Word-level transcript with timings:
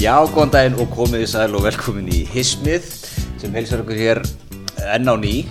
Já, 0.00 0.14
góðan 0.32 0.48
daginn 0.48 0.76
og 0.80 0.94
komið 0.94 1.26
í 1.26 1.28
sæl 1.28 1.50
og 1.58 1.60
velkomin 1.66 2.06
í 2.08 2.22
Hismið 2.32 2.86
sem 3.36 3.52
heilsar 3.52 3.82
okkur 3.82 3.98
hér 3.98 4.20
enn 4.94 5.04
á 5.04 5.14
ný. 5.20 5.42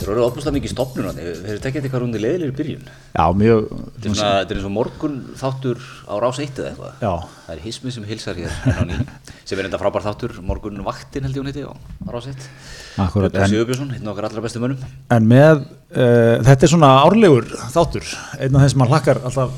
Það 0.00 0.08
eru 0.16 0.24
óbúslega 0.26 0.56
mikið 0.56 0.72
stopnun 0.72 1.06
á 1.06 1.14
því, 1.14 1.22
þeir 1.22 1.52
eru 1.52 1.60
tekið 1.62 1.86
eitthvað 1.86 2.02
rúndi 2.02 2.18
leiðilegir 2.24 2.50
í 2.50 2.56
byrjun. 2.58 2.88
Já, 3.14 3.22
mjög 3.38 3.60
Þetta 3.70 4.08
er 4.08 4.16
þetta 4.18 4.50
er 4.50 4.58
eins 4.58 4.66
og 4.66 4.74
morgun 4.74 5.14
þáttur 5.38 5.78
á 6.10 6.14
rás 6.26 6.42
eitt 6.42 6.58
eða 6.58 6.72
eitthvað. 6.72 7.06
Já. 7.06 7.14
Það 7.44 7.54
er 7.54 7.62
Hismið 7.68 7.94
sem 7.94 8.10
heilsar 8.10 8.42
hér 8.42 8.58
enn 8.72 8.82
á 8.82 8.84
ný, 8.90 8.98
sem 9.46 9.62
er 9.62 9.70
enda 9.70 9.82
frábær 9.84 10.06
þáttur, 10.08 10.34
morgun 10.42 10.82
vaktin 10.90 11.30
held 11.30 11.38
ég 11.38 11.46
hún 11.46 11.52
heiti 11.52 11.62
á, 11.62 11.70
á 11.70 12.10
rás 12.10 12.26
eitt. 12.34 12.50
Akkurat, 12.98 13.30
Björn 13.30 13.46
en, 13.46 13.54
Sigurbjörnsson, 13.54 13.94
einn 13.94 14.10
af 14.10 14.16
okkar 14.16 14.26
allra 14.32 14.42
bestu 14.42 14.58
mönnum. 14.66 14.82
en 15.06 15.30
með 15.30 15.62
uh, 15.62 16.42
þetta 16.50 16.66
er 16.66 16.74
svona 16.74 16.90
árlegur 17.06 17.46
þáttur 17.70 18.10
einn 18.42 18.58
af 18.58 18.66
þeim 18.66 18.74
sem 18.74 18.82
maður 18.82 18.96
hlakkar 18.98 19.22
alltaf 19.22 19.50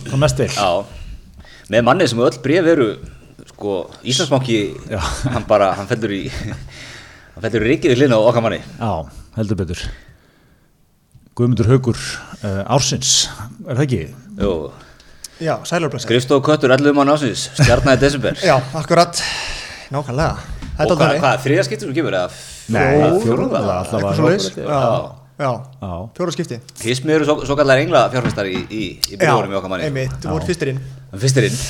Já, 3.54 3.60
sko, 3.60 3.90
Íslandsbanki, 4.02 4.74
Já. 4.90 4.98
hann 5.30 5.44
bara, 5.46 5.74
hann 5.78 5.86
fellur 5.86 6.10
í, 6.10 6.24
hann 6.28 7.42
fellur 7.44 7.62
í 7.62 7.74
ríkið 7.74 7.92
í 7.94 7.98
hlina 8.00 8.18
á 8.18 8.26
okkar 8.26 8.42
manni. 8.42 8.58
Já, 8.80 9.06
heldur 9.36 9.58
betur 9.60 9.82
Guðmundur 11.34 11.68
Haugur 11.70 11.98
uh, 12.42 12.64
Ársins, 12.74 13.28
er 13.66 13.78
það 13.78 13.84
ekki? 13.86 14.00
Jú, 14.40 14.52
Já, 15.42 15.56
sælurblessa 15.66 16.06
skrifstof 16.06 16.42
köttur 16.46 16.70
11 16.74 16.94
mann 16.94 17.10
ásins, 17.10 17.48
stjarnaði 17.58 18.02
desember. 18.02 18.38
Já, 18.48 18.56
akkurat 18.74 19.18
Nákvæmlega 19.94 20.32
Og 20.74 20.96
hvað, 20.98 21.18
hvað 21.22 21.42
þriða 21.44 21.66
skiptur 21.68 21.90
sem 21.90 21.96
kemur 21.98 22.16
eða? 22.18 22.38
Nei, 22.74 23.18
fjóruða 23.22 23.60
alltaf 23.80 24.02
var 24.02 24.18
Já. 24.18 24.80
Já, 25.34 25.50
Já. 25.82 25.92
fjóra 26.14 26.34
skipti 26.34 26.58
Hismi 26.82 27.14
eru 27.14 27.26
svo, 27.26 27.36
svo 27.46 27.58
kallar 27.58 27.82
engla 27.82 28.06
fjárfæstar 28.14 28.50
í, 28.50 28.56
í, 28.70 28.82
í 29.10 29.18
byrjóðurum 29.18 29.54
í 29.54 29.58
okkar 29.58 29.74
manni. 29.74 29.90
einmitt, 29.90 30.18
þú 30.22 30.34
voru 30.36 30.50
fyrstir 30.50 30.74
inn 30.74 30.82
En 31.14 31.22
fyrstir 31.22 31.50
inn. 31.50 31.62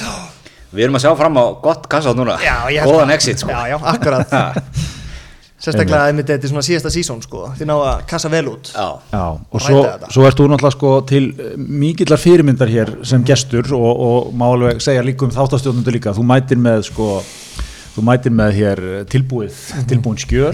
Við 0.74 0.88
erum 0.88 0.98
að 0.98 1.06
sjá 1.06 1.12
fram 1.18 1.38
á 1.38 1.44
gott 1.62 1.88
kassátt 1.90 2.18
núna. 2.18 2.36
ég 2.74 2.84
Góðan 2.88 3.14
exit, 3.14 3.40
sko. 3.42 3.54
Já, 3.54 3.74
já, 3.74 3.78
akkurat. 3.94 4.36
Sérstaklega 5.64 6.10
einmitt. 6.10 6.28
þetta 6.28 6.44
er 6.44 6.50
svona 6.50 6.64
síðasta 6.66 6.90
sísón 6.92 7.22
sko 7.24 7.46
Þið 7.56 7.68
ná 7.70 7.74
að 7.78 8.02
kassa 8.10 8.30
vel 8.32 8.42
út. 8.52 8.68
Já. 8.74 8.88
Já, 9.14 9.22
og 9.32 9.54
Og 9.54 9.62
svo, 9.64 9.82
svo 10.12 10.26
ert 10.28 10.40
þú 10.40 10.48
náttúrulega 10.52 10.76
sko 10.76 10.90
til 11.08 11.24
eh, 11.30 11.54
mikillar 11.56 12.20
fyrirmyndar 12.20 12.72
hér 12.72 12.92
sem 13.06 13.24
gestur 13.24 13.70
og, 13.76 14.02
og 14.08 14.34
má 14.36 14.44
alveg 14.50 14.82
segja 14.84 15.04
líka 15.06 15.24
um 15.28 15.32
þáttastjóðnundu 15.32 15.94
líka, 15.94 16.12
þú 16.16 16.26
mætir 16.28 16.60
með 16.60 16.84
sko 16.90 17.08
þú 17.94 18.04
mætir 18.10 18.34
með 18.34 18.56
hér 18.58 18.82
tilbúið 19.12 19.62
tilbúin 19.88 20.18
skjöl, 20.20 20.52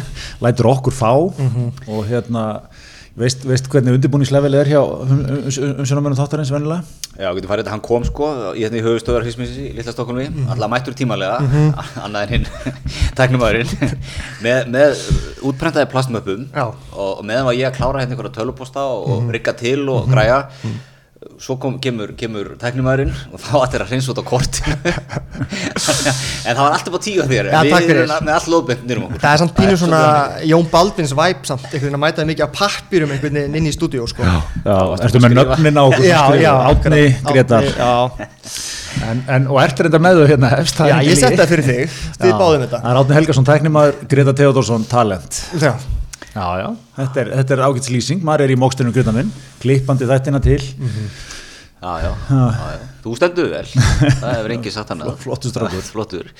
lætur 0.44 0.68
okkur 0.74 0.94
fá 0.94 1.10
og 1.16 2.02
hérna 2.10 2.46
veist, 3.18 3.44
veist 3.44 3.66
hvernig 3.72 3.96
undirbúningslevel 3.98 4.54
er 4.60 4.70
hjá 4.72 4.80
um, 4.80 5.10
um, 5.12 5.48
um, 5.82 6.16
þáttarins 6.18 6.52
venjulega? 6.52 6.82
Já, 7.12 7.28
getur 7.36 7.50
farið 7.50 7.66
þetta, 7.66 7.72
hann 7.74 7.82
kom 7.84 8.04
sko 8.08 8.28
í 8.56 8.62
hérna 8.64 8.78
í 8.80 8.84
höfustöðar 8.86 9.26
Hismisi 9.26 9.66
í 9.68 9.72
Lilla 9.76 9.92
Stokkulmi, 9.92 10.28
mm 10.30 10.38
Mhm. 10.42 10.52
allar 10.54 10.70
mættur 10.72 10.94
tímalega, 10.96 11.36
annað 12.04 12.22
en 12.22 12.32
hinn 12.32 12.46
tæknumæðurinn, 13.18 13.98
með, 14.44 14.70
með 14.72 15.02
útprentaði 15.50 15.90
plastmöppum 15.92 16.46
Já. 16.54 16.70
og, 16.96 17.20
meðan 17.28 17.44
var 17.50 17.58
ég 17.58 17.68
að 17.68 17.76
klára 17.76 18.00
hérna 18.00 18.16
einhverja 18.16 18.36
töluposta 18.40 18.80
og, 18.80 19.08
Mhm. 19.08 19.28
og 19.28 19.36
rigga 19.36 19.52
til 19.60 19.88
og 19.92 20.08
græja, 20.08 20.40
svo 21.42 21.56
kom, 21.58 21.78
kemur, 21.82 22.12
kemur 22.18 22.52
tæknumæðurinn 22.60 23.12
og 23.34 23.40
þá 23.42 23.54
ættir 23.64 23.82
að 23.82 23.94
reynsa 23.94 24.12
út 24.12 24.20
á 24.22 24.24
kortinu, 24.26 24.76
en 26.46 26.54
það 26.54 26.60
var 26.62 26.76
alltaf 26.76 26.94
á 26.94 27.00
tíu 27.02 27.22
að 27.24 27.32
þér, 27.34 27.48
takk 27.56 27.88
við 27.88 27.94
erum 27.96 28.28
með 28.28 28.34
all 28.36 28.76
nýrum 28.86 29.06
okkur. 29.08 29.22
Það 29.24 29.32
er 29.32 29.42
samt 29.42 29.56
pínu 29.56 29.72
svo 29.74 29.88
svona. 29.88 30.02
Jón 30.46 30.68
Baldvins 30.70 31.14
væp 31.18 31.48
samt 31.48 31.66
einhvern 31.66 31.88
veginn 31.88 31.98
að 31.98 32.04
mæta 32.04 32.28
mikið 32.28 32.46
af 32.46 32.52
pappýrum 32.60 33.14
einhvern 33.16 33.40
veginn 33.40 33.58
inn 33.58 33.66
í 33.66 33.74
stúdíó 33.74 34.06
sko. 34.10 34.28
Búin 34.62 35.26
með 35.26 35.36
nöfnin 35.40 35.82
á 35.82 35.84
Átni. 36.70 37.02
Gretar 37.26 37.66
en, 39.02 39.24
en, 39.26 39.48
og 39.50 39.58
ertu 39.62 39.86
reynda 39.86 40.00
með 40.02 40.20
þau 40.20 40.28
hérna 40.30 40.52
efst? 40.58 40.82
Já 40.86 40.98
ég 41.02 41.18
sett 41.18 41.38
það 41.38 41.54
fyrir 41.54 41.68
þig. 41.68 41.96
Þið 42.20 42.36
báðum 42.38 42.64
þetta. 42.66 42.82
Það 42.84 42.92
er 42.92 43.00
Átni 43.00 43.18
Helgason 43.18 43.48
tæknimaður, 43.48 43.98
Greta 44.12 44.34
Theodorsson 44.38 44.86
talent. 44.90 45.40
Já, 45.58 45.72
Já, 46.32 46.46
já, 46.62 46.68
þetta 46.96 47.20
er, 47.20 47.30
þetta 47.40 47.54
er 47.54 47.62
ágætt 47.66 47.88
lýsing, 47.92 48.22
maður 48.24 48.46
er 48.46 48.52
í 48.54 48.58
mókstunum 48.60 48.92
Greta 48.94 49.12
minn, 49.12 49.32
klippandi 49.60 50.06
þættina 50.08 50.40
til. 50.40 50.60
Já, 51.82 51.90
já, 52.00 52.12
já, 52.30 52.44
já, 52.56 52.86
þú 53.04 53.16
stendur 53.18 53.50
vel, 53.52 53.66
það 53.74 54.30
hefur 54.38 54.54
enginn 54.54 54.72
sagt 54.72 54.94
hann 54.94 55.02
Flottur 55.24 55.52
strákur. 55.52 55.84
Flottur. 55.92 56.30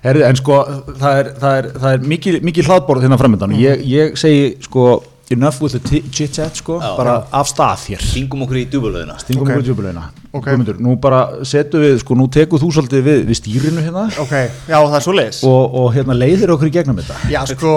Herði, 0.00 0.24
en 0.24 0.38
sko, 0.40 0.56
það 1.02 1.18
er, 1.20 1.30
það 1.42 1.58
er, 1.58 1.68
það 1.82 1.96
er 1.96 2.06
mikið, 2.14 2.38
mikið 2.48 2.70
hlaðborð 2.70 3.04
hérna 3.04 3.18
framöndan 3.20 3.52
og 3.52 3.60
ég, 3.60 3.82
ég 3.84 4.14
segi 4.16 4.46
sko, 4.64 4.84
enough 5.30 5.60
with 5.62 5.78
the 5.78 6.00
chit-chat 6.10 6.56
sko, 6.58 6.80
Já. 6.80 6.96
bara 6.96 7.14
af 7.32 7.46
stað 7.46 7.84
hér 7.90 8.02
Stingum 8.02 8.42
okkur 8.42 8.58
í 8.58 8.64
djúbulöðina. 8.70 9.14
Stingum 9.22 9.44
Ok. 9.44 9.50
okay. 9.50 9.60
við 9.60 9.68
djúbulegina 9.68 10.08
Ok. 10.30 10.44
Guðmundur, 10.46 10.76
nú 10.78 10.94
bara 11.02 11.20
setum 11.46 11.82
við, 11.82 11.96
sko, 12.02 12.14
nú 12.18 12.26
tekur 12.30 12.60
þú 12.62 12.68
svolítið 12.74 13.00
við, 13.06 13.22
við 13.26 13.38
stýrinu 13.38 13.82
hérna 13.82 14.04
ok, 14.22 14.34
já 14.70 14.76
það 14.78 14.96
er 14.98 15.04
svo 15.06 15.14
leiðis 15.16 15.40
og, 15.46 15.74
og 15.80 15.88
hérna 15.94 16.14
leiðir 16.14 16.52
okkur 16.54 16.70
í 16.70 16.74
gegnum 16.74 17.00
þetta 17.00 17.32
Já, 17.32 17.40
sko 17.50 17.72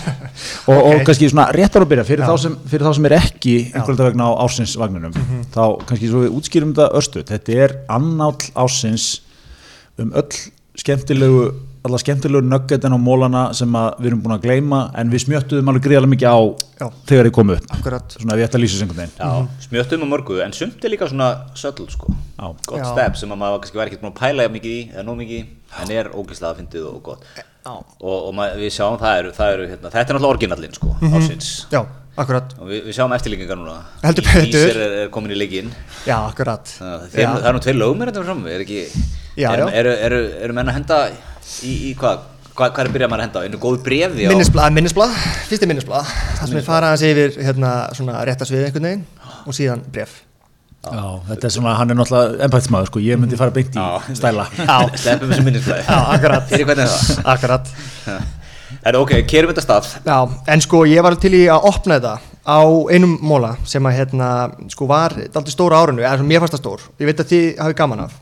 og, 0.72 0.80
og 0.80 1.04
kannski 1.06 1.30
svona 1.30 1.46
réttar 1.54 1.86
að 1.86 1.92
byrja 1.92 2.06
fyrir, 2.08 2.26
þá 2.26 2.42
sem, 2.42 2.56
fyrir 2.70 2.88
þá 2.88 2.98
sem 2.98 3.06
er 3.10 3.16
ekki 3.20 3.54
einhverja 3.70 4.08
vegna 4.10 4.26
á 4.26 4.32
ásinsvagninum 4.46 5.14
þá 5.54 5.62
kannski 5.86 6.10
svo 6.10 6.24
við 6.24 6.34
útskýrum 6.40 6.74
þetta 6.74 7.02
östu 7.02 7.22
þetta 7.30 7.60
er 7.66 7.76
annáll 7.98 8.50
ásins 8.58 9.08
um 10.02 10.10
öll 10.10 10.42
skemmtilegu 10.76 11.46
alla 11.86 12.00
skemmtilegu 12.02 12.42
nuggetin 12.46 12.94
á 12.94 12.98
mólana 13.00 13.42
sem 13.56 13.72
að 13.78 14.00
við 14.02 14.10
erum 14.10 14.22
búin 14.24 14.34
að 14.36 14.44
gleyma 14.46 14.80
en 15.00 15.10
við 15.12 15.24
smjöttuðum 15.26 15.70
alveg 15.72 15.86
gríðarlega 15.86 16.12
mikið 16.14 16.28
á 16.30 16.38
Já. 16.82 16.86
þegar 17.10 17.28
þið 17.30 17.34
komu 17.38 17.56
upp 17.56 17.72
Akkurat. 17.76 18.16
svona 18.18 18.38
ég 18.40 18.46
ætta 18.48 18.58
að 18.58 18.64
lýsa 18.64 18.76
þessu 18.76 18.86
einhvern 18.86 19.02
veginn 19.02 19.18
Já, 19.20 19.66
smjöttum 19.66 20.04
á 20.04 20.08
mörgu, 20.12 20.38
en 20.44 20.52
sumt 20.56 20.84
er 20.84 20.92
líka 20.92 21.08
svona 21.10 21.28
söll, 21.56 21.86
sko. 21.90 22.14
Já. 22.36 22.46
Gott 22.66 22.80
Já. 22.82 22.88
step 22.92 23.20
sem 23.22 23.32
að 23.34 23.40
maður 23.42 23.60
kannski 23.64 23.80
var 23.80 23.90
ekkert 23.90 24.02
búin 24.04 24.12
að 24.14 24.20
pæla 24.22 24.48
mikið 24.56 24.72
í, 24.76 24.80
eða 24.94 25.06
nóg 25.08 25.20
mikið 25.22 25.82
en 25.82 25.92
er 25.96 26.10
ógeðslega 26.14 26.50
að 26.52 26.58
fyndið 26.62 26.88
og 26.92 26.98
gott. 27.10 27.24
Já. 27.36 27.44
Og, 27.66 28.16
og 28.28 28.34
maður, 28.38 28.60
við 28.62 28.74
sjáum 28.76 28.98
það 29.00 29.20
eru, 29.22 29.30
það 29.36 29.54
eru, 29.56 29.64
hérna, 29.72 29.90
þetta 29.90 30.02
er 30.04 30.16
náttúrulega 30.16 30.34
orginallinn, 30.36 30.76
sko, 30.76 30.92
ársins. 31.10 31.48
Já, 31.72 31.80
akkurat 32.16 32.52
Og 32.60 32.68
við, 32.70 32.84
við 32.86 32.94
sjáum 32.96 33.14
eftirlíkingar 33.16 33.58
núna. 33.58 33.74
Heldur 34.04 34.24
betur. 34.28 34.46
Ísir 34.68 34.78
er, 34.84 34.94
er 35.02 35.10
komin 35.16 35.34
í 35.34 35.38
leikinn. 35.40 35.72
Já, 36.06 36.14
akkurat 36.30 36.70
Það, 36.76 37.08
þeir, 37.10 37.24
Já. 37.24 37.30
það 37.34 37.48
er 37.50 37.56
nú 37.58 37.62
tveir 37.66 37.78
lögumir 37.80 38.12
þetta 38.12 38.24
fram, 38.28 38.44
er 38.54 38.62
ekki, 38.64 38.78
Já, 39.36 39.48
eru, 39.56 39.66
já. 39.66 39.74
eru, 39.82 39.96
eru, 40.06 40.20
eru 40.46 40.56
menn 40.60 40.70
að 40.70 40.78
henda 40.78 41.00
í, 41.62 41.72
í 41.90 41.94
hvað, 41.98 42.26
hvað, 42.52 42.74
hvað 42.76 42.84
er 42.84 42.92
byrjað 42.96 43.12
maður 43.12 43.24
að 43.24 43.26
henda 43.28 43.42
á, 43.42 43.44
einu 43.46 43.62
góðu 43.62 43.82
brefi 43.86 44.26
á, 44.26 44.30
Minnisblad, 44.32 44.76
minnisblad, 44.76 45.16
fyrst 45.50 45.66
er 45.66 45.72
minnisblad 45.72 46.06
Það 46.12 46.44
sem 46.44 46.58
við 46.58 46.68
fara 46.68 46.92
aðeins 46.92 47.08
yfir 47.10 47.42
hérna 47.48 47.74
svona 47.96 48.22
réttasvið 48.28 48.68
einhvern 48.68 48.88
veginn 48.90 49.04
og 49.46 49.56
síðan 49.56 49.84
bref 49.92 50.22
Já, 50.86 51.06
þetta 51.26 51.48
er 51.48 51.50
svona, 51.50 51.74
hann 51.80 51.90
er 51.90 51.98
náttúrulega 51.98 52.46
embætsmaður 52.46 52.90
sko, 52.92 53.00
ég 53.02 53.18
myndi 53.18 53.38
fara 53.38 53.54
beint 53.54 53.74
í 53.74 53.80
Já. 53.80 54.14
stæla. 54.14 54.44
Sleppum 55.02 55.32
þessu 55.32 55.46
minnisblæði. 55.48 55.82
Já, 55.82 55.96
akkurat. 56.14 56.44
Fyrir 56.52 56.68
hvernig 56.68 56.84
er 56.84 56.92
það? 56.92 57.22
Akkurat. 57.32 57.72
Það 58.06 58.88
er 58.92 58.98
ok, 59.00 59.14
kerum 59.26 59.50
þetta 59.50 59.64
stað. 59.64 59.88
Já, 60.06 60.18
en 60.54 60.62
sko 60.62 60.84
ég 60.86 61.02
var 61.02 61.16
til 61.18 61.32
í 61.34 61.42
að 61.50 61.66
opna 61.72 61.98
þetta 61.98 62.14
á 62.46 62.60
einum 62.94 63.16
móla 63.26 63.56
sem 63.66 63.88
að 63.90 63.98
hérna 63.98 64.28
sko 64.70 64.86
var 64.90 65.16
aldrei 65.26 65.54
stóra 65.56 65.82
árinu, 65.82 66.04
eða 66.04 66.20
svona 66.20 66.30
mér 66.30 66.44
fannst 66.44 66.54
það 66.54 66.62
stór. 66.62 66.86
Ég 67.02 67.10
veit 67.10 67.24
að 67.24 67.32
þið 67.34 67.46
hafið 67.64 67.78
gaman 67.82 68.04
af 68.06 68.14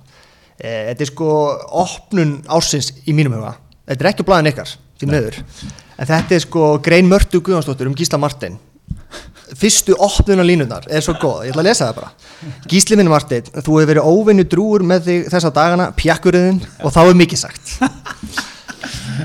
þetta 0.61 1.07
er 1.07 1.11
sko 1.11 1.31
opnun 1.85 2.37
ársins 2.53 2.93
í 3.05 3.17
mínum 3.17 3.39
huga, 3.39 3.57
þetta 3.89 4.05
er 4.05 4.11
ekki 4.13 4.27
á 4.27 4.29
blaðin 4.31 4.53
ykkar 4.53 4.77
því 5.01 5.11
meður, 5.11 5.41
en 5.99 6.13
þetta 6.13 6.37
er 6.37 6.47
sko 6.47 6.71
Grein 6.85 7.11
Mörtu 7.11 7.43
Guðjónsdóttur 7.43 7.91
um 7.91 7.99
Gísla 7.99 8.21
Martin 8.23 8.61
fyrstu 9.59 9.95
opnuna 10.03 10.45
línunar 10.47 10.87
er 10.91 11.05
svo 11.05 11.15
góð, 11.21 11.45
ég 11.47 11.53
ætla 11.53 11.63
að 11.63 11.69
lesa 11.69 11.89
það 11.89 11.99
bara. 12.01 12.55
Gísli 12.71 12.99
minn 12.99 13.11
Martin, 13.13 13.47
þú 13.55 13.79
hefur 13.79 13.91
verið 13.93 14.09
óvinnu 14.11 14.47
drúur 14.51 14.85
með 14.87 15.07
þig 15.09 15.31
þessa 15.35 15.53
dagana, 15.55 15.91
pjakkurinn 15.97 16.61
og 16.83 16.95
þá 16.95 17.01
er 17.05 17.17
mikið 17.21 17.45
sagt 17.45 17.77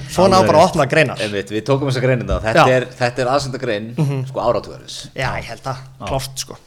svona 0.09 0.39
á 0.39 0.47
bara 0.47 0.61
að 0.61 0.69
opna 0.69 0.87
greinar. 0.89 1.19
Einmitt, 1.25 1.51
við 1.51 1.65
tókum 1.67 1.91
þessa 1.91 2.03
greinin 2.03 2.29
þá, 2.29 2.37
þetta 2.47 2.63
Já. 2.65 2.75
er, 2.77 2.87
þetta 3.01 3.23
er 3.23 3.31
aðsenda 3.33 3.61
grein, 3.61 3.89
sko 4.29 4.43
áratúðarins. 4.45 4.97
Já, 5.13 5.27
ég 5.41 5.49
held 5.51 5.69
að, 5.73 5.83
klárt 6.05 6.43
sko. 6.45 6.57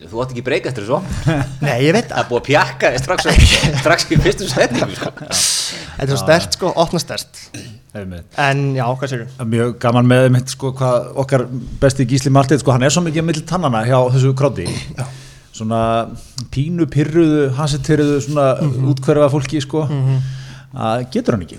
Þú 0.00 0.22
átt 0.24 0.34
ekki 0.34 0.46
breyka 0.46 0.70
eftir 0.70 0.86
þessu, 0.86 1.00
Nei, 1.66 1.76
ég 1.88 1.96
veit 1.96 2.08
það 2.10 2.20
það 2.20 2.24
er 2.24 2.30
búið 2.30 2.40
að 2.40 2.48
pjakka 2.48 2.90
þig 2.94 3.04
strax, 3.04 3.28
strax 3.82 4.08
í 4.10 4.18
fyrstu 4.20 4.48
setningu, 4.50 4.98
sko. 4.98 5.12
Þetta 5.20 6.06
er 6.06 6.12
svo 6.12 6.20
stert 6.20 6.58
sko, 6.58 6.72
opna 6.80 7.00
stert 7.02 7.40
En 7.90 8.60
já, 8.76 8.84
hvað 8.86 9.14
er 9.16 9.24
Mjög 9.50 9.72
gaman 9.82 10.06
með 10.10 10.28
einmitt, 10.28 10.52
sko, 10.52 10.70
hvað 10.78 11.08
okkar 11.24 11.46
besti 11.82 12.06
Gísli 12.08 12.30
Marteit 12.32 12.62
sko, 12.62 12.74
hann 12.74 12.86
er 12.86 12.94
svo 12.94 13.02
mikið 13.06 13.26
mill 13.26 13.42
tannana 13.48 13.82
hjá 13.88 13.98
þessu 14.14 14.30
kráti 14.38 14.68
svona 15.60 15.80
pínu 16.54 16.86
pyrruðu, 16.90 17.48
hasityrruðu 17.58 18.20
svona 18.24 18.46
útkverfa 18.92 19.26
fólki 19.32 19.60
sko. 19.60 19.82
Að 20.70 21.08
getur 21.12 21.34
hann 21.36 21.42
ekki 21.44 21.58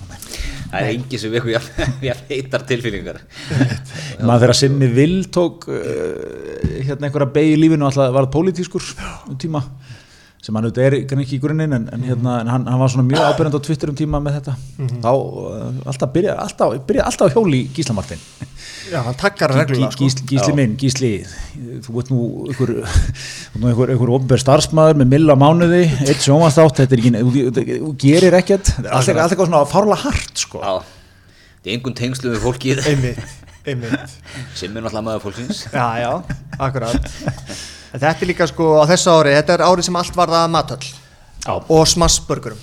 Það 0.72 0.82
er 0.82 0.92
engi 0.96 1.20
sem 1.20 1.34
við 1.34 1.48
heitar 2.32 2.66
tilfinningar. 2.68 3.22
maður 4.28 4.46
þegar 4.46 4.58
Simmi 4.62 4.92
Vil 4.96 5.18
tók 5.34 5.68
uh, 5.68 5.82
hérna 6.80 7.10
einhverja 7.10 7.34
beig 7.36 7.54
í 7.54 7.58
lífinu 7.60 7.88
alltaf 7.90 8.14
var 8.16 8.28
það 8.28 8.36
pólitískur 8.38 8.86
um 9.28 9.40
tíma 9.42 9.66
sem 10.42 10.56
hann 10.58 10.66
auðvitað 10.66 10.88
er 10.88 10.96
ekki 11.22 11.38
í 11.38 11.42
grunninn 11.42 11.76
en, 11.78 11.84
en, 11.94 12.06
hérna, 12.08 12.40
en 12.42 12.48
hann, 12.50 12.64
hann 12.66 12.80
var 12.82 12.90
svona 12.90 13.06
mjög 13.06 13.28
ábyrjandi 13.28 13.60
á 13.62 13.66
Twitter 13.68 13.92
um 13.92 13.98
tíma 14.00 14.22
með 14.24 14.40
þetta. 14.40 14.56
Þá 15.04 15.12
uh, 15.12 15.68
alltaf 15.92 16.16
byrja 16.16 16.38
alltaf, 16.42 16.80
byrja 16.88 17.06
alltaf 17.12 17.36
hjóli 17.36 17.66
Gísla 17.76 17.98
Martin 18.00 18.24
Já, 18.92 19.00
hann 19.06 19.16
takkar 19.16 19.54
reglulega 19.56 19.92
sko. 19.94 20.04
Gísli, 20.04 20.26
Gísli 20.28 20.54
minn, 20.58 20.74
Gísli 20.80 21.12
þú 21.86 21.94
veit 21.96 22.10
nú 22.12 22.22
ykkur, 22.52 22.72
ykkur, 23.72 23.94
ykkur 23.96 24.12
ofnbær 24.18 24.42
starfsmæður 24.44 25.00
með 25.00 25.12
milla 25.14 25.36
mánuði 25.40 25.84
eitt 26.10 26.26
sjónvarstátt, 26.26 26.82
þetta 26.82 26.98
er 26.98 27.04
ekki 27.04 27.14
þú, 27.80 27.94
gerir 28.02 28.36
ekkert, 28.42 28.74
þetta 28.74 28.90
er 28.90 28.98
alltaf, 28.98 29.14
alltaf 29.16 29.36
eitthvað 29.36 29.52
svona 29.52 29.62
fárlega 29.72 30.02
hart 30.04 30.44
sko. 30.44 30.60
Já, 30.60 30.74
það 31.62 31.72
er 31.72 31.78
engun 31.78 31.96
tengslu 32.02 32.34
við 32.34 32.44
fólkið. 32.44 32.82
Einmitt, 32.92 33.38
einmitt. 33.72 34.18
Sem 34.60 34.76
er 34.76 34.84
náttúrulega 34.84 35.06
maður 35.08 35.24
fólksins. 35.30 35.64
Já, 35.72 35.88
já, 36.04 36.12
akkurat. 36.60 37.14
En 37.92 38.00
Þetta 38.00 38.12
er 38.26 38.30
líka 38.30 38.48
sko 38.48 38.74
á 38.80 38.84
þessu 38.92 39.12
ári, 39.16 39.34
þetta 39.40 39.56
er 39.58 39.66
árið 39.68 39.88
sem 39.90 39.98
allt 40.00 40.16
varða 40.16 40.46
matöll 40.52 40.84
Já. 41.44 41.56
og 41.60 41.88
smassburgurum, 41.92 42.60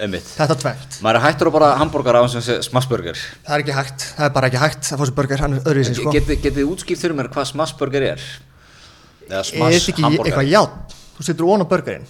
Einmitt. 0.00 0.28
þetta 0.36 0.56
tvent 0.62 0.98
Maður 1.04 1.18
er 1.20 1.24
hættur 1.26 1.50
á 1.50 1.52
bara 1.56 1.70
hambúrgar 1.80 2.18
á 2.18 2.22
þessum 2.24 2.44
sé 2.46 2.58
smassburger 2.68 3.18
Það 3.46 3.56
er 3.58 3.64
ekki 3.64 3.76
hægt, 3.78 4.06
það 4.18 4.28
er 4.30 4.34
bara 4.38 4.50
ekki 4.52 4.62
hægt 4.64 4.88
að 4.94 5.02
fá 5.02 5.04
sér 5.10 5.16
burger, 5.20 5.42
hann 5.44 5.58
er 5.58 5.66
öðruvísi 5.66 5.98
sko 6.00 6.14
Getið 6.16 6.40
getið 6.46 6.70
útskýrt 6.74 7.02
fyrir 7.04 7.18
mér 7.20 7.28
hvað 7.34 7.50
smassburger 7.52 8.08
er? 8.14 8.24
Eða 9.28 9.42
Er 9.44 9.50
smass 9.52 9.76
þetta 9.84 9.92
ekki 9.94 10.06
hambúrgar? 10.08 10.32
eitthvað 10.32 10.50
játn? 10.56 10.96
Þú 11.20 11.24
setur 11.26 11.48
ón 11.52 11.60
á 11.60 11.66
burgerinn 11.68 12.04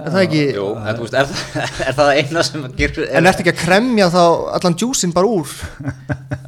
Er 0.00 0.06
það 0.08 0.22
ekki, 0.24 0.38
Jú, 0.56 0.62
en 0.80 0.96
þú 0.96 1.02
veist, 1.04 1.16
er, 1.20 1.26
það- 1.28 1.82
er 1.90 1.96
það 1.98 2.10
eina 2.16 2.42
sem 2.48 2.62
gerir 2.78 3.10
en 3.18 3.28
ertu 3.28 3.42
ekki 3.44 3.52
að 3.52 3.58
kremja 3.60 4.06
þá 4.14 4.20
allan 4.56 4.76
djúsin 4.80 5.12
bara 5.14 5.28
úr? 5.28 5.50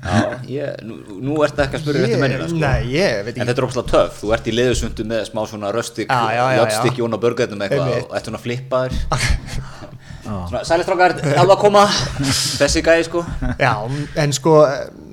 Já, 0.06 0.16
ég, 0.48 0.80
nú, 0.88 0.96
nú 1.26 1.36
ertu 1.44 1.60
ekki 1.66 1.76
að 1.76 1.82
spyrja 1.84 2.06
eftir 2.06 2.22
mennina 2.22 2.48
sko. 2.48 2.58
Nei, 2.62 2.88
ég 2.94 3.20
veit 3.26 3.36
En 3.36 3.42
ekki 3.42 3.48
þetta 3.50 3.62
er 3.62 3.66
ógslag 3.68 3.90
töf, 3.92 4.16
þú 4.22 4.32
ert 4.38 4.48
í 4.48 4.54
leðusundu 4.56 5.06
með 5.12 5.22
smá 5.28 5.42
svona 5.50 5.72
röstik, 5.76 6.08
Já, 6.08 6.22
já, 6.32 6.40
já, 6.40 6.46
já. 6.56 6.60
jötstykki 6.62 7.04
ón 7.06 7.16
á 7.16 7.18
burgerinu 7.26 7.60
eitthvað 7.68 7.84
Einmitt. 7.92 8.08
og 8.08 8.16
ert 8.16 8.30
svona 8.30 8.42
flippaður 8.46 8.96
Svona, 8.96 9.85
sælistrákar, 10.66 11.14
alveg 11.36 11.54
að 11.56 11.60
koma. 11.62 11.82
Þessi 12.60 12.82
gæði 12.86 13.06
sko. 13.08 13.22
Já, 13.60 13.72
en 14.22 14.34
sko, 14.36 14.54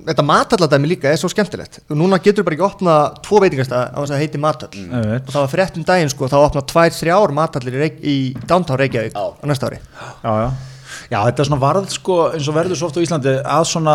þetta 0.10 0.26
matalladæmi 0.28 0.92
líka 0.94 1.12
er 1.14 1.20
svo 1.22 1.30
skemmtilegt. 1.32 1.80
Núna 1.94 2.20
getur 2.24 2.46
bara 2.48 2.58
ekki 2.58 2.68
opna 2.68 2.98
tvo 3.24 3.40
veitingastað 3.44 3.94
á 3.94 4.00
þess 4.02 4.16
að 4.18 4.24
heiti 4.26 4.42
matall 4.44 4.74
Ég 4.76 5.08
veit. 5.14 5.24
og 5.24 5.32
það 5.36 5.42
var 5.46 5.54
frétt 5.54 5.80
um 5.80 5.88
daginn 5.88 6.12
sko, 6.14 6.30
þá 6.32 6.38
opna 6.42 6.66
tvær, 6.74 6.94
þrjár 7.00 7.36
matallir 7.40 7.80
í, 7.88 7.90
í 8.04 8.18
downtown 8.50 8.82
Reykjavík 8.84 9.16
á 9.16 9.26
næsta 9.48 9.72
ári. 9.72 9.82
Já, 10.24 10.34
já. 10.44 10.52
Já, 11.14 11.20
þetta 11.28 11.44
er 11.44 11.48
svona 11.50 11.62
varð 11.62 11.90
sko 11.94 12.16
eins 12.34 12.48
og 12.50 12.56
verður 12.58 12.80
svo 12.80 12.88
oft 12.90 12.98
á 12.98 13.06
Íslandi 13.06 13.34
að 13.56 13.64
svona 13.70 13.94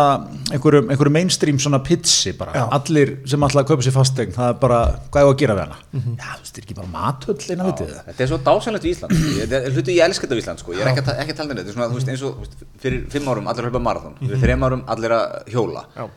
einhverjum, 0.55 0.87
einhverjum 0.93 1.15
mainstream 1.19 1.59
svona 1.59 1.81
pitsi 1.83 2.31
bara, 2.39 2.53
Já. 2.55 2.63
allir 2.79 3.11
sem 3.29 3.43
alltaf 3.47 3.67
kaupa 3.69 3.85
sér 3.85 3.95
fastegn 3.97 4.31
það 4.37 4.53
er 4.53 4.57
bara, 4.63 4.79
hvað 5.11 5.21
er 5.25 5.31
að 5.33 5.37
gera 5.43 5.57
við 5.59 5.63
hana? 5.65 5.79
Já, 5.91 6.29
þú 6.31 6.39
veist, 6.39 6.53
þetta 6.53 6.61
er 6.61 6.65
ekki 6.69 6.77
bara 6.79 6.91
matöll 6.95 7.37
eina 7.53 7.67
vitið 7.69 7.91
það 7.93 8.07
Þetta 8.09 8.25
er 8.25 8.31
svo 8.31 8.39
dásanlegt 8.49 8.87
við 8.87 8.95
Ísland. 8.95 9.11
Ég- 9.19 9.43
Þetta 9.49 9.59
er 9.69 9.75
hluti 9.75 9.97
ég 9.99 10.05
elska 10.07 10.25
þetta 10.27 10.37
við 10.39 10.43
Ísland 10.45 10.63
sko. 10.63 10.73
Ég 10.77 10.81
er 10.85 10.91
ekki 10.93 11.03
ekki 11.19 11.33
að 11.33 11.37
tala 11.39 11.49
um 11.49 11.55
þetta. 11.55 11.59
Þetta 11.59 11.69
er 11.69 11.77
svona, 11.77 11.89
þú 11.89 11.99
veist, 11.99 12.09
eins 12.13 12.23
og 12.23 12.81
fyrir 12.83 13.05
fimm 13.13 13.29
árum 13.33 13.47
allir 13.51 13.65
að 13.65 13.69
hlaupa 13.69 13.81
marathon. 13.89 14.15
Fyrir 14.23 14.41
þreim 14.45 14.65
árum 14.69 14.83
allir 14.95 15.15
að 15.19 15.53
hjóla. 15.53 15.83
Já. 15.97 16.07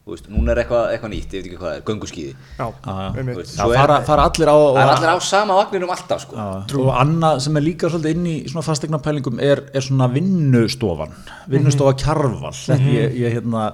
Þú 0.00 0.14
veist, 0.14 0.28
Núna 0.32 0.54
er 0.54 0.62
eitthvað, 0.62 0.84
eitthvað 0.94 1.10
nýtt, 1.12 1.34
ég 1.36 1.42
veit 1.42 1.46
ekki 1.50 1.56
hvað 1.60 1.68
það 1.68 1.74
er, 1.76 1.82
gönguskíði. 1.90 2.30
Já, 2.56 2.64
Já, 2.64 2.92
einmitt. 3.20 3.34
Þú 3.34 3.40
veist, 3.42 3.56
það 3.58 3.72
fara, 3.76 3.96
fara 4.08 4.22
allir 4.30 4.50
á 4.50 4.56
það 4.56 4.78
er 4.80 4.92
allir 4.94 5.10
á 5.12 5.18
sama 5.28 5.56
vagninum 5.58 5.92
alltaf 5.92 6.22
sko. 6.24 6.38
Já, 6.40 6.78
og 6.80 6.88
annað 6.96 7.42
sem 7.44 7.58
er 7.60 7.64
líka 7.66 7.90
svolítið 7.92 8.16
inn 8.16 8.28
í 8.30 8.34
svona 8.48 8.64
fastegnapælingum 8.64 9.42
er, 9.44 9.60
er 9.76 9.84
svona 9.84 10.08
vinnustofan. 10.14 11.12
Vinnustofa 11.52 11.92
kjarval. 12.00 12.54
Þetta, 12.56 12.94
ég, 12.96 13.18
ég, 13.20 13.36
hérna, 13.36 13.66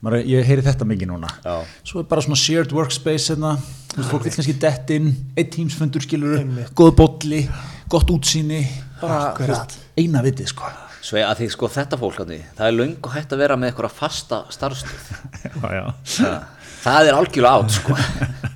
maður, 0.00 0.24
ég 0.32 0.48
heyri 0.48 0.64
þetta 0.64 0.88
mikið 0.88 1.12
núna. 1.12 1.34
Já. 1.44 1.58
svo 1.84 2.00
er 2.00 2.08
bara 2.14 2.24
svona 2.24 2.40
shared 2.40 2.72
workspace 2.74 3.34
hérna, 3.34 3.52
þú 3.92 4.00
veist, 4.00 4.10
fólk 4.14 4.24
vil 4.24 4.34
kannski 4.38 4.56
dett 4.64 4.94
inn 4.96 5.12
einn 5.36 5.52
tímsfundur 5.52 6.08
skilur, 6.08 6.40
góð 6.72 6.96
bolli 7.02 7.44
gott 7.92 8.08
útsýni. 8.16 8.64
Bara, 9.04 9.34
veist, 9.36 9.78
eina 10.00 10.24
vitið 10.24 10.48
sko 10.54 10.72
Svo 11.04 11.20
að 11.20 11.40
því 11.42 11.48
sko 11.52 11.68
þetta 11.68 12.00
fólk 12.00 12.20
hann, 12.22 12.34
Það 12.56 12.66
er 12.66 12.76
löngu 12.78 13.10
hægt 13.12 13.32
að 13.34 13.42
vera 13.44 13.56
með 13.60 13.72
eitthvað 13.72 13.96
fasta 13.98 14.42
starfstöð 14.54 15.08
já, 15.44 15.74
já, 15.76 15.84
Það, 16.14 16.36
það 16.84 17.08
er 17.10 17.18
algjörlega 17.18 17.58
átt 17.60 17.76
sko. 17.78 17.98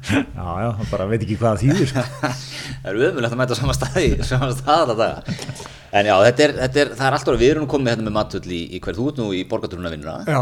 Já, 0.08 0.22
já, 0.40 0.68
það 0.78 0.86
bara 0.88 1.04
veit 1.10 1.24
ekki 1.26 1.34
hvað 1.36 1.58
það 1.58 1.64
þýðir 1.66 1.90
Það 1.98 2.86
er 2.88 3.00
ömulegt 3.10 3.34
að 3.34 3.40
mæta 3.42 3.58
sama 3.58 3.74
staði 3.76 4.06
sama 4.24 4.48
staðar 4.56 4.94
að 4.94 5.02
það 5.02 5.66
En 5.98 6.08
já, 6.08 6.14
þetta 6.26 6.44
er, 6.44 6.54
þetta 6.62 6.80
er, 6.82 6.90
það 6.96 7.06
er 7.06 7.16
alltaf 7.16 7.38
við 7.40 7.50
erum 7.54 7.68
komið 7.70 7.92
hérna 7.94 8.04
með 8.08 8.16
matöll 8.18 8.52
í, 8.52 8.60
í 8.76 8.80
hver 8.84 8.96
þú 8.96 9.06
ert 9.08 9.20
nú 9.22 9.28
í 9.32 9.44
borgaturuna 9.48 9.92
vinnuna. 9.92 10.16
Já, 10.28 10.40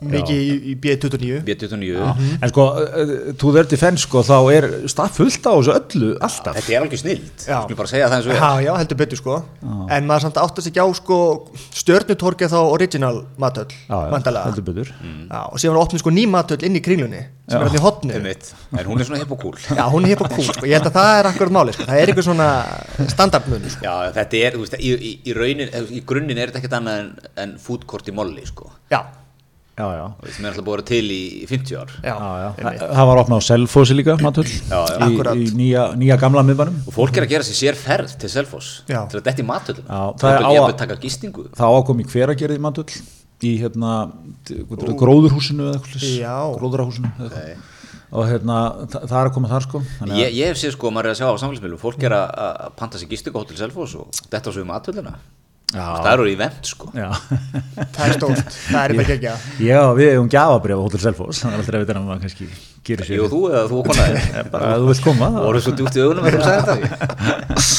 mikið 0.00 0.40
í, 0.42 0.56
í 0.70 0.74
B29 0.82 1.40
B29 1.46 2.40
en 2.42 2.50
sko, 2.52 2.64
to 3.40 3.52
their 3.54 3.68
defense 3.68 4.04
sko, 4.04 4.22
þá 4.26 4.36
er 4.52 4.66
stað 4.90 5.14
fullt 5.16 5.46
á 5.48 5.52
þessu 5.56 5.74
öllu 5.76 6.10
alltaf. 6.20 6.58
Þetta 6.58 6.74
er 6.74 6.82
alveg 6.84 7.00
snild, 7.00 7.30
Já. 7.46 7.60
skulum 7.64 7.80
bara 7.80 7.90
segja 7.92 8.10
það 8.10 8.16
eins 8.18 8.28
og 8.28 8.34
er. 8.34 8.40
Já, 8.40 8.50
já, 8.66 8.72
heldur 8.82 9.00
betur 9.02 9.20
sko. 9.22 9.38
En 9.96 10.08
maður 10.10 10.26
samt 10.26 10.40
áttast 10.42 10.70
ekki 10.70 10.82
á 10.84 10.88
sko 10.98 11.18
stjörnutorkið 11.80 12.52
þá 12.52 12.58
original 12.74 13.22
matöll 13.40 13.70
já, 13.72 13.96
já, 13.96 14.42
heldur 14.44 14.66
betur. 14.68 14.92
Já, 15.30 15.40
og 15.48 15.58
síðan 15.62 15.80
opnið 15.80 16.04
sko 16.04 16.12
ný 16.14 16.26
matöll 16.30 16.62
inn 16.66 16.76
í 16.78 16.84
kringlunni 16.84 17.24
sem 17.46 17.62
er 17.62 17.76
í 17.78 17.82
hotnu 17.82 18.14
Einmitt. 18.16 18.48
En 18.74 18.88
hún 18.88 18.98
er 19.00 19.06
svona 19.06 19.20
hipp 19.22 19.30
og 19.36 19.38
cool 19.38 19.54
Já, 19.62 19.84
hún 19.92 20.06
er 20.06 20.14
hipp 20.16 20.24
og 20.26 20.32
cool 20.34 20.48
sko. 20.48 20.66
Ég 20.66 20.80
held 20.80 20.88
að 20.90 20.96
það 20.96 21.10
er 21.20 21.28
akkurat 21.30 21.54
máli 21.54 21.74
sko. 21.76 21.86
Það 21.86 22.00
er 22.02 22.10
eitthvað 22.10 22.26
svona 22.26 22.48
standardmun 23.12 23.68
sko. 23.70 23.84
Já, 23.86 23.94
þetta 24.16 24.40
er, 24.40 24.56
þú 24.56 24.64
veist, 24.64 24.74
í, 24.80 24.90
í, 24.96 25.12
í 25.30 25.36
raunin, 25.36 25.70
í 25.94 26.02
grunninn 26.08 26.40
er 26.42 26.50
þetta 26.50 26.62
ekkert 26.64 26.76
annað 26.80 26.98
en, 27.04 27.12
en 27.44 27.54
food 27.62 27.86
court 27.86 28.10
í 28.10 28.14
molli, 28.16 28.42
sko. 28.50 28.72
Já, 28.90 28.98
Sem 29.76 30.46
er 30.46 30.54
alltaf 30.54 30.62
að 30.64 30.70
vera 30.70 30.84
til 30.88 31.02
í, 31.12 31.18
í 31.42 31.46
50 31.50 31.76
ár 31.76 31.90
já, 32.00 32.14
Já, 32.16 32.70
Það 32.96 33.08
var 33.10 33.20
opnað 33.20 33.42
á 33.44 33.48
Selfossi 33.50 33.96
líka, 33.98 34.14
Matull, 34.24 34.46
Já, 34.48 34.78
já. 34.88 35.08
í, 35.36 35.42
í 35.44 35.50
nýja, 35.58 35.82
nýja 36.00 36.16
gamla 36.22 36.44
miðbænum. 36.48 36.78
Og 36.88 36.96
fólk 36.96 37.18
er 37.20 37.26
að 37.26 37.34
gera 37.34 37.44
sér 37.44 37.58
sér 37.60 37.76
ferð 37.76 38.16
til 38.22 38.30
Selfoss 38.32 38.70
Já. 38.88 39.02
Til 39.12 39.20
að 39.20 39.26
detti 39.28 39.44
Já, 39.44 40.00
það 40.16 40.24
Það 40.24 40.32
er 40.32 40.48
á 40.48 40.50
að- 40.50 40.64
að 40.70 40.76
taka 40.80 40.96
gistingu 41.04 41.46
Það 41.52 41.76
ákom 41.76 42.00
í 42.00 42.08
hveragerði 42.08 42.58
Matull, 42.58 42.88
í 43.44 43.52
hérna, 43.60 43.92
hvað 44.48 44.80
er 44.80 44.88
það, 44.88 44.98
gróðurhúsinu 45.04 45.68
eða 45.68 45.76
eitthvað, 45.76 46.08
Já. 46.24 46.36
gróðurahúsinu 46.56 47.12
eða 47.20 47.30
eitthvað. 47.30 47.72
Og 48.16 48.28
hérna, 48.30 48.56
þa- 48.86 49.02
það 49.10 49.18
er 49.20 49.28
að 49.28 49.32
koma 49.34 49.48
þar 49.50 49.62
sko. 49.66 49.80
Þannig 50.00 50.16
Ég, 50.22 50.32
ég 50.38 50.46
hef 50.46 50.56
séð 50.56 50.72
sko, 50.72 50.90
maður 50.94 51.10
er 51.10 51.12
að 51.12 51.18
sjá 51.20 51.26
á 51.28 51.40
samfélagsmiðlum 51.42 51.80
Fólk 51.82 52.02
er 52.06 52.14
að, 52.16 52.28
að 52.38 52.76
panta 52.78 52.96
sér 53.02 53.10
gistingu 53.10 53.36
á 53.36 53.42
Hotel 53.42 53.58
Selfoss 53.60 53.94
og 53.98 54.06
detta 54.30 54.52
sig 54.54 54.62
um 54.62 54.70
matölluna 54.70 55.12
Já. 55.12 55.45
Það 55.76 56.08
eru 56.12 56.26
í 56.30 56.36
vend, 56.40 56.62
sko 56.70 56.88
Já. 56.96 57.08
Það 57.76 58.02
er 58.06 58.14
stórt, 58.16 58.56
það 58.70 58.80
er 58.82 58.94
ekki 59.04 59.14
ekki 59.16 59.32
Já, 59.70 59.80
við 59.98 60.10
hefum 60.14 60.30
gjafabrif 60.32 60.76
á 60.80 60.82
Hotel 60.86 61.02
Selfoss, 61.04 61.42
þannig 61.44 61.56
að 61.56 61.62
aldrei 61.64 61.76
að 61.76 61.84
veit 61.86 61.92
að 61.96 62.06
maður 62.06 62.22
kannski 62.26 62.48
gerir 62.86 63.08
sér. 63.08 63.16
Jú, 63.18 63.26
þú 63.32 63.40
eða 63.50 63.64
þú 63.70 63.80
og 63.80 63.88
konaði 63.90 64.22
Bara 64.54 64.70
að 64.76 64.84
þú 64.84 64.90
vilt 64.92 65.04
koma. 65.06 65.28
þá- 65.36 65.42
Voru 65.46 65.62
svo 65.66 65.74
djúpt 65.80 65.96
í 65.96 66.04
augunum 66.06 66.26
þegar 66.26 66.36
þú 66.36 66.46
sagði 66.46 66.60
þetta 66.66 67.76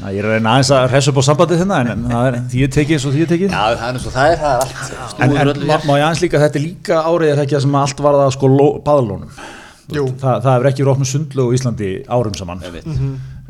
Já, 0.00 0.08
Ég 0.14 0.18
er 0.20 0.26
að 0.26 0.34
reyna 0.34 0.52
aðeins 0.54 0.70
að 0.76 0.86
hressa 0.92 1.10
upp 1.12 1.18
á 1.20 1.24
sambandið 1.24 1.60
þinn 1.62 1.72
en 1.76 2.02
það 2.10 2.26
er 2.30 2.36
því 2.52 2.60
ég 2.64 2.70
tekið 2.74 2.94
eins 2.96 3.04
og 3.08 3.14
því 3.14 3.20
ég 3.24 3.30
tekið. 3.30 3.54
Já, 3.54 3.62
það 3.80 3.86
er 3.88 3.96
eins 3.98 4.06
og 4.08 4.14
það 4.14 4.26
er, 4.34 4.38
það 4.40 4.52
er 4.52 4.60
allt 4.60 5.24
En, 5.24 5.64
má, 5.88 5.94
ég 5.96 6.04
aðeins 6.06 6.22
líka, 6.24 6.40
þetta 6.44 6.58
er 6.60 6.64
líka 6.64 7.00
árið 7.10 7.30
er 7.32 7.38
það 7.40 7.44
ekki 7.46 7.56
það 7.56 7.64
sem 7.66 7.78
allt 7.80 8.02
var 8.06 8.18
það 8.20 8.32
sko 8.36 8.50
baðlónum 8.86 9.32
Jú. 9.90 10.04
Þa, 10.20 10.32
það 10.44 10.52
hefur 10.54 10.68
ekki 10.70 10.82
verið 10.84 10.92
opnum 10.94 11.08
sundlu 11.10 11.46
á 11.50 11.54
Íslandi 11.56 11.88
árum 12.14 12.36
saman 12.38 12.60
Einmitt. 12.68 12.90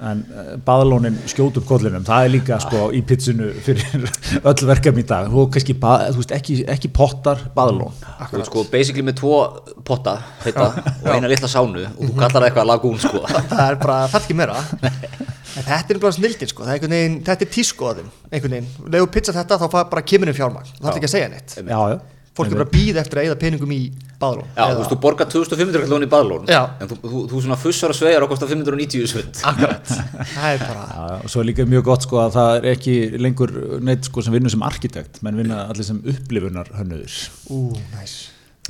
En 0.00 0.23
uh, 0.33 0.52
baðlónin 0.64 1.19
skjót 1.30 1.59
upp 1.61 1.66
kollinum. 1.69 2.04
Það 2.07 2.26
er 2.26 2.33
líka 2.35 2.59
sko 2.62 2.87
í 2.97 3.02
pizzinu 3.07 3.50
fyrir 3.64 4.07
öll 4.49 4.69
verkefni 4.71 5.04
í 5.04 5.09
dag. 5.09 5.30
Þú 5.33 5.47
veist, 5.54 6.35
ekki, 6.37 6.61
ekki 6.71 6.92
pottar 6.95 7.42
baðlón 7.57 7.97
Þú 8.00 8.38
veist 8.38 8.50
sko, 8.50 8.64
basically 8.73 9.04
með 9.07 9.19
tvo 9.21 9.35
potta 9.87 10.16
heita, 10.45 10.71
og 11.02 11.11
eina 11.12 11.30
litla 11.30 11.50
sánu 11.50 11.85
og 11.88 12.00
þú 12.04 12.14
kallar 12.14 12.37
það 12.38 12.49
eitthvað 12.50 12.71
lagún 12.71 13.02
sko. 13.02 13.25
Það 13.50 13.66
er 13.66 13.80
bara, 13.83 13.99
það 14.07 14.19
er 14.21 14.25
ekki 14.25 14.38
meira. 14.40 14.62
En 15.59 15.64
þetta 15.66 15.97
er 15.97 15.99
bara 15.99 16.14
snildir 16.14 16.47
sko, 16.47 16.62
það 16.62 16.76
er 16.76 16.90
veginn, 16.92 17.14
þetta 17.26 17.42
er 17.42 17.49
tískoðin 17.50 18.11
einhvern 18.30 18.52
veginn, 18.54 18.69
legur 18.95 19.09
pizza 19.11 19.35
þetta 19.35 19.59
þá 19.59 19.66
bara 19.90 20.04
kemur 20.07 20.30
inn 20.30 20.37
fjármagn, 20.37 20.71
það 20.76 20.92
er 20.92 20.99
ekki 21.00 21.09
að 21.09 21.14
segja 21.16 21.30
neitt. 21.33 21.57
Já, 21.59 21.80
já 21.90 21.97
Fólk 22.38 22.46
er 22.52 22.54
bara 22.60 22.66
að 22.68 22.75
býða 22.76 23.00
eftir 23.02 23.18
að 23.20 23.26
eyða 23.26 23.37
peningum 23.40 23.72
í 23.75 23.78
baðrún 24.20 24.46
Já, 24.54 24.62
þú 24.70 24.76
veist, 24.78 24.90
þú 24.92 24.99
borgar 25.02 25.28
2500 25.32 25.82
kallón 25.82 26.04
í 26.06 26.08
baðlón. 26.12 26.44
Já. 26.49 26.60
en 26.80 26.90
þú, 26.92 26.99
þú, 27.02 27.22
þú 27.32 27.40
svona 27.42 27.56
fussar 27.58 27.90
og 27.94 27.99
svegar 27.99 28.22
og 28.26 28.30
kostar 28.30 28.50
590 28.52 29.08
svund 29.10 29.40
Akkurat, 29.50 29.90
það 30.37 30.49
er 30.54 30.62
bara 30.62 30.84
Já, 30.87 31.00
já, 31.10 31.16
og 31.26 31.32
svo 31.34 31.42
er 31.42 31.49
líka 31.50 31.66
mjög 31.68 31.87
gott 31.90 32.06
sko 32.06 32.20
að 32.22 32.37
það 32.38 32.50
er 32.60 32.68
ekki 32.75 32.94
lengur 33.26 33.54
neitt 33.90 34.06
sko 34.10 34.22
sem 34.25 34.37
vinnur 34.37 34.54
sem 34.54 34.62
arkitekt 34.68 35.18
menn 35.26 35.40
vinna 35.42 35.64
allir 35.72 35.88
sem 35.90 35.99
upplifunar 36.14 36.70
hönnuður 36.78 37.16
Ú, 37.50 37.60
næs. 37.96 38.14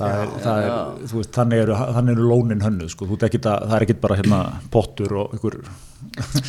Það 0.01 0.15
er, 0.17 0.29
það 0.41 0.63
er, 0.65 0.71
þú 1.11 1.17
veist, 1.19 1.33
þannig 1.35 1.59
eru, 1.61 1.73
þannig 1.77 2.15
eru 2.17 2.29
lónin 2.31 2.63
hönnuð 2.65 2.93
sko, 2.95 3.05
þú 3.11 3.17
ert 3.19 3.25
ekkit 3.27 3.47
að, 3.51 3.65
það 3.67 3.75
er 3.77 3.83
ekkit 3.85 3.99
bara 4.01 4.17
hérna 4.17 4.39
pottur 4.73 5.13
og 5.21 5.35
einhver 5.35 5.59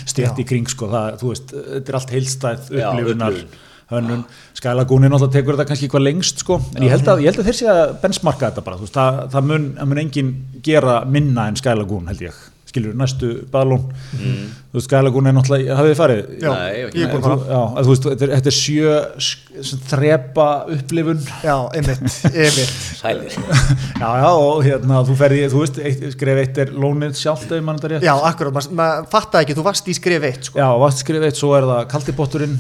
stjætt 0.09 0.40
í 0.40 0.47
kring 0.49 0.71
sko, 0.73 0.88
það, 0.92 1.19
þú 1.21 1.33
veist, 1.35 1.52
þetta 1.59 1.92
er 1.92 1.99
allt 1.99 2.14
heilstæð 2.16 2.71
Já, 2.73 2.87
upplifunar 2.88 3.37
upplifun. 3.37 3.59
Hönnun, 3.99 4.22
skælagúnin 4.58 5.12
alltaf 5.16 5.32
tekur 5.34 5.56
þetta 5.58 5.68
kannski 5.72 5.90
hvað 5.92 6.06
lengst 6.08 6.44
sko, 6.44 6.61
en 6.76 6.87
ég 6.87 6.94
held 6.94 7.08
að, 7.12 7.25
ég 7.25 7.32
held 7.32 7.42
að 7.44 7.50
þeir 7.50 7.61
sé 7.61 7.68
að 7.72 7.84
benchmarka 8.04 8.49
þetta 8.50 8.66
bara, 8.68 8.80
þú 8.80 8.88
veist, 8.88 8.96
það, 9.00 9.20
það 9.37 9.50
mun, 9.52 9.68
mun 9.92 10.02
engin 10.06 10.32
gera 10.64 11.02
minna 11.04 11.49
en 11.50 11.61
skælagún 11.61 12.08
held 12.12 12.26
ég, 12.28 12.40
skilur, 12.72 12.94
næstu 12.96 13.34
baðlón 13.52 13.82
þú 13.92 14.78
veist, 14.78 14.87
Skælagún 14.88 15.26
er 15.28 15.34
náttúrulega, 15.37 15.75
hafið 15.76 15.90
þið 15.92 15.99
farið? 15.99 16.20
Já, 16.40 16.50
Nei, 16.56 16.76
ég 16.80 17.02
er 17.04 17.11
búin 17.12 17.26
að 17.28 17.42
fara. 17.42 17.82
þú 17.84 17.90
veist, 17.90 18.06
þetta 18.08 18.25
er, 18.25 18.30
þetta 18.38 18.52
er 18.52 18.56
sjö 18.56 19.75
þrepa 19.90 20.46
upplifun. 20.72 21.20
Já, 21.44 21.56
einmitt, 21.76 22.14
einmitt. 22.32 22.72
Sælir 22.96 23.37
já, 24.02 24.08
já, 24.22 24.28
og 24.32 24.62
hérna, 24.64 25.02
þú 25.08 25.16
ferði, 25.20 25.42
þú 25.52 25.61
veist, 25.66 25.80
eitt, 25.84 26.06
skref 26.14 26.40
eitt 26.46 26.62
er 26.64 26.72
lónið 26.72 27.12
sjálft 27.20 27.52
ef 27.52 27.61
mann 27.66 27.76
þetta 27.80 27.92
rétt. 27.92 28.06
Já, 28.08 28.14
akkurat, 28.30 28.56
maður 28.56 28.78
ma 28.80 28.88
fattaði 29.12 29.46
ekki, 29.49 29.58
þú 29.61 29.66
varst 29.68 29.92
í 29.92 29.99
skrif 29.99 30.26
eitt 30.30 30.49
sko. 30.49 30.62
Já, 30.62 30.68
vast 30.82 31.04
skrif 31.04 31.28
eitt, 31.28 31.37
svo 31.40 31.52
er 31.58 31.68
það 31.68 31.84
kaldibotturinn 31.92 32.56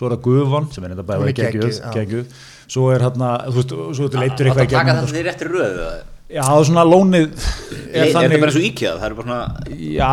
svo 0.00 0.08
er 0.08 0.14
það 0.16 0.22
gufan, 0.24 0.68
sem 0.72 0.86
er 0.88 0.94
þetta 0.94 1.04
Hún 1.04 1.10
bæði 1.10 1.28
er 1.28 1.96
geggjuð, 1.98 2.38
svo 2.70 2.86
er 2.94 3.04
hérna, 3.04 3.28
þú 3.50 3.58
veist, 3.58 3.74
svo 3.98 4.06
er 4.08 4.16
leitur 4.24 4.48
Það 4.48 4.48
eitthvað 4.48 4.64
í 4.64 4.72
taka 4.72 4.86
gegnum 4.88 5.04
þetta 5.04 5.18
þeir 5.18 5.28
eftir 5.34 5.50
röðu 5.52 5.74
þetta. 5.76 6.16
Já, 6.30 6.40
það 6.46 6.60
er 6.60 6.66
svona 6.68 6.84
lónið 6.86 7.24
Er 7.90 8.04
þetta 8.06 8.38
bara 8.38 8.48
eins 8.48 8.58
og 8.60 8.66
íkjað? 8.70 8.98
Það 9.02 9.06
er 9.08 9.14
bara 9.18 9.26
svona 9.26 9.78
Já, 9.90 10.10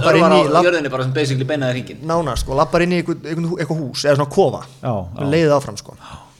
bara 0.00 0.20
inn 0.22 0.34
í 0.38 0.64
jörðinni 0.64 0.92
bara 0.94 1.04
sem 1.04 1.12
basically 1.18 1.48
beinaði 1.50 1.74
hringin 1.76 2.00
Nána, 2.08 2.34
sko, 2.40 2.56
lappar 2.56 2.84
inn 2.86 2.94
í 2.96 3.00
eitthvað, 3.04 3.74
hús 3.82 4.04
eða 4.08 4.16
svona 4.16 4.30
kofa, 4.32 4.62
leiðið 5.28 5.54
áfram 5.58 5.76
sko. 5.78 5.96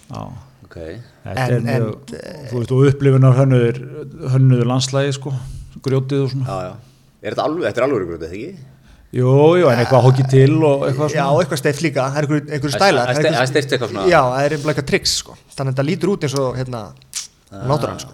já. 0.08 0.22
Ok 0.64 0.76
Þetta 0.78 1.44
En- 1.44 1.68
er 1.68 1.76
en- 1.76 1.92
þú 2.48 2.56
veist, 2.56 2.72
og 2.72 2.88
upplifunar 2.88 3.36
hönnuður 3.36 3.78
hönnuður 4.32 4.70
landslægi, 4.72 5.12
sko 5.18 5.34
grjótið 5.84 6.24
og 6.24 6.30
svona 6.32 6.48
Já, 6.48 6.58
já 6.70 6.74
Er 7.20 7.34
þetta 7.34 7.44
alveg, 7.50 7.64
þetta 7.68 7.80
er 7.82 7.84
alveg 7.84 8.10
þetta 8.14 8.28
ekki? 8.32 8.50
Jú, 9.16 9.56
jú, 9.56 9.68
en 9.72 9.78
eitthvað 9.80 10.02
hókið 10.04 10.26
til 10.28 10.56
og 10.68 10.82
eitthvað 10.84 11.14
Já, 11.14 11.22
svona. 11.24 11.40
eitthvað 11.44 11.60
steift 11.62 11.80
líka, 11.80 12.02
það 12.12 12.18
er 12.18 12.26
einhver, 12.26 12.40
einhver 12.52 12.68
Það 12.68 12.74
er- 12.74 12.82
stælar. 12.82 13.06
það 13.08 13.14
er 13.14 13.22
ste- 13.22 13.30
það 13.38 13.46
steypt 13.52 13.70
eitthvað 13.72 13.92
svona- 13.94 14.08
Já, 14.10 14.20
það 14.28 14.42
er 14.44 14.52
einhver 14.56 14.72
eitthvað 14.74 14.86
tricks 14.90 15.14
sko. 15.22 15.36
þannig 15.56 15.72
að 15.72 15.74
þetta 15.78 15.86
lítur 15.88 16.08
út 16.12 16.26
eins 16.28 16.34
og 16.38 16.56
hérna, 16.58 16.82
náttúran 17.52 18.00
sko. 18.00 18.12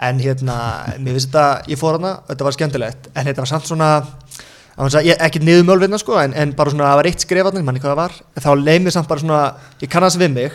en 0.00 0.18
hérna, 0.22 0.56
mér 1.00 1.16
finnst 1.16 1.30
þetta 1.32 1.66
ég 1.72 1.78
fór 1.80 1.96
hana, 1.98 2.20
þetta 2.28 2.44
var 2.44 2.52
skemmtilegt. 2.52 3.08
En 3.16 3.26
þetta 3.26 3.42
var 3.42 3.46
samt 3.50 3.64
svona 3.66 3.88
að 4.78 5.02
ég, 5.08 5.16
ekki 5.18 5.40
niður 5.42 5.64
mölvinna 5.66 5.98
sko, 5.98 6.18
en, 6.22 6.34
en 6.34 6.52
bara 6.52 6.70
svona 6.70 6.84
það 6.86 6.96
var 7.00 7.08
eitt 7.10 7.24
skrefarnir, 7.24 7.64
manni 7.64 7.80
hvað 7.80 7.90
það 7.90 7.96
var. 7.96 8.12
En 8.36 8.42
þá 8.44 8.50
leið 8.62 8.82
mér 8.84 8.92
samt 8.94 9.08
bara 9.08 9.20
svona, 9.20 9.54
ég 9.82 9.88
kannast 9.90 10.18
við 10.20 10.30
mig 10.36 10.52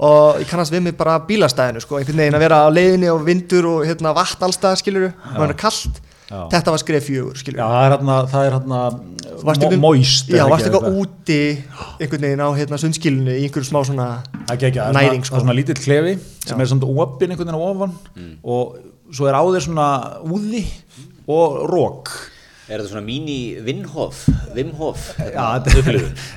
og 0.00 0.38
ég 0.40 0.48
kannast 0.48 0.72
við 0.72 0.82
mig 0.86 0.96
bara 0.96 1.18
bílastæðinu 1.20 1.82
sko, 1.84 1.98
einhvern 1.98 2.16
veginn 2.22 2.38
að 2.38 2.44
vera 2.46 2.62
á 2.64 2.68
leiðinni 2.72 3.10
og 3.12 3.24
vindur 3.26 3.66
og 3.74 3.84
hérna 3.84 4.14
vatn 4.16 4.46
allstað 4.48 4.78
skiluru, 4.80 5.12
og 5.12 5.36
það 5.36 5.50
er 5.50 5.58
kallt 5.66 6.00
Já. 6.28 6.42
þetta 6.52 6.72
var 6.74 6.82
skref 6.82 7.06
fjögur 7.08 7.38
Já, 7.40 7.64
það 7.64 7.84
er 7.84 7.92
hérna, 7.94 8.16
það 8.28 8.46
er 8.46 8.56
hérna 8.58 9.78
moist 9.80 10.28
já, 10.28 10.42
varst 10.44 10.66
ekki 10.68 10.76
eitthvað 10.76 10.98
úti 11.00 11.38
einhvern 12.02 12.26
veginn 12.26 12.44
á 12.44 12.48
hérna, 12.58 12.80
sundskilinu 12.82 13.32
í 13.32 13.46
einhverju 13.46 13.68
smá 13.70 13.80
svona 13.88 14.08
ekki, 14.52 14.74
er 14.74 14.92
næring 14.96 15.24
sko. 15.24 15.34
það 15.34 15.40
er 15.40 15.46
svona 15.46 15.56
lítill 15.56 15.78
klefi 15.80 16.14
sem 16.44 16.52
Já. 16.52 16.60
er 16.60 16.70
svona 16.72 16.90
opinn 17.04 17.32
einhvern 17.32 17.48
veginn 17.48 17.60
á 17.60 17.68
ofan 17.72 17.96
og 18.44 18.76
svo 19.08 19.30
er 19.30 19.38
á 19.40 19.42
þér 19.42 19.64
svona 19.70 19.88
úði 20.28 20.64
og 21.28 21.62
rók 21.72 22.12
Er 22.68 22.82
þetta 22.82 22.90
svona 22.90 23.00
mini 23.06 23.36
Vinhof 23.64 24.26
Vimhof 24.52 25.04
Já, 25.16 25.44
þetta, 25.64 25.92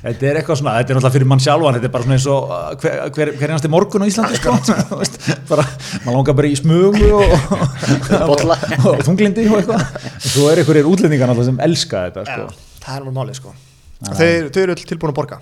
þetta 0.05 0.27
er 0.29 0.37
eitthvað 0.39 0.59
svona, 0.61 0.75
þetta 0.79 0.93
er 0.93 0.97
náttúrulega 0.97 1.15
fyrir 1.17 1.27
mann 1.27 1.41
sjálfan 1.43 1.75
þetta 1.75 1.89
er 1.89 1.93
bara 1.95 2.05
svona 2.05 2.15
eins 2.15 2.27
og 2.31 2.53
uh, 2.55 2.69
hver, 2.79 3.01
hver, 3.17 3.31
hver 3.41 3.51
einasti 3.51 3.71
morgun 3.73 4.05
á 4.05 4.07
Íslandi 4.07 4.39
sko, 4.39 4.53
bara, 5.51 5.65
mann 6.05 6.15
langar 6.15 6.37
bara 6.37 6.47
í 6.47 6.55
smugu 6.55 7.09
og, 7.17 7.35
Bolla. 8.31 8.55
og, 8.77 8.87
og 8.93 9.03
þunglindi 9.09 9.47
og 9.51 9.57
eitthvað 9.59 10.07
svo 10.31 10.47
er 10.53 10.61
einhverjir 10.63 10.87
útlendingar 10.93 11.33
náttúrulega 11.33 11.49
sem 11.51 11.59
elska 11.67 12.05
þetta 12.07 12.23
sko. 12.29 12.45
Já, 12.47 12.77
það 12.85 12.93
er 12.95 13.01
alveg 13.01 13.17
málið 13.19 13.41
sko 13.41 13.51
og 13.51 14.15
þeir, 14.21 14.47
þau 14.55 14.61
eru 14.63 14.77
tilbúin 14.93 15.11
að 15.11 15.19
borga 15.19 15.41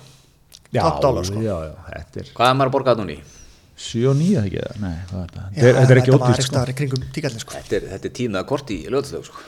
já, 0.74 0.82
top 0.82 0.98
dollar, 1.06 1.30
sko. 1.30 1.44
já, 1.46 1.54
já, 1.68 1.72
þetta 1.92 2.24
er 2.24 2.34
Hvað 2.34 2.50
er 2.50 2.58
maður 2.58 2.72
að 2.72 2.76
borga 2.80 2.96
það 2.96 3.04
núni? 3.04 3.20
7 3.80 4.10
og 4.10 4.18
9 4.18 4.42
ekki, 4.42 4.66
nei, 4.82 4.92
hvað 5.08 5.22
er 5.22 5.30
þetta 5.30 5.46
Já, 5.46 5.54
þetta 5.54 5.70
er, 5.70 5.78
þetta 5.78 5.94
er 5.94 6.02
ekki 6.02 6.10
þetta 6.10 6.26
ódýrt 6.26 6.44
sko. 6.44 6.66
í 7.30 7.44
sko 7.46 7.54
Þetta 7.56 7.78
er, 7.78 7.88
þetta 7.94 8.10
er 8.10 8.14
tíðnað 8.18 8.46
kort 8.50 8.72
í 8.74 8.82
lögðslög 8.92 9.30
sko. 9.30 9.46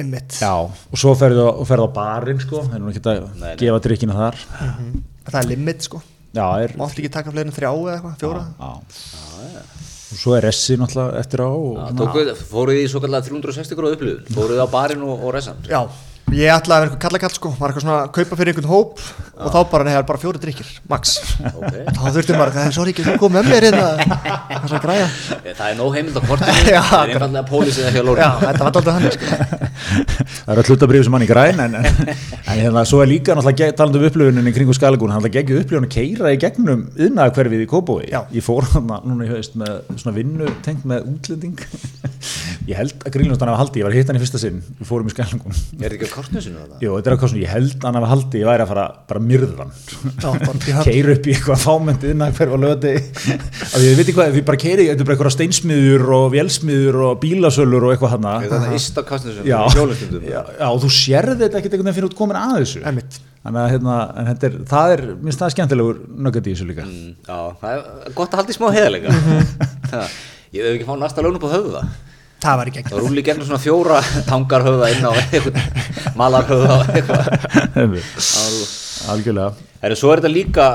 Einmitt. 0.00 0.36
Já, 0.40 0.52
og 0.66 0.98
svo 1.00 1.14
ferðu 1.18 1.44
á, 1.46 1.52
ferðu 1.68 1.86
á 1.86 1.96
barinn 1.96 2.40
sko, 2.42 2.62
það 2.66 2.76
er 2.78 2.82
nú 2.84 2.90
ekki 2.92 3.02
að 3.04 3.20
Nei, 3.24 3.40
nei. 3.44 3.54
gefa 3.60 3.80
drikkina 3.86 4.16
þar. 4.18 4.40
Það 5.30 5.40
er 5.40 5.50
limit 5.52 5.86
sko. 5.86 6.02
Já, 6.34 6.46
er 6.64 6.72
mátt 6.80 6.96
ekki 6.98 7.10
taka 7.14 7.30
fleiri 7.30 7.46
en 7.50 7.54
þrjá 7.54 7.70
eða 7.70 7.92
eitthvað, 7.94 8.16
fjóra. 8.18 8.40
Já. 8.58 8.70
og 10.14 10.18
svo 10.20 10.34
er 10.36 10.44
ressi 10.46 10.76
náttúrulega 10.78 11.20
eftir 11.22 11.42
á 11.42 11.50
og, 11.50 11.76
Já, 11.78 11.86
tókuð, 11.98 12.32
Fóruð 12.50 12.76
þið 12.78 12.84
í 12.84 12.90
svo 12.90 13.00
kallar 13.02 13.22
360 13.26 13.78
gráð 13.78 13.94
upplifun? 13.96 14.34
Fóruð 14.34 14.56
þið 14.58 14.62
á 14.66 14.68
barinn 14.74 15.02
og, 15.06 15.14
og 15.26 15.32
resan 15.34 15.62
já, 15.70 15.80
ég 16.32 16.48
ætlaði 16.50 16.74
að 16.74 16.80
vera 16.80 16.88
eitthvað 16.88 17.02
kallakall 17.04 17.34
sko. 17.36 17.50
Var 17.58 17.70
eitthvað 17.70 17.84
svona 17.84 17.98
að 18.04 18.12
kaupa 18.16 18.38
fyrir 18.40 18.54
einhvern 18.54 18.70
hóp 18.70 19.02
og 19.34 19.50
þá 19.50 19.58
bara, 19.70 19.84
nei, 19.84 19.92
það 19.94 20.00
er 20.00 20.06
bara 20.08 20.20
fjóri 20.22 20.40
drikkir, 20.42 20.68
max. 20.90 21.12
Ok. 21.50 21.76
Þá 21.90 22.00
þurfti 22.14 22.36
maður, 22.38 22.52
það 22.54 22.68
er 22.70 22.74
sorry 22.76 22.92
ekki, 22.94 23.04
þú 23.06 23.14
kom 23.20 23.34
með 23.34 23.48
mér 23.50 23.66
hérna. 23.68 23.86
Það 23.98 24.54
er 24.56 24.68
svo 24.70 24.78
að 24.78 24.84
græja 24.86 25.08
Eh, 25.44 25.52
Það 25.58 25.66
er 25.70 25.76
nóg 25.78 25.94
heimild 25.98 26.16
á 26.16 26.22
kortinu. 26.24 26.54
Já, 26.74 26.80
Það 26.88 27.02
er 27.04 27.10
einfallega 27.14 27.42
pólísið 27.50 27.88
ekki 27.90 27.98
á 27.98 28.00
já, 28.00 28.06
lóru 28.08 28.22
þetta 28.24 28.64
var 28.64 28.70
alltaf 28.70 28.86
þannig 28.88 29.14
sko. 29.14 29.26
Það 30.44 30.52
er 30.54 30.60
að 30.62 30.68
hlutabrif 30.70 31.04
sem 31.04 31.16
hann 31.18 31.24
í 31.24 31.28
græn 31.28 31.60
en, 31.64 31.74
en, 31.80 32.12
en 32.14 32.60
hérna, 32.62 32.84
svo 32.88 33.00
er 33.04 33.10
líka 33.10 33.34
náttúrulega 33.36 33.74
talandi 33.78 34.00
um 34.00 34.06
upplifunin 34.08 34.48
í 34.48 34.54
kringu 34.56 34.76
skalagún, 34.76 35.12
hann 35.14 35.26
geggju 35.34 35.58
upplifun 35.60 35.88
að 35.88 35.92
keira 35.94 36.32
í 36.34 36.38
gegnum 36.40 36.86
yðnaða 36.96 37.34
hverfið 37.36 37.64
í 37.64 37.68
Kópói 37.70 38.06
Já. 38.08 38.22
ég 38.32 38.44
fór 38.46 38.64
hann 38.72 38.88
núna 39.04 39.26
í 39.26 39.32
haust 39.34 39.58
með 39.60 39.82
svona 40.00 40.14
vinnu 40.16 40.48
tengt 40.64 40.86
með 40.88 41.08
útlending. 41.12 41.58
Ég 42.70 42.78
held 42.78 42.94
að 43.04 43.12
grínlust 43.18 43.42
hann 43.44 43.50
hafa 43.52 43.60
haldi, 43.60 43.82
ég 43.82 43.84
var 43.84 43.92
að 43.92 43.98
hitta 44.00 44.12
hann 44.14 44.16
í 44.16 44.22
fyrsta 44.22 44.38
sinn. 44.40 44.62
Við 44.78 44.88
fórum 44.88 45.10
í 45.10 45.12
skalagún 45.12 45.52
Er 45.52 45.92
þetta 45.92 45.98
ekki 45.98 46.13
á 46.14 46.16
kortnusinu 46.16 46.60
þetta? 46.62 46.78
Jú, 46.84 46.92
þetta 46.94 47.10
er 47.10 47.16
eitthvað 47.16 47.32
svona, 47.32 47.42
ég 47.44 47.52
held 47.54 47.74
að 47.74 47.86
hann 47.88 47.98
hafa 47.98 48.10
haldi 48.12 48.40
ég 48.40 48.48
væri 48.48 48.64
að 48.64 48.70
fara 48.70 48.84
bara 49.10 49.22
myrðan 49.24 49.74
keira 50.86 51.14
upp 51.16 51.26
í 51.28 51.34
eitthvað 51.34 51.62
fámynd 51.64 52.06
yðnaða 52.10 52.36
hverfa 52.38 52.60
löti 52.64 52.92
af 52.94 53.74
því 53.74 53.82
við 53.88 53.98
veitum 54.00 54.16
hvað, 54.20 54.32
við 54.38 54.46
bara 54.48 54.60
keiri 54.64 54.86
er 54.92 55.00
bara 55.02 55.16
eitthvað 55.16 55.34
steinsmiður 55.34 56.06
og 56.18 56.26
vélsmiður 56.34 57.00
og 57.08 57.18
bílasölur 57.24 57.88
og 57.88 57.94
eitthvað 57.96 58.14
hann 58.16 58.30
Er 58.34 58.48
þetta 58.54 58.78
ist 58.78 58.98
á 58.98 59.02
kastnusinu? 59.10 59.46
já, 59.50 59.58
Jólastundum 59.74 60.24
já, 60.30 60.40
og 60.70 60.80
þú 60.84 60.90
sérði 60.94 61.36
þetta 61.44 61.60
ekkert 61.60 61.74
einhvern 61.76 61.90
veginn 61.90 61.98
fyrir 61.98 62.08
út 62.10 62.18
komin 62.18 62.38
að 62.40 62.56
þessu. 62.62 62.82
Einmitt. 62.88 63.18
þannig 63.44 63.60
að 63.64 63.70
hérna, 63.74 63.94
en 64.22 64.28
þetta 64.30 64.48
er, 64.48 64.54
það 64.70 64.94
er 64.94 65.02
minnst 65.20 65.42
það 65.42 65.50
er 65.50 65.54
skemmtilegur 65.58 65.98
nöggat 66.24 66.46
í 66.48 66.54
þessu 66.54 66.68
líka. 66.70 66.86
Mm, 66.88 67.10
Já, 67.26 67.38
það 67.60 67.82
er 68.08 68.14
gott 68.16 68.32
að 68.32 68.40
halda 68.40 68.54
í 68.54 68.56
smá 68.56 68.66
heðalega 68.72 69.16
Ég 70.54 70.62
hef 70.62 70.76
ekki 70.78 70.86
fá 70.88 70.94
næsta 71.00 71.24
lögn 71.24 71.36
upp 71.40 71.44
á 71.50 71.54
höfða 71.56 71.82
það 71.82 72.13
var 72.60 72.70
ekki 72.70 72.80
ekki 72.82 72.92
Það 72.94 73.02
rúli 73.04 73.22
gegnum 73.26 73.46
svona 73.48 73.60
fjóra 73.62 73.98
tangar 74.30 74.64
höfða 74.66 74.88
inn 74.94 75.04
á 75.08 75.12
eitthvað 75.14 75.54
malar 76.20 76.44
höfða 76.48 76.76
eitthvað. 76.94 77.22
Algjörlega. 79.14 79.50
Herru, 79.84 79.96
svo 80.00 80.12
er 80.14 80.22
þetta 80.22 80.32
líka 80.32 80.66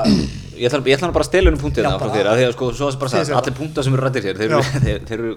Ég 0.60 0.66
ætla, 0.68 0.80
ég 0.84 0.98
ætla 0.98 1.08
bara 1.16 1.24
að 1.24 1.30
stela 1.30 1.50
um 1.50 1.56
punktið 1.58 1.86
það 1.86 1.94
frá 1.96 2.02
bara- 2.04 2.16
þér 2.18 2.26
af 2.30 2.36
Því 2.38 2.44
að 2.46 2.52
sko, 2.54 2.66
svo 2.76 2.88
er 2.90 2.98
bara 3.00 3.10
Segðu 3.10 3.24
sagt, 3.24 3.30
sér 3.30 3.38
allir 3.40 3.56
punktar 3.56 3.86
sem 3.86 3.94
eru 3.96 4.04
rættir 4.04 4.26
hér 4.28 4.36
Þeir 4.40 4.50
eru, 4.50 4.60
þeir, 4.84 5.00
þeir 5.08 5.18
eru 5.24 5.30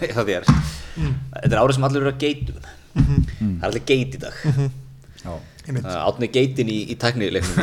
hjá 0.14 0.22
þér. 0.28 0.50
Þetta 0.50 1.54
er 1.54 1.60
árið 1.62 1.74
sem 1.78 1.86
allir 1.88 2.02
eru 2.04 2.12
að 2.12 2.20
geitum. 2.20 2.58
Það 2.60 3.64
er 3.64 3.70
allir 3.70 3.84
geit 3.88 4.12
í 4.14 4.20
dag. 4.20 4.34
Já. 5.24 5.32
Einmitt. 5.70 5.86
Átni 5.92 6.28
geitin 6.34 6.70
í, 6.72 6.78
í 6.92 6.94
tæknileiknum 7.00 7.56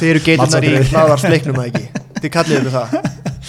þið 0.00 0.08
eru 0.10 0.22
geiturnar 0.26 0.64
í 0.66 0.70
hlaðarsleiknum 0.90 1.60
Þið 2.20 2.30
kallið 2.36 2.56
ykkur 2.60 2.74
það 2.76 2.88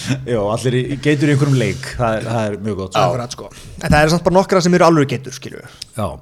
já, 0.32 0.38
allir 0.40 0.76
í, 0.78 0.82
geitur 1.04 1.30
í 1.30 1.34
einhverjum 1.34 1.58
leik. 1.58 1.90
Það 1.98 2.18
er, 2.18 2.28
það 2.28 2.46
er 2.46 2.56
mjög 2.68 2.78
gott 2.82 2.94
sko. 2.94 3.02
Akkurat 3.04 3.36
sko. 3.36 3.50
En 3.82 3.88
það 3.88 3.98
eru 4.00 4.14
samt 4.14 4.24
bara 4.28 4.38
nokkra 4.38 4.62
sem 4.64 4.78
eru 4.78 4.88
alveg 4.88 5.12
geitur 5.16 5.58
uh, 5.98 6.14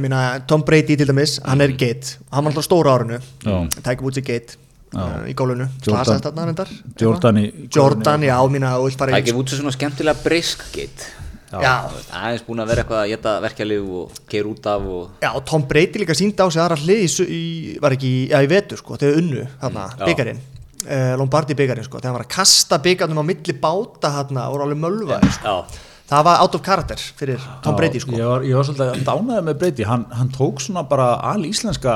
Mína 0.00 0.24
Tom 0.50 0.64
Brady 0.66 0.96
til 0.96 1.08
dæmis, 1.10 1.38
hann 1.44 1.64
er 1.64 1.76
geit. 1.78 2.16
Hann 2.32 2.46
var 2.46 2.52
alltaf 2.54 2.68
stóra 2.68 2.96
árinu. 2.98 3.20
Já. 3.44 3.56
Tækja 3.80 4.10
út 4.10 4.18
sér 4.18 4.26
geit 4.30 4.56
uh, 4.96 5.24
Í 5.30 5.36
gólunu 5.38 5.68
Jordan- 5.86 6.60
Jordan 7.00 7.40
í 7.40 7.48
Jordan, 7.70 8.28
já, 8.28 8.36
mína 8.50 8.76
Það 8.76 9.16
gefur 9.24 9.42
út 9.44 9.52
sér 9.52 9.62
svona 9.62 9.76
skemmtilega 9.76 10.24
brisk 10.24 10.66
geit. 10.74 11.10
Já, 11.50 11.90
aðeins 12.14 12.44
búin 12.46 12.62
að 12.62 12.68
vera 12.70 12.82
eitthvað 12.84 13.00
að 13.00 13.08
geta 13.10 13.30
verkjalið 13.42 13.86
og 13.98 14.18
keir 14.30 14.46
út 14.46 14.66
af 14.70 14.84
og 14.86 15.24
já, 15.24 15.30
og 15.34 15.42
Tom 15.50 15.64
Brady 15.66 15.98
líka 16.04 16.14
síndi 16.14 16.38
á 16.38 16.46
sig 16.46 16.62
aðra 16.62 16.78
hlið 16.78 17.00
í, 17.02 17.08
í, 17.26 17.40
var 17.82 17.96
ekki, 17.96 18.12
já, 18.30 18.38
í 18.38 18.50
vetur 18.52 18.78
sko, 18.78 18.98
þegar 19.00 19.18
unnu, 19.18 19.46
þarna, 19.58 19.88
já. 19.96 20.04
byggarinn 20.06 20.42
uh, 20.86 21.12
Lombardi 21.20 21.54
byggarinn, 21.58 21.84
sko, 21.86 21.98
þegar 21.98 22.10
hann 22.12 22.18
var 22.20 22.26
að 22.26 22.34
kasta 22.34 22.78
byggarnum 22.84 23.20
á 23.20 23.24
milli 23.26 23.54
báta, 23.60 24.10
þarna, 24.16 24.46
og 24.48 24.54
voru 24.56 24.66
alveg 24.68 24.80
mölvaði, 24.86 25.30
sko. 25.38 25.54
Já, 25.70 25.86
Það 26.10 26.24
var 26.26 26.40
out 26.42 26.54
of 26.58 26.62
character 26.66 26.98
fyrir 27.20 27.38
Tom 27.62 27.76
Brady, 27.78 28.00
sko. 28.02 28.16
ég 28.18 28.26
var, 28.26 28.42
ég 28.42 28.56
var 28.58 28.64
svolítið 28.66 29.04
dánaði 29.06 29.42
með 29.46 29.58
Brady. 29.60 29.84
Hann, 29.86 30.06
hann 30.10 30.30
tók 30.34 30.58
svona 30.64 30.82
bara 30.90 31.04
al 31.22 31.44
íslenska 31.46 31.92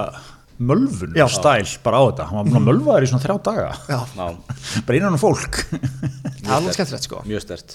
mölvun 0.62 1.16
Já. 1.18 1.24
stæl 1.34 1.66
bara 1.82 1.98
á 1.98 2.02
þetta. 2.12 2.26
Hann 2.28 2.36
var 2.38 2.44
búin 2.46 2.60
að 2.60 2.68
mölvaður 2.68 3.02
í 3.02 3.08
svona 3.10 3.24
þrjá 3.24 3.36
daga. 3.48 3.72
Já, 3.90 3.98
já, 4.14 4.28
bara 4.86 4.98
innan 5.00 5.16
um 5.16 5.18
fólk. 5.18 5.58
Það 6.44 6.68
var 6.68 6.76
skemmtilegt, 6.78 7.08
sko. 7.08 7.24
mjög 7.26 7.42
stert 7.42 7.74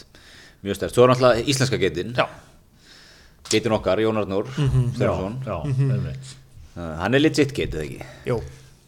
Mjög 0.63 0.75
stert, 0.79 0.95
svo 0.95 1.03
er 1.03 1.11
náttúrulega 1.11 1.43
íslenska 1.51 1.77
geitin. 1.83 2.15
Já, 2.15 2.25
Geitin 3.49 3.71
okkar, 3.75 3.99
Jón 3.99 4.17
Arnór 4.21 4.47
Mhm. 4.55 4.89
Stefánsson. 4.95 5.37
Já, 5.43 5.57
einmitt. 5.65 6.33
Uh, 6.77 6.95
Hann 7.01 7.15
er 7.15 7.19
legit 7.19 7.51
geit, 7.55 7.73
eða 7.73 7.83
ekki? 7.83 8.05
Jú, 8.31 8.39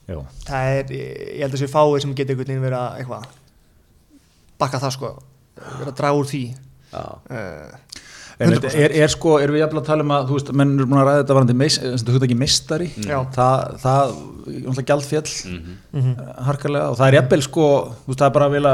já. 0.08 0.17
það 0.48 0.72
er, 0.79 0.91
ég 0.98 1.41
held 1.46 1.53
að 1.53 1.62
sé 1.63 1.67
fáið 1.72 2.01
sem 2.01 2.15
geta 2.15 2.34
einhvern 2.34 2.48
veginn 2.48 2.65
verið 2.65 2.79
að, 2.81 2.98
eitthvað, 3.01 3.29
bakka 4.62 4.79
það, 4.81 4.96
sko, 4.98 5.13
verið 5.79 5.93
að 5.93 5.98
draga 6.01 6.20
úr 6.22 6.29
því. 6.34 6.43
Já, 6.91 7.05
Uh, 7.31 7.89
En 8.41 8.50
þetta 8.55 8.72
er, 8.74 8.93
er 9.03 9.12
sko, 9.12 9.36
erum 9.38 9.53
við 9.53 9.62
jafnvel 9.62 9.79
að 9.84 9.86
tala 9.86 10.01
um 10.01 10.12
að, 10.15 10.24
þú 10.31 10.34
veist, 10.34 10.48
menn 10.58 10.72
eru 10.74 10.88
búin 10.89 10.98
að 10.98 11.03
ræða 11.05 11.20
þetta 11.22 11.36
varandi 11.38 11.55
meis, 11.60 11.75
þetta 11.77 12.13
hugta 12.15 12.25
ekki 12.25 12.38
meistari, 12.39 12.88
Já. 13.05 13.17
það, 13.36 13.75
það, 13.84 14.13
gjaldfjall, 14.89 15.34
Mhm. 15.51 15.75
mm 15.91 16.31
harkalega, 16.48 16.88
og 16.89 16.98
það 16.98 17.08
er 17.12 17.17
jafnvel 17.20 17.41
sko, 17.46 17.67
þú 18.01 18.08
veist, 18.10 18.20
það 18.24 18.25
er 18.25 18.34
bara 18.39 18.48
að 18.50 18.55
vilja, 18.58 18.74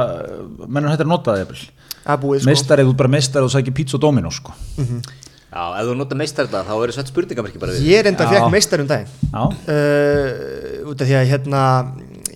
menn 0.67 0.86
er 0.88 0.93
hættir 0.93 1.07
að 1.07 1.12
nota 1.12 1.31
það 1.34 1.41
jafnvel, 1.43 1.65
það 2.05 2.13
er 2.15 2.22
búið, 2.24 2.39
sko. 2.39 2.48
þú 2.88 2.93
ert 2.93 3.01
bara 3.03 3.13
meistari 3.17 3.43
og 3.43 3.51
sækir 3.57 3.75
pizza 3.81 3.98
og 4.00 4.01
domino, 4.07 4.31
sko. 4.31 4.55
já 4.77 5.26
Já, 5.58 5.64
ef 5.80 5.88
þú 5.88 5.94
nota 5.98 6.16
meistar 6.20 6.46
þetta, 6.46 6.60
þá 6.68 6.74
verður 6.78 6.96
sett 7.00 7.08
spurningamerki 7.10 7.60
bara 7.62 7.74
við. 7.74 7.86
Ég 7.90 8.04
er 8.04 8.10
enda 8.12 8.26
Já. 8.28 8.30
fekk 8.36 8.52
meistar 8.54 8.82
um 8.84 8.90
daginn. 8.92 9.08
Já, 9.32 9.40
uh, 9.74 10.92
út 10.92 11.02
af 11.02 11.10
því 11.10 11.16
að 11.18 11.30
hérna 11.32 11.62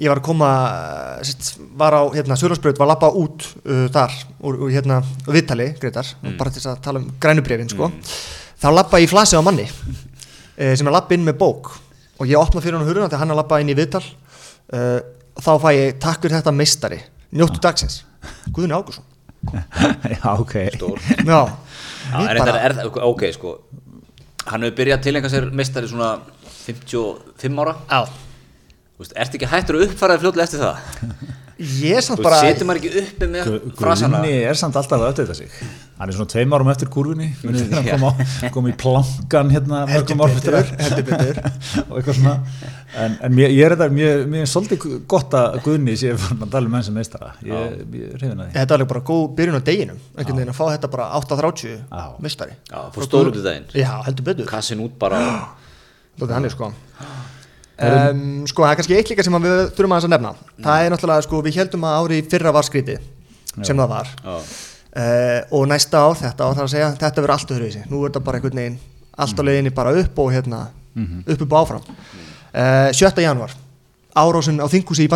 ég 0.01 0.09
var 0.09 0.21
að 0.23 0.25
koma 0.25 0.47
sett, 1.27 1.51
var 1.77 1.93
á 1.93 2.01
hérna 2.15 2.37
Söðlandsbröð 2.41 2.79
var 2.81 2.87
að 2.87 2.93
lappa 2.95 3.11
út 3.21 3.45
uh, 3.61 3.83
þar 3.93 4.15
úr, 4.41 4.57
úr 4.65 4.73
hérna 4.73 4.97
viðtali 5.27 5.67
Gretar, 5.77 6.09
bara 6.39 6.49
til 6.49 6.63
þess 6.63 6.71
að 6.71 6.81
tala 6.87 7.03
um 7.03 7.11
grænubrefin 7.21 7.69
sko. 7.69 7.91
þá 8.57 8.67
lappa 8.73 9.03
ég 9.03 9.05
í 9.05 9.11
flasi 9.11 9.37
á 9.37 9.45
manni 9.45 9.67
uh, 9.69 10.73
sem 10.73 10.89
er 10.89 10.97
lappa 10.97 11.13
inn 11.13 11.27
með 11.27 11.37
bók. 11.43 11.75
Og 12.17 12.25
ég 12.29 12.41
opna 12.41 12.61
fyrir 12.65 12.79
hann 12.79 12.89
huruna 12.89 13.05
þegar 13.11 13.21
hann 13.21 13.35
er 13.35 13.37
að 13.37 13.43
lappa 13.43 13.61
inn 13.61 13.69
í 13.69 13.77
viðtal 13.77 14.01
uh, 14.01 14.97
þá 15.37 15.53
fæ 15.61 15.69
ég 15.77 16.01
takk 16.01 16.25
fyrir 16.25 16.39
þetta 16.39 16.57
meistari. 16.57 17.03
Njóttu 17.37 17.61
dagsins, 17.61 18.01
Guðni 18.49 18.73
Ágússon 18.73 19.05
já, 20.21 20.33
ok. 20.37 20.53
Stór. 20.73 20.99
já, 21.25 21.39
En 22.11 22.27
þetta 22.41 22.57
er, 22.59 22.75
er, 22.75 22.89
ok, 23.07 23.23
sko, 23.35 23.53
hann 24.47 24.65
hefur 24.65 24.77
byrjað 24.81 24.97
að 24.99 25.05
tilengja 25.07 25.31
sér 25.33 25.47
meistari 25.55 25.91
svona 25.91 26.11
55 26.65 27.63
ára. 27.63 27.75
já, 27.89 28.01
Þú 29.01 29.05
veist, 29.05 29.13
ertu 29.23 29.39
ekki 29.39 29.49
hættur 29.49 29.77
að 29.79 29.85
uppfæraði 29.87 30.21
fljótlega 30.21 30.49
eftir 30.49 30.61
það? 30.61 30.75
ég 31.61 31.97
er 31.99 32.03
samt 32.05 32.21
bara 32.25 32.39
setur 32.41 32.67
maður 32.67 32.81
ekki 32.81 33.01
uppi 33.01 33.27
með 33.31 33.49
frasana? 33.77 34.19
Guðni 34.21 34.43
er 34.49 34.57
samt 34.59 34.77
alltaf 34.79 35.01
að 35.01 35.11
uppdata 35.11 35.35
sig. 35.37 35.51
Hann 36.01 36.09
er 36.09 36.17
svona 36.17 36.31
tveim 36.33 36.55
árum 36.57 36.69
eftir 36.71 36.89
kurvinni 36.89 37.27
Munið 37.43 37.67
þegar 37.69 37.81
hann 37.85 37.89
kom, 37.91 38.05
á, 38.09 38.51
kom 38.55 38.69
í 38.71 38.73
plankan 38.81 39.51
hérna 39.53 39.81
mörgum 39.89 40.23
árum 40.25 40.37
eftir 40.39 40.55
betur, 40.57 40.79
heldur 40.81 41.07
betur. 41.09 41.41
Og 41.89 41.97
eitthvað 41.99 42.17
svona. 42.17 42.35
En, 43.03 43.17
en 43.27 43.35
mér, 43.37 43.53
ég 43.53 43.65
er 43.67 43.75
þetta, 43.75 43.89
mér, 43.95 44.23
mér 44.31 44.45
er 44.45 44.51
svolítið 44.51 44.87
gott 45.11 45.37
að 45.37 45.59
Guðni 45.67 45.97
sé 46.01 46.13
að 46.15 46.45
tala 46.45 46.65
um 46.65 46.75
menn 46.75 46.87
sem 46.87 46.97
meistara. 46.97 47.33
Ég, 47.45 47.75
ég 47.97 48.07
er 48.09 48.17
hrifin 48.17 48.39
að 48.39 48.47
því. 48.47 48.55
Þetta 48.57 48.67
var 48.73 48.79
alveg 48.79 48.93
bara 48.93 49.03
góð 49.11 49.25
byrjun 49.37 49.59
á 49.59 49.63
deginum. 49.71 49.99
Einhvern 50.17 50.41
veginn 50.41 50.53
að 50.55 50.59
fá 50.61 50.65
þetta 50.71 50.91
bara 50.97 51.09
8.30 51.21 51.75
Já. 51.77 52.07
mistari 52.25 52.57
Já, 52.71 52.79
fór 52.95 53.07
stór 53.07 53.31
út 53.31 53.37
í 53.37 53.45
daginn. 53.45 53.69
Já, 53.77 53.93
heldur 54.07 54.31
betur. 54.31 54.49
Kassin 54.49 54.81
út 54.83 54.97
bara. 55.01 55.21
Þetta 56.19 56.33
hann 56.39 56.49
er 56.49 56.55
sko 56.57 56.73
um, 57.81 58.45
Sko, 58.47 58.63
það 58.65 58.71
er 58.71 58.79
kannski 58.79 58.95
eitt 58.97 59.09
líka 59.11 59.23
sem 59.25 59.37
að 59.37 59.45
við 59.47 59.61
þurfum 59.77 59.95
aðeins 59.95 60.07
að 60.09 60.13
nefna. 60.15 60.31
Það 60.65 60.83
er 60.85 60.93
náttúrulega, 60.93 61.25
sko, 61.27 61.41
við 61.45 61.57
heldum 61.61 61.85
að 61.87 61.97
ári 62.01 62.19
fyrra 62.31 62.51
var 62.55 62.67
skrítið 62.67 62.99
sem 63.67 63.77
það 63.81 63.89
var. 63.91 64.11
Uh, 64.91 65.39
og 65.55 65.67
næsta 65.71 66.01
ár, 66.03 66.17
þetta 66.19 66.43
ár 66.49 66.55
þarf 66.57 66.67
að 66.67 66.71
segja 66.73 66.89
þetta 66.99 67.21
verður 67.23 67.33
allt 67.37 67.51
öðruvísi, 67.55 67.83
nú 67.89 68.01
er 68.03 68.09
þetta 68.11 68.23
bara 68.27 68.39
einhvern 68.41 68.59
veginn 68.59 68.79
allt 69.23 69.39
á 69.39 69.43
leiðinni 69.47 69.71
bara 69.75 69.93
upp 70.01 70.19
og 70.19 70.31
hérna 70.35 70.59
upp 71.31 71.41
upp 71.45 71.53
og 71.53 71.59
áfram. 71.61 71.85
Uh, 72.51 72.89
7. 72.91 73.21
januar, 73.23 73.53
árásin 74.15 74.59
á 74.59 74.67
þingúsi 74.67 75.05
í 75.07 75.11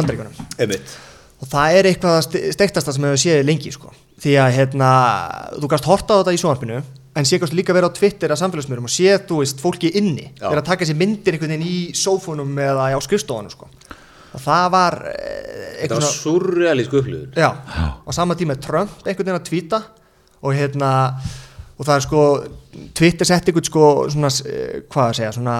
einmitt. 0.59 0.95
og 1.41 1.47
það 1.51 1.75
er 1.75 1.89
eitthvað 1.89 2.15
að 2.15 2.21
ste- 2.29 2.51
steiktasta 2.55 2.93
sem 2.95 3.03
hefur 3.03 3.19
séð 3.19 3.43
lengi 3.43 3.71
sko. 3.75 3.91
því 4.23 4.37
að 4.39 4.53
hérna, 4.55 4.91
þú 5.59 5.67
gast 5.67 5.83
horta 5.83 6.15
á 6.15 6.19
þetta 6.23 6.33
í 6.33 6.39
sjónvarpinu 6.39 6.77
en 7.15 7.25
sé 7.27 7.39
kannski 7.39 7.55
líka 7.59 7.73
vera 7.75 7.87
á 7.87 7.93
Twitter 7.95 8.29
að 8.33 8.41
samfélagsmyrum 8.43 8.87
og 8.89 8.91
sé, 8.91 9.13
þú 9.27 9.39
veist, 9.41 9.61
fólki 9.63 9.91
inni 9.95 10.31
vera 10.39 10.59
að 10.61 10.65
taka 10.71 10.85
sér 10.89 10.97
myndir 10.99 11.37
einhvern 11.37 11.53
veginn 11.55 11.67
í 11.69 11.93
sófónum 11.95 12.51
eða 12.59 12.89
á 12.91 12.99
skrifstofunum 13.03 13.53
sko. 13.53 13.69
og 14.35 14.41
það 14.43 14.65
var 14.75 14.97
eh, 15.13 15.43
Þetta 15.75 15.81
eitthvað 15.85 16.01
var 16.01 16.05
svona 16.09 16.21
surrealísku 16.23 16.99
upplifun. 16.99 17.31
já, 17.35 17.49
á 18.07 18.09
sama 18.15 18.35
tíma 18.35 18.55
er 18.55 18.61
Trump 18.63 18.91
einhvern 19.05 19.25
veginn 19.29 19.39
að 19.39 19.47
tvíta 19.49 19.79
og 20.43 20.53
hérna 20.55 20.91
og 21.79 21.85
það 21.87 21.95
er 21.95 22.03
sko, 22.05 22.19
Twitter 22.95 23.25
sett 23.27 23.47
einhvern 23.49 23.67
sko 23.67 23.85
svona, 24.11 24.29
eh, 24.47 24.83
hvað 24.91 25.09
að 25.09 25.15
segja 25.19 25.31
svona, 25.35 25.55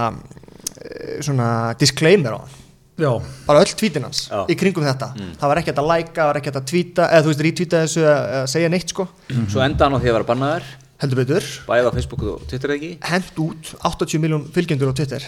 eh, 0.82 1.18
svona 1.22 1.50
disclaimer 1.80 2.36
á 2.36 2.40
hann. 2.44 2.62
Já, 2.96 3.12
bara 3.48 3.60
öll 3.60 3.74
tvítin 3.76 4.04
hans 4.08 4.30
Já. 4.32 4.46
í 4.48 4.56
kringum 4.56 4.84
þetta. 4.86 5.10
Það 5.36 5.50
var 5.52 5.58
ekki 5.60 5.72
hægt 5.74 5.80
að 5.82 5.90
læka, 5.92 6.16
það 6.16 6.28
var 6.30 6.38
ekki 6.40 6.48
hægt 6.52 6.60
að 6.62 6.70
tvíta 6.72 7.08
eða 7.12 7.24
þú 7.26 7.32
veist, 7.32 7.42
retweeta 7.44 7.82
þessu 7.84 8.02
eða 8.06 8.20
eða 8.38 8.48
segja 8.48 8.70
neitt 8.72 8.90
sko. 8.94 9.08
Svo 9.52 9.60
enda 9.66 9.84
hann 9.90 9.96
á 9.96 10.00
því 10.00 10.08
að 10.12 10.16
vera 10.16 10.28
bannaður, 10.30 10.64
heldur 11.04 11.20
betur, 11.24 11.46
bæði 11.68 11.90
á 11.90 11.92
Facebook 11.96 12.24
og 12.24 12.44
Twitter 12.50 12.72
eða 12.74 12.78
ekki. 12.80 12.92
hent 13.12 13.40
út 13.44 13.72
80 13.84 14.20
miljón 14.24 14.46
fylgjendur 14.56 14.92
á 14.92 14.96
Twitter 14.96 15.24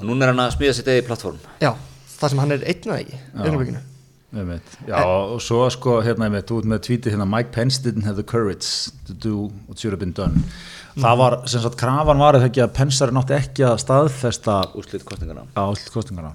Og 0.00 0.04
núna 0.08 0.24
er 0.26 0.32
hann 0.32 0.40
að 0.46 0.54
smíða 0.56 0.74
sitt 0.74 0.88
eigi 0.90 1.06
plattform. 1.06 1.38
já, 1.60 1.72
það 2.18 2.28
sem 2.32 2.38
hann 2.42 2.52
er 2.56 2.62
einn 2.66 2.86
eða 2.88 3.00
ekki 3.02 3.18
augnablikinu. 3.36 3.80
einmitt. 4.32 4.76
Já, 4.88 4.96
og 5.04 5.40
svo 5.44 5.66
sko 5.70 5.98
hérna 6.02 6.24
einmitt, 6.30 6.48
út 6.50 6.64
með 6.64 6.80
tweetið 6.88 7.12
hérna 7.14 7.26
Mike 7.28 7.52
Pence 7.52 7.78
didn't 7.84 8.04
have 8.08 8.16
the 8.16 8.24
courage 8.24 8.90
to 9.06 9.12
do 9.12 9.50
what 9.68 9.78
should 9.78 9.92
have 9.92 10.00
been 10.00 10.12
done 10.16 10.42
Það 10.96 11.16
var, 11.16 11.34
sem 11.48 11.60
sagt, 11.64 11.76
krafan 11.80 12.18
var 12.20 12.36
eða 12.36 12.48
ekki 12.50 12.60
að 12.64 12.72
Pensari 12.76 13.12
nátti 13.16 13.32
ekki 13.36 13.62
að 13.64 13.78
staðfesta 13.80 14.56
Úrslit 14.76 15.04
kostningarna. 15.08 15.46
á 15.56 15.64
kostingana 15.92 16.32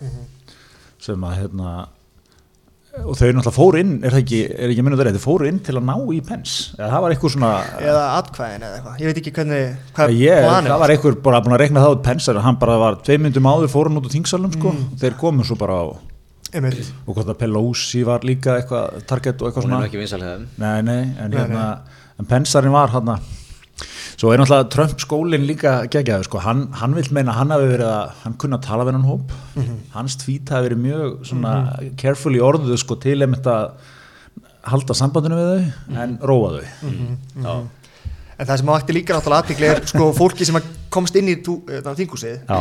sem 0.99 1.21
að 1.27 1.35
hérna 1.41 1.73
og 3.05 3.15
þau 3.17 3.27
náttúrulega 3.27 3.53
fóru 3.55 3.79
inn, 3.81 3.93
er 4.03 4.13
það 4.15 4.21
ekki, 4.23 4.39
er 4.57 4.71
ekki 4.73 4.83
minnum 4.85 4.99
þeir, 5.01 5.09
þau 5.17 5.23
fóru 5.27 5.47
inn 5.49 5.59
til 5.67 5.75
að 5.77 5.85
ná 5.87 5.95
í 6.15 6.19
pens? 6.27 6.55
Eða 6.77 6.89
það 6.93 7.03
var 7.05 7.15
eitthvað 7.15 7.33
svona 7.35 7.51
eða 7.83 8.03
atkvæðin 8.17 8.65
eða 8.67 8.77
eitthvað, 8.79 8.99
ég 9.03 9.11
veit 9.11 9.21
ekki 9.21 9.33
hvernig 9.37 9.63
hvað 9.97 10.13
ég, 10.17 10.43
planið 10.47 10.71
það 10.73 10.81
var 10.83 10.93
eitthvað 10.95 11.17
bara 11.27 11.41
búin 11.45 11.55
að 11.57 11.61
rekna 11.63 11.83
það 11.85 11.95
út 11.97 12.03
pensar, 12.09 12.41
hann 12.47 12.59
bara 12.61 12.77
var 12.81 12.99
tvei 13.07 13.17
myndum 13.21 13.49
áður 13.51 13.73
fóru 13.75 13.91
hann 13.91 14.01
út 14.01 14.09
úr 14.09 14.15
þingsalum 14.17 14.53
sko, 14.57 14.75
þeir 15.03 15.17
komu 15.21 15.45
svo 15.47 15.57
bara 15.59 15.79
á 15.81 15.85
Einmitt. 16.55 16.93
og 17.05 17.17
hvort 17.17 17.27
að 17.27 17.39
Pelosi 17.41 18.05
var 18.07 18.23
líka 18.23 18.53
eitthvað 18.61 19.01
target 19.09 19.41
og 19.41 19.49
eitthvað 19.49 19.65
Hún 19.67 19.73
er 19.73 19.75
svona. 19.75 19.87
ekki 19.89 19.99
vinsalhefðum. 19.99 20.45
nei, 20.63 20.81
nei, 20.81 21.01
en 21.19 21.33
hérna 21.35 21.65
en 22.17 22.25
pensarinn 22.29 22.71
var 22.71 22.87
hann 22.95 23.11
svo 24.17 24.31
er 24.33 24.41
náttúrulega 24.41 24.69
Trump 24.73 25.01
skólinn 25.03 25.45
líka 25.47 25.73
geggjaður 25.93 26.25
sko, 26.29 26.41
hann, 26.45 26.63
hann 26.79 26.95
vil 26.97 27.05
meina 27.13 27.33
að 27.33 27.39
hann 27.41 27.53
hafi 27.53 27.67
verið 27.73 27.91
að 27.91 28.15
hann 28.23 28.37
kunna 28.41 28.57
að 28.57 28.65
tala 28.67 28.87
við 28.87 28.97
hann 28.97 29.07
hóp. 29.11 29.35
Hans 29.93 30.17
tvít 30.23 30.49
hafi 30.53 30.69
verið 30.69 30.81
mjög 30.85 31.17
svona 31.29 31.53
carefully 32.01 32.41
orðuð 32.41 32.79
sko 32.81 32.97
til 33.03 33.19
einmitt 33.21 33.47
að 33.51 33.69
halda 34.67 34.95
sambandinu 34.97 35.37
við 35.37 35.51
þau 35.51 36.01
en 36.03 36.17
róa 36.27 36.49
þau. 36.57 36.65
Já. 37.43 37.53
en 38.37 38.45
það 38.49 38.57
sem 38.61 38.71
átti 38.73 38.93
líka 38.97 39.15
náttúrulega 39.15 39.43
aðtikli 39.45 39.69
er 39.71 39.79
sko 39.89 40.09
fólki 40.17 40.45
sem 40.45 40.57
að 40.59 40.67
komst 40.93 41.15
inn 41.17 41.29
í 41.31 41.37
þingúsið 41.39 42.41
já, 42.43 42.59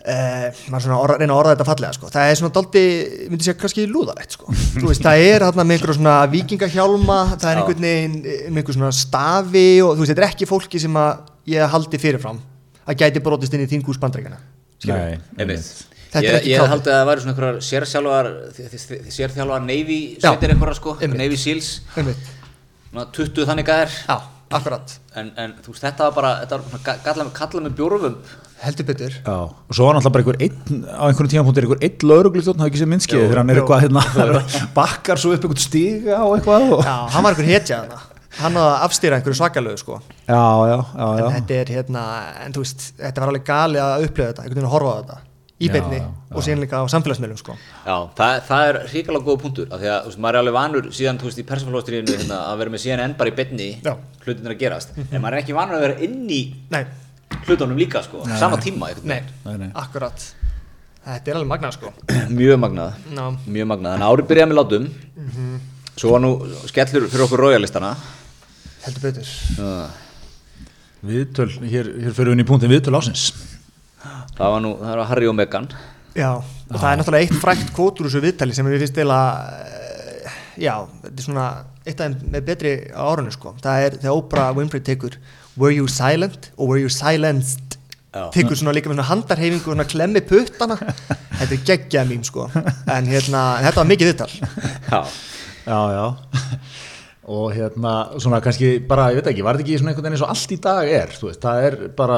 Uh, 0.00 0.46
maður 0.72 0.84
svona 0.86 0.96
orða, 0.96 1.16
reyna 1.20 1.34
að 1.34 1.38
orða 1.42 1.50
þetta 1.52 1.64
fallega 1.68 1.92
sko. 1.92 2.08
það 2.08 2.30
er 2.30 2.38
svona 2.38 2.54
daldi, 2.56 2.82
myndi 3.28 3.44
segja 3.44 3.58
kannski 3.60 3.82
lúðalegt 3.84 4.32
sko. 4.32 4.54
Þú 4.78 4.86
veist, 4.86 5.02
það 5.04 5.24
er 5.26 5.44
þarna 5.44 5.66
með 5.68 5.76
einhverjum 5.76 5.98
svona 5.98 6.14
vikingahjálma, 6.32 7.18
það 7.34 7.50
er 7.50 7.60
einhvern 7.60 7.84
veginn 7.84 8.14
eh, 8.22 8.38
með 8.46 8.62
einhver 8.62 8.78
svona 8.78 8.92
stafi 8.96 9.66
og 9.84 9.92
þú 9.92 10.00
veist, 10.00 10.14
þetta 10.14 10.24
er 10.24 10.28
ekki 10.30 10.48
fólki 10.48 10.80
sem 10.80 10.96
að 10.96 11.52
ég 11.52 11.74
haldi 11.74 12.00
fyrirfram 12.00 12.40
að 12.88 13.04
gæti 13.04 13.24
brotist 13.28 13.58
inn 13.58 13.66
í 13.66 13.68
þingús 13.74 14.00
bandreikana 14.00 14.40
nei, 14.88 15.20
Einmitt. 15.36 15.68
Þetta 16.10 16.24
er 16.24 16.30
Ég, 16.30 16.40
ekki 16.40 16.54
ég 16.54 16.72
haldi 16.72 16.90
að 16.90 16.96
það 16.96 17.06
væri 17.10 17.22
svona 17.22 17.34
einhverjar 17.34 17.60
sérþjálfar, 17.68 18.28
sérþjálfar 19.14 19.62
Navy 19.68 19.98
sveitir 20.16 20.54
einhverjar 20.54 20.78
sko. 20.80 20.96
Navy 21.12 21.38
Seals, 21.38 21.68
svona 21.92 23.04
20 23.14 23.46
þannig 23.52 23.68
gæðir. 23.68 23.94
já, 24.08 24.16
akkurat 24.50 24.96
En, 25.20 25.30
en 25.36 25.54
þú 25.62 25.72
veist, 25.74 25.84
þetta 25.84 26.08
var 26.08 26.16
bara, 26.16 26.32
þetta 26.42 26.58
var 26.58 27.14
svona 27.14 27.32
kallað 27.36 27.64
með, 27.66 27.76
bjórufum. 27.78 28.16
Heldur 28.60 28.86
betur. 28.90 29.16
Já, 29.24 29.36
og 29.48 29.76
svo 29.76 29.86
var 29.88 29.96
náttúrulega 29.96 30.14
bara 30.14 30.24
einhver 30.24 30.38
einn, 30.44 30.84
á 30.86 31.04
einhverjum 31.08 31.32
tímapunktir 31.34 31.66
einhver 31.66 31.84
einn 31.86 32.06
lauruglistjórn, 32.10 32.60
það 32.60 32.70
ekki 32.70 32.82
sem 32.82 32.92
minnskið, 32.94 33.24
þegar 33.24 33.40
hann 33.40 33.52
er 33.52 33.60
eitthvað 33.62 33.84
hérna, 33.86 34.04
bakkar 34.78 35.22
svo 35.22 35.32
upp 35.34 35.46
einhvern 35.46 35.62
stiga 35.64 36.20
og 36.26 36.36
eitthvað 36.36 36.66
og... 36.68 36.84
já, 36.84 36.96
hann 37.14 37.26
var 37.26 37.36
einhver 37.36 37.50
hetja 37.50 37.80
þarna. 37.80 38.04
Hann 38.40 38.60
að 38.60 38.74
afstýra 38.86 39.16
einhverju 39.18 39.40
svakalögu 39.40 39.80
sko. 39.80 39.96
Já, 40.28 40.44
já, 40.70 40.76
já, 40.76 41.08
en 41.08 41.24
já. 41.24 41.30
þetta 41.38 41.56
er 41.56 41.74
hérna, 41.78 42.04
en 42.44 42.54
þú 42.54 42.62
veist 42.62 42.86
þetta 43.00 43.24
var 43.24 43.32
alveg 43.32 43.48
gali 43.48 43.82
að 43.82 44.06
upplifa 44.06 44.30
þetta, 44.30 44.44
einhvern 44.44 44.60
veginn 44.60 44.70
að 44.70 44.76
horfa 44.76 44.94
á 44.94 44.98
þetta 45.00 45.18
í 45.60 45.68
beinni 45.68 45.98
og 46.30 46.44
síðan 46.44 46.62
líka 46.62 46.80
á 46.80 46.84
samfélagsmiðlum 46.88 47.40
sko. 47.40 47.56
Já, 47.84 47.96
það, 48.16 48.36
það 48.46 48.68
er 48.68 48.78
hrikalega 48.92 49.26
góð 49.26 49.38
punktur, 49.42 49.66
af 49.68 49.82
því 49.82 49.90
að 49.90 49.98
þú 49.98 50.10
veist, 50.10 50.20
maður 50.24 50.38
er 50.38 50.40
alveg 50.40 50.56
vanur 50.56 50.88
síðan, 50.96 51.20
þú 51.20 51.28
veist, 51.28 51.40
í 51.42 51.46
persónflóðstríðinu 51.50 52.16
hérna, 52.16 52.38
að 52.48 52.62
vera 52.62 52.72
með 52.72 52.82
CNN 52.86 53.16
bara 53.18 53.32
í 53.32 53.36
betni 53.36 53.68
Já. 53.84 53.92
hlutinir 54.24 54.54
að 54.54 54.62
gerast, 54.62 54.94
en 55.02 55.18
maður 55.18 55.36
er 55.36 55.42
ekki 55.42 55.56
vanur 55.58 55.76
að 55.76 55.84
vera 55.84 55.98
inn 56.06 56.22
í 56.32 56.40
nei, 56.72 56.80
hlutunum 57.46 57.78
líka, 57.80 58.02
sko, 58.04 58.24
sama 58.38 58.58
tíma, 58.62 58.90
nei, 59.04 59.20
Nei, 59.46 59.56
nei. 59.64 59.70
akkurat. 59.74 60.26
Þetta 61.04 61.30
er 61.32 61.38
alveg 61.38 61.48
magnað 61.50 61.76
sko. 61.78 61.92
Mjög 62.38 62.58
magnað, 62.60 62.96
Ná. 63.16 63.24
mjög 63.48 63.68
magnað, 63.70 63.94
en 63.96 64.04
árið 64.06 64.26
byrjaði 64.30 64.50
með 64.52 64.58
látum, 64.60 64.88
svo 65.96 66.12
var 66.14 66.20
nú 66.24 66.32
skellur 66.68 67.06
fyrir 67.08 67.24
okkur 67.26 67.42
royalistana, 67.46 67.94
heldur 68.84 69.06
betur. 69.08 69.30
Uh, 69.56 69.88
Viðtöl, 71.10 71.48
hér, 71.64 71.88
hér 72.04 72.12
fyrir 72.12 72.28
við 72.30 72.36
inn 72.36 72.44
í 72.44 72.48
punktin 72.50 72.68
viðtöl 72.72 72.98
ásins. 72.98 73.30
það 74.36 74.52
var 74.54 74.60
nú, 74.64 74.74
það 74.82 74.98
var 75.00 75.08
Harry 75.08 75.28
og 75.30 75.36
Meghan, 75.38 75.70
já, 76.16 76.30
og 76.36 76.76
það 76.76 76.90
er 76.92 77.00
náttúrulega 77.00 77.24
eitt 77.26 77.40
frækt 77.40 77.72
kvótur 77.76 78.04
úr 78.06 78.10
þessu 78.12 78.22
viðtali 78.26 78.56
sem 78.56 78.68
við 78.68 78.82
finnst 78.84 78.96
til 78.98 79.08
að 79.08 79.80
já, 80.60 80.74
þetta 81.06 81.16
er 81.16 81.24
svona 81.24 81.46
eitt 81.88 82.00
af 82.00 82.04
þeim 82.10 82.32
með 82.34 82.44
betri 82.50 82.72
á 82.92 83.00
árunni 83.08 83.32
sko. 83.32 83.54
Það 83.64 83.84
er 83.86 83.96
þegar 84.02 84.18
Oprah 84.20 84.50
Winfrey 84.58 84.84
tekur 84.84 85.16
Were 85.60 85.74
you 85.76 85.86
silent 85.92 86.50
or 86.56 86.70
were 86.72 86.80
you 86.80 86.88
silenced? 86.92 87.76
Tekur 88.34 88.56
svona 88.58 88.72
líka 88.74 88.90
með 88.90 88.96
svona 88.98 89.08
handarhefingu 89.12 89.68
og 89.68 89.74
svona 89.76 89.86
klemmi 89.86 90.22
puttana. 90.26 90.76
Þetta 91.38 91.52
er 91.54 91.66
geggjað 91.68 92.08
mým 92.10 92.24
sko. 92.26 92.48
En 92.90 93.06
hérna, 93.06 93.42
en 93.60 93.68
þetta 93.68 93.82
var 93.82 93.90
mikið 93.92 94.10
viðtal. 94.10 94.32
Já, 94.90 95.02
Já, 95.70 95.80
já. 95.94 96.06
Og 97.30 97.52
hérna, 97.54 97.92
svona 98.18 98.40
kannski 98.42 98.70
bara, 98.90 99.10
ég 99.12 99.20
veit 99.20 99.28
ekki, 99.30 99.42
var 99.46 99.58
þetta 99.58 99.66
ekki 99.66 99.78
svona 99.78 99.92
einhvern 99.92 100.06
veginn 100.06 100.16
eins 100.16 100.24
og 100.24 100.32
allt 100.32 100.54
í 100.54 100.58
dag 100.64 100.88
er, 100.90 101.12
þú 101.14 101.28
veist, 101.28 101.40
það 101.44 101.66
er 101.66 101.76
bara, 101.98 102.16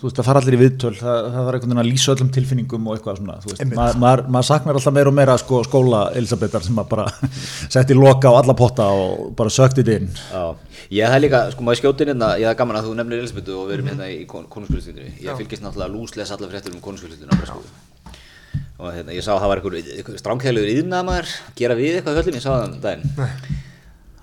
þú 0.00 0.06
veist, 0.06 0.16
það 0.16 0.28
fara 0.30 0.40
allir 0.42 0.56
í 0.56 0.60
viðtöl, 0.62 0.92
það, 0.96 1.18
það 1.34 1.48
var 1.48 1.58
einhvern 1.58 1.72
veginn 1.72 1.82
að 1.82 1.90
lýsa 1.90 2.14
öllum 2.14 2.30
tilfinningum 2.36 2.88
og 2.88 2.96
eitthvað 2.96 3.18
svona, 3.20 3.36
þú 3.42 3.52
veist, 3.52 3.64
Einmitt. 3.64 3.80
maður 3.80 4.00
maður 4.06 4.22
maður 4.36 4.48
saknar 4.48 4.78
alltaf 4.80 4.96
meira 4.96 5.12
og 5.12 5.16
meira 5.18 5.36
sko, 5.42 5.60
skóla 5.66 6.00
Elisabetar 6.16 6.64
sem 6.64 6.80
að 6.80 6.88
bara 6.94 7.06
setti 7.76 7.98
loka 7.98 8.32
á 8.32 8.34
alla 8.40 8.56
potta 8.56 8.86
og 8.96 9.26
bara 9.36 9.52
sökti 9.52 9.84
þetta 9.84 9.98
inn. 10.00 10.08
Já, 10.32 10.72
ég 11.00 11.16
hef 11.16 11.24
líka, 11.26 11.42
sko 11.52 11.66
maður 11.68 11.82
skjóti 11.82 12.06
inn 12.06 12.14
hérna, 12.14 12.30
ég 12.40 12.48
hef 12.48 12.60
gaman 12.62 12.80
að 12.80 12.88
þú 12.88 12.96
nefnir 13.02 13.24
Elisabethu 13.26 13.58
og 13.60 13.68
við 13.68 13.76
erum 13.76 13.92
hérna 13.92 14.08
í 14.08 14.22
konungskjöldstundinu 14.30 15.12
Ég 15.20 15.42
fylgist 15.42 15.66
náttúrulega 15.66 15.92
lúsles 15.92 16.32
allar 16.32 16.54
fréttur 16.54 16.72
um 16.72 16.80
konungskjöldstundinu 16.84 17.44
og 18.76 18.92
hérna, 18.92 19.14
ég 19.16 19.24
sá 19.24 19.32
að 19.32 19.40
það 19.40 19.50
var 19.50 19.60
einhver, 19.62 19.76
einhver 19.96 20.18
stránkæðilegur 20.20 20.72
yðnaðamaður 20.82 21.30
gera 21.56 21.76
við 21.78 21.94
eitthvað 21.96 22.18
í 22.18 22.20
höllum, 22.20 22.36
ég 22.36 22.44
sá 22.44 22.50
það 22.50 22.66
um 22.66 22.74
daginn 22.84 23.64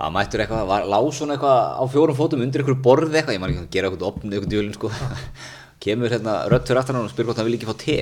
Það 0.04 0.12
mættur 0.18 0.42
eitthvað, 0.44 0.64
var, 0.68 0.86
lá 0.92 1.00
svona 1.16 1.36
eitthvað 1.38 1.60
á 1.80 1.84
fjórum 1.94 2.18
fótum 2.18 2.42
undir 2.44 2.60
einhverju 2.60 2.84
borði 2.84 3.16
eitthvað, 3.16 3.38
ég 3.38 3.40
man 3.40 3.54
ekki 3.54 3.62
að 3.62 3.70
gera 3.72 3.88
eitthvað 3.88 4.10
opnið 4.10 4.34
eitthvað 4.36 4.52
djúlinn 4.52 4.76
sko. 4.76 4.90
Kemur 5.84 6.12
hérna 6.12 6.34
fyrir 6.50 6.80
aftan 6.82 6.98
hann 7.00 7.08
og 7.08 7.14
spyr 7.14 7.30
hvort 7.30 7.40
hann 7.40 7.48
vil 7.48 7.56
ekki 7.56 7.70
fá 7.70 7.76
te. 7.80 7.96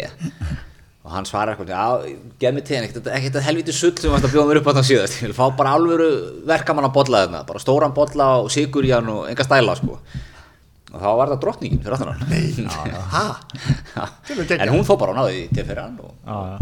Og 1.05 1.13
hann 1.13 1.29
svarar 1.29 1.53
eitthvað, 1.53 1.69
já, 1.75 2.17
gef 2.41 2.57
mér 2.57 2.65
te 2.65 2.79
en 2.79 2.87
ekkert 2.87 3.05
þetta 3.05 3.45
helviti 3.45 3.77
sull 3.77 3.93
sem 4.01 4.17
að 4.17 4.27
bjóða 4.33 4.49
mér 4.49 4.61
upp 4.63 4.69
á 4.69 4.71
þetta 4.71 4.85
síðast. 4.89 5.21
Ég 5.21 5.29
vil 5.29 5.37
fá 5.37 5.45
bara 5.61 5.77
alvöru 5.77 6.09
verkamann 6.49 6.89
að 6.89 6.97
bolla 6.97 7.23
þarna 7.27 7.45
bara 7.53 7.61
stóran 7.61 7.97
bolla 7.97 8.33
og 8.41 8.49
sigur 8.53 8.85
í 8.89 8.93
hann 8.95 9.13
og 9.13 9.29
enga 9.29 9.45
stæla 9.45 9.77
sko. 9.77 10.01
Og 10.91 10.99
þá 10.99 11.09
var 11.21 11.33
það 11.35 11.41
drottningin 11.45 11.83
fyrir 11.85 11.97
aftan 11.97 12.13
hann. 13.13 13.35
En 14.61 14.73
hún 14.73 14.85
fó 14.89 14.97
bara 14.97 15.13
náði 15.21 15.45
te 15.53 15.61
fyrir 15.61 15.85
hann 15.85 16.01
og 16.01 16.17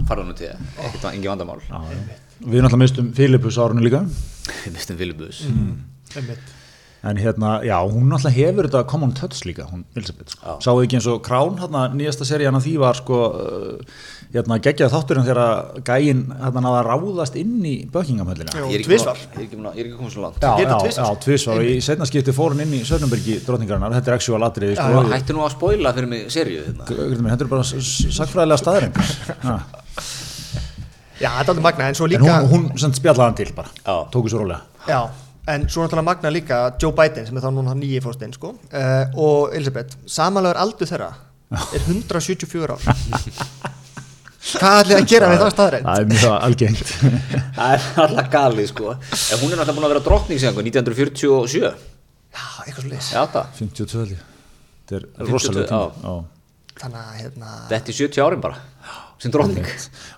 farði 0.08 0.26
hann 0.26 0.34
út 0.36 0.44
te, 0.44 0.56
ekkert 0.84 2.28
Við 2.40 2.62
náttúrulega 2.64 2.84
mistum 2.86 3.12
Filipus 3.18 3.58
árunni 3.60 3.84
líka, 3.84 4.06
við 4.64 4.72
mistum 4.78 4.98
Filibus 5.00 5.42
Einmitt. 6.16 6.56
en 7.04 7.16
hérna, 7.20 7.50
já, 7.64 7.76
hún 7.88 8.08
náttúrulega 8.12 8.36
hefur 8.36 8.68
þetta 8.68 8.86
common 8.92 9.12
touch 9.16 9.44
líka, 9.48 9.66
hún 9.72 9.84
Elisabeth, 9.96 10.34
sko. 10.36 10.56
Sáðu 10.64 10.86
ekki 10.86 10.98
eins 11.00 11.08
og 11.08 11.22
Krán, 11.24 11.58
hérna, 11.62 11.86
nýjasta 11.96 12.26
serían 12.28 12.56
af 12.58 12.64
því 12.66 12.74
var, 12.82 12.98
sko, 13.00 13.20
uh, 13.36 14.00
hérna, 14.36 14.58
geggjað 14.64 14.92
þátturinn 14.96 15.28
þegar 15.28 15.84
gæinn, 15.88 16.26
hérna, 16.42 16.64
náða 16.66 16.82
að 16.82 16.90
ráðast 16.90 17.38
inn 17.40 17.60
í 17.64 17.76
Bökkingamhöllina. 17.92 18.52
Jú. 18.56 18.68
ég 18.68 18.80
er 18.80 18.84
ekki 18.84 18.96
er 19.00 19.44
ekki 19.46 19.56
búinn 19.60 19.70
að- 19.72 19.76
ég 19.76 19.84
er 19.84 19.90
ekki 19.92 20.00
komið 20.00 20.16
svo 20.16 20.24
langt 20.26 20.40
Já, 20.44 20.52
já, 20.60 20.80
tvisvar. 20.84 21.06
já, 21.06 21.20
tvisvar 21.28 21.58
og 21.60 21.64
í 21.72 21.78
setna 21.88 22.06
skipti 22.12 22.36
fór 22.36 22.52
hún 22.56 22.62
inn 22.68 22.76
í 22.80 22.82
Sörnumbergi 22.88 23.40
drotningarinnar, 23.48 23.96
þetta 24.00 24.08
er 24.12 24.20
actual 24.20 24.44
atriði, 24.48 24.76
Já, 24.76 24.88
sko, 24.88 25.04
hættu 25.16 25.36
nú 25.40 25.44
að 25.48 25.56
spoila 25.56 25.94
fyrir 25.96 26.08
mig 26.08 26.28
hérna. 26.32 26.88
Guðmundur, 26.88 27.32
þetta 27.36 27.42
er 27.48 27.52
bara 27.56 27.64
s- 27.64 27.76
s- 27.80 28.20
sagfræðilega 28.20 28.60
staðarendur. 28.64 29.08
Já, 31.20 31.30
þetta 31.36 31.50
er 31.50 31.54
alveg 31.54 31.66
magna, 31.66 31.88
en 31.92 31.98
svo 32.00 32.08
En 32.08 32.14
líka 32.14 32.36
hún, 32.44 32.70
hún 32.70 32.80
sem 32.80 32.94
spjallaði 32.96 33.26
hann 33.28 33.40
til 33.40 33.50
bara, 33.58 33.72
Já. 33.84 33.96
tóku 34.14 34.32
svo 34.32 34.44
rólega. 34.44 34.62
Já, 34.88 35.00
en 35.54 35.66
svo 35.70 35.84
náttúrulega 35.84 36.08
magna 36.08 36.32
líka 36.32 36.60
Joe 36.82 36.94
Biden 36.96 37.28
sem 37.28 37.38
er 37.40 37.44
þá 37.44 37.50
núna 37.56 37.76
nýji 37.76 38.00
fórstinn 38.06 38.34
sko, 38.36 38.54
uh, 38.56 39.20
og 39.20 39.56
Elisabeth, 39.58 39.98
samanlegur 40.08 40.62
aldur 40.64 40.90
þeirra 40.90 41.12
er 41.74 41.84
174 41.90 42.78
ár 42.78 42.82
Hvað 44.50 44.80
ætlið 44.82 44.96
að 44.96 45.08
gera 45.12 45.28
við 45.30 45.42
það 45.44 45.50
staðreind? 45.52 45.88
Það 45.90 46.00
er 46.00 46.06
mjög 46.10 46.36
algengt. 46.48 46.92
það 47.58 47.74
er 47.74 47.88
alltaf 48.06 48.30
galið 48.34 48.70
sko 48.72 48.94
en 48.96 49.42
hún 49.42 49.52
er 49.52 49.60
náttúrulega 49.60 49.76
búin 49.76 49.88
að 49.90 49.94
vera 49.94 50.04
drottning 50.06 50.40
síðan 50.42 50.56
sko, 50.56 50.64
1947 50.64 51.60
Já, 51.60 52.46
eitthvað 52.64 52.84
svo 52.86 52.92
leys 52.94 53.10
já 53.12 53.22
það, 53.34 53.50
52 53.60 54.00
held 54.00 54.14
ég. 54.16 54.24
Þetta 54.90 54.96
er 55.00 55.06
52, 55.20 55.32
rosalega 55.34 55.68
tíma. 55.70 56.14
Þannig 56.80 57.00
að, 57.02 57.14
hérna, 57.20 57.54
þetta 57.74 57.92
er 57.92 57.98
70 58.00 58.24
árin 58.26 58.44
bara 58.46 58.62
sem 59.20 59.34
drottning. 59.34 59.68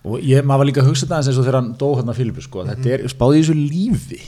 Og 0.05 0.21
ég, 0.21 0.45
maður 0.45 0.61
var 0.61 0.69
líka 0.69 0.83
að 0.83 0.91
hugsa 0.91 1.07
þetta 1.07 1.19
eins 1.21 1.33
og 1.33 1.45
þegar 1.45 1.59
hann 1.59 1.71
dó 1.81 1.87
hérna 1.97 2.15
Filipus 2.17 2.47
sko, 2.47 2.65
þetta 2.69 2.95
er 2.95 3.05
spáði 3.11 3.39
í 3.39 3.43
þessu 3.43 3.57
lífi. 3.59 4.21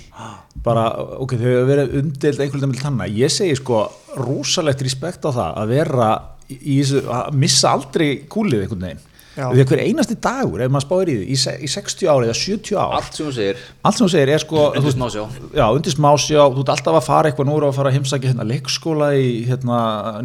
Bara, 0.65 0.87
ok, 1.21 1.37
þau 1.37 1.47
hefur 1.49 1.69
verið 1.69 1.97
umdeild 2.01 2.43
einhvern 2.43 2.65
veginn 2.67 2.85
tanna, 2.85 3.09
ég 3.09 3.33
segi 3.33 3.57
sko 3.59 3.85
rosalegt 4.19 4.83
respekt 4.85 5.25
á 5.27 5.31
það 5.31 5.59
að 5.63 5.73
vera 5.77 6.11
í 6.49 6.59
í 6.59 6.77
þessu, 6.81 7.03
að 7.09 7.39
missa 7.43 7.73
aldrei 7.73 8.07
kúlið 8.31 8.65
einhvern 8.65 8.87
veginn. 8.87 9.09
Því 9.33 9.63
að 9.63 9.69
hver 9.71 9.81
einasti 9.83 10.15
dagur 10.21 10.61
ef 10.65 10.71
maður 10.73 10.85
spáir 10.85 11.09
í 11.09 11.15
því, 11.17 11.25
í, 11.33 11.37
se- 11.41 11.55
í 11.65 11.69
60 11.73 12.09
ári 12.13 12.27
eða 12.29 12.35
70 12.37 12.77
ár, 12.77 12.91
allt 12.99 13.17
sem 13.17 13.25
hún 13.25 13.33
segir. 13.37 13.63
Allt 13.83 13.97
sem 13.97 14.05
þú 14.05 14.11
segir 14.13 14.31
er 14.35 14.43
sko 14.43 14.59
Undir 14.69 14.83
þú 14.85 14.93
smásjá. 14.93 15.23
já, 15.57 15.65
undir 15.73 15.95
smásjá, 15.95 16.39
þú 16.53 16.63
ert 16.65 16.71
alltaf 16.75 16.99
að 16.99 17.07
fara 17.07 17.31
eitthvað 17.31 17.49
nú 17.49 17.57
er 17.57 17.65
að 17.69 17.75
fara 17.79 17.89
að 17.93 17.97
heimsækja 17.97 18.31
hérna 18.33 18.47
leikskóla 18.53 19.09
í 19.17 19.27
hérna 19.49 19.79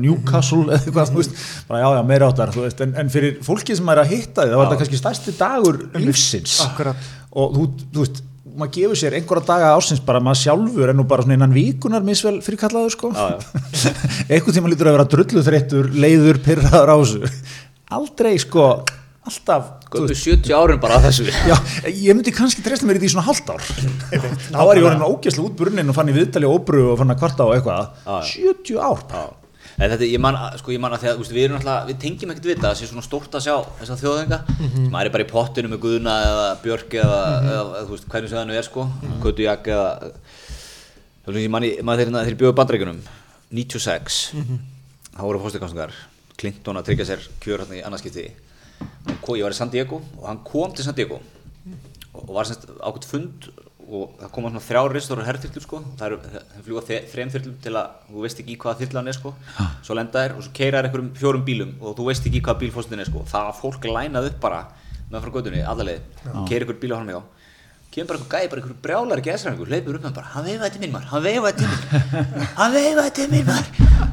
Newcastle 0.05 0.65
eða 0.69 0.81
eitthvað, 0.83 1.13
þú 1.15 1.23
veist, 1.23 1.43
bara 1.73 1.83
já, 1.85 1.89
já, 1.97 2.03
meira 2.13 2.29
áttar 2.33 2.53
þú 2.55 2.65
veist, 2.69 2.85
en, 2.85 2.93
en 3.01 3.13
fyrir 3.17 3.39
fólkið 3.49 3.81
sem 3.81 3.93
er 3.95 4.03
að 4.05 4.13
hitta 4.13 4.45
því 4.45 4.53
það 4.53 4.61
var 4.61 4.69
þetta 4.73 4.81
kannski 4.85 5.01
stærsti 5.05 5.37
dagur 5.41 5.81
lífsins. 6.05 6.59
Akkurat. 6.69 7.09
og 7.33 7.57
þú, 7.57 7.69
þú 7.95 8.05
veist 8.05 8.25
maður 8.59 8.73
gefur 8.75 8.99
sér 8.99 9.15
einhverja 9.15 9.47
daga 9.47 9.67
ásins 9.79 10.01
bara 10.03 10.19
maður 10.25 10.41
sjálfur 10.41 10.91
en 10.91 10.97
nú 10.99 11.05
bara 11.07 11.23
svona 11.23 11.37
innan 11.37 11.53
vikunar 11.55 12.03
misvel 12.03 12.41
fyrir 12.43 12.59
kallaður 12.59 12.91
sko 12.91 13.11
einhvern 14.33 14.57
tíma 14.57 14.71
lítur 14.73 14.91
að 14.91 14.97
vera 14.97 15.07
drullu 15.13 15.43
þreyttur 15.47 15.91
leiður, 15.95 16.41
pyrraður 16.43 16.91
á 16.91 16.97
þessu. 16.99 17.31
Aldrei 17.95 18.35
sko 18.43 18.65
alltaf 19.29 19.71
Gömur 19.93 20.15
70 20.15 20.53
árin 20.59 20.81
bara 20.83 20.99
að 20.99 21.09
þessu. 21.09 21.27
Já, 21.51 21.57
ég 21.89 22.17
myndi 22.17 22.35
kannski 22.35 22.65
treysta 22.65 22.89
mér 22.89 22.99
í 23.01 23.05
því 23.05 23.13
svona 23.15 23.27
hálft 23.29 23.49
ár. 23.53 23.63
Þá 24.53 24.63
var 24.65 24.77
ég 24.81 24.89
orðin 24.89 25.07
ógeðslega 25.09 25.49
út 25.49 25.59
brunnin 25.61 25.89
og 25.93 25.97
fann 25.97 26.11
í 26.13 26.17
viðtali 26.17 26.49
og 26.49 26.61
óbru 26.63 26.87
og 26.93 26.99
fann 27.03 27.15
að 27.15 27.21
kvarta 27.23 27.47
á 27.47 27.49
eitthvað. 27.55 27.93
Já, 28.05 28.17
70 28.33 28.81
ár 28.81 29.05
Já. 29.13 29.27
En 29.79 29.93
þetta, 29.93 30.07
ég 30.11 30.19
man, 30.19 30.35
sko, 30.59 30.73
ég 30.75 30.81
man 30.83 30.95
að 30.97 31.05
þegar, 31.05 31.15
þú 31.15 31.23
veist, 31.23 31.35
við 31.37 31.53
alltaf, 31.55 31.83
við 31.87 31.99
tengjum 32.03 32.31
ekkert 32.33 32.47
við 32.49 32.57
þetta, 32.57 32.71
það 32.73 32.79
sé 32.81 32.87
svona 32.89 33.05
stórt 33.07 33.37
að 33.39 33.45
sjá 33.45 33.55
þessa 33.79 33.97
þjóðenga, 34.01 34.39
Mhm. 34.59 34.89
maður 34.91 35.07
er 35.07 35.13
bara 35.15 35.23
í 35.25 35.29
pottinu 35.31 35.71
með 35.71 35.81
Guðna 35.85 36.15
eða 36.25 36.47
Björk 36.65 36.97
eða, 36.99 37.21
eða, 37.45 37.61
eða 37.63 37.85
þú 37.87 37.93
veist, 37.95 38.09
hvernig 38.11 38.29
sem 38.33 38.39
það 38.39 38.49
nú 38.49 38.57
er, 38.59 38.67
sko, 38.67 38.83
mm. 38.89 39.13
-hmm. 39.23 39.39
Jak 39.45 39.65
eða, 39.71 40.11
þú 41.23 41.31
veist, 41.31 41.45
ég 41.47 41.51
man, 41.51 41.63
ég 41.63 41.83
man 41.85 41.99
þegar 41.99 42.27
þeir 42.27 42.39
bjóðu 42.43 42.55
bandreikunum, 42.59 43.01
96, 43.53 44.33
Mhm. 44.35 44.59
þá 45.15 45.23
voru 45.23 45.39
fórstöðkonstingar, 45.39 45.93
Clinton 46.37 46.77
að 46.77 46.85
tryggja 46.85 47.07
sér 47.07 47.21
kjör 47.41 47.59
hérna 47.63 47.79
í 47.79 47.85
annarskipti, 47.87 48.31
ég 48.81 49.45
var 49.45 49.55
í 49.55 49.59
San 49.59 49.73
Diego 49.73 50.03
og 50.19 50.27
hann 50.29 50.45
kom 50.47 50.73
til 50.75 50.87
San 50.87 50.97
Diego 50.97 51.21
og 52.15 52.31
var 52.35 52.49
semst 52.49 52.69
ákveðt 52.79 53.09
fund 53.09 53.49
og 53.89 54.19
það 54.21 54.33
koma 54.35 54.51
svona 54.53 54.65
þrjár 54.67 54.95
ristur 54.95 55.21
og 55.23 55.29
herrþyrlur 55.29 55.65
sko 55.65 55.79
það 56.01 56.17
fljúa 56.67 56.83
þrejum 56.85 57.31
þyrlum 57.33 57.55
til 57.65 57.73
að 57.81 57.95
þú 58.09 58.25
veist 58.25 58.43
ekki 58.43 58.53
í 58.53 58.59
hvaða 58.61 58.81
þyrlan 58.83 59.09
er 59.09 59.17
sko. 59.17 59.33
Svo 59.87 59.97
lenda 59.97 60.25
þær 60.25 60.35
og 60.37 60.45
svo 60.45 60.53
keira 60.59 60.83
þær 60.83 60.89
einhverjum 60.91 61.09
fjórum 61.17 61.47
bílum 61.47 61.73
og 61.81 61.97
þú 61.97 62.09
veist 62.11 62.29
ekki 62.29 62.43
í 62.43 62.45
hvaða 62.45 62.61
bílfóstin 62.65 63.01
er 63.01 63.09
sko. 63.09 63.25
Það 63.33 63.49
fólk 63.63 63.89
lænað 63.89 64.29
upp 64.29 64.39
bara 64.45 64.61
með 65.09 65.25
frá 65.25 65.33
gödunni 65.39 65.63
allarleið, 65.65 66.03
keira 66.51 66.67
einhver 66.67 66.81
bíl 66.83 66.93
á 66.93 67.01
hann 67.01 67.09
með 67.09 67.23
á 67.23 67.38
kemur 67.95 68.09
bara 68.09 68.19
einhver 68.19 68.33
gæði, 68.35 68.49
bara 68.53 68.61
einhver 68.63 68.79
brjálar 68.85 69.21
gæsræðingur 69.25 69.69
hleypur 69.73 69.95
upp 69.97 70.03
með 70.03 70.09
hann 70.09 70.19
bara, 70.19 70.29
hann 70.35 70.45
veifaði 70.49 70.73
til 70.75 70.81
minn 70.83 70.95
maður 70.95 71.09
hann 71.13 71.23
veifaði 71.25 71.55
til 71.59 71.69
minn, 71.73 71.83
hann 72.59 72.73
veifaði 72.77 73.11
til 73.19 73.29
minn 73.33 73.47
maður. 73.49 73.69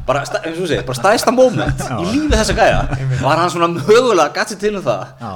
Bara, 0.08 0.20
eins 0.22 0.60
og 0.62 0.68
segir, 0.70 0.86
bara 0.88 1.00
stæðsta 1.02 1.32
moment 1.36 1.80
í 1.86 1.88
lífi 2.08 2.28
þessa 2.32 2.54
gæja. 2.58 2.80
Var 3.22 3.38
hann 3.42 3.52
svona 3.54 3.70
mögulega 3.76 4.30
gætt 4.38 4.50
sér 4.54 4.60
til 4.64 4.76
um 4.80 4.86
það 4.86 5.02
Já. 5.20 5.32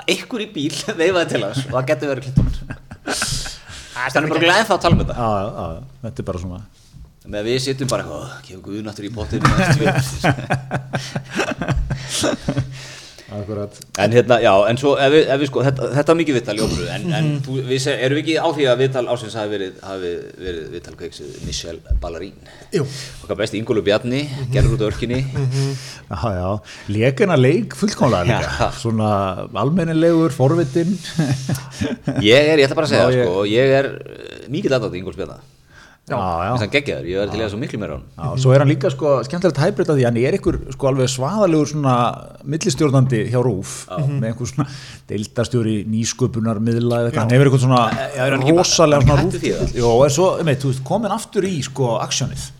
að 0.00 0.04
einhver 0.16 0.40
í 0.44 0.46
bíl 0.54 0.76
veifaði 1.02 1.26
til 1.34 1.42
hans 1.46 1.60
og 1.64 1.70
það 1.76 1.88
getur 1.92 2.08
verið 2.12 2.24
klittónur 2.28 2.56
það 3.94 4.18
er 4.18 4.22
bara 4.34 4.44
glæðið 4.46 4.66
þá 4.68 4.74
að 4.74 4.82
tala 4.84 4.94
um 4.94 5.00
þetta. 5.04 5.14
Já, 5.14 5.18
já, 5.38 5.44
já, 5.54 5.66
þetta 6.08 6.18
er 6.24 6.28
bara 6.32 6.42
svona 6.44 6.60
með 7.24 7.42
við 7.48 7.56
sittum 7.64 7.88
bara 7.88 8.02
eitthvað, 8.04 8.20
"Ó, 8.20 8.22
kemur 8.44 8.64
guðnáttur 8.68 9.08
í 9.08 9.10
potinu 9.14 9.48
akkurat. 13.40 13.78
En 14.02 14.14
hérna, 14.14 14.38
já, 14.42 14.52
en 14.70 14.78
svo 14.80 14.94
ef 15.00 15.12
við, 15.14 15.24
ef 15.34 15.40
við 15.42 15.50
sko, 15.50 15.62
þetta, 15.66 15.88
þetta 15.96 16.12
var 16.12 16.18
mikið 16.20 16.36
viðtal 16.38 16.56
í 16.56 16.62
óbru 16.64 16.88
en, 16.94 17.06
en 17.18 17.30
þú, 17.44 17.56
við 17.70 17.80
se, 17.84 17.94
erum 18.06 18.18
við 18.18 18.22
ekki 18.24 18.36
á 18.38 18.48
því 18.56 18.68
að 18.70 18.82
viðtal 18.82 19.04
ásins 19.14 19.36
hafi 19.38 19.52
verið, 19.54 19.80
hafi 19.84 20.12
verið 20.44 20.68
viðtal 20.74 20.94
kveiksið 21.00 21.40
Michelle 21.48 21.96
Ballarín 22.02 22.50
Jú, 22.74 22.84
okkar 23.24 23.40
besti 23.40 23.60
Ingólu 23.60 23.84
Bjarni, 23.86 24.22
gerður 24.54 24.76
út 24.78 24.86
örkinni. 24.90 25.22
Já, 26.10 26.20
já, 26.36 26.48
lekina 26.94 27.38
leik 27.38 27.74
fullkomlega 27.78 28.28
líka. 28.28 28.70
Svona 28.82 29.10
almennilegur, 29.64 30.34
forvitin 30.34 30.94
ég 32.22 32.52
er, 32.54 32.60
ég 32.60 32.68
ætla 32.68 32.78
bara 32.78 32.88
að 32.88 32.94
segja 32.94 33.08
það 33.08 33.18
sko, 33.20 33.44
ég 33.50 33.76
er 33.80 33.90
uh, 33.94 34.40
mikið 34.52 34.78
aðdátt 34.78 34.98
Ingóls 35.00 35.20
Bjarni 35.20 35.53
þess 36.04 36.64
að 36.66 36.72
geggjaður, 36.74 37.06
ég 37.08 37.20
verði 37.22 37.32
til 37.32 37.44
að 37.44 37.50
svo 37.54 37.58
miklu 37.62 37.78
meira 37.80 37.94
á 37.96 37.98
hann 37.98 38.34
Já, 38.36 38.42
svo 38.42 38.50
er 38.52 38.60
hann 38.60 38.68
líka 38.68 38.90
sko 38.92 39.12
skemmtilegt 39.24 39.60
hæbreyt 39.62 39.88
af 39.88 39.96
því 39.96 40.04
hann 40.04 40.18
er 40.20 40.36
ykkur 40.36 40.58
sko 40.74 40.88
alveg 40.90 41.08
svaðalegur 41.08 41.70
svona 41.70 41.94
millistjórnandi 42.44 43.22
hjá 43.32 43.38
Rúf 43.46 43.72
með 43.88 44.26
einhver 44.28 44.50
svona 44.50 44.66
deildastjóri 45.08 45.76
nýsköpunar 45.88 46.60
miðla 46.60 46.98
eða 47.06 47.08
eitthvað, 47.08 47.22
hann 47.22 47.32
hefur 47.32 47.48
eitthvað 47.48 47.64
svona 47.64 48.58
rosalega 48.60 49.16
Rúf 49.22 49.48
Jó, 49.80 49.88
er 50.04 50.12
svo, 50.18 50.28
meit, 50.44 50.60
þú 50.60 50.74
veist, 50.74 50.84
komin 50.92 51.16
aftur 51.16 51.48
í 51.48 51.54
sko 51.64 51.94
aksjónið, 52.04 52.44
Já. 52.50 52.53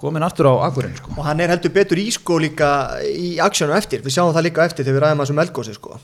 Komin 0.00 0.22
aftur 0.26 0.48
á 0.50 0.54
akkurinn 0.68 0.94
sko. 0.98 1.14
Og 1.16 1.26
hann 1.26 1.40
er 1.42 1.50
heldur 1.52 1.72
betur 1.74 1.98
í 1.98 2.06
sko 2.14 2.38
líka 2.42 2.70
í 3.02 3.34
aksjónu 3.42 3.74
eftir, 3.76 4.02
við 4.04 4.14
sjáum 4.16 4.34
það 4.36 4.46
líka 4.48 4.66
eftir 4.68 4.86
þegar 4.86 4.96
við 4.98 5.04
ræðum 5.04 5.22
að 5.22 5.26
þessum 5.26 5.42
eldgósi 5.44 5.76
sko. 5.76 5.98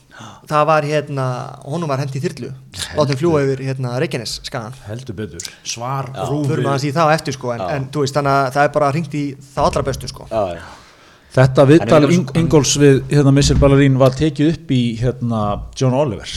Það 0.51 0.67
var 0.73 0.89
hérna, 0.91 1.27
honum 1.69 1.93
var 1.93 2.03
hendi 2.03 2.19
í 2.19 2.25
þyrlu. 2.25 2.53
Látum 2.99 3.21
fljúa 3.23 3.45
yfir 3.47 3.65
hérna 3.69 3.95
Reykjanes 4.03 4.39
skagan 4.49 4.75
heldur 4.89 5.17
betur, 5.23 5.49
svar 5.65 6.11
förum 6.13 6.43
Rúf 6.43 6.53
aðeins 6.59 6.87
í 6.91 6.95
það 6.95 7.11
á 7.11 7.15
eftir 7.15 7.37
sko 7.39 7.55
en, 7.55 7.67
en 7.77 7.91
veist 7.95 8.17
þannig 8.19 8.39
að 8.39 8.55
það 8.57 8.69
er 8.69 8.73
bara 8.79 8.93
ringt 8.97 9.15
í 9.19 9.25
það 9.55 9.69
allra 9.69 9.85
bestu 9.91 10.11
sko. 10.11 10.29
Já, 10.33 10.59
já. 10.59 10.63
Þetta 11.33 11.65
viðtal 11.65 11.95
Hann 11.97 12.05
líka 12.11 12.13
Ing 12.19 12.27
svo- 12.29 12.41
Ingóls 12.43 12.73
við 12.77 12.99
hérna, 13.09 13.33
Missile 13.33 13.59
Ballerín 13.63 13.95
var 13.97 14.11
tekið 14.13 14.51
upp 14.53 14.73
í 14.77 14.81
hérna, 15.01 15.39
John 15.81 15.95
Oliver. 15.97 16.29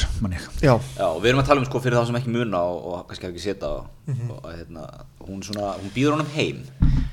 Já, 0.62 0.77
Já, 0.95 1.08
við 1.19 1.27
erum 1.34 1.41
að 1.41 1.49
tala 1.49 1.60
um 1.60 1.65
sko 1.67 1.81
fyrir 1.84 1.97
þá 1.99 2.05
sem 2.08 2.15
ekki 2.21 2.31
muna 2.31 2.62
og, 2.63 2.77
og 2.93 3.01
kannski 3.10 3.27
ekki 3.27 3.43
setja 3.43 3.67
á 3.67 3.84
Mhm. 4.08 4.29
og 4.31 4.45
hérna, 4.53 4.86
hún 5.27 5.41
svona, 5.43 5.73
hún 5.81 5.91
býður 5.95 6.12
honum 6.15 6.31
heim 6.36 6.63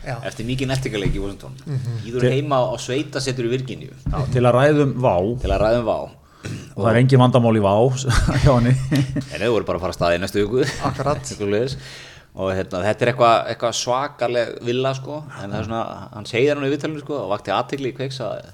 Já. 0.06 0.16
Eftir 0.26 0.44
mikið 0.46 0.66
nettingaleik 0.68 1.14
í 1.14 1.20
Washington. 1.22 1.52
Býður 2.04 2.30
heima 2.30 2.58
á 2.70 2.74
sveita 2.78 3.20
setur 3.22 3.46
í 3.46 3.52
Virginíu. 3.56 3.92
Já, 4.10 4.18
til 4.32 4.42
að 4.42 4.54
ræðum 4.58 4.94
Vá. 4.98 5.16
Til 5.40 5.50
að 5.50 5.60
ræðum 5.62 5.84
vá. 5.86 5.98
Og 6.74 6.84
það 6.84 6.90
er 6.90 6.98
engin 7.02 7.20
vandamál 7.22 7.54
í 7.56 7.62
Vá 7.62 7.74
en 8.58 9.40
þau 9.42 9.52
voru 9.54 9.64
bara 9.64 9.78
að 9.78 9.80
fara 9.84 9.92
að 9.92 9.98
staði 9.98 10.16
í 10.18 10.22
næstu 10.22 10.42
viku. 10.42 10.64
Akkurat. 10.82 11.22
Og 12.32 12.48
hérna, 12.56 12.78
þetta 12.86 13.04
er 13.04 13.10
eitthvað 13.12 13.48
eitthva 13.52 13.70
svakaleg 13.76 14.52
villa 14.64 14.94
sko. 14.96 15.18
En 15.42 15.50
það 15.52 15.58
er 15.58 15.66
svona, 15.68 15.82
hann 16.14 16.28
segir 16.30 16.54
hann 16.56 16.64
í 16.64 16.70
viðtalinu 16.72 17.02
sko 17.04 17.18
og 17.26 17.32
vakti 17.34 17.52
aðtegli 17.52 17.90
í 17.92 17.96
kveiks 17.98 18.22
að 18.24 18.46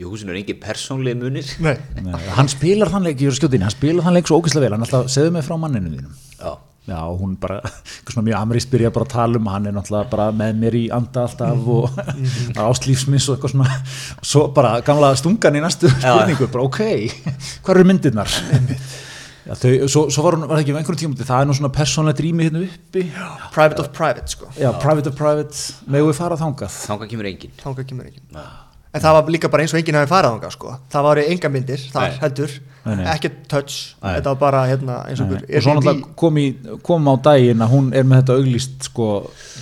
í 0.00 0.04
húsinu 0.08 0.32
er 0.32 0.38
engin 0.40 0.60
persónlegi 0.62 1.18
munir. 1.20 1.50
Nei. 1.64 1.74
Nei, 2.04 2.14
hann 2.36 2.48
spilar 2.52 2.88
þann 2.92 3.04
leik, 3.10 3.20
ég 3.20 3.28
er 3.32 3.36
skjótið 3.36 3.58
inn, 3.58 3.66
hann 3.68 3.74
spilar 3.76 4.04
þann 4.08 4.16
leik 4.16 4.30
svo 4.30 4.38
ógeðslega 4.40 4.64
vel, 4.66 4.72
hann 4.78 4.86
alltaf 4.88 5.12
segðu 5.12 5.34
mig 5.36 5.44
frá 5.44 5.56
manninu 5.60 5.92
þínum. 5.98 6.16
Já, 6.40 6.54
Já, 6.86 7.00
hún 7.18 7.32
bara, 7.42 7.56
eitthvað 7.66 8.12
svona 8.14 8.26
mjög 8.28 8.36
amrist 8.38 8.68
byrja 8.70 8.90
bara 8.94 9.06
að 9.08 9.12
tala 9.16 9.40
um, 9.40 9.48
hann 9.50 9.64
er 9.66 9.72
náttúrulega 9.74 10.10
bara 10.12 10.26
með 10.38 10.60
mér 10.60 10.76
í 10.78 10.82
anda 10.94 11.24
alltaf 11.26 11.64
og 11.76 11.96
Mhm. 12.14 12.52
ástlífsmiss 12.62 13.26
og 13.28 13.34
eitthvað 13.40 13.54
svona. 13.56 13.78
Svo 14.22 14.44
bara 14.54 14.76
gamla 14.86 15.10
stungan 15.18 15.58
í 15.58 15.64
næstu 15.64 15.90
spurningu, 15.90 16.46
bara 16.52 16.62
ok, 16.68 16.78
hvað 17.66 17.74
eru 17.74 17.84
myndirnar? 17.90 18.36
Já, 19.46 19.54
þau, 19.54 19.72
svo, 19.86 20.00
svo 20.10 20.22
var 20.26 20.34
hún, 20.34 20.44
var 20.50 20.58
það 20.58 20.62
ekki 20.64 20.72
um 20.74 20.78
einhverjum 20.80 21.00
tímum 21.04 21.26
það 21.28 21.42
er 21.42 21.46
nú 21.46 21.54
svona 21.54 21.72
persónlega 21.74 22.18
drými 22.18 22.46
hérna 22.48 22.62
uppi. 22.66 23.02
Private 23.54 23.82
of 23.84 23.90
private 23.94 24.32
sko. 24.32 24.48
Já, 24.58 24.72
private 24.82 25.12
of 25.12 25.18
private, 25.18 25.60
megum 25.86 26.10
við 26.10 26.18
fara 26.18 26.38
þangað? 26.40 26.78
Þangað 26.86 27.12
kemur 27.12 27.28
engin 27.30 27.52
Þangað 27.60 27.86
kemur 27.92 28.08
enginn. 28.10 28.40
En 28.96 29.04
það 29.04 29.18
var 29.18 29.30
líka 29.30 29.50
bara 29.52 29.62
eins 29.62 29.74
og 29.76 29.78
enginn 29.78 29.98
hafi 30.00 30.10
farið 30.10 30.34
þangað 30.34 30.56
sko. 30.56 30.74
Það 30.90 31.06
var 31.06 31.20
enga 31.22 31.52
myndir 31.52 31.86
þar 31.92 32.08
Nei. 32.08 32.18
heldur. 32.24 32.56
Ekkert 32.86 33.38
touch. 33.50 33.76
Nei. 34.02 34.14
Þetta 34.16 34.32
var 34.34 34.38
bara 34.40 34.60
hérna 34.70 34.98
eins 35.08 35.20
og 35.22 35.32
einhver 35.32 35.42
og 35.46 35.64
svo 35.64 35.74
náttúrulega 35.76 36.78
kom, 36.86 37.08
á 37.10 37.14
daginn 37.26 37.64
að 37.64 37.72
hún 37.72 37.88
er 37.96 38.06
með 38.06 38.22
þetta 38.22 38.36
auglýst 38.40 38.86
sko 38.90 39.08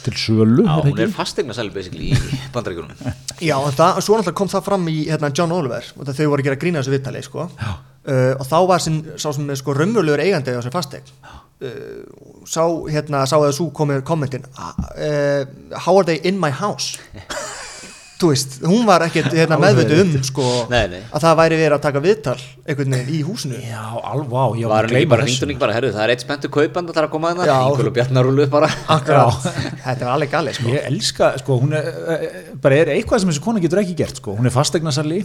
til 0.04 0.14
sölu 0.20 0.66
Já, 0.66 0.74
er 0.74 0.88
hún 0.90 1.00
er 1.06 1.14
fastegna 1.14 1.56
sæli 1.56 1.72
basically 1.74 2.10
í 2.12 2.18
bandaríkjunum. 2.54 3.16
Já, 3.40 3.56
það, 3.78 4.02
svo 4.04 4.18
náttúrulega 4.18 4.38
kom 4.42 4.52
það 4.52 4.66
fram 4.68 4.86
í 4.92 4.98
hérna, 5.08 5.32
John 5.36 5.56
Oliver 5.56 5.88
þau 5.94 6.28
voru 6.34 6.44
að 6.44 6.50
gera 6.50 6.60
grína 6.60 6.82
þessu 6.82 6.94
viðtali 6.96 7.24
sko. 7.24 7.48
uh, 7.48 8.32
og 8.36 8.46
þá 8.50 8.58
var 8.68 8.84
sin, 8.84 9.00
sá 9.16 9.30
sem 9.32 9.48
er 9.50 9.60
sko 9.60 9.76
raunverulegur 9.78 10.24
eigandi 10.24 10.54
á 10.54 10.60
þessu 10.60 10.74
fastegn 10.74 11.12
uh, 11.24 12.04
sá 12.44 12.64
hérna, 12.92 13.24
sá 13.30 13.38
að 13.40 13.54
þú 13.58 13.70
komið 13.80 14.04
kommentin 14.04 14.44
uh, 14.52 15.44
How 15.86 15.96
are 15.96 16.04
they 16.04 16.20
in 16.24 16.40
my 16.40 16.52
house? 16.52 16.98
Þú 18.14 18.28
veist, 18.30 18.52
hún 18.62 18.84
var 18.86 19.02
ekkert 19.02 19.32
hérna, 19.34 19.56
meðveitu 19.58 19.96
um 20.00 20.10
sko, 20.24 20.44
Nei, 20.70 20.84
nei. 20.92 21.00
að 21.10 21.24
það 21.24 21.32
væri 21.40 21.56
verið 21.58 21.74
að 21.74 21.80
taka 21.82 22.00
viðtal 22.04 22.34
einhvern 22.64 22.94
veginn 22.94 23.08
í 23.10 23.22
húsinu. 23.26 23.56
Já, 23.58 23.80
alveg, 24.06 24.28
vá, 24.30 24.42
ég 24.60 24.68
var 24.70 24.86
hann 24.86 24.94
ekki 25.00 25.08
bara 25.10 25.24
hringt 25.26 25.42
og 25.48 25.58
bara, 25.64 25.74
herru, 25.74 25.90
það 25.92 26.04
er 26.04 26.12
eitt 26.14 26.22
spenntu 26.22 26.50
kaupand 26.54 26.88
að 26.88 26.94
það 26.94 27.00
er 27.02 27.08
að 27.08 27.12
koma 27.16 27.32
að 27.34 27.40
Já. 27.42 27.50
það 27.58 27.72
Ingól 27.72 27.88
og 27.90 27.96
Bjarnarúlu 27.98 28.46
bara 28.54 28.68
Akkurát, 28.94 29.48
þetta 29.82 30.06
var 30.06 30.12
alveg 30.14 30.30
galið 30.36 30.58
sko. 30.60 30.68
Ég 30.76 30.86
elska, 30.92 31.30
sko, 31.42 31.58
hún 31.64 31.74
er, 31.74 31.90
eh, 32.14 32.38
bara 32.62 32.78
er 32.84 32.92
eitthvað 32.94 33.24
sem 33.24 33.32
þessi 33.34 33.44
kona 33.48 33.64
getur 33.66 33.82
ekki 33.82 33.96
gert, 33.98 34.22
sko, 34.22 34.36
hún 34.38 34.46
er 34.46 34.54
fastegnasali, 34.54 35.20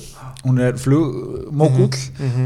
hún 0.47 0.59
er 0.65 0.81
flugmókull, 0.81 1.93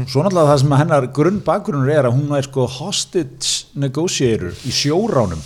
svo 0.06 0.22
náttúrulega 0.26 0.52
það 0.52 0.60
sem 0.66 0.76
hennar 0.82 1.08
grunn 1.16 1.40
bakgrunnur 1.48 1.90
er 1.96 2.10
að 2.10 2.18
hún 2.20 2.36
er 2.36 2.44
sko 2.46 2.68
hostage 2.68 3.64
negotiator 3.80 4.52
í 4.68 4.76
sjóránum, 4.76 5.40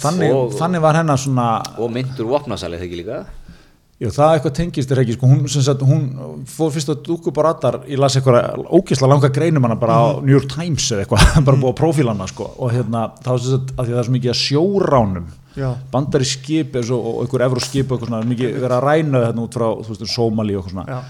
þannig, 0.00 0.32
Og- 0.32 0.56
þannig 0.56 0.80
var 0.80 0.96
hennar 1.02 1.20
svona, 1.20 1.50
og 1.78 1.92
myndur 1.92 2.24
vopnasæli 2.32 2.78
þegar 2.80 2.88
ekki 2.88 3.00
líka 3.04 3.20
jú, 4.00 4.12
það 4.14 4.34
eitthvað 4.34 4.54
tengist 4.56 4.94
er 4.94 5.02
ekki, 5.02 5.16
sko, 5.18 5.30
hún, 5.30 5.42
sagt, 5.50 5.84
hún 5.86 6.06
fór 6.48 6.72
fyrst 6.74 6.92
að 6.92 7.02
dúku 7.08 7.34
bara 7.36 7.52
aðar, 7.54 7.82
ég 7.90 8.00
las 8.00 8.16
eitthvað 8.18 8.64
ógeðslega 8.68 9.12
langa 9.12 9.32
greinum 9.34 9.68
hana 9.68 9.76
bara 9.80 9.98
á 10.00 10.06
New 10.22 10.32
York 10.32 10.48
Times 10.52 10.88
eða 10.94 11.04
eitthvað, 11.04 11.28
bara 11.48 11.60
búið 11.60 11.76
á 11.76 11.80
prófílana, 11.82 12.30
sko, 12.30 12.48
og 12.56 12.72
hérna, 12.74 13.06
þá 13.20 13.32
sem 13.36 13.54
sagt, 13.56 13.74
að 13.76 13.84
því 13.84 13.90
að 13.90 13.94
það 13.94 14.02
er 14.02 14.08
svo 14.08 14.16
mikið 14.16 14.34
að 14.34 14.42
sjóránum, 14.44 15.30
Já. 15.58 15.72
bandari 15.90 16.26
skip 16.28 16.76
og, 16.78 16.92
og 16.94 17.16
einhver 17.24 17.42
efru 17.48 17.64
skip 17.64 17.90
og 17.90 17.96
eitthvað 17.98 18.12
svona, 18.12 18.28
mikið 18.30 18.52
verið 18.54 18.76
að 18.76 18.84
ræna 18.86 19.22
þetta 19.24 19.42
út 19.42 19.58
frá 19.58 19.66
þú 19.80 19.96
veist, 19.96 20.12
Sómali 20.12 20.54
og 20.54 20.60
eitthvað 20.62 20.76
svona 20.76 20.84
Já. 20.86 21.00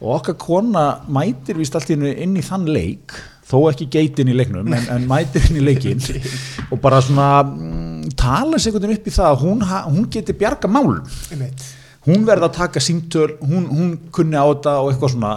og 0.00 0.14
okkar 0.16 0.38
kona 0.40 0.84
mætir 1.12 1.60
víst 1.60 1.76
allt 1.76 1.92
í 1.92 1.96
hennu 1.98 2.14
inn 2.24 2.38
í 2.40 2.44
þann 2.46 2.64
leik 2.72 3.12
þó 3.52 3.58
ekki 3.68 3.90
geitin 3.92 4.32
í 4.32 4.36
leiknum 4.38 4.72
en, 4.72 4.88
en 4.94 5.04
mætir 5.10 5.44
inn 5.50 5.60
í 5.60 5.66
leikin 5.66 6.00
og 6.72 6.80
bara 6.80 7.02
svona 7.04 7.28
mm, 7.44 8.14
tala 8.16 8.56
sig 8.56 8.72
einhvern 8.72 8.88
veginn 8.88 9.02
upp 9.02 9.12
í 9.12 9.16
það 9.18 9.28
að 9.28 9.44
hún, 9.44 9.64
hún 9.98 10.10
geti 10.16 10.38
bjarga 10.40 10.72
málum 10.72 11.02
Einmitt. 11.28 11.68
Hún 12.06 12.26
verði 12.26 12.48
að 12.48 12.56
taka 12.56 12.80
símtöl 12.80 13.36
hún, 13.40 13.68
hún 13.70 13.92
kunni 14.10 14.36
á 14.36 14.46
þetta 14.48 14.78
og 14.82 14.92
eitthvað 14.92 15.14
svona. 15.14 15.34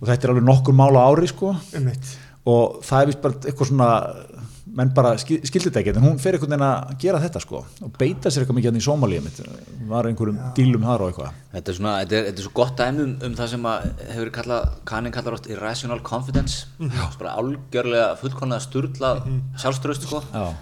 Og 0.00 0.08
þetta 0.08 0.24
er 0.24 0.30
alveg 0.34 0.48
nokkur 0.48 0.74
mál 0.74 0.94
á 0.96 1.02
ári 1.10 1.28
sko. 1.28 1.54
Einmitt. 1.74 2.16
og 2.48 2.80
það 2.86 3.00
er 3.02 3.06
vist 3.10 3.20
bara 3.20 3.34
eitthvað 3.34 3.68
svona 3.68 3.88
menn 4.78 4.92
bara 4.94 5.14
skil- 5.18 5.40
skildi 5.44 5.70
þetta 5.70 5.80
ekki 5.80 5.92
en 5.96 6.04
hún 6.04 6.18
fer 6.22 6.36
einhvern 6.36 6.52
veginn 6.54 6.64
að 6.66 6.94
gera 7.02 7.20
þetta 7.20 7.40
sko. 7.42 7.64
Og 7.84 7.92
beita 7.98 8.30
sér 8.30 8.44
eitthvað 8.44 8.58
mikið 8.58 8.70
hann 8.70 8.80
í 8.80 8.84
Sómalíu 8.84 9.22
mitt 9.24 9.40
var 9.88 10.08
einhverjum 10.08 10.38
dílum 10.56 10.84
þar 10.86 11.04
og 11.04 11.12
eitthvað. 11.12 11.38
Þetta 11.54 11.72
er, 11.72 11.78
svona, 11.78 11.94
þetta, 12.02 12.16
er, 12.18 12.26
þetta 12.28 12.42
er 12.42 12.46
svo 12.46 12.54
gott 12.58 12.74
dæmi 12.78 13.04
um, 13.04 13.14
um 13.28 13.36
það 13.38 13.50
sem 13.54 13.68
að 13.72 13.86
hefur 14.14 14.32
kallað, 14.38 14.68
kannin 14.90 15.14
kallar 15.16 15.36
oft 15.38 15.48
irrational 15.50 16.02
confidence. 16.04 16.66
Mm 16.78 16.90
-hmm. 16.90 17.18
bara 17.18 17.36
algjörlega 17.40 18.16
fullkonlega 18.22 18.60
sturlað 18.60 19.24
mm 19.26 19.40
sjálfströst 19.58 20.02
sko. 20.06 20.22
Já, 20.32 20.54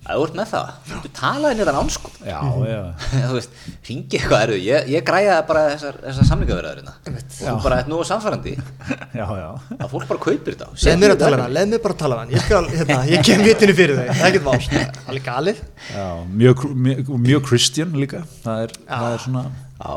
að 0.00 0.16
þú 0.16 0.22
ert 0.24 0.36
með 0.38 0.46
það, 0.48 0.68
þú 0.88 1.08
talaði 1.18 1.56
nýttan 1.58 1.76
án 1.76 1.90
sko 1.92 2.10
já, 2.24 2.36
já. 2.70 2.78
Þú 3.30 3.34
veist, 3.34 3.56
ringi 3.88 4.16
eitthvað 4.16 4.44
eru 4.46 4.54
ég, 4.64 4.86
ég 4.94 5.04
græða 5.06 5.34
bara 5.48 5.64
þessar, 5.74 5.98
þessar 6.06 6.28
samlingaverðarina 6.30 6.94
og 7.10 7.18
þú 7.40 7.56
bara 7.66 7.80
ert 7.82 7.90
nú 7.92 7.98
samfærandi 8.08 8.54
já, 9.20 9.26
já, 9.26 9.48
að 9.76 9.84
fólk 9.92 10.06
bara 10.08 10.22
kaupir 10.24 10.56
þetta. 10.56 10.70
Leð 10.88 11.02
mér 11.02 11.14
að 11.14 11.20
tala 11.24 11.40
hann, 11.42 11.52
leð 11.56 11.68
mér 11.74 11.82
bara 11.84 11.96
að 11.96 12.00
tala 12.04 12.20
hann 12.22 12.32
Ég, 12.32 12.46
skal, 12.46 12.62
hérna, 12.72 13.00
ég 13.10 13.26
kem 13.28 13.44
vitinu 13.44 13.74
fyrir 13.76 13.98
þau, 14.00 14.06
það 14.08 14.22
er 14.22 14.30
ekkert 14.30 14.46
mál. 14.46 14.56
Það 14.70 15.12
er 15.18 15.20
galið. 15.26 15.60
Já 15.90 16.06
mjög, 16.40 16.64
mjög, 16.86 17.12
mjög 17.26 17.44
Christian 17.50 17.92
líka. 18.00 18.22
Það 18.46 18.64
er, 18.64 18.74
það 18.88 19.18
er 19.18 19.24
svona 19.26 19.44
Já, 19.50 19.92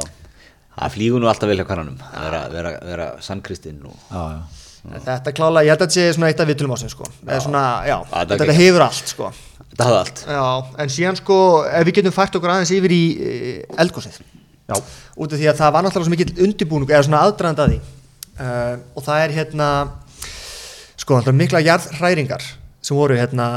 það 0.82 0.98
flýgur 0.98 1.24
nú 1.24 1.32
alltaf 1.32 1.54
vel 1.54 1.58
hjá 1.62 1.68
kannanum. 1.70 2.04
Að 2.12 2.28
vera, 2.28 2.44
vera, 2.58 2.76
vera 2.92 3.08
sannkristinn 3.24 3.80
og 3.88 3.96
já, 4.12 4.24
já, 4.36 4.44
Þetta 5.08 5.32
klála, 5.32 5.62
ég 5.64 5.72
held 5.72 5.80
að 5.80 5.88
þetta 5.88 5.96
sé 5.96 6.08
svona 6.18 6.28
eitt 6.34 6.42
af 6.44 6.50
vitulum 6.50 6.74
ásinn 6.76 6.92
sko. 6.92 7.08
Þetta 7.24 8.56
hefur 8.58 8.84
allt 8.84 9.12
sko. 9.14 9.30
Þetta 9.74 9.88
hafði 9.90 10.00
allt. 10.00 10.24
Já, 10.30 10.46
en 10.84 10.94
síðan 10.94 11.20
sko, 11.20 11.38
ef 11.68 11.88
við 11.90 12.00
getum 12.00 12.16
fært 12.16 12.38
okkur 12.40 12.54
aðeins 12.54 12.74
yfir 12.76 12.96
í 12.96 13.04
e, 13.18 13.34
eldgósið 13.84 14.20
já, 14.22 14.76
út 14.78 15.34
af 15.34 15.40
því 15.40 15.50
að 15.52 15.60
það 15.60 15.76
var 15.76 15.86
náttúrulega 15.86 16.08
svo 16.08 16.16
mikill 16.16 16.46
undirbúning 16.48 16.94
eða 16.94 17.06
svona 17.08 17.24
aðdraðandi 17.28 17.66
að 17.66 17.74
því. 17.74 17.80
Uh, 18.34 18.76
og 18.98 19.06
það 19.06 19.24
er 19.24 19.34
hérna 19.38 19.70
sko, 20.98 21.18
náttúrulega 21.18 21.40
mikla 21.42 21.64
jarðhræringar 21.68 22.46
sem 22.84 22.98
voru 22.98 23.16
hérna 23.16 23.48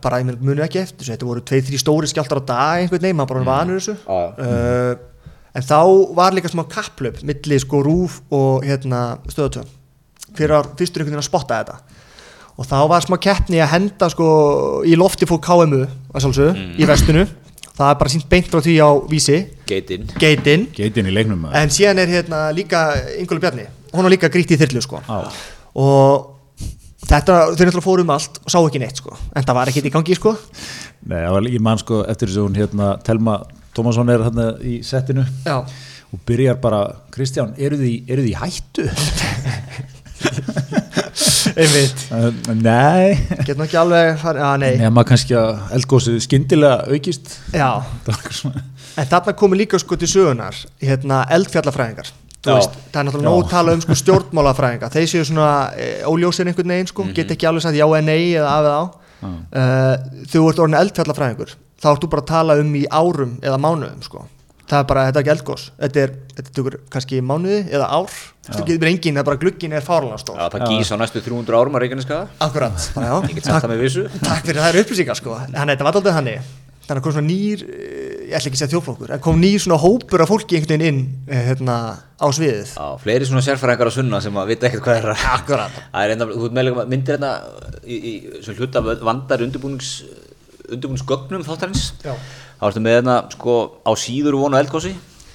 bara, 0.00 0.20
ég 0.22 0.36
muni 0.40 0.62
ekki 0.64 0.80
eftir 0.80 1.02
þessu, 1.02 1.14
þetta 1.16 1.28
voru 1.28 1.42
tveið, 1.48 1.64
þrý 1.68 1.80
stóri 1.82 2.08
skjáltar 2.08 2.40
á 2.40 2.42
dag 2.52 2.84
einhvern 2.84 3.02
veginn, 3.02 3.18
maður 3.18 3.34
bara 3.34 3.48
vanur 3.50 3.80
þessu. 3.80 3.96
Já, 4.06 4.20
já. 4.38 4.46
uh, 4.46 5.08
en 5.52 5.66
þá 5.66 5.80
var 6.16 6.36
líka 6.36 6.50
smá 6.52 6.64
kapplöp 6.70 7.20
milli 7.28 7.58
sko 7.60 7.82
rúf 7.84 8.20
og 8.32 8.64
hérna 8.66 9.18
stöðatöðum 9.28 9.78
hver 10.36 10.54
var 10.54 10.70
fyrstur 10.78 11.02
einhvern 11.02 11.12
veginn 11.12 11.22
að 11.22 11.28
spotta 11.28 11.58
þetta 11.60 12.00
og 12.58 12.66
þá 12.68 12.76
var 12.90 13.04
smá 13.06 13.16
keppni 13.22 13.60
að 13.64 13.70
henda 13.76 14.08
sko 14.12 14.26
í 14.86 14.96
lofti 14.98 15.26
fór 15.28 15.40
KMU 15.44 15.82
að 15.86 16.24
sjálfsögðu, 16.26 16.66
í 16.78 16.88
vestinu. 16.88 17.24
Það 17.72 17.88
er 17.88 17.96
bara 18.02 18.10
sínt 18.12 18.26
beint 18.28 18.50
frá 18.52 18.60
því 18.60 18.74
á 18.84 18.88
vísi. 19.08 19.38
Geitinn. 19.66 20.04
Geitinn. 20.20 20.66
Geitin 20.76 21.08
í 21.08 21.14
leiknum 21.16 21.38
maður. 21.46 21.56
en 21.62 21.70
síðan 21.72 21.98
er 22.02 22.10
hérna 22.12 22.42
líka 22.52 22.82
Ingóli 23.18 23.40
Bjarni. 23.40 23.64
Hún 23.94 24.04
var 24.04 24.12
líka 24.12 24.28
grýtt 24.32 24.52
í 24.52 24.58
þyrlu 24.60 24.82
sko. 24.84 25.00
Já. 25.08 25.32
og 25.74 26.28
þetta, 27.08 27.38
þau 27.48 27.56
náttúrulega 27.56 27.82
fóru 27.84 28.04
um 28.04 28.12
allt 28.12 28.36
og 28.44 28.52
sá 28.52 28.58
ekki 28.60 28.78
neitt 28.82 29.00
sko. 29.00 29.16
En 29.34 29.42
það 29.48 29.56
var 29.56 29.72
ekkert 29.72 29.88
í 29.88 29.94
gangi 29.94 30.14
sko. 30.20 30.34
Nei, 31.08 31.16
það 31.24 31.32
var 31.38 31.48
ég 31.56 31.64
man 31.64 31.80
sko 31.80 32.02
eftir 32.04 32.28
þess 32.28 32.38
að 32.42 32.46
hún 32.46 32.60
hérna 32.60 32.90
Telma 33.08 33.38
Tómasson 33.74 34.12
er 34.12 34.20
hérna 34.28 34.46
í 34.68 34.76
settinu 34.84 35.24
já, 35.46 35.56
og 36.12 36.20
byrjar 36.28 36.60
bara, 36.60 36.82
Kristján, 37.10 37.54
eru 37.56 37.80
þið, 37.80 37.88
í- 37.88 38.02
eru 38.12 38.22
þið 38.22 38.34
í 38.34 38.36
hættu? 38.36 38.84
einmitt. 41.56 42.02
Nei. 42.62 43.18
Getur 43.46 43.64
ekki 43.66 43.78
alveg 43.80 44.16
farið, 44.22 44.44
að 44.48 44.56
nei. 44.62 44.72
Nema 44.80 45.04
kannski 45.08 45.36
að 45.38 45.60
eldgósið 45.78 46.18
skyndilega 46.26 46.88
aukist. 46.92 47.36
Já, 47.54 47.68
en 48.98 49.10
þarna 49.12 49.36
komu 49.38 49.58
líka 49.58 49.80
sko 49.80 49.98
til 50.00 50.10
sögunar 50.10 50.58
hérna 50.82 51.22
eldfjallafræðingar. 51.38 52.12
Veist, 52.42 52.74
það 52.90 52.98
er 52.98 53.06
náttúrulega 53.06 53.30
nóg 53.30 53.50
tala 53.52 53.76
um 53.76 53.82
sko 53.84 53.96
stjórnmálafræðinga. 54.00 54.90
Þeir 54.90 55.08
séu 55.12 55.26
svona 55.28 55.52
e, 55.78 55.92
óljósir 56.10 56.48
einhvern 56.50 56.74
veginn 56.74 56.90
sko, 56.90 57.06
get 57.14 57.30
ekki 57.30 57.46
alveg 57.46 57.62
sagt 57.62 57.78
já 57.78 57.86
eða 57.86 58.02
nei 58.02 58.32
eða 58.32 58.50
af 58.56 58.66
eða 58.66 58.74
á. 58.74 58.84
Uh, 59.22 60.24
þú 60.32 60.48
ert 60.50 60.62
orðin 60.64 60.80
eldfjallafræðingur. 60.80 61.52
Þá 61.82 61.88
ert 61.92 62.02
þú 62.02 62.10
bara 62.10 62.24
að 62.24 62.32
tala 62.32 62.56
um 62.58 62.72
í 62.74 62.82
árum 62.90 63.36
eða 63.42 63.60
mánuðum 63.62 64.02
sko 64.02 64.26
það 64.72 64.80
er 64.82 64.88
bara, 64.90 65.04
þetta 65.08 65.20
er 65.20 65.22
ekki 65.22 65.32
eldgós 65.34 65.64
þetta 65.78 66.02
er, 66.02 66.14
þetta 66.38 66.54
tekur 66.56 66.76
kannski 66.92 67.20
mánuði 67.24 67.60
eða 67.68 67.86
ár. 67.92 68.16
Þú 68.48 68.64
getur 68.66 68.88
engin, 68.90 69.14
það 69.14 69.22
er 69.22 69.28
bara 69.28 69.40
glugginn 69.44 69.76
er 69.76 69.84
fárlega 69.86 70.18
stór. 70.18 70.40
Já, 70.40 70.46
það 70.50 70.66
gís 70.72 70.90
á 70.90 70.96
næstu 70.98 71.22
300 71.22 71.60
árum 71.60 71.76
að 71.78 71.82
Reykjaneskaða 71.84 72.24
akkurat, 72.48 72.76
já, 73.06 73.14
Ég 73.28 73.36
get 73.38 73.46
sagt 73.46 73.62
það 73.62 73.72
með 73.74 73.84
vissu. 73.86 74.02
Takk 74.18 74.48
fyrir 74.48 74.64
þær 74.66 74.80
upplýsingar 74.82 75.18
sko. 75.20 75.30
Þannig 75.52 75.72
þetta 75.76 75.86
var 75.86 75.92
alltaf 76.00 76.18
þannig. 76.18 76.38
Þannig 76.82 76.98
að 76.98 77.04
kom 77.06 77.14
svona 77.14 77.28
nýr 77.28 77.60
eh, 77.62 78.26
ég 78.26 78.34
ætla 78.34 78.48
ekki 78.50 78.56
að 78.56 78.62
segja 78.64 78.72
þjóflokkur, 78.72 79.10
en 79.14 79.20
kom 79.22 79.36
nýr 79.38 79.60
svona 79.62 79.78
hópur 79.78 80.24
af 80.24 80.30
fólki 80.32 80.58
einhvern 80.58 80.82
veginn 80.82 80.88
inn 80.90 81.30
eh, 81.30 81.44
hérna, 81.46 81.76
á 82.18 82.26
sviðið. 82.34 82.72
Já, 82.74 82.86
fleiri 83.04 83.28
svona 83.28 83.44
sérfæringar 83.46 83.86
á 83.86 83.94
sunna 83.94 84.18
sem 84.24 84.34
að 84.42 84.50
vita 84.50 84.66
ekkert 84.66 84.82
hvað 84.88 84.98
er 84.98 85.06
að 85.14 85.22
Akkurat. 85.36 85.74
Það 85.94 86.02
er 86.02 86.10
hérna 92.62 92.68
þá 92.68 92.68
ertu 92.70 92.82
með 92.84 92.94
hérna 93.00 93.16
sko 93.34 93.54
á 93.82 93.90
síður 93.98 94.38
vonu 94.38 94.58
eldgósi 94.60 94.92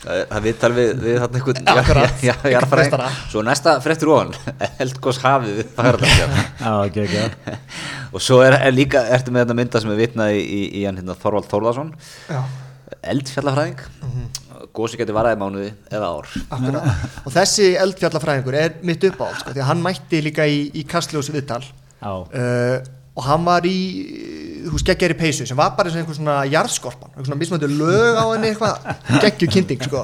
það 0.07 0.43
viðtal 0.45 0.69
við, 0.77 0.89
við 1.03 1.15
þarna 1.19 1.39
einhvern 1.39 1.69
Akkurat. 1.81 2.21
já, 2.23 2.31
já, 2.31 2.51
jarðfræðing. 2.53 3.05
Svo 3.33 3.41
næsta 3.43 3.73
fréttur 3.83 4.11
ofan 4.13 4.29
eldgós 4.85 5.19
hafið 5.23 5.57
við 5.57 5.71
Fagradalsfjall. 5.75 6.37
Já, 6.63 6.71
ok, 6.85 6.99
ok. 7.03 7.57
og 8.15 8.23
svo 8.23 8.37
er, 8.45 8.55
er 8.69 8.75
líka 8.77 9.01
ertu 9.17 9.33
með 9.35 9.43
þetta 9.47 9.57
mynda 9.59 9.81
sem 9.83 9.91
er 9.91 9.99
vitnað 9.99 10.37
í, 10.37 10.43
í, 10.45 10.61
í 10.79 10.85
hérna 10.85 11.15
Þorvald 11.19 11.49
Þórðarsson 11.51 11.91
Já. 12.29 12.39
eldfjallafræðing 13.11 13.81
gósi 14.77 14.97
geti 15.01 15.13
varaði 15.15 15.39
mánuði 15.41 15.71
eða 15.91 16.11
ár 16.13 16.29
Akkurat. 16.53 17.03
og 17.25 17.33
þessi 17.33 17.71
eldfjallafræðingur 17.81 18.57
er 18.61 18.77
mitt 18.87 19.03
uppáhald 19.09 19.41
sko, 19.41 19.53
því 19.55 19.63
að 19.65 19.69
hann 19.71 19.83
mætti 19.85 20.21
líka 20.25 20.45
í, 20.49 20.61
í 20.77 20.85
kastljósi 20.87 21.33
viðtal 21.35 21.63
Já. 21.65 22.13
uh, 22.13 22.77
og 23.17 23.25
hann 23.25 23.45
var 23.47 23.65
í 23.65 23.77
þú 24.67 24.73
veist, 24.75 24.87
geggjari 24.89 25.15
peysu 25.17 25.45
sem 25.47 25.57
var 25.57 25.71
bara 25.77 25.87
eins 25.89 25.95
og 25.95 26.01
einhver 26.03 26.17
svona 26.17 26.37
jarðskorpan, 26.51 27.13
einhver 27.13 27.29
svona 27.29 27.39
mismöndu 27.39 27.69
lög 27.71 28.19
á 28.19 28.25
henni 28.33 28.51
eitthvað, 28.51 28.87
geggju 29.23 29.49
kynnting 29.53 29.83
sko 29.87 30.03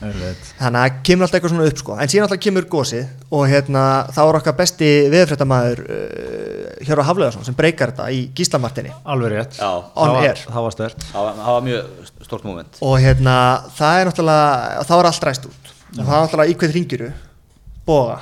þannig 0.00 0.78
að 0.80 0.94
kemur 1.04 1.26
alltaf 1.26 1.36
eitthvað 1.36 1.52
svona 1.52 1.66
upp 1.68 1.80
sko 1.82 1.96
en 2.00 2.10
síðan 2.10 2.26
alltaf 2.26 2.40
kemur 2.46 2.66
gósið 2.72 3.34
og 3.36 3.44
hérna 3.50 3.82
þá 4.16 4.20
er 4.22 4.38
okkar 4.40 4.56
besti 4.56 4.88
viðfréttamaður 5.12 5.82
uh, 5.84 6.60
Hjörður 6.80 7.08
Hafleðarsson 7.10 7.44
sem 7.44 7.56
breykar 7.58 7.92
þetta 7.92 8.06
í 8.16 8.22
Gíslamartinni 8.32 8.94
Alveg 9.04 9.34
rétt. 9.34 9.58
Já. 9.60 9.68
On 9.92 10.14
Það 10.14 10.16
var-. 10.16 10.44
Það 10.46 10.64
var 10.66 10.76
stert. 10.78 11.04
það 11.10 11.26
var, 11.26 11.34
það 11.42 11.58
var 11.58 11.66
mjög 11.68 12.10
stort 12.30 12.48
moment 12.48 12.80
og 12.88 12.96
hérna 13.04 13.36
það 13.76 13.98
er 14.00 14.10
náttúrulega, 14.10 14.84
þá 14.88 14.94
er 14.96 15.10
allt 15.12 15.28
ræst 15.28 15.48
út 15.50 15.72
og 15.90 16.00
það 16.00 16.14
er 16.16 16.24
náttúrulega 16.24 16.54
í 16.54 16.58
hvað 16.62 16.76
ringiru 16.78 17.10
boga 17.84 18.20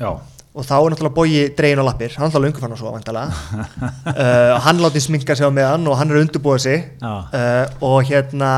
Já. 0.00 0.08
Og 0.52 0.66
þá 0.68 0.74
er 0.76 0.92
náttúrulega 0.92 1.16
bogi 1.16 1.42
dregin 1.56 1.80
á 1.80 1.84
lappir. 1.86 2.12
Hann 2.18 2.26
er 2.26 2.32
náttúrulega 2.32 2.52
ungu 2.52 2.62
fann 2.62 2.74
og 2.74 2.80
svo 2.80 2.90
uh, 2.92 4.60
hann 4.66 4.82
látið 4.84 5.06
sminka 5.06 5.36
sig 5.36 5.48
á 5.48 5.52
meðan 5.52 5.88
og 5.88 5.96
hann 5.96 6.12
er 6.12 6.20
undurbúið 6.20 6.64
sig. 6.66 6.86
Uh, 7.00 7.64
og 7.80 8.04
hérna 8.10 8.52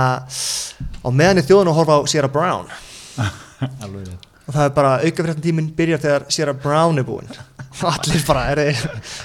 og 1.05 1.15
meðan 1.15 1.39
er 1.39 1.47
þjóðan 1.47 1.71
að 1.71 1.79
horfa 1.79 1.99
á 1.99 2.11
Sierra 2.11 2.31
Brown. 2.33 2.71
Og 4.45 4.53
það 4.53 4.67
er 4.67 4.73
bara 4.77 4.89
aukafréttan 5.01 5.41
tíminn 5.41 5.71
byrjar 5.73 6.01
þegar 6.03 6.25
Sierra 6.35 6.53
Brown 6.53 6.99
er 7.01 7.07
búinn. 7.09 7.31
Og 7.81 7.87
allir 7.89 8.25
bara 8.27 8.43
er 8.53 8.77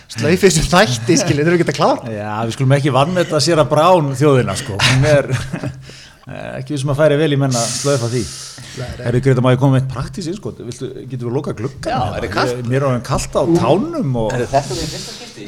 slöifið 0.07 0.53
sem 0.55 0.69
þætti 0.69 1.17
skilið, 1.19 1.43
þeir 1.43 1.51
eru 1.51 1.57
ekki 1.59 1.73
að 1.73 1.79
klára. 1.81 2.13
Já, 2.13 2.29
við 2.47 2.55
skulum 2.55 2.75
ekki 2.77 2.93
vann 2.95 3.11
með 3.13 3.33
þetta 3.33 3.59
að 3.65 3.73
brán 3.73 4.13
þjóðina 4.17 4.55
sko, 4.57 4.77
hún 4.79 5.09
er 5.09 5.27
ekki 6.29 6.75
við 6.75 6.81
sem 6.83 6.91
að 6.93 6.99
færi 7.01 7.17
vel 7.19 7.31
í 7.33 7.39
menna 7.41 7.61
slöfa 7.65 8.09
því. 8.11 8.23
Er 8.79 9.15
þið 9.15 9.23
greið 9.25 9.39
að 9.39 9.45
maður 9.45 9.61
koma 9.63 9.75
með 9.75 9.81
eitt 9.81 9.93
praktís 9.93 10.27
sko, 10.37 10.51
Viltu, 10.59 10.89
getur 11.09 11.25
við 11.25 11.31
að 11.31 11.37
loka 11.39 11.53
glugga 11.57 11.89
Já, 11.93 12.01
er 12.15 12.25
þið 12.25 12.33
kalt? 12.35 12.59
Mér 12.69 12.83
er 12.83 12.93
hann 12.93 13.05
kallt 13.07 13.33
á 13.35 13.43
tánum 13.59 14.17
og 14.21 14.35
Er 14.35 14.43
þetta 14.45 14.75
því 14.75 14.85
fyrsta 14.93 15.11
skipti? 15.15 15.45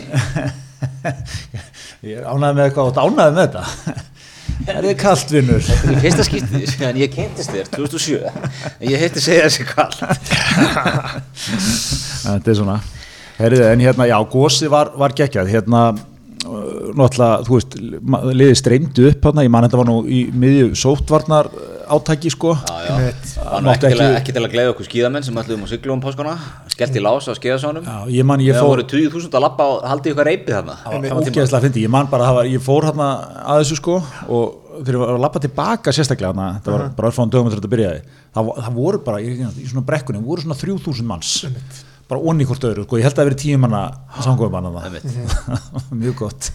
ég 2.09 2.17
er 2.17 2.25
ánæði 2.25 2.57
með 2.57 2.63
eitthvað 2.65 2.89
og 2.89 2.97
ánæði 3.05 3.35
með 3.37 3.43
þetta? 3.45 3.63
Er 4.71 4.81
þið 4.87 4.95
kallt 5.01 5.31
vinnur? 5.35 5.63
Þetta 5.67 5.87
er 5.91 5.93
í 5.93 6.01
fyrsta 6.05 6.25
skipti 6.27 6.63
síðan 6.73 6.99
ég 7.03 7.13
kynntist 7.15 7.53
þér 7.53 7.71
2007 7.77 8.17
en 8.25 8.89
ég 8.89 9.05
heitti 9.05 9.23
segja 9.23 9.47
þessi 9.47 9.67
kall 9.69 9.95
Þetta 12.21 12.51
er 12.51 12.57
svona. 12.57 12.77
Herrið, 13.41 13.63
en 13.71 13.81
hérna, 13.81 14.05
já, 14.05 14.17
gósi 14.29 14.67
var, 14.69 14.91
var 15.01 15.13
geggjað. 15.17 15.47
Hérna, 15.49 15.79
náttúrulega, 16.41 17.43
þú 17.47 17.57
veist 17.57 17.75
liðið 18.41 18.55
streymdu 18.59 19.05
upp 19.11 19.27
hérna, 19.27 19.43
ég 19.45 19.51
man 19.53 19.65
þetta 19.67 19.79
var 19.81 19.89
nú 19.89 19.97
í 20.09 20.21
miðju 20.33 20.71
sóttvarnar 20.81 21.49
átaki 21.91 22.31
sko. 22.31 22.53
Já, 22.55 22.77
já. 22.87 22.93
Einmitt. 22.95 23.27
Það 23.35 23.51
var 23.51 23.61
nú 23.65 23.71
ekki, 23.73 23.85
að, 23.89 23.91
ekki- 23.91 24.19
ekki 24.21 24.35
til 24.37 24.43
að 24.45 24.53
gleiða 24.55 24.71
okkur 24.73 24.87
skíðamenn 24.87 25.25
sem 25.27 25.39
ætluðum 25.41 25.65
á 25.65 25.69
siglu 25.71 25.93
um 25.95 26.01
páskana. 26.03 26.33
Skellt 26.71 26.95
í 26.95 27.03
lás 27.03 27.27
á 27.27 27.33
skíðasánum 27.35 27.83
Já, 27.85 27.97
ég 28.15 28.25
man, 28.25 28.39
ég 28.39 28.55
Það 28.55 28.69
voru 28.71 28.85
20.000 28.87 29.37
að 29.37 29.45
lappa 29.45 29.67
og 29.67 29.85
haldi 29.91 30.13
ykkur 30.13 30.29
reypið 30.31 30.55
þarna. 30.55 30.77
Það 30.85 30.97
var 31.11 31.21
ógeðslega 31.27 31.61
fyndi, 31.67 31.83
ég 31.85 31.91
man 31.91 32.07
bara 32.11 32.23
að 32.23 32.31
það 32.31 32.39
var, 32.39 32.49
ég 32.55 32.65
fór 32.65 32.87
hérna 32.89 33.09
að 33.43 33.61
þessu 33.63 33.79
sko 33.81 33.97
og 34.31 34.57
þegar 34.81 34.95
ég 34.95 35.01
var 35.03 35.13
að 35.13 35.23
lappa 35.25 35.39
tilbaka 35.43 35.93
sérstaklega 35.93 36.31
hérna, 36.31 36.47
þetta 36.61 36.71
var 36.71 36.85
bara 36.95 37.11
örfáðan 37.11 37.33
dögum 37.35 37.49
eftir 37.51 37.59
þetta 37.61 37.73
byrjaði, 37.75 38.01
það, 38.33 38.51
það 38.63 38.77
voru 38.79 39.01
bara 39.05 39.19
í, 39.21 39.33
í 39.61 39.67
svona 39.67 39.83
brekkunni, 39.85 40.23
voru 40.25 40.45
svona 40.45 40.57
3000 40.57 41.05
manns 41.11 41.33
bara 42.11 42.23
onni 42.31 42.47
hvort 42.47 42.67
öðru, 42.67 42.85
sko, 42.87 42.99
ég 42.99 43.07
held 43.07 43.15
að 43.15 43.21
það 43.21 43.25
hafi 43.25 43.31
verið 43.31 43.43
tíu 43.45 43.61
manna 43.61 43.83
samgóðum 44.19 44.57
manna 44.57 44.85
það 44.85 45.91
mjög 46.03 46.17
gott 46.25 46.51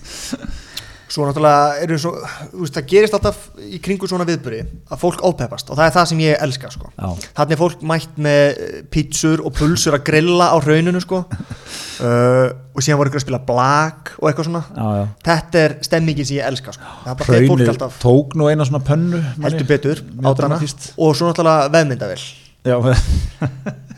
svo 1.06 1.26
náttúrulega 1.26 1.82
eru 1.84 1.96
svo, 2.00 2.12
þú 2.50 2.62
veist, 2.64 2.76
það 2.76 2.86
gerist 2.90 3.16
alltaf 3.16 3.42
í 3.62 3.78
kringu 3.82 4.08
svona 4.10 4.26
viðböri 4.26 4.60
að 4.90 5.00
fólk 5.00 5.22
ópeppast 5.26 5.70
og 5.70 5.78
það 5.78 5.88
er 5.88 5.94
það 5.94 6.08
sem 6.10 6.22
ég 6.24 6.40
elska 6.46 6.70
sko. 6.74 6.90
Já. 6.92 7.28
þannig 7.38 7.54
er 7.54 7.60
fólk 7.60 7.84
mætt 7.92 8.16
með 8.26 8.42
eh, 8.50 8.78
pítsur 8.92 9.42
og 9.46 9.54
pulsur 9.56 9.96
að 9.96 10.06
grilla 10.08 10.50
á 10.50 10.56
rauninu 10.62 11.02
sko. 11.04 11.22
uh, 11.30 12.48
og 12.76 12.82
síðan 12.84 13.00
voru 13.00 13.12
ykkur 13.12 13.22
að 13.22 13.26
spila 13.26 13.42
blag 13.46 14.10
og 14.18 14.30
eitthvað 14.30 14.48
svona 14.50 14.64
Já, 14.66 14.88
já. 14.98 15.04
þetta 15.30 15.62
er 15.62 15.76
stemmingin 15.86 16.28
sem 16.28 16.40
ég 16.40 16.50
elska 16.50 16.74
sko. 16.74 16.96
það 17.04 17.20
bara 17.20 17.28
þegar 17.30 17.46
fólk 17.46 17.54
Hraunið 17.54 17.74
alltaf 17.74 18.00
tók 18.02 18.36
nú 18.36 18.50
eina 18.50 18.66
svona 18.68 18.82
pönnu 18.90 19.22
heldur 19.46 19.70
betur 19.70 20.02
átana 20.02 20.34
dramatískt. 20.42 20.90
og 20.98 21.14
svo 21.16 21.30
náttúrulega 21.30 21.70
veðmyndavill 21.76 22.26
Já, 22.66 22.76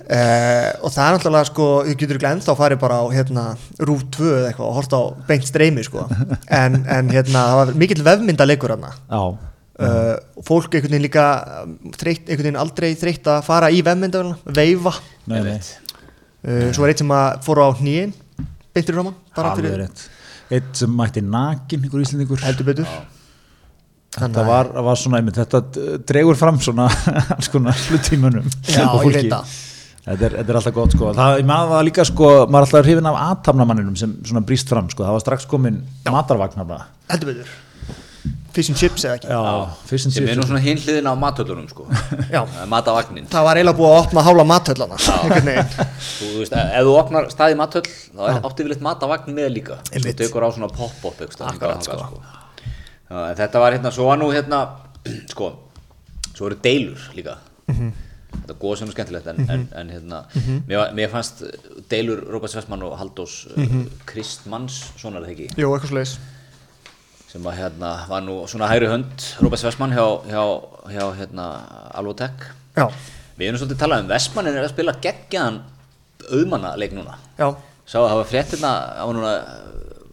Uh, 0.09 0.71
og 0.85 0.93
það 0.95 1.03
er 1.05 1.15
náttúrulega 1.15 1.47
sko, 1.51 1.65
þú 1.85 1.95
getur 2.01 2.17
ekki 2.19 2.29
ennþá 2.31 2.55
farið 2.57 2.79
bara 2.81 3.01
á 3.01 3.05
hérna, 3.13 3.43
rúf 3.85 4.07
2 4.15 4.29
eða 4.29 4.47
eitthvað 4.49 4.69
og 4.71 4.79
horta 4.79 5.01
á 5.01 5.05
beint 5.29 5.45
streymi 5.45 5.85
sko. 5.85 6.07
en, 6.59 6.79
en 6.89 7.11
hérna, 7.13 7.43
það 7.51 7.59
var 7.61 7.73
mikill 7.83 8.05
vefmyndaleikur 8.07 8.73
hérna 8.73 8.95
já, 8.97 9.21
uh, 9.21 10.15
og 10.41 10.47
fólk 10.49 10.79
einhvern 10.79 10.97
veginn 10.97 11.05
líka 11.05 11.27
um, 11.65 11.75
þreytt, 11.93 12.25
einhvern 12.25 12.49
veginn 12.49 12.63
aldrei 12.65 12.89
þreytt 13.03 13.29
að 13.35 13.45
fara 13.51 13.69
í 13.69 13.85
vefmyndavelna, 13.85 14.57
veifa. 14.57 14.95
Nei, 15.29 15.39
nei, 15.51 15.59
uh, 15.61 16.65
svo 16.73 16.87
var 16.87 16.95
eitt 16.95 17.05
sem 17.05 17.15
að 17.19 17.29
fór 17.45 17.63
á 17.65 17.69
ráman, 17.77 19.15
bara 19.37 19.53
alveg 19.53 19.65
fyrir 19.69 19.85
rétt. 19.85 20.09
Eitt 20.49 20.73
sem 20.81 20.93
mætti 21.03 21.21
nakin, 21.21 21.85
ykkur 21.85 22.05
íslendingur. 22.05 22.45
Heldur 22.49 22.73
betur 22.73 22.89
Þetta 24.23 24.45
var, 24.49 24.71
var 24.89 25.01
svona, 25.01 25.21
einmitt, 25.21 25.39
þetta 25.39 25.63
dregur 26.09 26.39
fram 26.39 26.61
svona 26.63 26.89
alls 27.37 27.51
konar 27.53 27.77
Já, 27.77 28.85
og 28.89 29.05
fólki. 29.07 29.29
það. 29.31 29.57
Þetta 30.09 30.25
er, 30.25 30.35
þetta 30.41 30.53
er 30.53 30.59
alltaf 30.63 30.75
gott 30.77 30.95
sko. 30.97 31.13
Það, 31.17 31.39
maður 31.49 31.73
það 31.75 31.87
líka 31.91 32.05
sko, 32.09 32.29
maður 32.49 32.67
alltaf 32.69 32.87
hrifin 32.87 33.09
af 33.11 33.23
aðtamnamanninum 33.27 33.97
sem 34.01 34.15
svona 34.25 34.45
brýst 34.49 34.71
fram 34.73 34.89
sko, 34.93 35.05
það 35.05 35.19
var 35.19 35.25
strax 35.27 35.49
komin 35.51 35.83
matarvagn 36.09 36.63
þarna. 36.63 36.85
heldur 37.13 37.35
betur. 37.35 37.57
Fish 38.59 38.73
and 38.73 38.79
chips 38.81 39.05
eða 39.07 39.19
ekki? 39.19 39.29
Já, 39.31 39.75
fyrst 39.87 40.09
en 40.09 40.15
sem 40.15 40.27
er 40.27 40.39
nú 40.39 40.47
svona 40.49 40.63
hinn 40.65 40.81
hliðin 40.81 41.07
á 41.07 41.15
matöllunum 41.21 41.69
sko. 41.71 41.85
Já. 42.33 42.41
matavagnin 42.71 43.29
það 43.31 43.47
var 43.47 43.61
eiginlega 43.61 43.79
búið 43.79 43.93
að 43.93 44.01
opna 44.01 44.25
hálfa 44.27 44.47
mathöllana 44.49 44.99
veginn. 45.35 45.71
Þú 46.19 46.33
veist, 46.41 46.57
ef 46.57 46.75
ef 46.81 46.89
þú 46.89 46.97
opnar 46.99 47.31
staði 47.35 47.59
matöll 47.61 47.85
þá 47.87 48.25
er 48.33 48.41
átti 48.41 48.67
við 48.67 48.73
litt 48.73 48.85
matavagn 48.89 49.37
með 49.37 49.53
líka. 49.55 49.79
Þú 49.93 50.17
tekur 50.25 50.49
á 50.49 50.51
svona 50.57 50.73
pop-up 50.73 51.23
staðar 51.37 51.55
Akkurat, 51.55 51.93
og 51.93 52.05
sko. 52.09 52.48
Já, 53.09 53.35
þetta 53.39 53.61
var 53.63 53.73
hérna, 53.77 53.91
svo 53.95 54.07
var 54.11 54.19
nú 54.21 54.29
hérna 54.35 54.59
sko, 55.33 55.53
svo 56.35 56.47
eru 56.51 56.59
deilur 56.65 57.07
líka. 57.17 57.39
Þetta 57.69 58.53
er 58.55 58.59
góð 58.61 58.75
sem 58.81 58.89
er 58.91 58.95
skemmtilegt 58.97 59.27
en, 59.33 59.39
en, 59.51 59.63
en 59.81 59.91
hérna, 59.93 60.19
mér, 60.69 60.77
var- 60.83 60.93
mér 60.97 61.11
fannst 61.13 61.41
deilur 61.91 62.21
Róbert 62.33 62.53
Svessmann 62.53 62.83
og 62.87 62.95
Haldós 63.01 63.47
mm 63.57 63.87
Kristmanns, 64.09 64.77
svona 65.01 65.21
er 65.21 65.27
það 65.27 65.33
ekki? 65.35 65.49
Jú, 65.61 65.71
eitthvað 65.75 65.95
slags 65.95 66.19
sem 67.29 67.45
að 67.45 67.59
hérna 67.61 67.91
var 68.09 68.23
nú 68.25 68.39
svona 68.49 68.69
hægri 68.71 68.89
hönd 68.89 69.25
Róbert 69.45 69.61
Svessmann 69.61 69.93
hjá, 69.93 70.05
hjá, 70.31 70.45
hjá 70.95 71.05
hérna 71.19 71.49
Alvotech. 72.01 72.47
Já, 72.79 72.87
við 73.41 73.51
erum 73.51 73.61
svolítið 73.61 73.81
talað 73.83 74.05
um 74.07 74.09
Vestmann 74.15 74.49
er 74.53 74.61
að 74.63 74.71
spila 74.73 74.95
geggjaðan 75.05 75.59
auðmannaleik 76.29 76.95
núna. 76.97 77.19
Já, 77.41 77.51
sá 77.89 77.99
að 78.01 78.09
það 78.13 78.21
var 78.23 78.31
fréttina 78.33 78.73
á 79.01 79.07
núna 79.13 79.35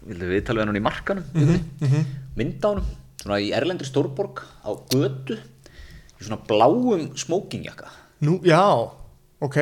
við 0.07 0.43
tala 0.47 0.61
við 0.63 0.67
hann 0.71 0.79
í 0.81 0.85
markanum? 0.85 1.27
Mm 1.35 2.21
mynd 2.35 2.65
á 2.65 2.69
hann 2.73 2.83
svona 3.21 3.39
í 3.41 3.51
Erlendri 3.55 3.87
Stórborg 3.87 4.41
á 4.65 4.69
götu 4.91 5.37
í 5.39 6.23
svona 6.25 6.39
bláum 6.47 7.07
smókingjakka 7.17 7.87
nú, 8.25 8.39
já 8.45 8.61
ok, 9.41 9.57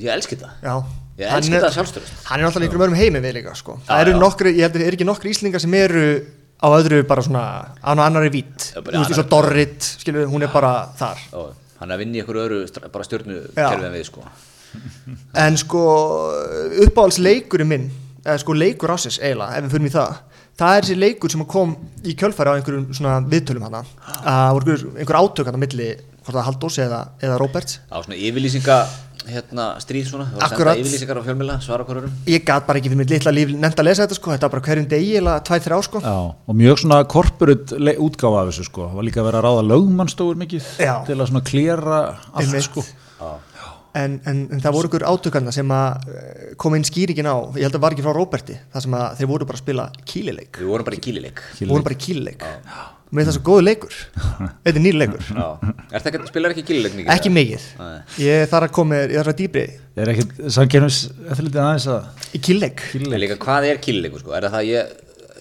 ég 0.00 0.10
elski 0.14 0.36
það. 0.38 0.52
Já. 0.62 0.74
Ég 1.20 1.32
elski 1.36 1.54
er- 1.58 1.64
það 1.66 1.74
sjálfstöðust 1.76 2.20
hann 2.30 2.40
er 2.40 2.46
náttúrulega 2.46 2.68
einhverjum 2.70 2.84
öðrum 2.86 3.00
heimi 3.00 3.20
við 3.24 3.34
líka 3.40 3.54
sko. 3.58 3.74
Já, 3.82 3.88
það 3.90 4.00
eru 4.04 4.12
já. 4.14 4.20
nokkri, 4.22 4.52
ég 4.56 4.62
heldur, 4.68 4.84
er 4.86 4.94
ekki 4.96 5.08
nokkri 5.08 5.32
íslingar 5.34 5.60
sem 5.60 5.74
eru 5.74 6.04
á 6.60 6.66
öðru 6.76 7.00
bara 7.08 7.22
svona 7.24 7.42
á 7.80 7.90
annari 7.96 8.30
vít, 8.30 8.70
Já, 8.74 8.80
þú 8.80 8.92
veist, 8.92 9.10
eins 9.10 9.18
og 9.24 9.28
Dorrit 9.32 9.82
skilur, 9.82 10.26
hún 10.30 10.42
er 10.44 10.52
bara 10.52 10.88
þar. 10.96 11.18
Hann 11.80 11.90
er 11.90 11.96
að 11.96 12.00
vinna 12.04 12.16
í 12.16 12.20
einhverju 12.22 12.44
öðru 12.46 12.90
bara 12.92 13.04
stjörnu 13.04 13.36
Já. 13.56 13.68
kerfið 13.70 13.86
en 13.88 13.94
við 13.96 14.04
sko. 14.08 14.24
En 15.34 15.56
sko 15.56 15.84
uppáhaldsleikurinn 16.86 17.68
minn 17.70 17.86
eða 18.24 18.38
sko 18.42 18.54
leikur 18.54 18.92
ásins 18.94 19.18
eiginlega, 19.20 19.56
ef 19.58 19.64
við 19.66 19.74
fyrir 19.74 19.88
í 19.90 19.94
það 19.94 20.18
það 20.60 20.76
er 20.76 20.86
þessi 20.86 20.98
leikur 21.00 21.32
sem 21.34 21.44
kom 21.48 21.76
í 22.04 22.16
kjölfæri 22.18 22.52
á 22.52 22.56
einhverjum 22.58 22.88
svona 22.96 23.18
viðtölum 23.32 23.66
hana 23.68 23.84
einhver, 24.20 24.88
einhver 24.96 25.20
átök 25.20 25.50
hana 25.50 25.60
milli 25.60 25.92
hvort 26.20 26.36
það 26.36 26.48
Haldós 26.48 26.80
eða, 26.84 27.04
eða 27.24 27.38
Róbert 27.40 27.78
á 27.88 27.96
svona 28.00 28.18
yfirlýsinga 28.20 28.80
hérna, 29.30 29.66
stríð 29.82 30.06
svona, 30.08 30.26
það 30.30 30.36
var 30.36 30.42
að 30.44 30.52
Akkurat. 30.54 30.76
senda 30.76 30.84
yfirlýsingar 30.84 31.20
á 31.20 31.22
fjölmjöla, 31.26 31.56
svara 31.64 31.84
hverjum 31.88 32.14
ég 32.32 32.44
gat 32.48 32.66
bara 32.66 32.80
ekki 32.80 32.90
fyrir 32.92 33.00
mitt 33.02 33.12
litla 33.12 33.34
líf 33.34 33.52
nefnt 33.52 33.82
að 33.82 33.88
lesa 33.90 34.06
þetta 34.06 34.18
sko, 34.18 34.32
þetta 34.34 34.48
var 34.48 34.54
bara 34.54 34.64
hverjum 34.68 34.88
degi 34.90 35.12
eða 35.20 35.34
tvæ, 35.46 35.58
þrjá 35.66 35.78
sko. 35.86 36.02
Já, 36.04 36.14
og 36.50 36.58
mjög 36.60 36.80
svona 36.84 37.00
korporut 37.14 37.74
útgáfa 37.76 38.40
af 38.40 38.50
þessu 38.50 38.66
sko, 38.70 38.88
það 38.88 38.98
var 39.00 39.08
líka 39.10 39.22
að 39.22 39.28
vera 39.28 39.42
að 39.42 39.46
ráða 39.48 39.66
lögmannstofur 39.68 40.40
mikið 40.40 40.72
Já. 40.80 40.94
til 41.06 41.18
að 41.18 41.30
svona 41.30 41.44
klera 41.52 42.00
allt 42.32 42.42
Einmitt. 42.46 42.68
sko 42.70 42.86
en, 43.98 44.20
en, 44.28 44.44
en 44.54 44.62
það 44.62 44.76
voru 44.76 44.90
ykkur 44.90 45.06
átökarna 45.08 45.52
sem 45.54 45.74
að 45.74 46.12
eh, 46.14 46.46
kom 46.60 46.76
inn 46.78 46.86
skýringin 46.86 47.28
á, 47.30 47.36
ég 47.58 47.66
held 47.66 47.76
að 47.78 47.84
var 47.84 47.96
ekki 47.96 48.06
frá 48.06 48.14
Róberti 48.16 48.56
það 48.70 48.86
sem 48.86 48.96
að 49.00 49.18
þeir 49.18 49.30
voru 49.32 49.48
bara 49.50 49.58
að 49.58 49.64
spila 49.64 49.90
kílileik 50.12 50.62
Við 50.62 50.70
vorum 50.70 50.88
bara 50.88 50.98
í 50.98 51.04
kílileik 51.08 51.44
voru 51.60 51.86
bara 51.86 51.98
í 51.98 52.02
kílileik 52.06 52.48
með 53.10 53.26
það 53.26 53.34
svo 53.34 53.42
góðu 53.48 53.62
leikur. 53.66 53.94
Þetta 54.62 54.70
er 54.70 54.82
nýr 54.84 54.96
leikur. 55.00 55.24
Er 55.90 55.96
það 55.96 56.08
ekki, 56.12 56.28
spilar 56.30 56.52
ekki 56.54 56.62
kílileik 56.68 56.92
mikið? 56.94 57.08
ekki 57.16 57.32
mikið, 57.34 57.64
ég 58.22 58.44
þarf 58.52 58.68
að 58.68 58.74
koma 58.76 59.00
ég 59.00 59.16
þarf 59.16 59.32
að 59.32 59.40
dýbri 59.40 59.64
Er 59.98 60.12
ekkert 60.12 60.36
samkennus 60.54 60.98
eftirlitið 61.26 61.62
aðeins 61.64 61.88
að 61.90 62.36
í 62.38 62.42
kílileik 62.46 62.84
hvað 63.42 63.66
er 63.72 63.82
kílileikur 63.82 64.22
sko? 64.22 64.36
Er 64.36 64.46
það 64.46 64.54
það 64.54 64.60
að 64.60 64.70
ég 64.70 64.94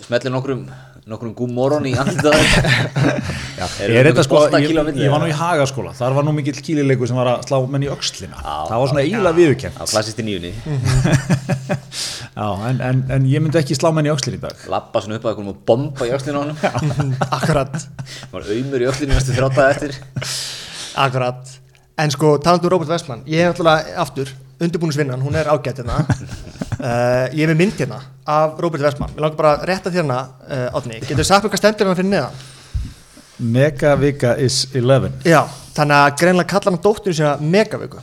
smelli 0.08 0.34
nokkrum 0.34 0.64
nokkrum 1.10 1.34
gúmóron 1.38 1.88
í 1.90 1.96
andlitað 2.00 2.38
Er 3.60 4.08
þetta 4.08 4.24
sko, 4.24 4.42
ég, 4.56 4.72
á 4.72 4.84
milli, 4.86 5.04
ég 5.04 5.12
var 5.12 5.22
nú 5.24 5.28
í 5.30 5.36
hagaskóla, 5.36 5.92
þar 5.98 6.16
var 6.16 6.26
nú 6.28 6.34
mikill 6.36 6.56
kílileikur 6.64 7.10
sem 7.10 7.18
var 7.20 7.32
að 7.34 7.48
slá 7.48 7.58
menn 7.68 7.84
í 7.84 7.90
Já, 7.90 7.96
það 8.40 8.76
var 8.76 8.92
svona 8.92 9.04
eiginlega 9.04 9.38
viðurkennt. 9.38 9.80
Á 9.80 9.84
klassist 9.90 10.22
í 10.22 10.26
nýjunni 10.28 10.52
Já, 12.40 12.48
en, 12.70 12.80
en, 12.86 13.04
en 13.16 13.28
ég 13.28 13.44
myndi 13.44 13.60
ekki 13.60 13.76
slá 13.78 13.90
menn 13.96 14.08
í 14.08 14.14
öxlin 14.14 14.38
í 14.38 14.42
dag. 14.42 14.64
Lappa 14.72 15.04
svona 15.04 15.20
upp 15.20 15.28
að 15.28 15.34
einhverjum 15.34 15.54
og 15.54 15.62
bomba 15.68 16.08
í 16.08 16.14
öxlinu 16.16 16.40
á 16.40 16.42
honum. 16.46 17.14
Akkurat, 17.40 17.76
var 18.32 18.48
auðmur 18.48 18.86
í 18.86 18.90
öxlinu 18.94 19.18
næstu 19.18 19.36
þrjátaði 19.36 19.76
eftir. 19.76 20.34
Akkurat. 21.04 21.56
En 22.00 22.16
sko, 22.16 22.38
talandu 22.44 22.70
um 22.70 22.76
Róbert 22.78 22.94
Vestmann 22.94 23.26
ég 23.28 23.44
hef 23.44 23.60
alltaf 23.60 23.92
aftur, 24.08 24.34
undirbúnusvinnan 24.64 25.26
hún 25.26 25.40
er 25.40 25.52
ágætt 25.52 25.84
hérna 25.84 26.69
uh, 26.80 27.26
ég 27.36 27.44
er 27.46 27.52
með 27.54 27.60
mynd 27.64 27.82
hérna 27.84 28.00
af 28.30 28.60
Róbert 28.62 28.84
Vestmann. 28.86 29.12
Mér 29.16 29.26
langar 29.26 29.40
bara 29.40 29.52
að 29.58 29.68
rétta 29.70 29.92
þérna 29.94 30.20
uh, 30.26 30.78
átni, 30.80 31.02
getur 31.06 31.28
sagt 31.28 31.46
mér 31.46 31.54
hvað 31.54 31.64
stendur 31.64 31.90
hann 31.90 32.00
fyrir 32.00 32.12
neðan 32.14 32.48
Megavika 33.40 34.34
is 34.36 34.66
11 34.76 35.24
Já, 35.24 35.46
þannig 35.78 35.96
að 35.96 36.18
greinlega 36.20 36.52
kalla 36.52 36.74
hann 36.74 36.82
dóttur 36.84 37.16
sína 37.16 37.38
Megaviku 37.40 38.02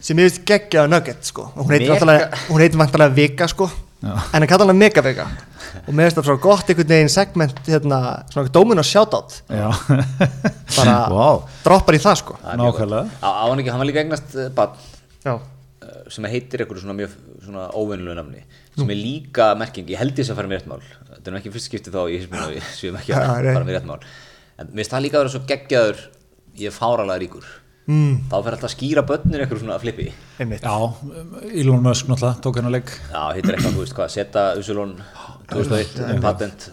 sem 0.00 0.16
ég 0.18 0.30
veist 0.30 0.42
geggja 0.48 0.86
nugget 0.88 1.28
sko. 1.28 1.50
Og 1.54 1.68
hún 1.68 1.74
heitir, 1.76 2.78
vantarlega 2.80 3.12
Vika 3.14 3.48
sko. 3.52 3.68
Já. 4.00 4.14
en 4.32 4.40
hann 4.40 4.48
kalla 4.48 4.66
hann 4.66 4.80
Megavika 4.80 5.26
og 5.86 5.92
mér 5.94 6.08
finnst 6.08 6.18
það 6.18 6.26
svo 6.30 6.36
gott 6.40 6.70
einhvern 6.72 6.88
veginn 6.88 7.12
segment 7.12 7.58
hérna, 7.66 7.98
svona 8.32 8.52
Dominos 8.52 8.88
shoutout. 8.90 9.36
Já, 9.46 9.68
bara 10.76 10.94
Vá. 11.12 11.26
droppar 11.64 11.98
í 11.98 12.00
það 12.02 12.16
sko. 12.22 12.38
Nákvæmlega. 12.42 13.06
á, 13.22 13.28
á 13.28 13.42
hann 13.44 13.60
ekki, 13.60 13.70
hann 13.70 13.82
var 13.82 13.90
líka 13.90 14.02
eignast 14.02 14.34
uh, 14.34 14.48
barn. 14.56 14.74
Já, 15.22 15.34
uh, 15.36 15.40
sem 16.10 16.26
heitir 16.30 16.64
eitthvað 16.64 16.82
svona 16.82 16.96
mjög 16.98 17.14
svona 17.44 17.68
óvinnulegu 17.76 18.18
nafni 18.18 18.42
sem 18.76 18.92
er 18.92 19.00
líka 19.00 19.50
merking, 19.58 19.88
ég 19.90 20.00
held 20.00 20.20
sem 20.20 20.34
að 20.34 20.40
fara 20.40 20.50
með 20.50 20.60
rétt 20.60 20.70
mál. 20.70 20.82
Þetta 21.10 21.24
er 21.24 21.34
nú 21.34 21.40
ekki 21.40 21.54
fyrst 21.54 21.70
skipti 21.70 21.94
þá 21.94 22.02
ég 22.12 22.70
séum 22.76 23.00
ekki 23.00 23.14
að 23.16 23.50
fara 23.50 23.64
með 23.64 23.76
rétt 23.76 23.88
mál. 23.88 24.00
En 24.60 24.70
mér 24.70 24.82
finnst 24.82 24.94
það 24.94 25.04
líka 25.06 25.18
að 25.18 25.24
vera 25.24 25.34
svo 25.34 25.42
geggjaður 25.48 26.06
ég 26.60 26.70
er 26.70 26.76
fáralega 26.76 27.22
ríkur. 27.24 27.50
Mm, 27.90 28.26
þá 28.30 28.34
fer 28.36 28.54
alltaf 28.54 28.68
að 28.68 28.72
skýra 28.74 29.02
börnir 29.08 29.42
eitthvað 29.42 29.62
svona 29.64 29.78
flippi. 29.82 30.10
Einmitt. 30.38 30.62
Já, 30.62 30.74
Elon 31.48 31.80
Musk 31.82 32.10
náttúrulega 32.10 32.42
tók 32.44 32.58
hennar 32.60 32.74
leik 32.76 32.92
já, 32.92 33.22
hittir 33.34 33.56
eitthvað, 33.56 33.72
þú 33.74 33.82
veist 33.82 33.96
hvað, 33.96 34.12
setja 34.14 34.44
Usulón 34.60 34.92
2001, 35.50 36.20
patent 36.22 36.66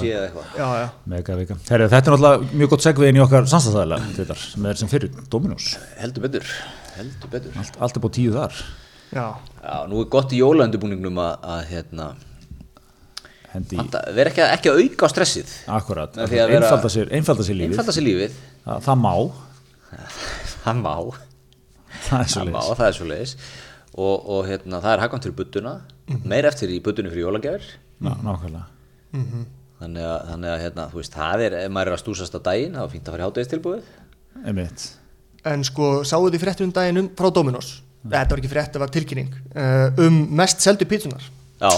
síða 0.00 0.24
eitthvað. 0.24 0.48
Já, 0.58 0.64
já, 0.80 0.86
Megavika 1.12 1.58
Herri, 1.68 1.90
Þetta 1.92 2.00
er 2.00 2.16
náttúrulega 2.16 2.58
mjög 2.62 2.72
gott 2.72 2.86
segvið 2.88 3.12
inn 3.12 3.20
í 3.20 3.22
okkar 3.22 3.46
samstæðaðilega 3.52 4.38
sem 4.40 4.66
er 4.72 4.80
sem 4.80 4.90
fyrir 4.90 5.20
Dominos. 5.30 5.68
Heldur 6.00 6.26
betur, 6.26 6.48
heldur 6.96 7.34
betur. 7.36 7.60
Allt, 7.60 7.78
allt 7.78 8.00
er 8.00 8.06
búið 8.08 8.16
tíu 8.18 8.34
þar 8.34 8.64
já. 9.14 9.26
Já, 9.64 9.76
nú 9.90 10.00
er 10.04 10.08
gott 10.12 10.32
í 10.34 10.40
jólaundubúningnum 10.42 11.20
að, 11.24 11.34
að 11.54 11.60
hérna, 11.72 12.08
Hendi, 13.54 13.78
vera 14.16 14.30
ekki, 14.32 14.42
að- 14.42 14.52
ekki 14.56 14.70
að 14.72 14.80
auka 14.82 15.06
á 15.06 15.08
stressið. 15.12 15.50
Akkurat, 15.70 16.16
því 16.18 16.40
einfalda 16.56 16.90
sér, 16.90 17.10
einfalda 17.14 17.44
sér 17.46 17.54
lífið. 17.60 17.70
einfalda 17.76 17.94
sér 17.94 18.06
lífið. 18.08 18.38
Það, 18.64 18.80
það 18.88 18.98
má. 19.04 19.12
Það 20.64 20.78
má, 20.80 20.94
Það 22.04 22.20
er 22.24 22.28
svo 22.32 22.40
það 22.42 22.48
má, 22.54 22.60
það 22.74 22.86
er 22.88 22.94
svo 22.96 23.06
leiðis 23.08 23.32
og, 23.94 24.24
og 24.34 24.40
hérna, 24.48 24.78
það 24.82 24.94
er 24.96 25.02
hagkvæmt 25.04 25.26
fyrir 25.28 25.36
budduna. 25.38 25.74
Meir 26.24 26.48
eftir 26.48 26.72
í 26.74 26.80
buddunni 26.82 27.12
fyrir 27.12 27.26
jólagjafir. 27.28 27.68
Ná, 28.02 28.10
Nákvæmlega. 28.24 28.64
Þannig 29.84 30.06
að, 30.08 30.18
þannig 30.32 30.50
að 30.54 30.60
hérna, 30.64 30.86
þú 30.90 30.98
veist, 31.00 31.14
það 31.14 31.44
er 31.46 31.56
ef 31.60 31.70
maður 31.76 31.92
er 31.92 31.96
að 31.98 32.02
stúsast 32.02 32.34
á 32.34 32.40
daginn, 32.48 32.74
þá 32.74 32.82
er 32.86 32.92
fínt 32.96 33.06
að 33.08 33.14
fara 33.14 33.22
í 33.22 33.28
hátegistilbúið 33.28 33.92
Einmitt. 34.44 34.84
En 35.52 35.64
sko, 35.68 35.88
sáu 36.08 36.26
þið 36.32 36.42
fréttur 36.42 36.66
um 36.66 36.72
daginn 36.74 37.00
um 37.04 37.08
frá 37.18 37.28
Dominos 37.36 37.70
Þetta 38.04 38.34
var 38.34 38.42
ekki 38.42 38.52
frétt, 38.52 38.72
það 38.74 38.84
var 38.84 38.94
tilkynning 38.94 39.36
uh, 39.56 40.02
um 40.04 40.16
mest 40.40 40.64
seldu 40.64 40.84
pítsunar 40.88 41.24
já, 41.24 41.70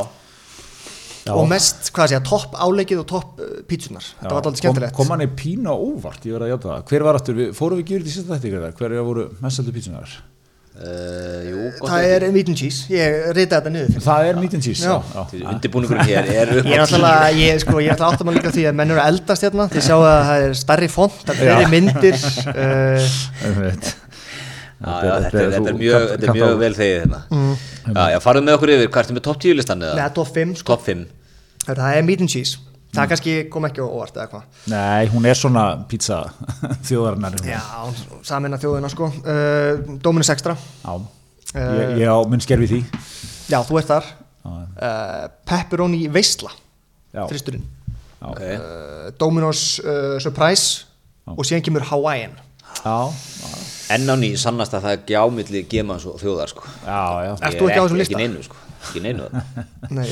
Já. 1.26 1.32
og 1.34 1.44
mest, 1.50 1.90
hvað 1.94 2.10
sé 2.10 2.16
ég, 2.18 2.24
topp 2.26 2.56
áleikið 2.58 3.02
og 3.02 3.08
topp 3.12 3.42
uh, 3.42 3.52
pítsunar 3.70 4.06
Þetta 4.08 4.32
var 4.32 4.40
alltaf 4.40 4.62
skemmtilegt. 4.62 4.96
Kom, 4.96 5.06
kom 5.06 5.14
hann 5.14 5.26
í 5.26 5.30
pínu 5.38 5.70
á 5.70 5.76
óvart, 5.76 6.26
ég 6.26 6.34
verði 6.34 6.48
að 6.48 6.54
játa 6.56 6.72
það. 6.72 6.86
Hver 6.90 7.06
var 7.06 7.20
aftur, 7.20 7.38
við, 7.38 7.52
fórum 7.58 7.82
við 7.82 7.92
því 8.06 8.16
sérsta 8.16 8.38
þetta 8.40 8.50
ykkur 8.50 8.80
Hver 8.80 8.98
voru 9.06 9.28
mestaldu 9.44 9.76
pítsunar? 9.76 10.16
uh, 10.76 11.42
jú, 11.46 11.66
gott 11.80 11.90
Það 11.90 12.06
er 12.10 12.26
meat 12.34 12.50
and 12.52 12.60
cheese, 12.60 12.86
ég 12.92 13.16
reyta 13.36 13.58
þetta 13.60 13.72
niður 13.72 13.92
fyrir. 13.94 14.04
Það 14.06 14.30
er 14.30 14.40
meat 14.40 14.56
and 14.56 14.66
cheese 14.66 14.96
undirbúningurinn 15.52 16.10
hér 16.10 16.30
er 16.32 16.52
upp 16.60 16.70
Ég 16.70 17.54
er 17.54 17.62
sko, 17.62 17.80
ég 17.82 17.92
er 17.92 17.96
náttúrulega 17.96 18.10
áttum 18.10 18.32
að 18.32 18.38
líka 18.38 18.54
því 18.54 18.66
að 18.70 18.80
menn 18.80 18.94
eru 18.94 19.04
eldast 19.04 19.46
hérna. 19.46 19.68
Þið 19.72 19.86
sjáu 19.88 20.00
að 20.02 20.18
það 20.30 20.48
er 20.48 20.58
stærri 20.62 20.90
font, 20.92 21.22
það 21.22 21.36
er 21.36 21.40
fleiri 21.42 21.70
myndir 21.72 22.18
uh, 22.56 23.94
þetta, 24.80 25.16
er, 25.16 25.50
þetta 25.56 25.70
er 25.72 25.78
mjög, 25.80 26.06
þetta 26.12 26.28
er 26.28 26.36
mjög 26.36 26.54
vel 26.60 26.72
þegið 26.76 26.96
hérna. 27.00 27.20
Já, 27.86 28.04
já, 28.12 28.18
farðu 28.24 28.42
með 28.46 28.56
okkur 28.58 28.72
yfir, 28.74 28.90
hvað 28.92 29.04
ertu 29.04 29.16
með 29.16 29.24
topp 29.26 29.42
10 29.46 29.58
listan 29.60 29.84
eða? 29.86 29.98
Neða, 30.00 30.14
top 30.18 30.32
5, 30.36 30.54
sko. 30.60 30.74
Topp 30.74 30.88
5 30.90 31.04
Það 31.66 31.84
er 31.90 32.06
meat 32.06 32.22
and 32.22 32.30
cheese. 32.30 32.62
Það 32.96 33.08
kannski 33.12 33.32
kom 33.52 33.66
ekki 33.68 33.82
á 33.82 33.86
óvart 33.86 34.16
eða 34.16 34.26
hvað? 34.30 34.44
Nei, 34.72 35.08
hún 35.12 35.26
er 35.28 35.36
svona 35.36 35.64
pizza 35.90 36.20
þjóðarinnar 36.88 37.34
Já, 37.44 37.60
samin 38.24 38.56
að 38.56 38.66
þjóðina, 38.66 38.90
sko. 38.92 39.10
Uh, 39.24 39.96
Dominus 40.04 40.30
Extra. 40.32 40.56
Já. 40.84 40.94
Ég, 41.56 41.96
ég 42.02 42.08
á 42.12 42.16
minn 42.28 42.42
skerfi 42.44 42.68
því. 42.70 42.80
Já, 43.52 43.58
þú 43.66 43.80
ert 43.80 43.90
þar. 43.90 44.08
Já, 44.46 44.52
uh, 44.54 45.26
Pepperoni 45.48 46.04
Veisla 46.12 46.52
Já. 47.10 47.24
Þristurinn 47.26 47.64
Já. 48.20 48.28
ok, 48.30 48.42
uh, 48.44 49.06
Dominos 49.18 49.64
uh, 49.82 50.16
Surprise. 50.22 50.84
Og 51.26 51.42
síðan 51.42 51.64
kemur 51.66 51.82
Hawaiian. 51.88 52.36
Já, 52.84 53.10
enn 53.94 54.10
á 54.10 54.14
ný 54.18 54.32
sannast 54.40 54.74
að 54.76 54.86
það 54.86 54.96
er 54.96 55.02
gjámiðli 55.10 55.64
gemas 55.70 56.06
og 56.08 56.16
þjóðar 56.22 56.52
sko. 56.52 56.64
Já, 56.86 57.02
já. 57.26 57.32
Ég 57.32 57.44
er 57.46 57.74
ekki 57.76 58.00
lista? 58.00 58.16
ekki 58.16 58.22
neinu 58.22 58.46
sko, 58.46 58.62
ekki 58.86 59.04
neinu. 59.04 59.28
Nei, 59.96 60.08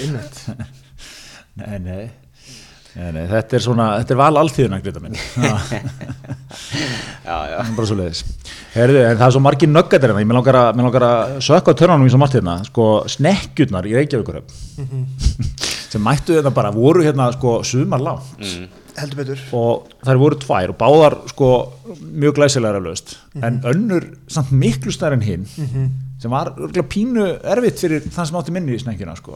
Nei, 1.61 1.79
nei. 1.79 2.05
Nei, 2.95 3.09
nei, 3.11 3.25
þetta 3.27 3.57
er 3.59 3.62
svona, 3.62 3.85
þetta 3.99 4.14
er 4.14 4.18
val 4.20 4.37
alltíðuna, 4.39 4.79
Greta 4.83 5.01
minn 5.03 5.16
Já, 7.27 7.37
já, 7.51 7.57
bara 7.75 7.87
svo 7.91 7.97
leiðis 7.99 8.20
Herðu, 8.70 9.01
en 9.01 9.18
það 9.18 9.25
er 9.27 9.35
svo 9.35 9.43
margir 9.43 9.70
nöggatir 9.70 10.12
hérna, 10.12 10.22
ég 10.22 10.29
með 10.31 10.39
langar 10.39 10.59
að, 10.61 11.09
að 11.09 11.33
sökka 11.43 11.75
á 11.75 11.79
törnunum 11.81 12.07
í 12.07 12.12
svo 12.14 12.20
margt 12.22 12.37
hérna, 12.39 12.55
sko, 12.68 12.87
snekkjurnar 13.16 13.89
í 13.91 13.97
Reykjavíkuröf 13.99 14.47
sem 15.95 16.03
mættu 16.03 16.39
þetta 16.39 16.55
bara, 16.55 16.70
voru 16.75 17.03
hérna, 17.07 17.29
sko, 17.35 17.61
sumar 17.66 18.03
langt. 18.03 18.31
Mm. 18.43 18.84
Heldur 18.95 19.19
betur. 19.19 19.41
Og 19.59 19.89
þær 20.07 20.21
voru 20.23 20.39
tvær 20.39 20.71
og 20.71 20.79
báðar 20.79 21.17
sko 21.33 21.49
mjög 22.01 22.37
glæsilega 22.39 22.81
löst 22.85 23.17
en 23.43 23.61
önnur 23.67 24.07
samt 24.31 24.53
miklu 24.55 24.93
stær 24.95 25.17
en 25.17 25.25
hinn 25.25 25.47
sem 26.23 26.31
var 26.31 26.53
örgulega 26.55 26.87
pínu 26.89 27.27
erfitt 27.43 27.83
fyrir 27.83 28.07
þann 28.07 28.29
sem 28.31 28.39
átti 28.39 28.55
minni 28.55 28.77
í 28.77 28.81
snekkjuna 28.81 29.17
sko. 29.19 29.35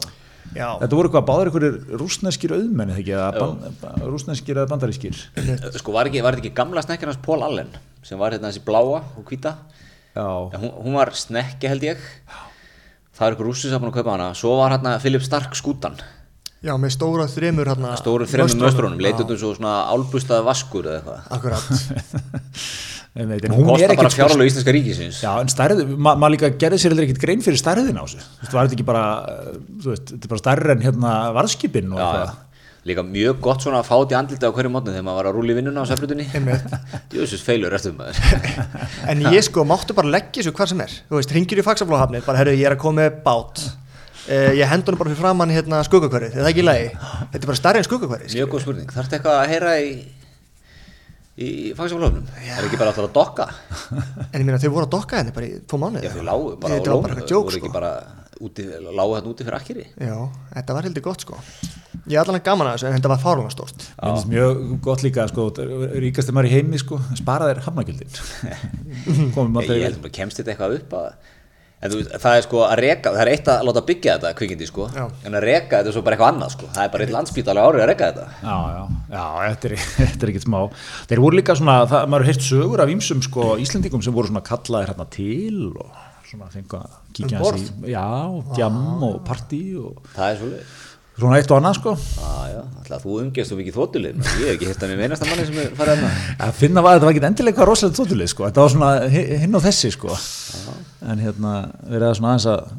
Já, 0.56 0.78
þetta 0.80 0.96
voru 0.96 1.10
hvað 1.12 1.26
báðar 1.28 1.50
einhverjir 1.50 1.98
rúsneskir 2.00 2.54
auðmenni 2.56 2.94
þegar 2.96 3.02
ekki, 3.02 3.16
eða 3.18 3.72
ban, 3.82 4.06
rúsneskir 4.08 4.56
eða 4.56 4.70
bandarískir? 4.70 5.18
Sko 5.76 5.92
var 5.92 6.08
ekki, 6.08 6.22
var 6.24 6.38
þetta 6.38 6.46
ekki 6.46 6.56
gamla 6.56 6.84
snekkjarnas 6.86 7.18
Paul 7.26 7.42
Allen 7.44 7.74
sem 8.06 8.16
var 8.20 8.32
hérna 8.32 8.48
þessi 8.48 8.62
bláa 8.64 9.02
og 9.02 9.24
hvíta? 9.28 9.56
Já, 10.14 10.24
En 10.54 10.62
hún, 10.62 10.72
hún 10.86 10.96
var 10.96 11.12
snekki 11.14 11.68
held 11.68 11.84
ég. 11.84 12.00
Það 13.18 13.26
er 13.26 13.36
ykkur 13.36 13.48
rússi 13.50 13.68
saman 13.68 13.90
að 13.90 13.98
kaupa 13.98 14.14
hana. 14.14 14.30
Svo 14.38 14.54
var 14.56 14.72
hérna 14.72 14.96
Philip 15.02 15.22
Stark 15.26 15.58
skútan 15.58 15.98
já 16.64 16.74
með 16.80 16.94
stóra 16.94 17.26
þremur 17.30 17.70
hérna 17.70 17.94
stóru 18.00 18.26
þremmu 18.28 18.58
möstrónum, 18.64 18.98
Já, 18.98 19.04
leitut 19.08 19.32
um 19.34 19.40
svo 19.40 19.54
svona 19.54 19.74
álbústaða 19.92 20.46
vaskur 20.48 20.88
eða 20.90 20.98
eitthvað. 20.98 21.20
Akkurat. 21.38 21.62
Hún 23.18 23.32
er 23.34 23.40
kostar 23.42 23.94
bara 23.98 24.10
sko, 24.12 24.18
fjárlög 24.20 24.50
íslenska 24.50 24.72
ríkisins. 24.74 25.22
Já, 25.24 25.30
en 25.42 25.48
stærð, 25.50 25.80
ma 25.96 26.12
maður 26.14 26.36
líka 26.36 26.50
gerði 26.60 26.78
sér 26.82 26.94
ekkert 27.02 27.22
grein 27.22 27.40
fyrir 27.42 27.58
stærðin 27.58 27.98
á 27.98 28.04
þessu, 28.04 28.20
þú 28.20 28.44
veist, 28.44 28.52
var 28.52 28.68
þetta 28.68 28.76
ekki 28.76 28.86
bara 28.86 29.06
uh, 29.22 29.56
þú 29.82 29.94
veist, 29.94 30.12
þetta 30.12 30.28
er 30.28 30.34
bara 30.34 30.42
stærri 30.44 30.74
en 30.74 30.84
hérna 30.84 31.14
varðskipin 31.38 31.96
og 31.96 32.02
eitthvað? 32.04 32.36
líka 32.88 33.02
mjög 33.04 33.40
gott 33.44 33.64
svona 33.64 33.80
að 33.82 33.88
fá 33.88 33.96
þetta 33.96 34.14
í 34.14 34.18
andlita 34.18 34.48
á 34.48 34.54
hverju 34.54 34.70
mótni 34.72 34.92
þegar 34.94 35.04
maður 35.08 35.18
var 35.18 35.28
að 35.28 35.34
rúla 35.36 35.52
í 35.52 35.56
vinnuna 35.58 35.82
á 35.84 35.90
seflutunni 35.90 36.26
jössus 37.18 37.42
feilur 37.44 37.74
eftir 37.76 37.96
maður. 37.98 38.22
En 39.10 39.26
ég 39.34 39.44
sko 39.44 39.66
máttu 39.68 39.96
bara 39.98 40.12
leggja 40.14 40.40
þessu 40.40 40.54
hvað 40.56 40.72
sem 40.72 40.86
er. 40.86 40.94
Þú 41.10 41.18
veist, 41.18 41.34
ringir 41.36 41.60
í 41.60 41.66
fagsaflóhafni 41.66 42.22
bara 42.24 42.40
herru, 42.40 42.54
ég 42.56 42.70
er 42.70 42.78
að 42.78 42.82
koma 42.86 43.02
með 43.02 43.20
bát 43.26 43.66
uh, 44.28 44.52
Ég 44.58 44.68
hendur 44.70 44.94
hann 44.94 45.00
bara 45.00 45.10
fyrir 45.12 45.22
framann 45.22 45.52
hérna 45.54 45.80
skuggakverið 45.86 46.36
Er 46.36 46.44
það 46.44 46.52
ekki 46.52 46.62
í 46.64 46.68
lagi? 46.68 46.86
Þetta 47.32 47.42
er 47.42 47.50
bara 47.52 47.60
stærri 47.62 47.82
en 47.82 47.88
skuggakverið 47.88 48.36
mjög 48.38 48.52
góð 48.54 48.64
spurning, 48.66 48.94
þarftu 48.94 49.18
eitthvað 49.18 49.40
að 49.42 49.52
heyra 49.54 49.74
í 49.82 49.90
í 51.38 51.48
fangsaflöfnum 51.78 52.24
er 52.42 52.64
ekki 52.66 52.78
bara 52.80 52.90
alltaf 52.90 53.06
að 53.06 53.12
dokka? 53.14 53.44
En 54.32 54.40
ég 54.40 54.46
meina 54.48 54.58
þau 54.58 54.72
voru 54.74 54.86
að 54.88 54.94
dokka 54.96 55.20
henni 55.20 55.34
bara 55.36 55.46
í 55.46 55.60
tvo 55.70 55.78
mánuði. 55.78 56.08
Já 56.08 56.16
þau 56.16 56.24
lágu 56.26 56.48
bara 56.58 56.74
á 56.74 56.74
Þetta 56.74 56.90
var 56.90 56.96
lónu 56.96 57.04
bara 57.04 57.14
eitthvað 57.14 57.28
djók 57.30 57.44
voru 57.46 57.54
sko. 57.54 57.60
ekki 57.60 57.74
bara 57.76 57.92
úti, 58.48 58.64
lágu 58.98 59.14
þarna 59.14 59.30
úti 59.30 59.46
fyrir 59.46 59.58
akkeri? 59.60 59.84
Já, 60.02 60.16
þetta 60.56 60.76
var 60.78 60.88
heldur 60.88 61.04
gott 61.06 61.22
sko. 61.22 61.38
Ég 62.08 62.16
er 62.18 62.22
allan 62.24 62.42
gaman 62.42 62.70
að 62.72 62.74
þessu 62.74 62.88
en 62.90 62.96
þetta 62.98 63.12
var 63.14 63.22
fárlega 63.22 63.54
stórt. 63.54 63.86
Mér 64.02 64.10
finnst 64.16 64.30
mjög 64.34 64.66
gott 64.88 65.06
líka 65.06 65.28
sko, 65.30 65.46
ríkasti 66.02 66.34
maður 66.34 66.50
í 66.50 66.54
heimi 66.56 66.82
sko, 66.82 66.98
spara 67.22 67.52
þér 67.52 67.62
hafnagjöldin 67.68 68.10
komum 69.38 69.54
En 71.78 71.92
þú, 71.92 71.98
veist, 72.00 72.14
það 72.18 72.36
er 72.36 72.42
sko 72.42 72.62
að 72.66 72.72
reka, 72.82 73.10
það 73.14 73.20
er 73.22 73.28
eitt 73.30 73.48
að 73.52 73.60
láta 73.68 73.82
byggja 73.86 74.14
þetta 74.16 74.30
kvikindi 74.40 74.66
sko, 74.66 74.86
Já. 74.96 75.04
en 75.28 75.36
að 75.38 75.44
reka 75.44 75.78
þetta 75.78 75.92
er 75.92 75.94
svo 75.94 76.02
bara 76.02 76.16
eitthvað 76.16 76.32
annað 76.32 76.54
sko, 76.56 76.70
það 76.74 76.82
er 76.88 76.90
bara 76.94 77.04
eitt 77.06 77.12
landspítali 77.14 77.62
árið 77.62 77.82
að 77.84 77.88
reka 77.92 78.08
þetta. 78.08 78.24
Já, 78.42 78.56
já, 78.74 78.82
já, 79.12 79.22
þetta 79.52 79.68
er, 79.70 79.74
þetta 80.00 80.26
er 80.26 80.32
ekkert 80.32 80.46
smá 80.48 80.58
Þeir 81.12 81.22
voru 81.22 81.38
líka 81.38 81.56
svona, 81.60 81.76
það, 81.92 82.08
maður 82.10 82.28
heilt 82.32 82.44
sögur 82.48 82.82
af 82.82 82.92
ýmsum 82.96 83.22
sko 83.28 83.46
Íslendingum 83.62 84.02
sem 84.02 84.16
voru 84.18 84.32
svona 84.32 84.42
kallaðir 84.50 84.90
hérna 84.90 85.06
til 85.14 85.62
og 85.78 85.94
svona 86.28 86.50
fengu 86.52 86.80
að 86.82 86.98
kíkja 87.16 87.38
Um 87.38 87.46
hans 87.46 87.70
í 87.70 87.94
Já, 87.94 88.06
djam 88.58 88.82
og 89.06 89.20
partí 89.30 89.62
og 89.78 90.02
Það 90.16 90.32
er 90.34 90.42
svolítið. 90.42 90.74
Svona 91.18 91.38
eitt 91.40 91.50
og 91.52 91.58
annað 91.60 91.76
sko. 91.78 91.94
Já, 91.98 92.32
já, 92.52 92.60
alltaf 92.82 93.04
þú 93.04 93.16
umgest 93.22 93.52
þú 93.52 93.58
mikið 93.60 93.76
þóttulið, 93.78 94.18
ég 94.22 94.48
hef 94.48 94.52
ekki 94.54 94.68
hitt 94.70 94.82
að 94.86 94.92
mér 94.94 95.04
einasta 95.08 95.28
manni 95.28 95.46
sem 95.48 95.58
er 95.64 95.72
farið 95.78 96.02
hérna. 96.02 96.10
að 96.48 96.52
finna 96.62 96.84
var, 96.86 96.96
þetta 96.98 97.08
var 97.08 97.14
ekki 97.16 97.24
endilega 97.30 97.52
eitthvað 97.54 97.70
rosalega 97.72 97.98
tótulið 98.00 98.32
sko, 98.32 98.46
þetta 98.48 98.64
var 98.64 98.74
svona 98.74 98.90
hi- 99.14 99.26
hinn 99.44 99.58
og 99.58 99.64
þessi 99.66 99.90
sko. 99.96 100.18
En 101.12 101.22
hérna 101.22 101.54
verið 101.88 102.08
að 102.10 102.18
svona 102.20 102.34
aðeins 102.34 102.48
að, 102.54 102.74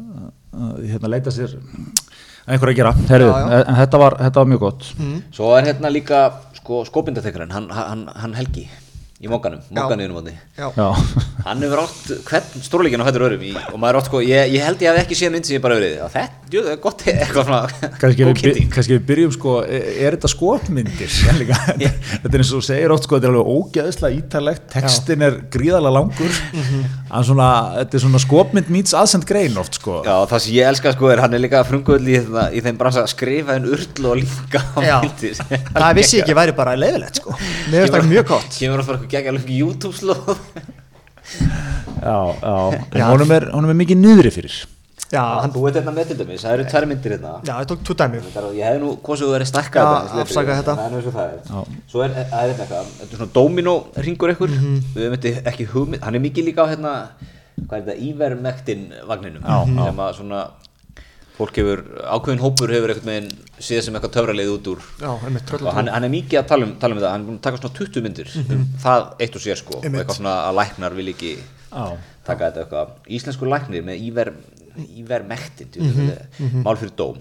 að 0.59 0.83
hérna 0.93 1.13
leita 1.15 1.33
sér 1.35 1.55
að 1.59 2.55
einhver 2.55 2.71
að 2.73 2.77
gera, 2.79 2.91
Herru, 3.11 3.25
Já, 3.29 3.49
já. 3.53 3.63
en 3.69 3.75
þetta 3.83 3.97
var, 4.01 4.15
þetta 4.23 4.41
var 4.41 4.47
mjög 4.49 4.61
gott. 4.63 4.87
Svo 5.37 5.51
er 5.59 5.67
hérna 5.69 5.91
líka 5.93 6.21
sko 6.57 6.79
skopindaþekkarinn, 6.89 7.51
hann, 7.53 7.67
hann, 7.75 8.07
hann 8.23 8.33
Helgi 8.39 8.65
í 9.19 9.27
átti. 9.27 10.33
Já, 10.59 10.67
Já, 10.79 10.87
Hann 11.43 11.61
hefur 11.63 11.79
átt 11.81 12.09
hvern 12.27 12.63
stórleikin 12.63 13.01
á 13.03 13.07
hættur 13.07 13.23
öðrum 13.27 13.43
í, 13.47 13.51
og 13.55 13.77
maður 13.79 13.89
er 13.93 13.97
átt 13.99 14.07
sko, 14.09 14.19
ég, 14.23 14.51
ég 14.53 14.63
held 14.63 14.81
ég 14.83 14.91
hef 14.91 14.99
ekki 15.05 15.15
séð 15.19 15.31
mynd 15.33 15.47
sem 15.47 15.55
ég 15.57 15.63
bara 15.63 15.75
að 15.79 15.85
þetta, 16.13 16.49
jú, 16.51 16.61
það 16.65 16.71
er 16.73 16.79
gott 16.83 17.03
eitthvað 17.11 17.47
svona, 17.49 17.91
kannski 17.99 18.23
góð 18.23 18.29
við, 18.29 18.33
by- 18.33 18.43
kynning. 18.43 18.69
kannski 18.75 18.95
við 18.97 19.05
byrjum 19.09 19.33
sko, 19.35 19.53
er, 19.63 19.85
er 20.05 20.17
þetta 20.17 20.31
skopmyndir? 20.33 21.15
Líka, 21.39 21.57
þetta 21.69 22.31
er 22.31 22.43
eins 22.43 22.51
og 22.51 22.59
þú 22.59 22.65
segir 22.69 22.93
oft 22.95 23.07
sko, 23.07 23.19
þetta 23.19 23.29
er 23.29 23.35
alveg 23.35 23.51
ógeðslega 23.55 24.19
ítalegt, 24.19 24.65
textin 24.75 25.25
er 25.29 25.37
gríðalega 25.55 25.95
langur, 25.95 26.39
en 26.59 27.27
svona, 27.29 27.49
þetta 27.79 27.99
er 27.99 28.03
svona 28.05 28.23
skopmynd 28.23 28.71
meets 28.75 28.95
aðsend 28.99 29.27
grein 29.29 29.55
oft 29.63 29.79
sko. 29.79 29.99
Já, 30.07 30.15
það 30.31 30.43
sem 30.45 30.55
ég 30.59 30.71
elska 30.73 30.95
sko 30.95 31.11
er 31.15 31.23
hann 31.23 31.35
er 31.39 31.43
líka 31.43 31.63
frunguðl 31.67 32.07
í, 32.11 32.19
í 32.59 32.63
þeim 32.67 32.79
bransa 32.79 33.03
að 33.05 33.13
skrifa 33.15 33.55
en 33.59 33.67
url 33.71 34.11
og 34.11 34.19
líka 34.23 34.63
á 34.75 34.79
Já. 34.83 34.95
myndir. 35.07 35.39
það 35.39 35.95
vissi 36.01 36.19
ekki 36.23 36.35
væri 36.39 36.55
bara 36.59 36.75
leifilegt 36.79 37.19
sko 37.23 37.35
Það 39.09 39.17
eitthvað 39.17 39.17
geggjað 39.17 39.37
lög 39.37 39.53
YouTube-slóð. 39.59 40.35
Já, 41.99 42.17
já, 42.41 42.53
en 42.95 43.07
honum 43.11 43.31
er, 43.35 43.45
honum 43.53 43.71
er 43.73 43.77
mikið 43.81 43.97
niðri 43.99 44.31
fyrir. 44.33 44.59
Já, 45.09 45.23
hann, 45.41 45.49
Þú 45.49 45.61
veit 45.63 45.77
hérna 45.79 45.91
með 45.95 46.09
til 46.11 46.15
dæmis, 46.19 46.43
það 46.45 46.51
eru 46.53 46.65
tvær 46.69 46.85
myndir 46.85 47.13
hérna. 47.15 47.31
já, 47.41 47.53
ég 47.57 47.67
tók 47.71 47.79
tvo 47.81 47.95
dæmi 47.97 48.19
Það 48.29 48.47
Ég 48.53 48.67
hefði 48.67 48.81
nú 48.83 48.89
kosið 49.01 49.25
að 49.25 49.31
vera 49.33 49.47
stakkað 49.49 49.87
Já, 49.87 49.93
þetta, 50.05 50.21
afsaka 50.25 50.57
þetta. 50.59 50.75
Það 50.77 50.85
er 50.85 50.91
nú 50.93 50.99
eins 50.99 51.07
og 51.09 51.15
það 51.15 51.31
er 51.31 51.79
Svo 51.89 52.03
er, 52.05 52.13
það 52.13 52.43
þetta 52.51 52.65
eitthvað, 52.65 52.91
þetta 52.99 53.07
er 53.09 53.17
svona 53.21 53.33
domino 53.39 53.73
ringur 54.05 54.33
ykkur 54.35 54.53
Mhm. 54.53 54.75
Við 54.93 55.07
hefum 55.07 55.17
þetta 55.25 55.49
ekki 55.53 55.65
hugmynd, 55.73 56.03
hann 56.05 56.15
er 56.19 56.23
mikið 56.27 56.45
líka 56.51 56.61
á 56.61 56.67
hérna 56.69 56.93
Hvað 57.57 57.73
er 57.79 57.83
þetta, 57.87 57.97
Ívermektin 58.05 58.83
vagninum 59.09 59.41
Já, 59.49 59.57
já. 59.65 59.85
Sem 59.89 60.03
að 60.05 60.13
svona 60.19 60.43
Fólk 61.39 61.55
hefur, 61.55 61.81
ákveðin 62.03 62.41
hópur 62.43 62.73
hefur 62.75 62.91
einhvern 62.91 63.09
veginn 63.13 63.29
Síðan 63.63 63.85
sem 63.85 63.95
eitthvað 63.95 64.11
töfraleið 64.17 64.49
út 64.57 64.67
úr. 64.73 64.81
Já, 64.99 65.09
Og 65.09 65.69
hann, 65.75 65.87
hann 65.91 66.03
er 66.07 66.11
mikið 66.11 66.39
að 66.41 66.47
tala 66.51 66.67
um, 66.67 66.73
tala 66.81 66.95
um 66.95 66.99
þetta 66.99 67.11
Hann 67.13 67.23
er 67.23 67.29
búin 67.29 67.39
að 67.39 67.45
taka 67.47 67.61
svona 67.61 67.77
20 67.79 68.03
myndir 68.05 68.33
um 68.43 68.65
það 68.83 69.07
eitt 69.23 69.35
og 69.39 69.45
sér 69.47 69.59
sko 69.61 69.77
Og 69.77 69.79
Mhm. 69.79 69.87
Einmitt. 69.87 70.01
eitthvað 70.03 70.19
svona 70.19 70.35
að 70.49 70.59
læknar 70.59 70.95
vil 70.99 71.07
ekki 71.13 71.31
Já. 71.39 71.85
taka 72.27 72.49
þetta 72.51 72.63
eitthvað 72.65 72.87
Íslensku 73.17 73.49
læknir 73.53 73.83
með 73.87 74.05
Íver, 74.09 74.33
Ívermektin 74.99 75.67
Mhm, 75.79 76.63
Mál 76.63 76.75
fyrir 76.77 76.95
dóm. 76.95 77.17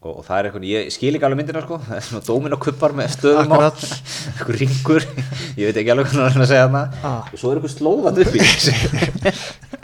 Og, 0.00 0.14
og 0.16 0.24
það 0.24 0.38
er 0.38 0.46
eitthvað, 0.48 0.64
ég 0.64 0.86
skil 0.94 1.12
ekki 1.16 1.26
alveg 1.28 1.36
myndina 1.42 1.60
sko 1.60 1.76
það 1.88 1.96
er 1.98 2.04
svona 2.06 2.24
dómin 2.24 2.54
og 2.56 2.60
kuppar 2.64 2.94
með 2.96 3.10
stöðum 3.18 3.52
á. 3.52 3.68
Eitthvað 4.32 4.56
ringur, 4.62 5.04
ég 5.60 5.68
veit 5.68 5.76
ekki 5.82 5.92
alveg 5.92 6.06
hvað 6.08 6.24
hann 6.24 6.40
er 6.40 6.44
að 6.46 6.48
segja 6.48 6.68
þarna. 6.68 6.84
Ah. 7.04 7.28
og 7.28 7.36
svo 7.42 7.50
er 7.52 7.60
eitthvað 7.60 7.74
slóðan 7.76 8.20
upp 8.24 8.32
í 8.32 8.40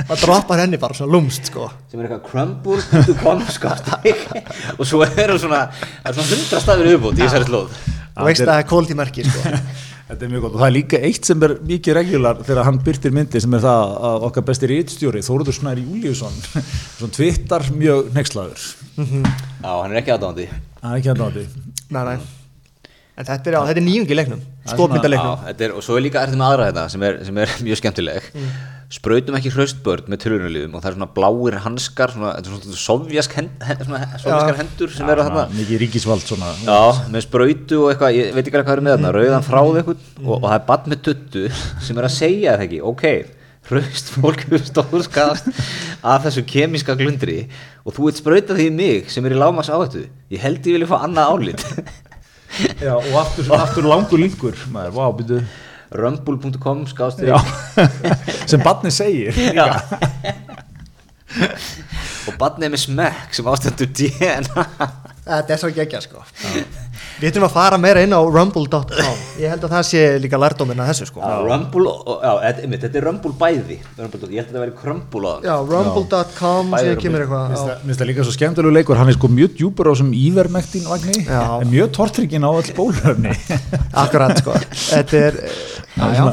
Það 0.07 0.23
droppar 0.23 0.63
henni 0.63 0.79
bara 0.79 0.95
svona 0.95 1.13
lúmst 1.17 1.51
sko. 1.51 1.67
Sem 1.91 2.01
er 2.01 2.07
eitthvað 2.07 2.23
crumble.com 2.31 3.43
skapstæk 3.57 4.23
og 4.79 4.87
svo 4.87 5.03
er 5.03 5.35
það 5.35 5.43
svona 5.43 5.65
hundra 6.31 6.63
stafir 6.63 6.91
viðbútt 6.93 7.19
í 7.19 7.25
þessari 7.25 7.49
slóð. 7.49 7.77
Þú 8.17 8.29
veist 8.31 8.45
að 8.45 8.53
það 8.53 8.63
er 8.63 8.69
kóldi 8.71 8.97
merki 8.99 9.27
sko. 9.27 9.61
Þetta 10.07 10.23
er 10.23 10.31
mjög 10.31 10.45
gott. 10.45 10.53
Og 10.55 10.61
það 10.61 10.69
er 10.69 10.75
líka 10.77 10.99
eitt 11.09 11.27
sem 11.27 11.41
er 11.43 11.57
mikið 11.67 11.97
regular 11.99 12.43
þegar 12.47 12.69
hann 12.69 12.79
byrtir 12.87 13.15
myndi 13.17 13.43
sem 13.43 13.59
er 13.59 13.65
það 13.65 13.97
að 14.11 14.29
okkar 14.29 14.47
besti 14.53 14.71
rítstjóri 14.71 15.25
Þóruður 15.27 15.59
Snær 15.59 15.83
Júliusson 15.83 16.39
svona 16.47 17.13
tvittar 17.19 17.67
mjög 17.75 18.15
nexlaður 18.15 18.71
já, 18.95 19.73
hann 19.75 19.91
er 19.91 20.01
ekki 20.05 20.15
aðdáðandi 20.15 20.49
það 20.55 20.91
er 20.93 20.99
ekki 21.03 21.15
að 21.17 21.23
náti 21.25 21.49
Nei, 21.91 22.03
nei 22.13 22.36
En 23.17 23.25
þetta 23.25 23.49
er, 23.49 23.55
þetta 23.71 23.81
er 23.81 23.85
nýjungi 23.87 24.17
leiknum 24.19 24.41
er 24.45 24.73
Skopmynda 24.75 25.09
Já, 25.09 25.13
leiknum 25.15 25.45
þetta 25.47 25.65
er, 25.65 25.73
og 25.79 25.85
svo 25.87 25.95
er 25.97 26.03
líka 26.05 26.21
ertu 26.27 26.37
með 26.37 26.51
aðra 26.51 26.65
þetta 26.69 26.83
sem 26.93 27.05
er, 27.09 27.15
sem 27.25 27.39
er 27.41 27.53
mjög 27.67 27.79
skemmtileg. 27.81 28.27
Sprautum 28.93 29.35
ekki 29.39 29.51
hraustbörn 29.55 30.11
með 30.13 30.21
tölunarliðum 30.27 30.77
og 30.77 30.83
það 30.85 30.91
er 30.91 30.97
svona 30.99 31.09
bláir 31.17 31.57
hanskar 31.65 32.13
svona, 32.13 32.35
þetta 32.37 32.53
er 32.53 32.61
svona 32.67 32.83
sovjask 32.83 33.33
hend, 33.41 33.65
svona, 33.89 34.03
sovjaskar 34.23 34.61
hendur 34.61 34.93
sem 34.95 35.11
eru 35.15 35.25
þarna. 35.27 35.47
mikið 35.57 35.81
ríkisvald 35.83 36.27
svona. 36.29 36.53
Já, 36.69 37.09
með 37.17 37.25
sprautu 37.27 37.81
og 37.83 37.89
eitthvað, 37.95 38.19
ég 38.21 38.37
veit 38.37 38.45
ekki 38.45 38.61
alveg 38.61 38.69
hvað 38.69 38.77
er 38.77 38.85
með 38.87 38.95
þarna, 38.99 39.15
rauðan 39.17 39.49
fráð 39.49 39.81
eitthvað 39.81 40.07
og, 40.21 40.31
og 40.37 40.47
það 40.47 40.57
er 40.61 40.65
bann 40.71 40.93
með 40.93 41.03
tuttu 41.09 41.45
sem 41.89 41.99
er 41.99 42.07
að 42.11 42.17
segja 42.21 42.55
það 42.61 42.67
ekki, 42.69 42.83
ok, 42.93 43.07
hraust 43.73 44.13
fólk 44.15 44.45
hefur 44.47 44.67
stórskast 44.69 45.49
af 46.07 46.23
þessu 46.29 46.45
kemíska 46.47 46.95
glundri 47.01 47.41
og 47.83 47.97
þú 47.97 48.07
veit 48.11 48.21
sprauta 48.21 48.55
því 48.55 48.69
í 48.71 48.77
mig 48.77 49.09
sem 49.11 49.27
er 49.27 49.35
í 49.35 49.41
lámas 49.43 49.73
áhættu, 49.75 50.05
ég 50.31 50.45
held 50.47 50.61
ég 50.63 50.77
vilja 50.79 50.93
fá 50.93 51.01
annað 51.03 51.33
álit 51.35 51.67
Já, 52.81 52.95
og 52.97 53.15
aftur, 53.21 53.49
aftur 53.57 53.89
langur 53.89 54.21
linkur 54.21 54.59
maður, 54.73 54.95
vá, 54.97 55.07
byrju 55.21 55.41
rumble.com 55.97 56.85
skást 56.91 57.21
Já, 57.25 57.37
sem 58.51 58.63
barni 58.65 58.91
segir. 58.95 59.37
Líka. 59.37 59.83
og 62.27 62.39
barnið 62.41 62.73
með 62.73 62.83
smekk 62.87 63.35
sem 63.37 63.49
ástendur 63.51 63.91
DNA 63.93 64.65
Þetta 65.27 65.53
er 65.53 65.59
svo 65.61 65.71
geggja 65.75 66.01
sko 66.05 66.23
Við 67.17 67.31
ætlum 67.31 67.47
að 67.47 67.53
fara 67.55 67.77
meira 67.81 68.03
inn 68.05 68.13
á 68.13 68.21
rumble.com 68.21 69.21
Ég 69.41 69.49
held 69.49 69.63
að 69.65 69.71
það 69.73 69.85
sé 69.89 70.01
líka 70.21 70.37
lærdóminn 70.41 70.81
að 70.85 70.91
þessu 70.91 71.07
sko. 71.09 71.23
Já, 71.25 71.37
Rumble, 71.49 71.93
og- 72.13 72.21
já, 72.21 72.33
þetta 72.43 72.65
einmitt, 72.67 72.83
þetta 72.85 72.99
er 73.01 73.07
Rumble 73.09 73.33
bæði. 73.41 73.77
Rumble, 73.97 74.21
ég 74.29 74.37
held 74.37 74.45
að 74.45 74.51
þetta 74.51 74.63
væri 74.65 74.75
Crumble 74.83 75.23
á 75.25 75.33
það 75.33 75.47
Já, 75.49 75.55
rumble.com 75.73 76.75
sem 76.77 77.01
kemur 77.01 77.17
Mér 77.17 77.25
eitthvað 77.25 77.49
mér 77.57 77.81
finnst 77.87 78.01
það 78.03 78.11
líka 78.11 78.27
svo 78.29 78.35
skemmtilegu 78.37 78.75
leikur. 78.77 79.01
Hann 79.01 79.09
er 79.13 79.17
sko 79.17 79.29
mjög 79.33 79.57
djúpur 79.57 79.89
á 79.89 79.93
þessum 79.97 80.13
ívermektin 80.13 80.89
vagni. 80.93 81.19
Mjög 81.73 81.93
tortryggin 81.97 82.45
á 82.45 82.51
öll 82.53 82.73
bólöfni 82.77 83.33
Akkurat 84.05 84.37
sko. 84.43 84.53
Þetta 84.77 85.23
er 85.31 85.41
Já, 85.97 86.07
já 86.13 86.25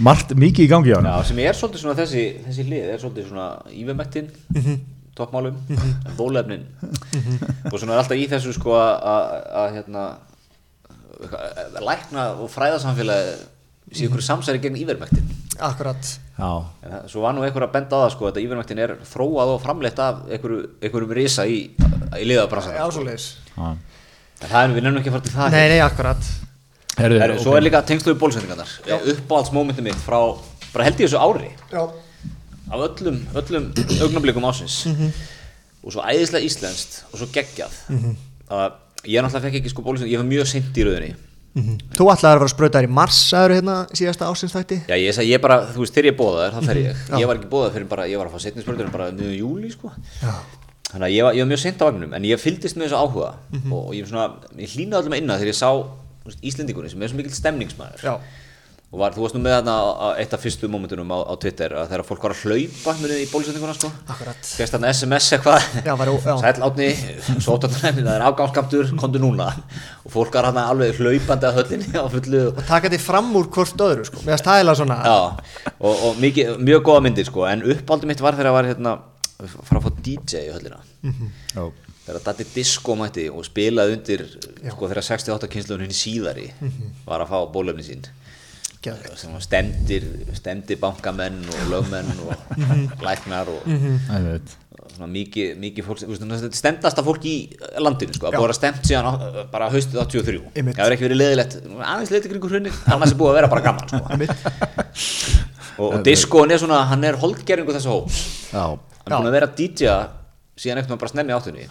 margt 0.00 0.32
mikið 0.34 0.64
í 0.64 0.70
gangi 0.70 0.94
á 0.94 0.98
hann 0.98 1.06
Já, 1.06 1.16
sem 1.28 1.38
er 1.44 1.54
svolítið 1.54 1.82
svona 1.84 1.98
þessi, 1.98 2.22
þessi 2.46 2.64
lið 2.66 2.86
er 2.94 3.02
svolítið 3.02 3.26
svona 3.30 3.48
Ívermektin 3.78 4.30
toppmálum, 5.18 5.56
en 5.70 6.14
bólefnin 6.16 6.62
og 7.72 7.76
svona 7.78 7.94
er 7.96 8.02
alltaf 8.02 8.16
í 8.18 8.26
þessu 8.30 8.52
sko 8.56 8.74
að- 8.78 9.00
að 9.12 9.24
að, 9.60 9.72
hérna 9.78 10.04
lækna 11.84 12.24
og 12.40 12.48
fræðasamfélagi 12.52 13.32
sé 13.90 14.06
ykkur 14.06 14.22
samsæri 14.22 14.60
gegn 14.62 14.76
Ívermektin 14.78 15.26
Akkurat. 15.60 16.00
Já. 16.38 16.50
en 16.86 17.08
svo 17.10 17.20
var 17.24 17.34
nú 17.36 17.42
einhver 17.44 17.66
að 17.66 17.72
benda 17.74 17.96
á 17.98 18.02
það 18.06 18.12
sko 18.14 18.28
að 18.30 18.38
Ívermektin 18.44 18.78
er 18.80 18.94
þróað 19.04 19.54
og 19.56 19.62
framleitt 19.64 19.98
af 20.00 20.22
einhverju, 20.30 20.60
einhverjum 20.80 21.12
risa 21.18 21.44
í, 21.44 21.58
í 22.16 22.24
liðabransan 22.30 22.76
Já, 22.78 22.84
sko. 22.86 22.92
svo 23.00 23.04
leiðis 23.08 23.26
Já. 23.56 23.66
en 24.40 24.48
það 24.48 24.62
er, 24.62 24.74
við 24.76 24.86
nefnum 24.86 25.00
ekki 25.02 25.10
að 25.10 25.16
fara 25.18 25.26
til 25.26 25.34
það 25.34 25.50
Nei, 25.56 25.66
nei, 25.74 25.80
akkurat. 25.84 26.30
Herðu, 27.00 27.18
Heru, 27.22 27.36
Svo 27.42 27.56
er 27.56 27.62
líka 27.66 27.82
tengslu 27.86 28.14
við 28.14 28.20
bólusendingarnar 28.22 28.70
uppáhaldsmómentum 29.14 29.84
mitt 29.90 30.00
frá, 30.00 30.20
bara 30.72 30.84
held 30.88 31.00
ég 31.02 31.08
þessu 31.10 31.20
ári. 31.20 31.50
Já 31.72 31.82
af 32.70 32.84
öllum, 32.86 33.18
öllum 33.42 33.70
augnablikum 34.00 34.46
ásins 34.50 34.84
og 35.80 35.94
svo 35.94 36.04
æðislega 36.04 36.44
íslenskt 36.46 37.00
og 37.10 37.18
svo 37.20 37.26
geggjað. 37.34 37.74
Að 38.50 38.78
ég 39.08 39.24
náttúrulega 39.24 39.46
fekk 39.48 39.60
ekki 39.60 39.72
sko 39.72 39.82
bólusendingar, 39.86 40.14
ég 40.14 40.22
var 40.22 40.28
mjög 40.28 40.48
seint 40.50 40.76
í 40.76 40.86
rauðinni 40.86 41.14
Þú 41.50 42.06
ætlaði 42.12 42.30
að 42.30 42.36
vera 42.38 42.48
sprautar 42.52 42.86
í 42.86 42.90
mars 42.94 43.16
aður 43.34 43.56
hérna 43.56 43.76
síðasta 43.90 44.28
ásinsþætti 44.30 44.76
Já, 44.86 44.94
ég 44.94 45.14
sagði, 45.16 45.32
ég 45.32 45.40
bara, 45.42 45.56
þú 45.74 45.82
veist, 45.82 45.94
þegar 45.96 46.06
ég 46.06 46.18
bóðaður, 46.20 46.52
þá 46.54 46.68
fer 46.68 46.78
ég. 46.78 47.00
Já. 47.10 47.14
ég 47.18 47.26
var 47.26 47.40
ekki 47.40 47.48
bóðaður 47.50 47.74
fyrir 47.74 47.88
bara, 47.90 48.04
ég 48.06 48.20
var 48.20 48.28
að 48.30 48.36
fá 48.36 48.44
setninspröður 48.44 48.92
bara 48.94 49.08
miðjum 49.16 49.34
júli, 49.40 49.70
sko. 49.74 49.90
Já. 50.20 50.34
Þannig 50.92 51.06
að 51.08 51.14
ég 51.16 51.26
var, 51.26 51.34
ég 51.34 51.42
var 51.42 51.50
mjög 51.50 51.62
seint 51.64 51.82
á 51.82 51.84
vagnum 51.88 52.14
en 52.14 52.28
ég 52.28 52.42
fylgdist 52.42 52.78
með 52.78 52.86
þessu 52.86 53.00
áhuga. 53.02 53.32
Og, 53.64 53.80
og 53.80 53.90
ég, 53.98 54.06
svona, 54.10 54.28
ég 54.62 54.76
hlýnaði 54.76 55.00
allum 55.00 55.16
inn 55.18 55.30
að 55.34 55.42
þegar 55.42 55.50
ég 55.50 55.58
sá 55.58 55.70
veist, 56.22 56.40
Svo 58.90 58.98
og 58.98 59.04
var, 59.04 59.12
þú 59.14 59.22
varst 59.22 59.36
nú 59.36 59.40
með 59.44 59.52
þarna 59.54 59.74
eitt 60.18 60.32
af 60.34 60.40
fyrstu 60.42 60.66
momentunum 60.66 61.12
á, 61.14 61.22
á 61.22 61.34
Twitter 61.38 61.70
að 61.78 61.92
þegar 61.92 62.02
fólk 62.08 62.24
var 62.24 62.32
að 62.34 62.40
hlaupa 62.42 62.94
munið 62.98 63.20
í 63.22 63.26
bólusetninguna 63.30 63.74
sko. 63.76 63.90
Akkurat. 64.10 64.48
Fyrst 64.58 64.74
þarna 64.74 64.88
SMS 64.90 65.28
eitthvað? 65.36 65.66
Já, 65.86 65.92
var, 66.00 66.10
já. 66.10 66.32
Sæll 66.40 66.64
átni, 66.66 66.88
sótarnæmi, 67.46 68.02
það 68.02 68.16
er 68.16 68.24
afgámskamtur, 68.26 68.90
komdu 68.98 69.20
núna. 69.22 69.46
Og 70.02 70.10
fólk 70.10 70.34
var 70.34 70.48
hann 70.48 70.58
alveg 70.64 70.98
hlaupandi 70.98 71.46
að 71.46 71.60
höllinni 71.60 72.02
á 72.02 72.06
fullu. 72.10 72.40
Og 72.50 72.58
taka 72.66 72.90
þetta 72.90 73.04
fram 73.04 73.30
úr 73.38 73.46
hvort 73.54 73.84
öðru 73.86 74.08
sko, 74.10 74.24
með 74.26 74.34
að 74.34 74.42
stæla 74.42 74.74
svona 74.80 74.96
Já, 75.06 75.18
og, 75.76 76.02
og 76.08 76.18
mikið, 76.24 76.50
mjög 76.58 76.82
góða 76.90 77.04
myndir 77.06 77.30
sko, 77.30 77.46
en 77.46 77.62
uppáldum 77.76 78.10
mitt 78.10 78.24
var 78.26 78.40
þegar 78.40 78.56
var 78.58 78.72
hérna, 78.72 78.96
fara 79.38 79.84
að 79.84 79.86
fá 79.86 80.02
DJ 80.02 80.48
í 80.48 80.54
höllina. 80.56 80.82
Já. 81.54 81.68
þegar 82.08 82.24
Datti 82.26 82.48
Disco 82.56 82.98
mætti 82.98 83.30
og 83.30 83.46
spilaði 83.46 84.00
undir 84.00 84.26
sko, 84.34 84.90
þegar 84.90 85.06
68 85.12 85.50
kynsluðun 85.54 85.86
henni 85.86 85.94
síðari 85.94 86.48
var 87.06 87.22
að 87.22 87.30
fá 87.30 87.38
bólöfni 87.54 87.86
sín 87.86 88.02
stemdir, 89.44 90.04
stemdir 90.38 90.78
bankamenn 90.80 91.42
og 91.52 91.66
lögmenn 91.68 92.10
og 92.24 93.02
læknar 93.04 93.50
og 93.52 93.66
Einmitt. 93.68 94.54
og 94.80 94.94
svona 94.94 95.08
mikið, 95.12 95.50
mikið 95.60 95.84
fólk, 95.88 96.00
þetta 96.06 96.38
er 96.48 96.54
stemdasta 96.56 97.04
fólk 97.04 97.26
í 97.28 97.34
landinu 97.76 98.16
sko, 98.16 98.30
að 98.30 98.38
búið 98.38 98.54
að 98.54 98.56
stemt 98.56 98.88
síðan 98.88 99.10
á, 99.10 99.12
bara 99.52 99.68
haustið 99.72 100.00
83 100.00 100.40
Einmitt. 100.54 100.78
það 100.78 100.84
hefur 100.86 100.96
ekki 100.96 101.06
verið 101.08 101.20
leðilegt 101.20 101.58
aðeins 101.76 102.14
leðilegt 102.14 102.32
kringur 102.32 102.54
hrunni, 102.56 102.72
annars 102.94 103.12
er 103.12 103.20
búið 103.20 103.32
að 103.34 103.38
vera 103.40 103.52
bara 103.52 103.66
gaman 103.68 103.92
sko. 103.92 104.00
og, 105.80 105.86
og 105.90 106.00
diskon 106.08 106.56
er 106.56 106.62
svona, 106.64 106.80
hann 106.88 107.04
er 107.04 107.20
holdgerfingu 107.20 107.76
þessa 107.76 107.92
hóps 107.92 108.24
Já. 108.54 108.64
hann 108.72 109.12
er 109.12 109.18
búin 109.18 109.30
að 109.30 109.38
vera 109.38 109.52
DJ 109.60 110.00
síðan 110.60 110.82
ekkert 110.82 111.00
bara 111.00 111.12
snemmi 111.12 111.32
áttunni. 111.36 111.68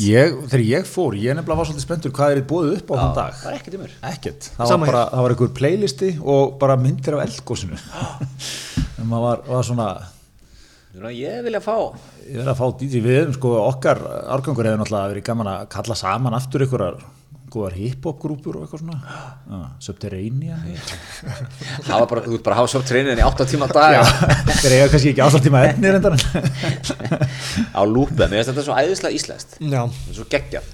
Ég, 0.00 0.36
þegar 0.48 0.62
ég 0.64 0.86
fór, 0.88 1.16
ég 1.20 1.36
nefnilega 1.36 1.60
var 1.60 1.68
svolítið 1.68 1.84
spenntur 1.84 2.14
hvað 2.16 2.32
er 2.34 2.40
þið 2.40 2.46
búið 2.52 2.70
upp 2.78 2.92
á 2.92 2.94
þann 3.00 3.12
dag? 3.18 3.34
það 3.40 3.50
var 3.50 3.58
ekkert 3.58 3.76
um 3.76 3.82
mér. 3.84 3.96
Ekkert, 4.10 4.48
það 4.54 4.62
var 4.62 4.70
Sama 4.72 4.88
bara, 4.88 5.02
það 5.12 5.26
var 5.26 5.34
einhver 5.34 5.52
playlisti 5.60 6.10
og 6.34 6.56
bara 6.62 6.78
myndir 6.80 7.16
af 7.18 7.24
eldgósinu 7.26 7.78
en 9.00 9.10
maður 9.10 9.26
var, 9.26 9.44
var 9.50 9.68
svona 9.68 9.90
Svona, 10.90 11.12
ég 11.14 11.44
vilja 11.46 11.60
fá. 11.62 11.76
Ég 12.26 12.48
að 12.50 12.56
fá 12.58 12.66
DJ 12.80 13.00
við 13.04 13.28
sko 13.36 13.52
okkar 13.62 14.00
árgangur 14.34 14.66
hefur 14.66 14.80
náttúrulega 14.80 15.12
verið 15.12 15.26
gaman 15.28 15.50
að 15.52 15.68
kalla 15.70 15.96
saman 16.00 16.34
aftur 16.34 16.64
einhverjar 16.66 16.96
góðar 17.50 17.76
hip-hop 17.76 18.18
grúpur 18.22 18.58
og 18.58 18.66
eitthvað 18.66 18.84
svona. 18.84 19.00
Ah, 19.50 19.64
Subterranea. 19.82 20.56
Það 21.86 21.88
var 21.90 22.04
bara, 22.12 22.20
þú 22.22 22.36
ert 22.36 22.44
bara 22.46 22.54
að 22.54 22.60
hafa 22.60 22.70
svo 22.70 22.80
treynin 22.86 23.18
í 23.18 23.24
8 23.26 23.46
tíma 23.50 23.66
dag. 23.66 23.96
Þeir 24.60 24.74
eiga 24.76 24.90
kannski 24.92 25.10
ekki 25.10 25.24
ásallt 25.24 25.42
tíma 25.48 25.64
efni 25.66 25.90
reyndar. 25.90 26.14
Á 27.78 27.82
lúpið, 27.82 28.22
mér 28.28 28.36
finnst 28.36 28.52
þetta 28.52 28.66
svo 28.68 28.76
æðislega 28.78 29.18
íslenskt. 29.18 29.56
Já. 29.58 29.82
þetta 29.90 30.12
er 30.12 30.18
svo 30.20 30.28
geggjað. 30.36 30.70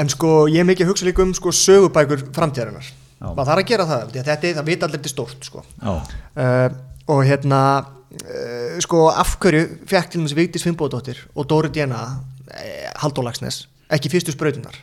En 0.00 0.08
sko 0.14 0.32
ég 0.48 0.64
er 0.64 0.70
mikið 0.70 0.86
að 0.86 0.94
hugsa 0.94 1.10
líka 1.10 1.26
um 1.26 1.36
sko 1.36 1.52
sögubækur 1.52 2.24
framtíðarinnar. 2.32 2.88
Maður 3.20 3.48
þarf 3.50 3.62
að 3.62 3.68
gera 3.68 3.86
það, 3.92 4.02
því 4.08 4.20
að 4.20 4.28
þetta 4.30 4.48
er, 4.48 4.56
það 4.58 4.68
vita 4.68 4.86
allir 4.88 5.00
þetta 5.00 5.10
er 5.10 5.14
stórt 5.14 5.48
sko. 5.48 5.64
Já, 5.82 5.94
uh, 6.38 6.66
og 7.12 7.22
hérna 7.26 7.62
uh, 7.82 8.76
sko 8.84 9.08
af 9.10 9.36
hverju 9.42 9.64
fekk 9.90 10.12
til 10.12 10.22
þessi 10.22 10.38
Vigdís 10.38 10.66
Fimboðdóttir 10.68 11.24
og 11.34 11.48
Dóri 11.50 11.72
Djena 11.74 12.04
uh, 12.14 12.86
Haldólagsnes, 13.02 13.64
ekki 13.92 14.12
fyrstu 14.12 14.36
sprautunar 14.36 14.78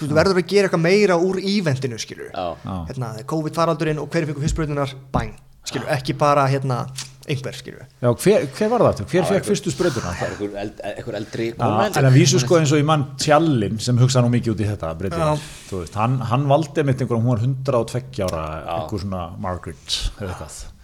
þú 0.00 0.08
veist, 0.08 0.16
verður 0.16 0.40
að 0.40 0.48
gera 0.54 0.70
eitthvað 0.70 0.82
meira 0.86 1.20
úr 1.20 1.38
íventinu 1.42 2.00
skilur 2.00 2.32
Já. 2.32 2.46
Já. 2.64 2.74
hérna, 2.90 3.12
COVID 3.30 3.56
faraldurinn 3.60 4.00
og 4.02 4.10
hverju 4.10 4.34
fyrstu 4.34 4.54
sprautunar 4.54 4.96
bang, 5.12 5.36
skilur, 5.68 5.90
ekki 5.94 6.16
bara 6.18 6.46
hérna 6.50 6.86
einhver 7.30 7.54
skilur 7.54 7.84
Já 8.00 8.10
hver, 8.10 8.48
hver 8.56 8.72
var 8.72 8.84
það 8.84 8.90
aftur? 8.90 9.08
Hver 9.12 9.28
fekk 9.28 9.46
fyrstu 9.50 9.74
það 9.76 10.08
er 10.08 10.32
einhver, 10.32 10.56
eld, 10.64 10.82
einhver 10.90 11.20
eldri 11.20 11.48
Já, 11.52 11.68
en 12.00 12.10
að 12.10 12.16
vísu 12.16 12.40
sko 12.42 12.58
eins 12.58 12.74
og 12.74 12.82
í 12.82 12.86
mann 12.86 13.06
Tjallin 13.20 13.78
sem 13.82 14.00
hugsa 14.00 14.24
nú 14.24 14.32
mikið 14.32 14.54
út 14.54 14.64
í 14.64 14.68
þetta 14.72 14.92
breytin, 14.98 15.46
þú 15.68 15.84
veist, 15.84 16.00
hann, 16.00 16.18
hann 16.32 16.48
valdi 16.50 16.86
mitt 16.88 17.04
einhverjum, 17.04 17.28
hún 17.28 17.36
var 17.36 17.46
102 17.46 18.26
ára 18.26 18.44
einhver 18.80 19.04
svona 19.04 19.24
Margaret 19.40 19.98
eitthvað. 20.18 20.60
En 20.60 20.60
þú, 20.60 20.79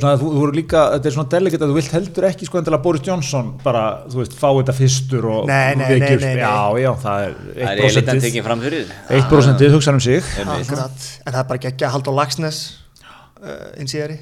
svona, 0.00 0.14
þú, 0.18 0.30
þú 0.32 0.40
voru 0.42 0.56
líka, 0.56 0.80
þetta 0.94 1.10
er 1.10 1.14
svona 1.16 1.32
delegate 1.34 1.66
að 1.66 1.72
þú 1.72 1.76
vilt 1.78 1.94
heldur 1.96 2.26
ekki 2.30 2.48
sko 2.48 2.60
endilega 2.60 2.84
Boris 2.86 3.04
Johnson 3.06 3.52
bara, 3.62 3.84
þú 4.10 4.22
veist, 4.22 4.34
fá 4.38 4.48
þetta 4.48 4.74
fyrstur 4.76 5.28
og 5.30 5.46
Nei, 5.50 5.76
nei, 5.78 5.86
nei, 5.92 6.00
nei, 6.02 6.18
nei. 6.24 6.32
Já, 6.40 6.56
já, 6.82 6.90
það 7.04 7.24
er 7.28 7.38
það 7.38 7.70
er 7.70 7.84
eiginlega 7.84 8.16
1%, 8.16 8.26
tekið 8.26 8.46
fram 8.48 8.64
fyrir. 8.66 8.92
1% 9.20 9.64
hugsa 9.76 9.94
um 9.94 10.02
sig. 10.04 10.34
Akkurat, 10.44 11.08
en 11.24 11.32
það 11.32 11.40
er 11.44 11.48
bara 11.52 11.64
geggja 11.66 11.94
Halldór 11.94 12.18
Lagsnes 12.18 12.60
uh, 13.40 13.80
inn 13.80 13.90
síðari 13.90 14.18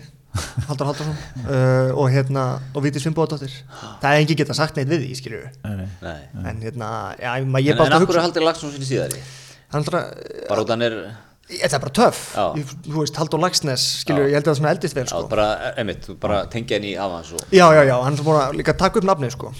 Halldór 0.68 0.90
Halldórsson. 0.90 1.16
Uh, 1.46 1.92
og 2.00 2.10
hérna, 2.12 2.44
og 2.74 2.84
Vítis 2.84 3.06
Fimboðdóttir 3.06 3.54
það 4.02 4.10
er 4.10 4.22
engin 4.22 4.38
geta 4.38 4.56
sagt 4.56 4.76
neitt 4.78 4.90
við 4.90 5.06
því, 5.06 5.16
skilju 5.22 5.40
Nei, 5.64 5.72
nei. 5.80 5.88
Nei. 6.04 6.50
en 6.52 6.60
hérna, 6.66 6.90
já, 7.18 7.32
maður 7.48 7.64
ég 7.66 7.74
en, 7.74 7.78
en 7.78 7.82
bara 7.82 7.88
að 7.88 7.96
akkur 7.96 8.12
hugsa 8.12 8.20
er 8.20 8.28
haldið 8.28 8.46
Lagsson 8.48 8.74
sinni 8.74 8.90
síðari? 8.90 9.24
Hann 9.72 9.84
er 9.84 9.90
bara, 9.92 10.62
út 10.62 10.70
hann 10.72 10.84
er 10.86 11.00
þetta 11.48 11.78
er 11.78 11.82
bara 11.84 11.94
töff 11.96 12.20
Já. 12.36 12.46
Þú 12.86 12.94
veist, 13.00 13.16
Halldór 13.20 13.40
Lagsnes, 13.44 13.84
skilju, 14.02 14.26
Já. 14.26 14.28
ég 14.28 14.36
held 14.38 14.44
að 14.46 14.52
það 14.52 14.58
svona 14.60 14.72
eldist 14.74 14.96
vel, 14.98 15.04
Já, 15.06 15.10
sko 15.14 15.28
bara, 15.32 15.48
einmitt, 15.80 16.06
þú 16.08 16.16
bara 16.20 16.40
tengja 16.52 16.76
henni 16.78 16.92
í 16.92 16.98
avans 17.00 17.32
og 17.32 17.40
já, 17.54 17.66
já, 17.74 17.82
já, 17.88 17.94
hann 18.04 18.18
er 18.18 18.26
búin 18.26 18.40
að 18.42 18.56
líka 18.60 18.76
taka 18.76 19.00
upp 19.00 19.08
nafnið, 19.08 19.34
sko 19.36 19.52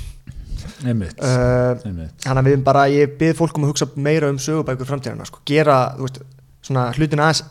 Einmitt. 0.85 1.17
uh, 1.19 1.75
Einmitt. 1.89 2.27
hann 2.29 2.39
að 2.39 2.51
við 2.53 2.63
bara, 2.67 2.85
ég 2.93 3.17
byrð 3.19 3.41
fólk 3.41 3.57
um 3.59 3.65
að 3.67 3.73
hugsa 3.73 3.89
meira 3.97 4.29
um 4.31 4.39
sögubækur 4.39 4.87
framtíðina, 4.87 5.27
sko, 5.27 5.41
gera, 5.49 5.79
þú 5.99 6.07
veist 6.07 6.21
svona 6.69 6.85
hlutin 6.95 7.23
aðeins, 7.25 7.43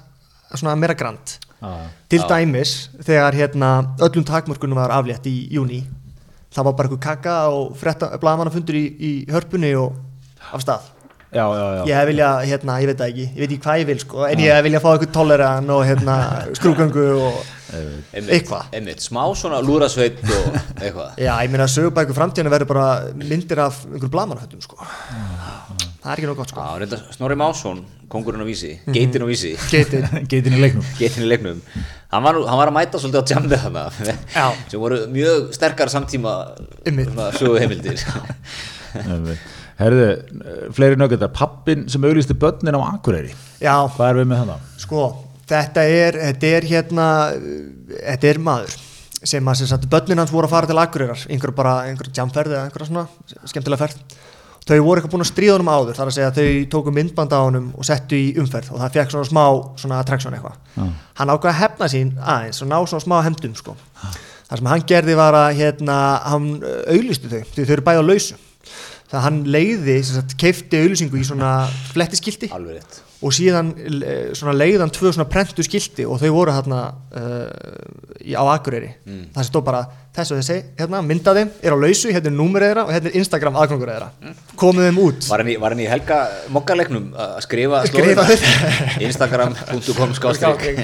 svona 0.54 0.76
meira 0.80 0.96
grand 0.96 1.38
Já. 1.58 1.72
til 2.08 2.22
dæmis 2.30 2.76
þegar 3.02 3.34
hérna 3.34 3.72
öllum 4.06 4.24
takmörkunum 4.28 4.78
var 4.78 4.94
aflétt 4.94 5.26
í 5.26 5.48
júni 5.52 5.82
það 6.54 6.68
var 6.70 6.76
bara 6.78 6.88
eitthvað 6.92 7.02
kaka 7.08 7.34
og 7.50 7.74
frétta 7.80 8.12
blagamannafundur 8.22 8.78
í, 8.78 8.84
í 9.02 9.12
hörpunni 9.34 9.74
og 9.76 9.98
af 10.54 10.62
stað 10.64 10.86
Já, 11.28 11.44
já, 11.44 11.66
já. 11.76 11.82
ég 11.90 11.96
hef 12.00 12.08
vilja, 12.08 12.28
hérna, 12.48 12.76
ég 12.80 12.88
veit 12.88 13.02
ekki 13.04 13.24
ég 13.28 13.40
veit 13.42 13.52
ekki 13.52 13.64
hvað 13.66 13.80
ég 13.82 13.88
vil 13.90 14.00
sko, 14.00 14.22
en 14.30 14.40
ég 14.40 14.54
hef 14.56 14.64
vilja 14.64 14.80
fá 14.80 14.90
eitthvað 14.94 15.12
toleran 15.18 15.70
og 15.76 15.82
hérna 15.86 16.16
skrúgöngu 16.58 17.08
og 17.20 17.46
Eitthvað. 18.16 18.70
einmitt, 18.72 19.02
smá 19.04 19.26
svona 19.36 19.58
lúrasveit 19.60 20.22
og 20.24 20.54
eitthvað. 20.80 21.18
Já, 21.20 21.34
ég 21.44 21.52
meina 21.52 21.66
sögubækur 21.68 22.16
framtíðinu 22.16 22.54
verður 22.54 22.70
bara 22.72 22.86
myndir 23.20 23.60
af 23.60 23.82
einhver 23.90 24.08
blagamannafundum 24.14 24.62
sko. 24.64 24.78
Það 24.80 26.08
er 26.08 26.22
ekki 26.22 26.30
nóg 26.30 26.40
gott 26.40 26.54
sko. 26.54 26.64
Já, 26.64 26.78
reynda, 26.80 27.00
Snorri 27.12 27.36
Másson, 27.36 27.82
kongurinn 28.08 28.40
á 28.40 28.48
vísi, 28.48 28.72
Mhm. 28.88 28.96
geitin 28.96 29.26
á 29.26 29.28
vísi. 29.28 29.52
Geitin. 29.68 30.08
Geitin 30.32 30.56
í 30.56 30.62
leiknum. 30.64 30.88
Geitin 30.98 31.28
í 31.28 31.28
leiknum. 31.28 31.60
Hann 32.08 32.24
var, 32.24 32.40
hann 32.48 32.58
var 32.64 32.72
að 32.72 32.78
mæta 32.80 33.04
svolítið 33.04 33.20
á 33.20 33.30
tjambi 33.34 33.60
þarna 33.60 33.84
Já. 34.32 34.48
sem 34.72 34.80
voru 34.80 35.02
mjög 35.12 35.52
sterkar 35.60 35.92
samtíma 35.92 36.38
Herðu, 39.78 40.08
fleiri 40.74 40.98
nöggendar 40.98 41.30
Pappin 41.36 41.86
sem 41.92 42.04
auglisti 42.08 42.34
börnin 42.34 42.78
á 42.78 42.82
Akureyri 42.82 43.30
já, 43.62 43.76
Hvað 43.94 44.08
er 44.10 44.20
við 44.22 44.30
með 44.32 44.44
það? 44.52 44.70
Sko, 44.82 45.04
þetta 45.50 45.84
er, 45.86 46.18
þetta 46.24 46.54
er 46.58 46.70
hérna, 46.72 47.10
þetta 47.94 48.32
er 48.32 48.42
maður 48.42 48.78
sem 49.28 49.50
að 49.50 49.60
sem 49.62 49.70
sagt, 49.70 49.86
börnin 49.92 50.22
hans 50.22 50.34
voru 50.34 50.48
að 50.48 50.54
fara 50.56 50.70
til 50.70 50.80
Akureyrar, 50.82 51.22
einhver 51.30 51.54
bara, 51.58 51.76
einhver 51.90 52.10
jamferð 52.14 52.54
eða 52.54 52.66
einhver 52.68 52.86
svona 52.86 53.06
skemmtilega 53.50 53.82
ferð. 53.86 54.18
Þau 54.68 54.78
voru 54.84 55.00
eitthvað 55.00 55.14
búin 55.14 55.24
að 55.24 55.30
stríða 55.30 55.54
honum 55.56 55.70
áður, 55.72 55.96
þar 55.96 56.10
að 56.12 56.16
segja 56.18 56.30
að 56.30 56.38
þau 56.38 56.66
tóku 56.74 56.94
myndband 56.94 57.34
á 57.34 57.40
honum 57.40 57.68
og 57.80 57.88
settu 57.88 58.18
í 58.20 58.26
umferð 58.42 58.74
og 58.74 58.82
það 58.82 58.98
fekk 58.98 59.14
svona 59.14 59.30
smá 59.30 59.44
svona 59.80 60.00
attraction 60.04 60.36
eitthvað. 60.36 60.58
Hann 61.18 61.32
ákvað 61.32 61.52
að 61.54 61.60
hefna 61.62 61.88
sín 61.94 62.12
aðeins 62.20 62.60
og 62.62 62.70
ná 62.70 62.76
svona 62.84 63.06
smá 63.06 63.16
hefndum 63.24 63.54
sko. 63.56 63.78
Það 64.50 64.60
sem 64.60 64.70
hann 64.74 64.84
gerði 64.92 65.16
var 65.20 65.38
að 65.40 65.62
hérna, 65.62 65.96
hann 66.28 66.50
auðlistu 66.92 67.32
þau, 67.32 67.42
því 67.56 67.64
þau 67.64 67.74
eru 67.78 67.88
bæði 67.88 68.04
á 68.04 68.10
lausu. 68.12 68.38
Það 69.08 69.24
hann 69.24 69.43
leiði, 69.47 69.99
sem 70.03 70.18
sagt, 70.18 70.34
keifti 70.39 70.80
auðlýsingu 70.82 71.20
í 71.22 71.28
svona 71.28 71.51
flettiskilti 71.93 72.49
og 73.18 73.34
síðan 73.34 73.72
eh, 74.05 74.34
svona 74.38 74.53
leiðan 74.53 74.91
tvö 74.93 75.10
svona 75.16 75.26
prentu 75.30 75.64
skilti 75.66 76.05
og 76.05 76.20
þau 76.22 76.28
voru 76.36 76.53
hérna 76.53 76.82
uh, 77.18 77.47
í, 78.22 78.36
á 78.38 78.43
Akureyri. 78.53 78.91
Mm. 79.08 79.24
það 79.34 79.39
sem 79.39 79.49
stóð 79.49 79.64
bara 79.70 79.80
þess 80.14 80.34
og 80.34 80.41
þessi 80.41 80.58
hérna, 80.78 81.01
myndaði, 81.05 81.47
er 81.66 81.74
á 81.74 81.78
lausu, 81.82 82.12
hérna 82.14 82.30
er 82.30 82.36
númerið 82.38 82.72
þeirra 82.72 82.84
og 82.86 82.93
hérna 82.93 83.10
er 83.10 83.18
Instagram 83.22 83.58
aðgangur 83.64 83.93
þeirra. 83.93 84.12
Mm. 84.22 84.36
komið 84.62 84.89
þeim 84.89 85.01
út. 85.05 85.30
Var 85.32 85.43
hann 85.43 85.49
í, 85.49 85.58
var 85.64 85.76
hann 85.76 85.82
í 85.82 85.89
helga 85.89 86.20
mokkalegnum 86.53 87.10
að 87.26 87.34
skrifa 87.47 87.82
Skrifa 87.89 88.28
instagram.com 89.08 90.16
skástrík 90.20 90.84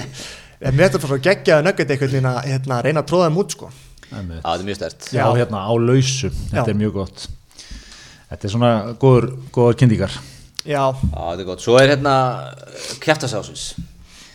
mér 0.63 0.87
þetta 0.87 1.03
fyrir 1.03 1.19
að 1.19 1.23
gegja 1.27 1.61
nöggandi 1.61 1.97
einhvern 1.97 2.15
veginn 2.15 2.31
að 2.31 2.41
hérna, 2.47 2.81
reyna 2.87 3.03
að 3.03 3.09
tróða 3.11 3.29
þeim 3.29 3.39
út 3.43 3.55
sko. 3.57 3.71
Það 4.13 4.51
er 4.53 4.67
mjög 4.67 4.77
stert 4.77 5.07
Já, 5.11 5.23
hérna 5.35 5.63
á 5.67 5.73
lausu, 5.75 6.29
þetta 6.31 6.63
Já. 6.63 6.71
er 6.71 6.77
mjög 6.79 6.99
gott 7.01 7.25
Þetta 8.33 8.47
er 8.49 8.53
svona 8.55 8.69
góður, 8.97 9.29
góður 9.53 9.75
kyndíkar 9.77 10.13
já, 10.65 10.83
Já, 10.89 10.89
þetta 10.89 11.41
er 11.43 11.47
gott. 11.47 11.61
Svo 11.61 11.75
er 11.77 11.91
hérna 11.93 12.13
kjæftasásins 13.03 13.73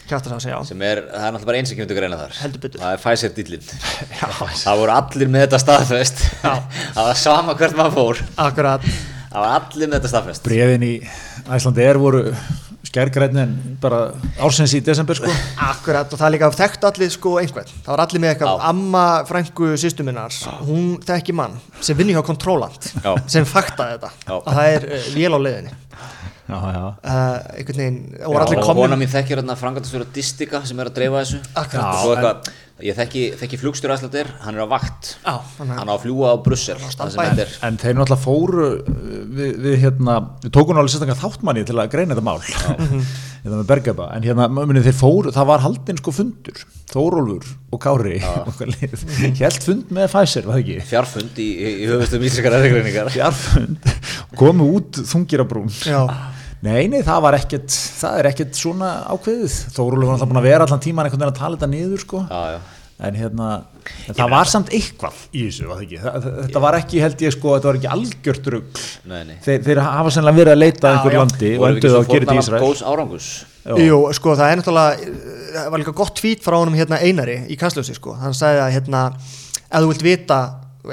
kjátt 0.09 0.29
að 0.31 0.39
segja 0.41 0.57
já. 0.57 0.65
Sem 0.65 0.83
er, 0.87 1.03
það 1.05 1.25
er 1.27 1.35
náttúrulega 1.35 1.49
bara 1.51 1.59
eins 1.61 1.69
sem 1.69 1.77
kemur 1.77 1.91
til 1.91 1.97
greina 1.99 2.19
þar. 2.21 2.37
Heldur 2.41 2.63
betur. 2.63 2.81
Það 2.81 2.95
er 2.95 3.03
Pfizer 3.03 3.35
dillin 3.37 3.67
Það 4.63 4.81
voru 4.81 4.95
allir 4.95 5.33
með 5.35 5.45
þetta 5.45 5.61
staðfest. 5.61 6.23
Það 6.97 7.03
var 7.03 7.19
sama 7.21 7.57
hvert 7.59 7.77
maður 7.77 7.97
fór. 7.99 8.23
Akkurat, 8.47 8.87
Það 9.29 9.45
var 9.45 9.59
allir 9.59 9.91
með 9.91 9.99
þetta 9.99 10.13
staðfest. 10.15 10.47
Brefin 10.49 10.87
í 10.87 10.95
Æslandi 11.59 11.85
er 11.85 12.01
voru 12.01 12.23
skærgrætni 12.89 13.43
en 13.43 13.55
bara 13.83 14.01
ársins 14.41 14.73
í 14.77 14.81
desember 14.85 15.19
sko 15.19 15.31
akkurat 15.69 16.13
og 16.13 16.21
það 16.21 16.27
er 16.29 16.35
líka 16.37 16.51
þekkt 16.57 16.87
allir 16.89 17.13
sko 17.13 17.35
einhvern, 17.43 17.73
það 17.85 17.93
var 17.93 18.05
allir 18.05 18.23
með 18.25 18.35
eitthvað 18.35 18.63
amma 18.71 19.05
frængu 19.29 19.73
sýstuminnar 19.83 20.39
hún 20.69 20.95
þekki 21.05 21.37
mann 21.37 21.59
sem 21.81 21.99
vinni 21.99 22.17
hjá 22.17 22.23
kontrólant 22.27 22.89
Já. 23.03 23.13
sem 23.29 23.49
faktaði 23.49 23.99
þetta 23.99 24.13
Já. 24.25 24.39
að 24.39 24.57
það 24.61 24.73
er 24.77 24.89
uh, 24.89 25.11
vél 25.19 25.33
á 25.37 25.39
leiðinni 25.45 25.75
já, 26.49 26.57
já. 26.57 26.85
uh, 26.89 27.59
veginn, 27.69 27.99
og 28.15 28.23
Já, 28.23 28.33
var 28.33 28.47
allir 28.47 28.63
og 28.63 28.71
komin 28.71 28.85
kona 28.87 29.01
mín 29.01 29.13
þekkir 29.13 29.43
hérna 29.43 29.59
frangatastjóra 29.61 30.09
Distika 30.15 30.63
sem 30.69 30.81
er 30.81 30.91
að 30.91 30.97
dreifa 31.01 31.25
þessu 31.25 31.43
Akkurat. 31.53 32.01
og 32.01 32.15
eitthvað, 32.15 32.53
ég 32.85 32.95
þekki, 32.99 33.23
þekki 33.41 33.59
flugstjóra 33.59 33.97
æslatir, 33.99 34.29
hann 34.45 34.55
er 34.59 34.63
á 34.63 34.69
vakt. 34.71 35.15
Já, 35.25 35.35
hann 35.59 35.71
er- 35.73 35.79
hann 35.81 35.91
á 35.91 35.95
að 35.97 36.03
fljúa 36.05 36.31
á 36.31 36.37
Brussel 36.45 36.77
er 37.43 37.55
En 37.69 37.79
þeir 37.81 37.97
náttúrulega 37.99 38.23
fóru 38.23 38.67
uh, 38.79 38.93
við, 39.39 39.57
við 39.65 39.77
hérna, 39.83 40.19
við 40.45 40.53
tókum 40.55 40.77
náttúrulega 40.79 40.95
sérstaklega 40.95 41.23
þáttmanni 41.25 41.65
til 41.69 41.79
að 41.83 41.91
greina 41.97 42.15
þetta 42.15 42.27
mál. 42.29 42.39
Þetta 42.45 43.57
með 43.59 43.67
Bergaba, 43.71 44.09
en 44.17 44.27
hérna 44.27 44.49
muni, 44.53 44.83
þeir 44.85 44.97
fóru, 44.99 45.33
það 45.35 45.49
var 45.51 45.65
haldinn 45.67 45.99
sko 46.03 46.15
fundur. 46.15 46.63
Þórólfur 46.89 47.51
og 47.75 47.81
Kári 47.85 48.17
helt 48.23 49.63
fund 49.67 49.91
með 49.93 50.07
Pfizer, 50.15 50.47
var 50.49 50.57
það 50.57 50.63
ekki? 50.63 50.79
fjarfund 50.89 51.41
í, 51.43 51.49
í, 51.53 51.73
í 51.85 51.89
höfustum 51.91 52.25
íslenskar 52.25 52.57
erðegreiningar 52.59 53.11
Fjarfund, 53.13 53.91
komu 54.41 54.71
út 54.79 55.03
þungir 55.11 55.45
á 55.45 55.47
brún. 55.51 55.69
Já, 55.85 56.01
Nei, 56.67 56.89
nei, 56.91 57.03
það 57.07 57.21
var 57.23 57.37
ekkert, 57.39 57.71
það 58.01 58.17
er 58.19 58.29
ekkert 58.33 58.57
svona 58.59 58.89
ákveðið. 59.15 59.55
Þórólfur 59.77 60.09
var 60.09 60.17
alltaf 60.17 60.31
búin 60.33 60.41
að 60.41 60.49
vera 60.49 60.65
allan 60.67 60.81
tíman 60.83 61.07
einhvern 61.07 61.23
veginn 61.23 61.35
að 61.35 61.39
tala 61.39 61.57
þetta 61.61 61.71
niður, 61.75 62.03
sko. 62.03 62.25
já, 62.27 62.43
já. 62.57 62.59
En 62.99 63.15
hérna, 63.15 63.49
en 64.11 64.17
það 64.19 64.31
var 64.33 64.49
samt 64.51 64.73
eitthvað 64.75 65.19
í 65.31 65.45
þessu, 65.47 65.69
var 65.69 65.77
það 65.79 65.83
ekki? 65.85 65.99
Það, 66.03 66.17
það- 66.25 66.39
þetta 66.49 66.63
var 66.65 66.77
ekki, 66.81 67.03
held 67.05 67.21
ég, 67.23 67.35
sko, 67.37 67.53
þetta 67.55 67.69
var 67.71 67.77
ekki 67.79 67.91
algjört 67.95 68.49
rugg. 68.51 68.81
Nei, 69.07 69.21
nei. 69.29 69.37
Þeir, 69.45 69.61
þeir 69.69 69.81
hafa 69.87 70.11
sennilega 70.17 70.41
verið 70.41 70.51
að 70.57 70.59
leita 70.65 70.91
einhver 70.91 71.15
já. 71.15 71.19
landi 71.23 71.53
og 71.53 71.61
Voru 71.63 71.69
við 71.69 71.79
enduðu 71.79 71.93
svo 71.95 72.01
að 72.03 72.11
gera 72.11 72.27
þetta 72.27 72.35
í 72.35 72.43
Ísrael. 72.43 72.63
góðs 72.67 72.83
árangus 72.91 73.29
Já. 73.69 73.75
Jú, 73.85 73.99
sko 74.19 74.35
það 74.35 74.51
er 74.51 74.57
náttúrulega 74.59 75.15
það 75.55 75.71
var 75.71 75.79
líka 75.85 75.95
gott 75.95 76.15
tvít 76.19 76.43
frá 76.43 76.57
honum 76.59 76.75
hérna 76.75 76.99
Einari 77.05 77.39
í 77.47 77.57
kastljósi 77.61 77.95
sko, 77.95 78.15
hann 78.19 78.35
sagði 78.35 78.63
að 78.67 78.75
hérna 78.81 79.03
ef 79.15 79.79
þú 79.79 79.89
vilt 79.93 80.03
vita 80.09 80.39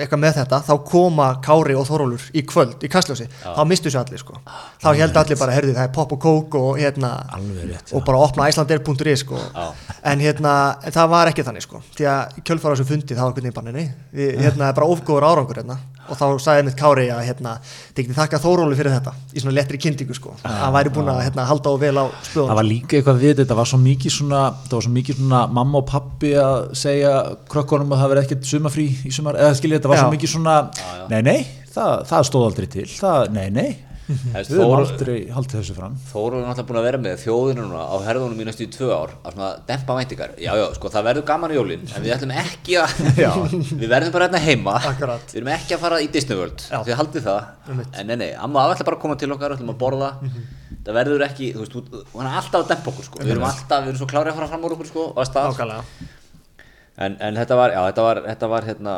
eitthvað 0.01 0.21
með 0.21 0.37
þetta 0.39 0.59
þá 0.67 0.73
koma 0.89 1.27
Kári 1.45 1.75
og 1.77 1.87
Þórólur 1.87 2.27
í 2.35 2.43
kvöld 2.47 2.83
í 2.85 2.91
kastljósi, 2.91 3.27
þá 3.43 3.61
mistu 3.69 3.91
sér 3.93 4.03
allir 4.03 4.21
sko. 4.21 4.37
Þá 4.83 4.89
held 4.99 5.19
allir 5.21 5.39
bara, 5.39 5.55
herði 5.55 5.75
það 5.77 5.87
er 5.87 5.93
pop 5.95 6.15
og 6.15 6.21
kók 6.25 6.59
og 6.59 6.79
hérna, 6.81 7.11
rétt, 7.69 7.93
og 7.95 8.05
bara 8.07 8.21
opna 8.25 8.49
icelandair.is 8.51 9.25
sko, 9.25 9.41
en 10.03 10.23
hérna 10.23 10.53
það 10.85 11.11
var 11.15 11.31
ekki 11.31 11.45
þannig 11.47 11.65
sko, 11.65 11.81
því 11.97 12.09
að 12.11 12.39
kjölfara 12.45 12.77
þessu 12.77 12.89
fundi 12.91 13.17
þá 13.17 13.25
var 13.27 13.51
bara, 13.59 13.75
nei, 13.75 13.89
við, 14.15 14.39
hérna 14.43 14.69
er 14.69 14.79
bara 14.79 14.89
ofgóður 14.91 15.27
árangur 15.29 15.61
hérna, 15.61 15.79
og 16.05 16.19
þá 16.19 16.25
sagði 16.43 16.65
mitt 16.67 16.77
Kári 16.77 17.07
að 17.09 17.23
hérna, 17.25 17.55
getið 17.97 18.17
þakka 18.19 18.39
Þórólu 18.43 18.77
fyrir 18.77 18.93
þetta 18.93 19.13
í 19.33 19.41
svona 19.41 19.55
lettri 19.57 19.79
kynntingu 19.81 20.15
sko, 20.17 20.35
hann 20.43 20.73
væri 20.75 20.91
búin 20.93 21.09
að 21.09 21.23
hérna, 21.25 21.47
halda 21.49 21.73
á 21.73 21.75
vel 21.81 21.95
á 21.97 22.05
spöðunum 22.27 22.51
Það 22.51 22.59
var 22.59 22.67
líka 22.69 22.99
eitthvað 22.99 23.21
við 23.23 23.39
þetta, 23.41 23.57
var 23.57 23.69
svo 23.71 23.79
mikið 23.81 24.13
svona, 24.13 24.41
það 24.67 24.75
var 24.77 24.85
svo 24.85 24.93
mikið 24.99 25.19
svona 25.21 25.41
mamma 25.57 25.81
og 25.81 25.87
pappi 25.89 26.33
að 26.37 26.57
segja 26.77 27.13
krökkunum 27.51 27.95
að 27.95 28.03
það 28.03 28.13
verði 28.13 28.25
ekkert 28.27 28.49
sumafrí 28.51 28.87
í 29.01 29.13
sumar, 29.15 29.39
eða 29.41 29.57
skiljið 29.57 29.84
þetta 29.86 29.93
var 29.93 30.01
svo 30.01 30.07
Já. 30.09 30.13
mikið 30.17 30.31
svona, 30.31 30.55
nei, 31.11 31.19
nei, 31.21 31.39
það, 31.75 31.91
það 32.09 32.29
stóð 32.31 32.45
aldrei 32.49 32.67
til, 32.73 32.86
það, 32.89 33.27
nei, 33.36 33.49
nei, 33.53 33.67
Hefst, 34.05 34.51
við 34.51 34.59
höfum 34.61 34.75
aldrei 34.77 35.13
haldið 35.33 35.55
þessu 35.57 35.73
fram. 35.73 35.93
Þóru 36.11 36.38
er 36.38 36.43
náttúrulega 36.45 36.67
búin 36.69 36.77
að 36.77 36.83
vera 36.86 36.97
með 37.01 37.15
þjóðinu 37.23 37.63
núna 37.65 37.86
á 37.89 37.95
herðunum 38.05 38.41
í 38.43 38.45
næstu 38.45 38.67
í 38.67 38.69
tvö 38.69 38.89
ár 38.93 39.13
að 39.25 39.33
svona 39.33 39.47
dempa 39.65 39.95
væntingar. 39.97 40.36
Já 40.38 40.51
já 40.59 40.65
sko 40.77 40.91
það 40.93 41.07
verður 41.07 41.25
gaman 41.31 41.53
í 41.53 41.57
jólin 41.57 41.88
en 41.89 42.05
við 42.05 42.13
ætlum 42.13 42.33
ekki 42.43 42.77
að 42.83 42.93
við 43.81 43.88
verðum 43.95 44.13
bara 44.13 44.27
hérna 44.27 44.43
heima. 44.45 44.75
Akkurat. 44.91 45.25
við 45.33 45.41
erum 45.41 45.51
ekki 45.55 45.73
að 45.77 45.83
fara 45.88 46.01
í 46.05 46.11
Disney 46.13 46.38
World 46.38 46.67
Já. 46.69 46.77
því 46.86 46.99
haldið 47.01 47.25
það. 47.31 47.49
Einmitt. 47.65 47.97
en 47.97 48.11
nei 48.11 48.17
nei 48.21 48.29
amma 48.45 48.67
ætla 48.75 48.86
bara 48.91 48.99
að 48.99 49.05
koma 49.07 49.17
til 49.17 49.33
okkar 49.33 49.57
ætlum 49.57 49.73
að 49.73 49.81
borða. 49.81 50.11
Það 50.86 50.99
verður 51.01 51.25
ekki 51.31 51.49
þú 51.55 51.63
veist 51.65 51.73
þú- 51.79 52.05
hún 52.13 52.29
er 52.29 52.38
alltaf 52.43 52.61
að 52.61 52.75
dempa 52.75 52.93
okkur 52.93 53.09
sko. 53.09 53.23
Við 53.25 53.33
erum 53.33 53.49
alltaf 53.49 53.81
við 53.81 53.89
erum 53.89 54.03
svo 54.03 54.11
klárið 54.13 54.36
að 54.36 54.38
fara 54.38 54.51
fram 54.53 54.69
úr 54.69 54.77
okkur 54.77 54.93
sko 54.93 55.03
en, 56.95 57.17
en 57.19 57.36
þetta 57.36 57.55
var 57.59 57.73
já 57.75 57.81
þetta 57.89 58.03
var 58.05 58.21
þetta 58.23 58.49
var 58.51 58.67
hérna 58.69 58.91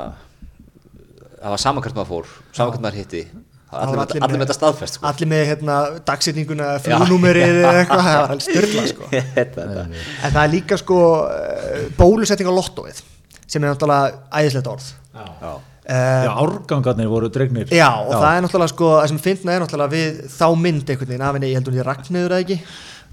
það 1.37 1.53
var 1.53 1.63
sama 1.63 1.83
hvert 1.85 1.97
maður 1.97 2.11
fór 2.13 2.33
sama 2.51 2.73
hvert 2.73 2.83
maður 2.85 2.99
hitti 3.01 3.23
allir, 3.67 3.99
allir, 3.99 4.23
allir 4.23 4.39
með 4.39 4.45
þetta 4.45 4.55
staðfest 4.57 4.97
sko. 4.97 5.05
allir 5.09 5.29
með 5.31 5.43
hérna, 5.51 5.77
dagsetninguna, 6.07 6.67
flugnúmerið 6.85 7.61
eða 7.61 7.73
eitthvað, 7.81 8.03
það 8.07 8.19
var 8.21 8.33
alveg 8.35 8.45
styrla 8.47 8.85
sko. 8.93 9.09
en 9.11 10.31
það 10.31 10.41
er 10.43 10.53
líka 10.53 10.79
sko 10.79 10.99
eh, 11.33 11.87
bólusetning 11.99 12.47
á 12.47 12.53
lottóið 12.55 13.01
sem 13.47 13.63
er 13.63 13.71
náttúrulega 13.71 14.39
æðislegt 14.39 14.71
orð 14.71 14.87
Já. 15.17 15.27
uh, 15.41 15.57
Já, 15.87 16.33
árgangarnir 16.43 17.07
voru 17.07 17.29
dregnir. 17.31 17.69
já 17.71 17.87
og 17.95 18.11
það 18.11 18.33
er 18.35 18.41
náttúrulega 18.43 18.73
sko 18.73 18.91
það 18.97 19.07
sem 19.13 19.19
finna 19.23 19.53
er 19.55 19.61
náttúrulega 19.63 19.93
við 19.93 20.21
þá 20.33 20.47
mynd 20.59 20.89
einhvern 20.91 21.07
veginn 21.13 21.23
af 21.29 21.37
henni, 21.37 21.51
ég 21.53 21.59
heldur 21.61 21.71
hún 21.73 21.79
ég 21.79 21.87
Ragnhildur 21.87 22.33
eða 22.35 22.43
ekki 22.43 22.57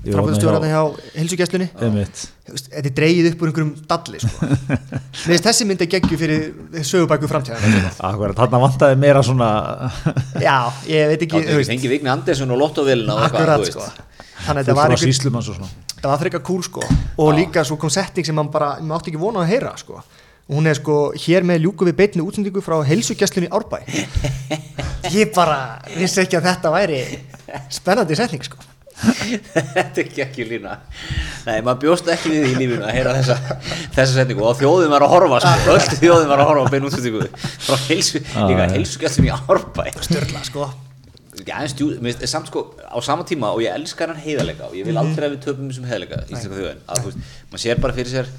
Jú, 0.05 0.13
framfæðustjóraðna 0.13 0.69
hjá- 0.69 0.97
hjá 0.99 1.21
hilsugjæslunni 1.21 1.69
Einmitt. 1.81 2.25
þetta 2.51 2.81
er 2.91 2.95
dreigið 2.99 3.29
upp 3.31 3.45
úr 3.45 3.49
einhverjum 3.53 3.71
dalli 3.89 4.19
sko. 4.21 4.49
Þessi 5.47 5.65
mynd 5.69 5.81
er 5.81 5.89
geggju 5.95 6.19
fyrir 6.21 6.83
sögubæku 6.85 7.31
framtíðan 7.31 7.87
Akkurat, 8.05 8.37
þarna 8.37 8.61
vantaði 8.67 8.99
meira 9.01 9.23
svona, 9.25 9.49
já, 10.43 10.59
ég 10.91 11.09
veit 11.15 11.25
ekki 11.25 11.41
veist, 11.47 11.71
fengi 11.73 11.89
Vigni 11.95 12.13
Andersson 12.13 12.53
og 12.53 12.61
eitthvað, 13.23 13.31
akkurat 13.31 13.65
þú 13.65 13.71
sko 13.71 13.87
veist. 13.87 14.03
þannig 14.45 14.59
að 14.59 14.61
þetta 14.65 14.77
var 14.83 14.97
svona. 15.47 15.71
það 16.03 16.11
var 16.11 16.23
frekar 16.27 16.45
cool 16.51 16.63
sko 16.69 16.85
og 17.25 17.33
líka 17.39 17.65
svo 17.65 17.79
kom 17.81 17.95
setting 17.95 18.27
sem 18.29 18.37
man 18.37 18.51
bara, 18.53 18.75
maður 18.83 18.99
átti 19.01 19.15
ekki 19.15 19.23
vona 19.25 19.47
að 19.47 19.55
heyra 19.55 19.73
sko 19.81 20.03
hún 20.51 20.69
er 20.69 20.77
sko, 20.79 20.99
hér 21.17 21.47
með 21.47 21.65
ljúku 21.65 21.89
við 21.89 21.97
beinni 22.03 22.25
útsendingu 22.25 22.63
frá 22.65 22.77
heilsugjastlunni 22.85 23.51
Árbæ. 23.55 23.81
Ég 25.15 25.33
bara 25.37 25.81
vissi 25.95 26.23
ekki 26.25 26.39
að 26.39 26.49
þetta 26.51 26.73
væri 26.75 27.01
spennandi 27.73 28.17
setning 28.19 28.45
sko. 28.45 28.61
Þetta 28.95 29.83
er 29.83 30.01
ekki 30.05 30.23
ekki 30.23 30.47
lína. 30.49 30.77
Nei, 31.45 31.59
maður 31.67 31.81
bjóst 31.83 32.09
ekki 32.15 32.31
við 32.31 32.45
því 32.45 32.53
í 32.53 32.59
lífinu 32.61 32.87
að 32.87 32.95
heyra 32.95 33.15
þessa, 33.19 33.59
þessa 33.97 34.15
setningu. 34.21 34.45
Og 34.47 34.57
þjóðin 34.61 34.93
var 34.95 35.05
að 35.05 35.15
horfa 35.17 35.41
sko. 35.43 35.75
öll 35.75 35.99
þjóðin 35.99 36.31
var 36.31 36.43
að 36.45 36.51
horfa 36.53 36.65
á 36.65 36.73
bein 36.73 36.89
útsendingu 36.89 37.27
frá 37.67 37.77
heilsu, 37.89 38.23
líka 38.23 38.69
heilsugjastum 38.77 39.29
í 39.29 39.35
Árbæ. 39.35 39.85
Störla 40.07 40.45
sko. 40.47 40.71
Já, 41.45 41.59
en 41.59 41.69
stjú, 41.69 41.91
samt 42.31 42.49
sko 42.49 42.69
á 42.81 42.97
sama 43.05 43.27
tíma 43.29 43.51
og 43.53 43.61
ég 43.65 43.75
elskar 43.75 44.13
hann 44.13 44.23
heiðarleika 44.23 44.71
og 44.71 44.77
ég 44.79 44.87
vil 44.87 44.95
aldrei 44.97 45.27
að 45.27 45.35
við 45.35 45.41
töpum 45.49 45.69
þessum 45.69 45.89
heiðarleika 45.91 46.23
íslenska 46.31 46.55
þjóðin. 46.61 46.85
Að 46.87 47.01
þú 47.03 47.11
veist, 47.11 47.33
maður 47.51 47.65
sér 47.65 47.81
bara 47.83 47.97
fyrir 47.99 48.13
sér 48.13 48.31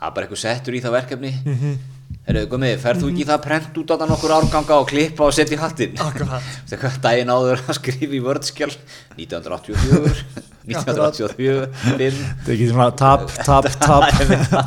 það 0.00 0.08
er 0.08 0.14
bara 0.16 0.26
eitthvað 0.26 0.42
settur 0.42 0.76
í 0.76 0.82
það 0.84 0.96
verkefni. 0.96 1.32
Mm 1.44 1.56
-hmm. 1.60 1.80
Herru, 2.26 2.42
Gumi, 2.50 2.70
ferð 2.78 3.04
þú 3.04 3.08
ekki 3.10 3.22
í 3.22 3.26
það 3.26 3.36
að 3.36 3.44
prent 3.44 3.78
út 3.80 3.90
á 3.90 3.94
það 4.00 4.10
nokkur 4.10 4.32
árganga 4.34 4.76
og 4.82 4.88
klippa 4.90 5.24
og 5.24 5.32
setja 5.34 5.56
í 5.56 5.60
hattinn? 5.60 5.94
Akkurat. 5.98 6.42
Daginn 7.04 7.30
áður 7.30 7.62
að 7.64 7.78
skrifa 7.78 8.14
í 8.14 8.20
vördskjál 8.24 8.72
1984 9.16 10.48
1984 10.66 11.68
5 11.84 11.98
Þetta 11.98 12.50
er 12.50 12.54
ekki 12.54 12.68
svona 12.68 12.90
tap, 12.92 13.24
tap, 13.46 13.68
tap. 13.86 14.04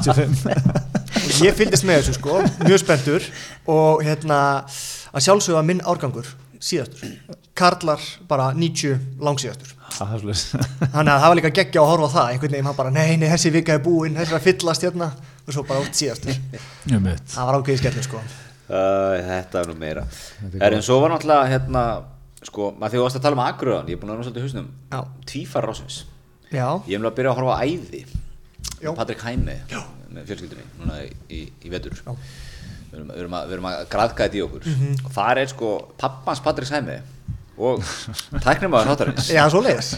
85 0.01 0.47
og 1.13 1.43
ég 1.47 1.55
fylgdist 1.55 1.85
með 1.87 2.01
þessu 2.01 2.17
sko, 2.17 2.39
mjög 2.65 2.81
spenntur. 2.81 3.27
Og 3.69 4.03
hérna 4.03 4.39
að 5.13 5.27
sjálfsögða 5.27 5.63
minn 5.67 5.83
árgangur 5.85 6.27
síðastur. 6.63 7.11
Karlar 7.57 8.03
bara 8.29 8.51
90 8.57 9.23
langsíðastur. 9.23 9.73
Svolítið 9.93 10.63
þannig 10.95 11.11
að 11.13 11.19
það 11.21 11.27
var 11.27 11.37
líka 11.39 11.51
geggja 11.59 11.83
að 11.83 11.91
horfa 11.91 12.07
á 12.09 12.15
það. 12.15 12.31
Einhvern 12.31 12.55
veginn 12.55 12.69
hann 12.69 12.79
bara, 12.79 12.93
nei, 12.95 13.17
nei, 13.21 13.27
þessi 13.33 13.51
vika 13.53 13.75
er 13.75 13.83
búin 13.83 14.17
þessi 14.17 14.33
er 14.33 14.39
að 14.39 14.47
fyllast 14.47 14.87
hérna. 14.87 15.11
Og 15.43 15.51
svo 15.51 15.65
bara 15.67 15.83
út 15.83 15.99
síðastur 15.99 16.39
það 16.87 17.49
var 17.49 17.59
ákveðið 17.59 17.81
skellur 17.83 18.07
sko. 18.07 18.23
Uh, 18.63 19.19
þetta 19.27 19.59
er 19.59 19.69
nú 19.69 19.77
meira. 19.77 20.05
Er 20.55 20.77
en 20.77 20.85
svo 20.85 21.01
var 21.03 21.11
náttúrulega 21.11 21.51
hérna 21.51 21.83
sko, 22.47 22.71
maður 22.77 22.93
þegar 22.93 23.01
þú 23.01 23.03
varst 23.05 23.19
að 23.19 23.25
tala 23.25 23.37
um 23.37 23.43
Akuröðan 23.43 23.91
ég 23.91 23.97
er 23.97 24.01
búin 24.01 24.13
að 24.13 24.21
vera 24.21 24.29
svolítið 24.29 24.65
Já. 24.93 24.99
tvífar 25.29 25.67
rásins 25.67 25.97
já, 26.53 26.67
ég 26.87 26.95
er 26.95 27.01
nú 27.01 27.09
að 27.09 27.17
byrja 27.17 27.33
að 27.33 27.39
horfa 27.41 27.57
á 27.59 27.63
æði. 27.65 28.03
Patrik 28.97 29.23
Hæmi 29.23 29.57
með 30.13 30.27
fjölskyldunni 30.29 30.65
núna 30.79 30.99
í, 31.01 31.07
í, 31.33 31.39
í 31.65 31.71
vetur. 31.73 31.95
Já. 31.97 32.13
Við 32.93 32.99
erum, 32.99 33.09
við, 33.09 33.21
erum 33.23 33.35
að, 33.39 33.47
við 33.49 33.57
erum 33.57 33.67
að 33.71 33.79
graðka 33.93 34.27
þetta 34.27 34.37
í 34.37 34.43
okkur 34.45 34.67
Mhm. 34.69 34.93
og 35.05 35.11
það 35.17 35.41
er 35.43 35.51
sko 35.53 35.71
pappans 35.97 36.43
Patrik 36.45 36.69
Hæmi 36.73 36.99
og 37.57 37.83
tæknimaður 38.45 38.91
hátarins 38.93 39.31
já, 39.33 39.43
svo 39.49 39.61
leiðis 39.65 39.95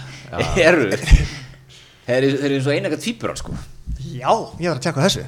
eru 0.68 0.88
þeir 0.90 2.24
eru 2.24 2.32
þeir 2.40 2.48
eru 2.48 2.54
eins 2.56 2.66
og 2.66 2.74
einaka 2.76 2.98
tvíburar 3.00 3.38
sko 3.40 3.54
já, 4.00 4.32
ég 4.60 4.68
var 4.70 4.78
að 4.80 4.84
tjekka 4.88 5.06
þessu 5.06 5.26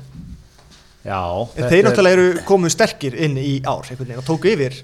Já 1.03 1.19
þeir 1.57 1.83
náttúrulega 1.89 2.15
eru 2.15 2.43
komu 2.47 2.69
sterkir 2.71 3.17
inn 3.27 3.35
í 3.41 3.57
ár 3.67 3.83
og 3.91 4.21
tóku 4.23 4.53
yfir 4.53 4.77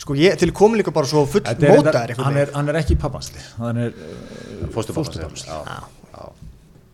sko, 0.00 0.14
ég, 0.16 0.32
til 0.40 0.48
komu 0.56 0.78
líka 0.80 0.88
bara 0.94 1.04
svo 1.10 1.26
full 1.28 1.42
er 1.44 1.58
reyndar- 1.60 2.14
hann, 2.16 2.36
er, 2.40 2.48
hann 2.54 2.70
er 2.72 2.78
ekki 2.80 2.96
pappansli 2.96 3.42
hann 3.58 3.82
er 3.84 3.90
fóstupappas 4.72 5.10
Fósturpappans. 5.12 5.44
já, 5.44 5.58
já. 6.16 6.24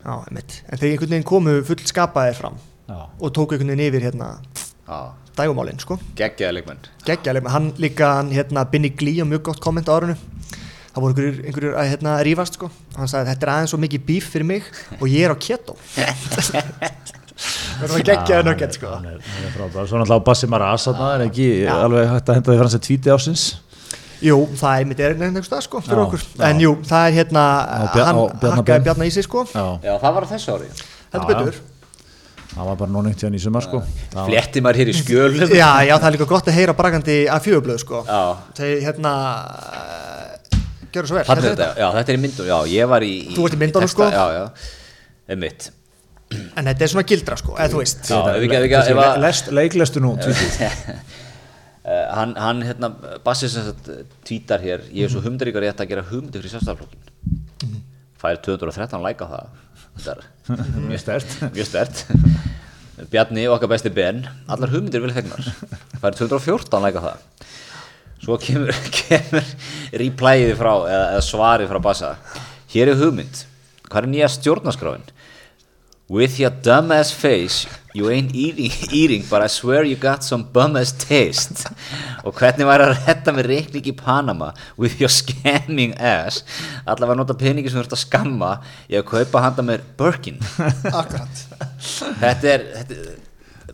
já, 0.03 0.16
einmitt 0.26 0.57
en 0.66 0.78
þeir 0.82 0.88
einhvern 0.97 1.14
veginn 1.14 1.28
komu 1.30 1.55
full 1.68 1.84
skapaðir 1.86 2.34
fram 2.40 2.59
já. 2.90 2.99
og 3.20 3.30
tóku 3.38 3.55
einhvern 3.55 3.70
veginn 3.70 3.86
yfir 3.86 4.09
hérna. 4.09 4.32
Dægumálinn 5.39 5.78
sko. 5.80 5.97
Geggjaði 6.18 6.59
leikmenn. 6.59 6.78
Geggjaleg, 7.07 7.47
hann 7.49 7.72
líka 7.80 8.14
hann 8.18 8.30
hérna 8.35 8.64
Binni 8.70 8.91
Glee 8.91 9.22
og 9.22 9.28
mjög 9.30 9.43
gott 9.51 9.61
komment 9.64 9.89
á 9.89 9.97
árunu 9.97 10.16
það 10.93 11.01
voru 11.01 11.12
einhverjur, 11.14 11.37
einhverjur 11.49 11.76
að 11.80 11.87
hérna 11.95 12.16
rífast 12.26 12.59
sko. 12.59 12.68
Hann 12.99 13.09
sagði 13.09 13.30
þetta 13.33 13.47
er 13.47 13.53
aðeins 13.55 13.72
svo 13.72 13.78
mikið 13.80 14.03
bíf 14.11 14.26
fyrir 14.35 14.45
mig 14.51 14.66
og 15.01 15.07
ég 15.09 15.24
er 15.24 15.33
á 15.33 15.37
keto. 15.41 15.76
Það 17.43 17.91
var 17.91 18.03
geggjaði 18.07 18.45
nöggett 18.47 18.76
sko. 18.76 18.91
Hann 18.93 19.07
er, 19.09 19.22
frábær. 19.55 19.87
Svo 19.89 19.99
náttúrulega 19.99 20.24
Bassi 20.28 20.47
Maras 20.53 20.85
þarna 20.87 21.09
er 21.16 21.24
ekki 21.26 21.47
Já. 21.64 21.72
alveg 21.83 22.11
hægt 22.12 22.28
að 22.30 22.37
henda 22.39 22.53
því 22.53 22.59
fram 22.61 22.70
sem 22.74 22.83
tvíti 22.87 23.11
ásins 23.14 23.45
jú, 24.22 24.37
það 24.61 24.76
er 24.83 24.87
mitt 24.87 25.01
erinn 25.03 25.24
einhvers 25.26 25.49
stað 25.51 25.64
sko 25.66 25.80
fyrir 25.83 25.99
Já, 25.99 26.03
okkur. 26.05 26.22
já. 26.37 26.45
en 26.47 26.61
jú, 26.62 26.72
það 26.87 27.07
er 27.09 27.16
hérna 27.16 27.43
Á 27.43 27.85
Bjar- 27.91 28.07
hann 28.07 28.20
hakkaði 28.20 28.68
Ben. 28.68 28.85
Bjarna 28.87 29.09
í 29.09 29.11
sig 29.16 29.24
sko. 29.26 29.43
Já, 29.51 29.64
já 29.83 29.95
það 30.05 30.14
var 30.14 30.22
á 30.22 30.28
þessu 30.30 30.53
ári. 30.55 30.68
Þetta 31.11 31.26
betur 31.33 31.59
það 32.53 32.69
var 32.69 32.79
bara 32.83 32.93
nónýtt 32.93 33.25
hérna 33.25 33.39
í 33.39 33.43
sumar 33.43 33.65
sko. 33.65 33.81
Fletti 34.13 34.63
maður 34.65 34.81
hér 34.83 34.93
í 34.93 34.95
skjölum 34.97 35.55
já, 35.63 35.69
já, 35.89 35.95
það 35.97 36.09
er 36.09 36.17
líka 36.17 36.29
gott 36.31 36.51
að 36.51 36.59
heyra 36.59 36.75
brakandi 36.79 37.19
að 37.33 37.47
fjögublöð 37.49 37.83
sko. 37.83 38.03
Já. 38.09 38.23
þeir 38.59 38.83
hérna 38.87 39.13
gjör 40.93 41.09
svo 41.09 41.19
vel. 41.19 41.27
Þetta 41.29 41.47
þetta, 41.47 41.69
já, 41.81 41.87
þetta 41.99 42.15
er 42.15 42.19
í 42.19 42.23
myndunum, 42.27 42.51
já, 42.51 42.59
ég 42.75 42.91
var 42.93 43.07
í 43.07 43.15
Þú 43.33 43.47
ert 43.49 43.57
í 43.57 43.63
myndunum, 43.63 43.93
sko? 43.93 44.09
Já, 44.13 44.25
já, 44.37 44.45
einmitt. 45.33 45.71
En 46.33 46.69
þetta 46.69 46.87
er 46.87 46.93
svona 46.95 47.09
gildra 47.09 47.37
sko, 47.41 47.57
eða 47.59 47.73
þú 47.73 47.81
veist. 47.83 48.05
Já, 48.09 48.19
ef 48.21 48.47
ekki, 48.47 48.59
ef 48.59 48.67
ekki, 48.69 48.83
ef 48.95 49.03
að 49.05 49.19
Lest, 49.25 49.51
leiklestu 49.53 50.05
nú. 50.05 50.13
Uh, 50.17 52.05
hann, 52.19 52.37
hann 52.41 52.63
hérna, 52.65 52.93
Bassi 53.25 53.51
sem 53.53 53.69
sagt 53.69 53.91
tvítar 54.29 54.65
hér, 54.65 54.85
ég 54.93 55.09
er 55.09 55.13
svo 55.13 55.25
humdaríkar 55.25 55.65
rétt 55.65 55.81
að 55.85 55.93
gera 55.93 56.05
humdi 56.09 56.41
fyrir 56.41 56.55
sjálfstæðarflokkin 56.55 57.13
fær 58.23 58.39
213 58.45 59.03
læka 59.03 59.29
það 59.31 59.62
mjög 60.88 61.01
stert 61.03 61.36
mjög 61.53 61.68
stert 61.68 62.05
Bjarni, 63.12 63.49
okkar 63.51 63.70
besti 63.72 63.90
Ben 63.90 64.22
allar 64.47 64.70
hugmyndir 64.70 65.03
vil 65.03 65.14
þegnar 65.14 65.49
fær 66.03 66.16
214 66.18 66.82
læka 66.84 67.03
það. 67.03 67.49
Svo 68.22 68.36
kemur, 68.38 68.70
kemur 68.99 69.49
replayið 70.03 70.53
frá, 70.59 70.72
eða, 70.86 71.07
eða 71.16 71.24
svarið 71.26 71.72
frá 71.72 71.80
Bassa. 71.82 72.12
Hér 72.70 72.93
er 72.93 73.01
hugmynd. 73.01 73.43
Hvað 73.88 74.05
er 74.05 74.11
nýja 74.12 74.30
stjórnaskráin 74.30 75.09
With 76.13 76.39
your 76.39 76.51
dumb 76.51 76.93
ass 76.93 77.11
face 77.11 77.65
You 77.95 78.11
ain't 78.11 78.35
eating, 78.35 78.71
eating 78.93 79.25
But 79.31 79.41
I 79.41 79.47
swear 79.47 79.83
you 79.85 79.97
got 79.97 80.23
some 80.25 80.45
bum 80.53 80.77
ass 80.77 80.93
taste. 80.93 81.71
Og 82.25 82.37
hvernig 82.37 82.67
væri 82.69 82.85
að 82.85 83.07
retta 83.07 83.33
með 83.33 83.49
reikning 83.49 83.89
í 83.89 83.95
Panama 83.97 84.51
With 84.77 85.01
your 85.01 85.13
scamming 85.13 85.95
ass? 85.97 86.43
Allavega 86.85 87.17
nota 87.23 87.37
peningi 87.39 87.73
sem 87.73 87.81
þú 87.81 87.87
ert 87.87 87.97
að 87.97 88.03
skamma 88.05 88.51
Ég 88.93 89.01
að 89.01 89.09
kaupa 89.15 89.45
handa 89.47 89.65
með 89.65 89.87
Birkin. 89.97 90.37
Akkurat, 91.01 91.47
Þetta 92.21 92.53
er 92.57 92.67
þetta, 92.77 93.01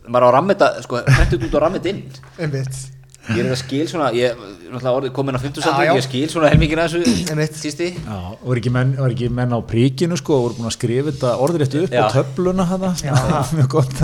Maður 0.07 0.23
á 0.23 0.29
að 0.29 0.37
rammeta 0.37 0.71
Sko, 0.87 1.03
hættu 1.19 1.41
út 1.43 1.59
og 1.59 1.65
rammeta 1.65 1.91
inn. 1.91 2.05
Einmitt 2.39 2.98
Ég 3.29 3.43
er 3.45 3.51
að 3.53 3.59
skil 3.61 3.85
svona 3.89 4.09
Ég 4.17 4.31
er 4.33 4.37
náttúrulega 4.73 4.95
orðið 4.99 5.13
komin 5.17 5.37
á 5.37 5.41
50 5.41 5.65
Já, 5.65 5.73
já. 5.85 5.91
Ég 5.97 6.05
skil 6.05 6.25
svona 6.31 6.49
helmingina 6.53 6.85
þessu 6.87 7.01
Einmitt. 7.29 7.57
Týsti 7.59 7.89
Já, 7.93 8.17
voru 8.41 8.61
ekki, 8.61 8.73
ekki 9.09 9.29
menn 9.39 9.53
á 9.53 9.59
príkinu 9.69 10.17
sko 10.19 10.37
og 10.37 10.45
voru 10.47 10.57
búin 10.59 10.69
að 10.69 10.75
skrifa 10.77 11.13
þetta 11.13 11.33
orðrétt 11.45 11.77
upp 11.83 11.93
Já. 11.93 12.03
á 12.05 12.13
töfluna 12.13 12.65
hana 12.69 12.93
mjög 13.57 13.69
gott 13.75 14.03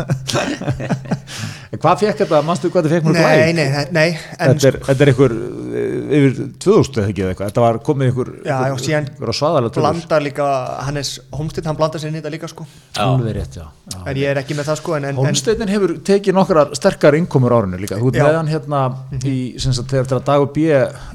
En 1.76 1.82
hvað 1.82 2.04
fekk 2.06 2.22
þetta, 2.22 2.42
manstu 2.46 2.70
hvað 2.72 2.86
þetta 2.86 2.94
fekk 2.94 3.08
mjög 3.08 3.18
Nei, 3.18 3.24
glæk? 3.26 3.56
nei, 3.58 3.66
nei, 3.66 3.86
nei 3.96 4.08
En 4.40 4.54
Þetta 4.54 4.70
er, 4.70 4.78
þetta 4.90 5.06
er 5.06 5.12
einhver 5.12 5.36
eh, 5.36 6.18
yfir 6.20 6.38
2000 6.64 7.02
eða 7.02 7.12
ekki 7.12 7.26
eða 7.26 7.34
eitthvað, 7.34 7.50
þetta 7.52 7.66
var 7.66 7.80
komið 7.90 8.12
einhver 8.12 8.32
Já, 8.46 8.56
já, 8.70 8.76
síðan 8.86 9.10
einhver 9.10 9.34
svaðalega 9.40 9.76
tölur 9.76 9.88
blandar 9.90 10.26
líka 10.26 10.50
Hannes 10.86 11.12
Holmstedt, 11.36 11.68
hann 11.70 11.80
blandar 11.80 12.04
sér 12.04 12.12
inn 12.14 12.20
í 12.20 12.22
þetta 12.22 12.34
líka 12.36 12.52
sko 12.52 12.68
rétt, 13.26 13.60
já, 13.60 13.66
já. 13.66 13.98
En 14.06 14.22
ég 14.22 14.32
er 14.32 14.42
ekki 14.44 14.58
með 14.58 14.70
það 14.70 14.80
sko 14.82 15.00
Holmsteitin 15.20 15.74
hefur 15.74 15.96
tekið 16.06 16.38
nokkrar 16.38 16.72
sterkar 16.78 17.18
innkomur 17.20 17.56
árinu 17.58 17.82
líka, 17.82 18.00
þú 18.00 18.14
ert 18.14 18.22
Já. 18.22 19.15
Hann 19.16 19.24
hérna 19.24 19.40
í, 19.40 19.64
sem 19.64 19.74
sagt, 19.76 19.90
þegar 19.92 20.12
þegar 20.12 20.28
Dagur 20.30 20.52
B. 20.56 20.68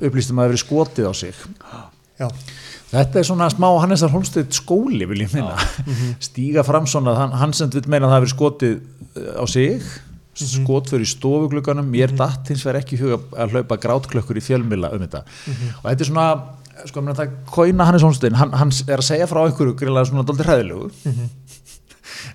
upplýstum 0.08 0.40
að 0.40 0.44
það 0.44 0.50
verið 0.50 0.64
skotið 0.64 1.10
á 1.10 1.12
sig. 1.20 1.44
Já, 2.20 2.28
Þetta 2.90 3.20
er 3.20 3.26
svona 3.28 3.46
smá 3.52 3.68
Hannesar 3.78 4.10
Holmsteit 4.10 4.54
skóli 4.56 5.06
vil 5.06 5.22
ég 5.22 5.34
meina, 5.34 5.54
stíga 6.30 6.64
fram 6.66 6.88
svona, 6.90 7.14
hann, 7.20 7.34
hann 7.38 7.52
sem 7.54 7.70
vil 7.70 7.84
meina 7.86 8.08
að 8.08 8.10
það 8.10 8.16
hafi 8.16 8.24
verið 8.24 8.32
skotið 8.32 8.72
uh, 8.74 9.28
á 9.38 9.44
sig, 9.50 9.90
skot 10.40 10.90
fyrir 10.90 11.06
stofuglugganum, 11.10 11.86
mér 11.92 12.14
datt 12.18 12.50
hins 12.50 12.64
vegar 12.66 12.80
ekki 12.80 12.96
í 12.96 13.02
huga 13.02 13.20
að 13.44 13.54
hlaupa 13.54 13.78
grátklökkur 13.82 14.40
í 14.40 14.42
fjölmila 14.42 14.90
um 14.96 15.04
þetta. 15.04 15.20
Og 15.82 15.86
þetta 15.86 16.06
er 16.06 16.08
svona, 16.08 16.26
sko 16.88 17.04
mér 17.04 17.18
það 17.18 17.36
kóina 17.52 17.86
Hannes 17.86 18.06
Holmstein, 18.06 18.38
hann, 18.40 18.56
hann 18.58 18.72
er 18.88 19.02
að 19.04 19.06
segja 19.12 19.28
frá 19.30 19.42
einhverju 19.44 19.76
greiðlega 19.78 20.10
svona 20.10 20.26
dóldi 20.26 20.48
hræðilegu. 20.48 20.90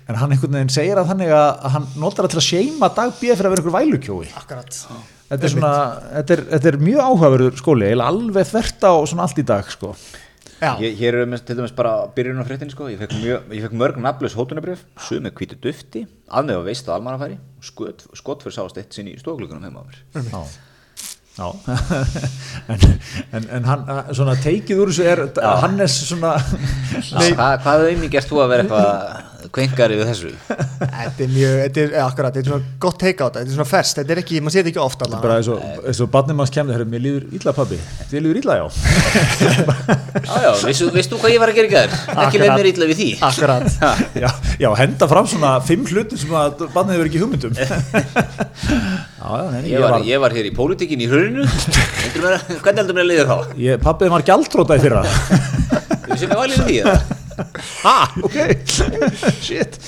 En 0.06 0.16
hann 0.20 0.32
einhvern 0.32 0.56
veginn 0.56 0.72
segir 0.72 0.98
að 1.00 1.10
þannig 1.12 1.34
að 1.34 1.50
að 1.50 1.74
hann 1.76 1.90
notar 2.00 2.26
það 2.26 2.32
til 2.36 2.40
að 2.40 2.48
seima 2.48 2.88
dag 2.96 3.12
B. 3.18 3.28
fyrir 3.28 3.50
að 3.50 3.56
vera 3.56 3.64
einhver 3.64 3.76
vælukjói. 3.76 4.32
Akkurat 4.38 4.80
þetta 5.30 5.48
er, 5.48 5.52
svona, 5.52 5.72
þetta, 6.12 6.36
er, 6.36 6.44
þetta 6.52 6.70
er 6.72 6.78
mjög 6.86 7.02
áhugaverður 7.06 7.58
skóli 7.60 7.90
alveg 8.06 8.48
þvert 8.52 8.86
á 8.86 8.92
svona 9.10 9.26
allt 9.26 9.42
í 9.42 9.46
dag 9.46 9.72
sko. 9.72 9.92
Já, 10.56 10.70
Ég, 10.80 10.94
hér 10.96 11.18
eru 11.18 11.26
með, 11.28 11.42
til 11.44 11.56
dæmis 11.58 11.74
bara 11.76 11.90
byrjun 12.16 12.38
á 12.40 12.44
fréttinni 12.48 12.72
sko. 12.72 12.86
ég 12.88 12.96
fekk, 13.02 13.16
mjög, 13.20 13.50
ég 13.52 13.66
fekk 13.66 13.74
mörg 13.76 13.98
nafnlaus 14.00 14.36
hótunabrif 14.38 14.86
sumi 15.04 15.28
hvítu 15.36 15.58
dufti, 15.60 16.06
aðnefn 16.32 16.62
að 16.62 16.70
veist 16.70 16.88
að 16.88 16.94
almannafæri 16.96 17.36
og 17.36 17.66
skot, 17.68 18.06
skot 18.16 18.46
fyrir 18.46 18.56
sást 18.56 18.80
eitt 18.80 18.96
sinni 18.96 19.12
í 19.12 19.20
stofglökunum 19.20 19.66
heima 19.66 19.84
á 19.84 19.88
mér 19.90 20.00
Já, 20.32 20.40
Já. 21.36 21.50
en, 22.72 22.86
en, 23.36 23.48
en 23.58 23.68
hann 23.68 23.84
svona 24.16 24.38
teikið 24.40 24.80
úr 24.80 24.94
þessu 24.94 25.04
er 25.12 25.24
Hannes 25.60 25.98
svona 26.08 26.32
Nei. 26.40 27.34
Hvað, 27.36 27.84
einnig 27.90 28.14
gert 28.16 28.32
þú 28.32 28.40
að 28.46 28.54
vera 28.54 28.64
eitthvað 28.64 29.25
kvenkari 29.54 29.96
við 29.98 30.08
þessu? 30.10 30.30
þetta 30.46 31.24
er 31.26 31.30
mjög, 31.32 31.54
þetta 31.62 31.82
er, 31.82 31.94
akkurat, 32.04 32.34
þetta 32.34 32.42
er 32.42 32.50
svona 32.50 32.74
gott 32.82 32.98
take 33.00 33.20
á 33.22 33.26
þetta, 33.26 33.40
þetta 33.42 33.52
er 33.52 33.56
svona 33.56 33.68
ferst, 33.70 34.00
þetta 34.00 34.14
er 34.14 34.20
ekki, 34.22 34.40
maður 34.42 34.54
sé 34.54 34.60
þetta 34.62 34.72
ekki 34.72 34.82
ofta 34.84 35.08
bara 35.22 35.36
eins 35.40 35.50
og, 35.52 35.62
eins 35.86 36.00
og 36.04 36.10
barnið 36.12 36.38
manns 36.40 36.52
kemur 36.54 36.84
mér 36.90 37.02
líður 37.04 37.26
illa 37.38 37.54
pabbi. 37.56 37.78
Þið 38.10 38.24
líður 38.26 38.40
illa 38.42 38.56
já. 38.60 38.66
Já, 40.26 40.36
já, 40.42 40.50
veistu, 40.64 40.86
veistu 40.94 41.18
hvað 41.20 41.34
ég 41.34 41.40
var 41.42 41.50
að 41.52 41.58
gera 41.58 41.68
í 41.68 41.72
gæður? 41.72 41.96
Ekki 42.24 42.38
leið 42.40 42.52
mér 42.56 42.68
illa 42.70 42.86
við 42.88 43.00
því. 43.00 43.08
Akkurat, 43.26 43.66
já, 44.22 44.28
já, 44.62 44.68
henda 44.80 45.08
fram 45.10 45.28
svona 45.30 45.50
fimm 45.66 45.84
hlutum 45.86 46.20
sem 46.20 46.32
að 46.36 46.64
barnið 46.74 46.96
hefur 46.96 47.10
ekki 47.10 47.20
hugmyndum 47.22 47.52
já, 47.60 49.26
já, 49.26 49.44
neini, 49.52 49.74
Ég 49.74 49.84
var, 49.84 49.98
ég 50.06 50.22
var 50.24 50.36
hér 50.36 50.48
í 50.48 50.54
pólitíkin 50.56 51.04
í 51.04 51.10
hruninu. 51.10 51.44
Hvernig 52.16 52.80
heldur 52.80 52.96
mér 52.96 53.04
að 53.04 53.12
liða 53.12 53.28
þá? 53.28 53.54
ég, 53.66 53.78
pabbið 53.84 54.14
var 54.16 54.26
gjaldróta 54.32 54.80
í 54.80 54.82
fyrra. 54.86 55.04
Þú 56.06 56.18
sem 56.22 56.28
ég 56.30 56.36
var 56.40 56.52
lífið 56.52 56.72
því? 56.72 57.22
Ha, 57.84 57.96
ok. 58.24 58.36
Shit. 59.44 59.78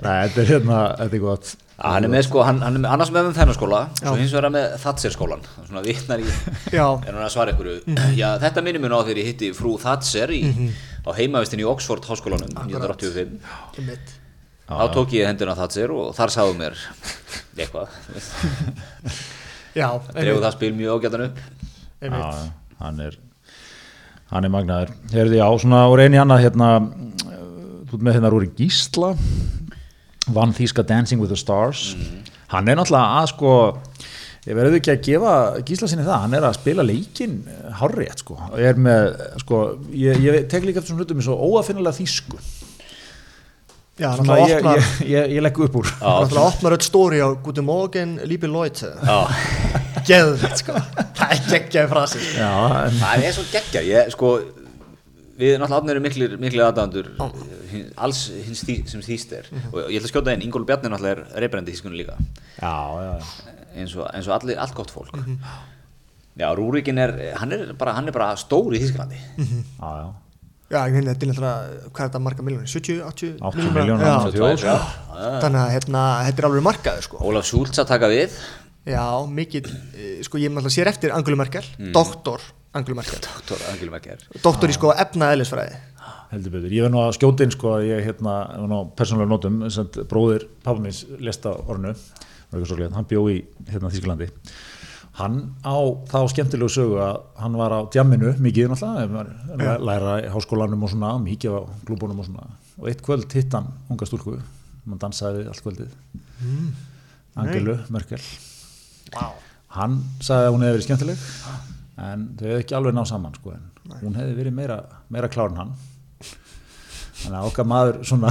Nei, 0.00 0.14
þetta 0.28 0.42
er 0.44 0.48
hérna, 0.54 0.78
þetta 1.00 1.18
er 1.18 1.22
gott. 1.24 1.50
Já, 1.80 1.86
hann 1.94 2.04
er 2.04 2.12
með 2.12 2.26
sko, 2.26 2.42
hann, 2.44 2.58
hann 2.60 2.76
er 2.76 2.82
með, 2.82 2.90
annars 2.92 3.10
með 3.14 3.26
með 3.30 3.36
þennaskóla 3.38 3.78
Svo 3.96 4.12
hins 4.18 4.32
vegar 4.36 4.52
með 4.52 4.74
Thatcher 4.82 5.14
skólan 5.14 5.46
Svona 5.56 5.80
vitnar 5.86 6.20
í 6.20 6.26
já, 6.74 6.82
Er 6.84 7.14
hann 7.14 7.22
að 7.24 7.30
svara 7.32 7.54
ykkur? 7.54 7.70
Já, 8.18 8.26
þetta 8.42 8.64
minnum 8.66 8.84
mér 8.84 8.92
ná 8.92 8.98
þegar 8.98 9.20
ég 9.22 9.30
hitti 9.30 9.48
frú 9.56 9.72
Thatcher 9.80 10.34
í, 10.36 10.42
á 11.08 11.10
heimavistin 11.16 11.62
í 11.62 11.68
Oxford 11.70 12.04
háskólanum 12.04 12.52
1985 12.52 13.80
einmitt. 13.80 14.12
Þá 14.68 14.84
tók 14.92 15.16
ég 15.16 15.24
hendina 15.30 15.56
á 15.56 15.60
Thatcher 15.62 15.96
og 15.96 16.12
þar 16.18 16.34
sáðu 16.36 16.58
mér 16.60 16.76
eitthvað. 17.56 17.96
Já, 19.80 19.88
einmitt, 20.12 20.36
það 20.44 20.52
spil 20.58 20.72
mjög 20.76 21.00
ágætan 21.00 21.26
upp. 21.30 21.42
Einmitt. 22.04 22.28
Já, 22.28 22.76
hann 22.84 23.02
er 23.08 23.16
hann 24.30 24.46
er 24.46 24.52
magnaður. 24.54 24.92
Herði, 25.12 25.40
já, 25.40 25.46
svona 25.62 25.84
og 25.90 25.96
reyni 26.00 26.20
annað 26.20 26.44
hérna 26.46 26.70
þú 27.90 27.96
ert 27.98 28.04
með 28.06 28.16
hérna 28.18 28.30
Rúri 28.32 28.50
Gísla 28.58 29.14
vann 30.30 30.54
þýska 30.54 30.84
Dancing 30.86 31.22
with 31.22 31.32
the 31.32 31.38
Stars. 31.38 31.94
Hann 32.52 32.68
er 32.70 32.78
náttúrulega 32.78 33.20
að 33.22 33.30
sko 33.32 33.54
ég 34.46 34.56
verður 34.56 34.78
ekki 34.78 34.92
að 34.94 35.02
gefa 35.08 35.34
Gísla 35.66 35.90
sinni 35.90 36.06
það 36.06 36.24
hann 36.24 36.38
er 36.38 36.46
að 36.48 36.56
spila 36.60 36.86
leikinn 36.86 37.36
hárrétt 37.80 38.22
sko. 38.22 38.38
Og 38.52 38.62
er 38.62 38.78
með 38.80 39.10
sko 39.42 39.60
ég, 39.92 40.22
ég 40.24 40.48
tek 40.50 40.66
líka 40.66 40.80
eftir 40.80 40.94
svona 40.94 41.04
hlutum 41.04 41.20
eins 41.20 41.30
og 41.30 41.42
óafinnilega 41.50 41.98
þýsku 41.98 42.38
Já, 44.00 44.14
svona 44.16 44.38
ég, 44.40 44.54
opnar 44.56 44.78
ég, 44.80 44.92
ég, 45.10 45.32
ég 45.36 45.42
legg 45.44 45.58
upp 45.60 45.74
úr. 45.76 45.90
náttúrulega 46.00 46.46
opnar 46.46 46.76
öll 46.78 46.84
stóri 46.86 47.18
á 47.20 47.28
Guten 47.44 47.66
Morgen, 47.68 48.14
liebe 48.24 48.48
Leute. 48.48 48.94
Já, 49.04 49.18
Geðvitt, 50.08 50.56
sko. 50.62 50.76
Það 51.18 51.34
er 51.36 51.44
geggjaði 51.50 51.90
frasi. 51.92 52.22
Sko. 52.24 52.38
já, 52.40 52.50
en, 52.86 52.98
það 53.02 53.26
er 53.28 53.36
svo 53.36 53.44
geggja 53.52 53.82
Ég, 53.86 54.10
sko, 54.14 54.32
við 55.40 55.56
náttúrulega 55.60 55.80
átnir 55.80 56.02
miklir, 56.04 56.36
miklir 56.40 56.66
aðdæðandur 56.68 57.12
alls 58.00 58.22
hins 58.46 58.64
því, 58.66 58.76
sem 58.90 59.04
þýst 59.04 59.36
er. 59.38 59.50
Og 59.72 59.82
ég 59.88 60.00
ætla 60.00 60.08
að 60.08 60.14
skjóta 60.14 60.34
inn, 60.36 60.46
Ingólu 60.46 60.66
Bjarni 60.68 60.90
náttúrulega 60.92 61.26
er 61.28 61.44
reybrandi 61.44 61.74
þýskunni 61.76 62.00
líka. 62.02 62.16
Já, 62.60 62.72
já, 63.00 63.12
já. 63.12 63.60
eins 63.76 63.94
og, 63.96 64.08
eins 64.10 64.28
og 64.30 64.36
allir, 64.36 64.58
allt 64.60 64.74
gott 64.76 64.92
fólk. 64.92 65.14
Já, 66.40 66.48
Rúrikin 66.56 66.98
er 67.02 67.12
hann 67.40 67.52
er 67.52 67.70
bara, 67.78 67.92
hann 67.96 68.08
er 68.08 68.14
bara 68.14 68.32
stór 68.38 68.72
í 68.76 68.80
Þýsklandi 68.80 69.18
já, 69.18 69.88
já. 69.98 70.04
Já, 70.70 70.84
ég 70.86 70.94
finna, 70.94 71.10
þetta 71.12 71.26
er 71.26 71.30
náttúrulega, 71.32 71.78
hvað 71.90 72.04
er 72.04 72.10
þetta 72.10 72.20
marga 72.22 72.44
miljónir? 72.46 72.70
70, 72.70 73.00
80 73.08 73.32
80 73.48 73.72
milljónir? 73.74 73.74
milljónir 73.74 74.06
Já, 74.06 74.12
á 74.14 74.30
þjóð, 74.36 74.62
Já, 74.62 74.74
Þannig 75.42 75.60
að 75.64 75.72
hérna, 75.74 76.02
þetta 76.28 76.42
er 76.42 76.46
alveg 76.48 76.64
markaður 76.68 77.06
sko. 77.08 77.22
Ólaf 77.26 77.48
Schultz 77.48 77.82
að 77.82 77.88
taka 77.90 78.10
við 78.12 78.36
Já, 78.88 79.04
mikið, 79.28 79.68
eh, 79.92 80.22
sko 80.24 80.40
ég 80.40 80.52
náttúrulega 80.52 80.76
sér 80.78 80.88
eftir 80.88 81.12
Angelu 81.12 81.36
Merkel, 81.36 81.66
doktor 81.92 82.40
Dr. 83.20 83.58
Angelu 83.72 83.90
Merkel. 83.90 84.16
Doktor 84.42 84.70
í 84.70 84.76
sko 84.76 84.92
efnaðeðlisfræði 84.94 85.78
heldur 86.30 86.54
betur, 86.54 86.70
ég 86.70 86.84
verð 86.86 86.94
nú 86.94 87.02
að 87.02 87.16
skjóta 87.18 87.46
inn 87.46 87.54
sko 87.54 87.72
að 87.74 87.86
ég 87.88 88.04
hérna, 88.06 88.34
var 88.54 88.68
nú 88.70 88.76
á 88.78 88.82
persónulega 88.98 89.30
nótum 89.32 89.62
sem 89.66 89.72
sagt, 89.80 89.98
bróðir 90.10 90.46
pappa 90.62 90.82
minns 90.82 91.02
lesta 91.18 91.54
ornu 91.70 91.94
hann 92.94 93.08
bjó 93.10 93.24
í 93.30 93.40
hérna 93.70 93.90
Þísklandi 93.90 94.30
hann 95.18 95.40
á 95.66 95.76
þá 96.10 96.18
skemmtilegu 96.32 96.70
sögu 96.70 97.00
að 97.02 97.18
hann 97.42 97.58
var 97.58 97.74
á 97.74 97.80
djamminu 97.90 98.36
mikið 98.42 98.70
náttúrulega, 98.72 99.74
læra 99.82 100.14
í 100.22 100.30
háskólanum 100.32 100.86
og 100.86 100.92
svona, 100.92 101.16
mikið 101.24 101.58
á 101.58 101.60
klúbunum 101.88 102.22
og 102.22 102.28
svona. 102.28 102.46
Og 102.80 102.88
eitt 102.92 103.02
kvöld 103.04 103.26
hitt 103.34 103.52
hann 103.56 103.68
unga 103.90 104.08
stúlku 104.08 104.38
hann 104.38 105.02
dansaði 105.02 105.42
við 105.42 105.50
allt 105.52 105.66
kvöldið. 105.66 105.98
Angelu 107.40 107.76
Merkel 107.90 108.22
Vá. 109.14 109.26
Hann 109.76 110.00
sagði 110.24 110.48
að 110.48 110.54
hún 110.56 110.64
hefði 110.66 110.76
verið 110.78 110.86
skemmtileg 110.88 111.28
en 112.00 112.26
þau 112.40 112.46
hefði 112.48 112.64
ekki 112.64 112.76
alveg 112.80 112.96
náð 112.96 113.08
saman 113.12 113.36
sko, 113.38 113.54
en 113.54 113.94
hún 114.00 114.18
hefði 114.18 114.34
verið 114.40 114.56
meira, 114.56 114.80
meira 115.12 115.30
klár 115.30 115.52
en 115.52 115.60
hann. 115.62 115.72
Þannig 117.20 117.38
að 117.38 117.48
okkar 117.50 117.66
maður 117.68 117.98
svona 118.08 118.30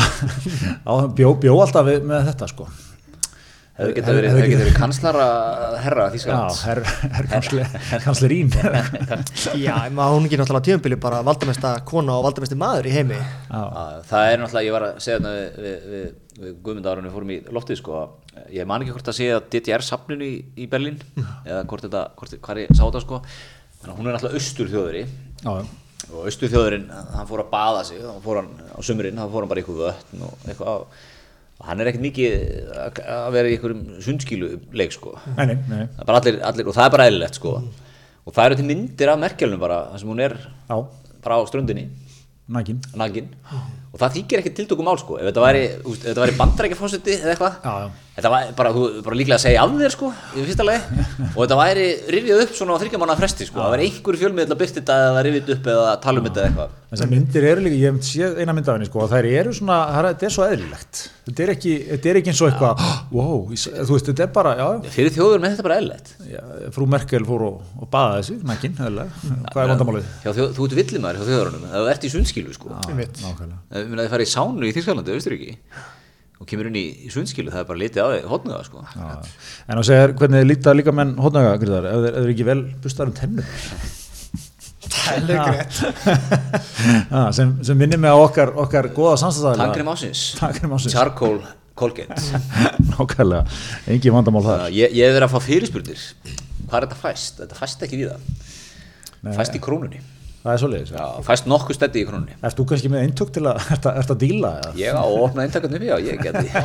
bjó, 1.17 1.33
bjó 1.43 1.57
alltaf 1.61 1.85
við, 1.87 2.05
með 2.09 2.29
þetta 2.31 2.47
sko. 2.49 2.67
Það 3.79 3.91
getur 3.95 4.17
verið, 4.17 4.33
það 4.33 4.41
getur 4.43 4.59
verið 4.65 4.75
kanslara 4.75 5.25
herra 5.79 6.05
Já, 6.09 6.11
Þískalands. 6.17 6.57
herr, 6.67 6.81
herr 7.13 7.27
kansle, 7.31 7.67
kanslerín 8.03 8.49
Já, 9.63 9.75
maður 9.95 10.17
hún 10.17 10.25
ekki 10.27 10.39
náttúrulega 10.41 10.65
tíðanbili 10.67 10.97
bara 10.99 11.21
valdamesta 11.23 11.71
kona 11.87 12.17
og 12.19 12.25
valdamesti 12.25 12.57
maður 12.59 12.89
í 12.89 12.95
heimi. 12.97 13.15
Já, 13.21 13.61
Já, 13.61 13.85
Það 14.09 14.31
er 14.33 14.41
náttúrulega, 14.43 14.65
ég 14.67 14.75
var 14.75 14.87
að 14.89 14.99
segja 15.05 15.21
þetta 15.21 15.31
við, 15.37 15.63
við, 15.63 15.87
við, 15.93 16.11
við 16.43 16.57
Guðmund 16.65 16.89
árunni 16.91 17.13
fórum 17.13 17.31
í 17.31 17.39
loftið 17.55 17.79
sko, 17.79 18.01
að 18.01 18.28
ég 18.53 18.67
man 18.69 18.83
ekki 18.83 18.95
hvort 18.95 19.11
að 19.11 19.17
segja 19.19 19.41
DDR-safninu 19.51 20.25
í, 20.25 20.39
í 20.59 20.65
Berlín 20.71 20.97
eða 21.19 21.61
hvort 21.69 21.85
þetta, 21.85 22.01
hvort, 22.19 22.35
hvað 22.45 22.63
ég 22.63 22.73
sá 22.73 22.83
þetta 22.85 23.03
sko. 23.03 23.21
Þannig 23.79 23.93
að 23.93 23.99
hún 23.99 24.09
er 24.09 24.17
náttúrulega 24.17 24.41
austur 24.41 24.71
þjóðuri 24.73 25.03
og 26.09 26.25
austur 26.25 26.51
þjóðurinn, 26.51 26.89
hann 27.13 27.29
fór 27.29 27.43
að 27.43 27.53
baða 27.53 27.85
sig 27.87 28.01
þá 28.01 28.19
fór 28.23 28.41
hann 28.41 28.51
á 28.71 28.79
sumurinn, 28.85 29.19
þá 29.19 29.31
fór 29.33 29.45
hann 29.45 29.51
bara 29.51 29.61
í 29.61 29.63
eitthvað 29.63 29.85
vötn 29.85 30.25
og 30.25 30.45
eitthvað 30.47 30.83
og 31.59 31.67
hann 31.67 31.81
er 31.83 31.89
ekkert 31.91 32.05
mikið 32.05 32.35
að 32.79 32.99
að 33.11 33.33
vera 33.35 33.49
í 33.49 33.55
einhverjum 33.57 33.81
sundskílu 34.03 34.51
leik 34.79 34.93
sko. 34.95 35.17
Nei, 35.35 35.57
nei, 35.67 35.81
er 35.83 36.13
allir, 36.15 36.37
allir, 36.47 36.69
og 36.71 36.75
það 36.77 36.85
er 36.85 36.93
bara 36.95 37.07
eðlilegt 37.09 37.39
sko. 37.39 37.55
Og 38.23 38.35
það 38.35 38.45
eru 38.45 38.59
til 38.59 38.67
myndir 38.69 39.11
af 39.11 39.19
Merkelnum 39.19 39.59
bara 39.59 39.81
þar 39.89 40.01
sem 40.03 40.13
hún 40.13 40.23
er 40.23 40.37
já, 40.39 40.77
bara 41.25 41.39
á 41.39 41.43
ströndinni 41.49 41.89
nækin 42.49 42.79
nagin 42.95 43.27
og 43.93 43.97
það 44.03 44.13
þykir 44.19 44.41
ekki 44.43 44.53
tiltökum 44.59 44.85
mál 44.89 44.99
sko. 45.01 45.17
Ef 45.19 45.29
þetta 45.31 45.45
væri, 45.47 45.63
úst, 45.89 46.03
ef 46.05 46.11
þetta 46.11 46.23
væri 46.25 46.37
bandarækjafósiti 46.39 47.15
eða 47.19 47.33
eitthvað 47.33 47.55
Já, 47.65 47.73
já. 47.85 47.87
þetta 48.19 48.31
var 48.33 48.51
bara, 48.59 48.73
þú, 48.75 48.83
bara 49.07 49.17
líklega 49.19 49.39
að 49.39 49.45
segja 49.47 49.63
af 49.65 49.73
þér 49.79 49.95
sko 49.95 50.11
í 50.37 50.43
fyrsta 50.49 50.67
lagi. 50.67 51.05
Og 51.35 51.39
þetta 51.43 51.59
væri 51.63 51.87
rifjað 52.17 52.43
upp 52.45 52.57
svona 52.59 52.77
á 52.77 52.81
þryggjamanna 52.83 53.17
fresti 53.21 53.47
sko. 53.49 53.63
Það 53.63 53.73
væri 53.75 53.87
einhver 53.89 54.19
fjölmið 54.23 54.53
að 54.53 54.61
byrta 54.63 54.79
þetta 54.81 54.99
eða 55.09 55.23
rifjað 55.29 55.55
upp 55.57 55.71
eða 55.75 55.95
tala 56.05 56.21
um 56.23 56.29
þetta 56.29 56.43
eða 56.43 56.51
eitthvað. 56.51 56.75
Þessar 56.89 57.09
myndir 57.11 57.45
eru 57.45 57.61
líka, 57.61 57.77
ég 57.77 57.91
hef 57.93 58.05
séð 58.09 58.39
eina 58.41 58.53
mynd 58.57 58.69
af 58.69 58.77
henni 58.79 58.87
sko, 58.89 59.01
og 59.03 59.11
þær 59.11 59.25
eru 59.29 59.51
svona, 59.53 59.75
það 59.93 59.99
er- 59.99 60.07
þetta 60.15 60.25
er 60.25 60.33
svo 60.33 60.45
eðlilegt. 60.49 61.01
Þetta 61.29 61.43
er 61.43 61.51
ekki, 61.53 61.73
þetta 61.91 62.09
er 62.09 62.17
ekki 62.17 62.31
eins 62.31 62.39
og 62.41 62.47
eitthvað 62.49 62.79
wow, 63.13 63.43
þú 63.53 63.93
veist, 63.93 64.07
þetta 64.09 64.23
er 64.25 64.31
bara, 64.33 64.53
já, 64.57 64.65
fyrir 64.95 65.13
þjóður 65.13 65.43
með 65.43 65.53
þetta 65.53 65.65
bara 65.67 65.77
eðlilegt. 65.83 66.09
Já 66.31 66.41
frú 66.73 66.87
Merkel 66.89 67.27
fór 67.29 67.43
og, 67.45 67.59
og 67.77 67.91
baða 67.93 68.15
þessi, 68.23 68.39
nækin, 68.49 68.73
eðlilega. 68.81 69.21
Hvað 69.53 69.61
er 69.61 69.71
vandamálið? 69.75 70.09
Þú 70.57 70.65
ert 70.65 70.75
villimæður 70.79 71.21
hjá 71.21 71.29
þjóðurunum 71.29 71.69
þú 71.75 71.85
ert 71.93 72.09
í 72.09 72.11
sundskilu 72.15 72.57
sko 72.57 72.73
ég 73.83 73.91
meina 73.91 74.05
þið 74.05 74.13
farið 74.15 74.29
í 74.29 74.33
sánu 74.33 74.67
í 74.67 74.73
Þýskalandi 74.75 75.13
eða 75.13 75.21
Austuríki 75.21 75.53
og 76.39 76.47
kemur 76.47 76.69
inn 76.69 76.79
í, 76.79 76.85
í 77.05 77.11
sundskilu 77.11 77.51
það 77.51 77.61
er 77.63 77.69
bara 77.69 77.81
litið 77.81 78.03
á 78.05 78.07
hotnuða 78.31 78.59
sko. 78.63 78.83
Já, 78.95 79.07
en 79.67 79.79
þú 79.79 79.85
segir 79.89 80.13
hvernig 80.21 80.45
líta 80.47 80.75
líka 80.75 80.93
menn 80.95 81.15
Gríðar, 81.19 81.89
ef 81.89 82.03
þeir 82.05 82.13
ef 82.13 82.19
þeir 82.23 82.33
ekki 82.33 82.47
vel 82.47 82.59
bustar 82.83 83.11
um 83.11 83.15
tennur 83.17 83.47
Það 84.89 85.17
er 85.17 85.25
löggrétt 85.27 85.79
Já, 87.11 87.21
sem, 87.37 87.51
sem 87.67 87.79
minnir 87.79 87.99
mig 87.99 88.11
á 88.11 88.17
okkar, 88.17 88.53
okkar 88.63 88.87
góða 88.95 89.17
samstæðalega 89.19 89.65
Tannkrem 90.39 90.75
ásins. 90.77 90.93
Charcoal 90.93 91.41
Colgate. 91.79 92.15
Nákvæmlega, 92.91 93.45
engin 93.87 94.15
vandamál 94.15 94.43
þar. 94.43 94.63
Þannig 94.65 94.71
að 94.71 94.77
ég, 94.79 94.95
ég 94.99 95.13
verið 95.15 95.27
að 95.29 95.35
fá 95.35 95.45
fyrirspurnir. 95.45 96.01
Hvað 96.69 96.75
er 96.79 96.87
þetta 96.87 96.97
fæst? 96.99 97.37
Þetta 97.39 97.59
fæst 97.59 97.85
ekki 97.87 97.99
við 98.01 98.09
það 98.11 98.47
Nei. 99.19 99.35
fæst 99.35 99.55
í 99.55 99.61
krónunni 99.63 100.01
Það 100.39 100.51
er 100.53 100.61
svoleiðis 100.61 100.91
Já, 100.95 101.05
fæst 101.27 101.47
nokkuð 101.51 101.75
steddi 101.75 101.99
í 101.99 102.07
krónunni 102.07 102.35
Erst 102.39 102.59
þú 102.59 102.65
kannski 102.69 102.91
með 102.93 103.05
eintök 103.07 103.33
til 103.35 103.43
að, 103.49 103.59
ert 103.75 103.87
að, 103.89 103.97
að 104.05 104.19
díla? 104.21 104.51
eða? 104.61 104.71
Ég 104.79 104.99
á 104.99 105.03
að 105.03 105.17
opna 105.25 105.45
eintakarnu 105.45 105.81
við, 105.81 105.89
já, 105.89 105.97
ég 106.05 106.21
geti 106.23 106.45
Já, 106.53 106.63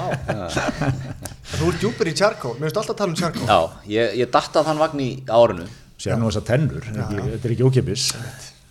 Þú 1.54 1.70
ert 1.72 1.82
djúpur 1.82 2.10
í 2.10 2.14
charcoal, 2.18 2.54
mér 2.58 2.68
finnst 2.68 2.80
alltaf 2.82 2.94
að 2.94 3.00
tala 3.02 3.14
um 3.14 3.18
charcoal 3.18 3.48
já 3.50 3.96
ég, 3.96 4.14
ég 4.22 4.30
datt 4.34 4.60
að 4.60 4.70
þann 4.70 4.80
vagn 4.84 5.02
í 5.02 5.10
árinu. 5.26 5.66
Sér 6.04 6.18
nú 6.20 6.30
þessar 6.30 6.46
tennur, 6.48 6.86
ekki, 6.94 7.26
þetta 7.34 7.48
er 7.50 7.54
ekki 7.56 7.68
ókipis 7.68 8.06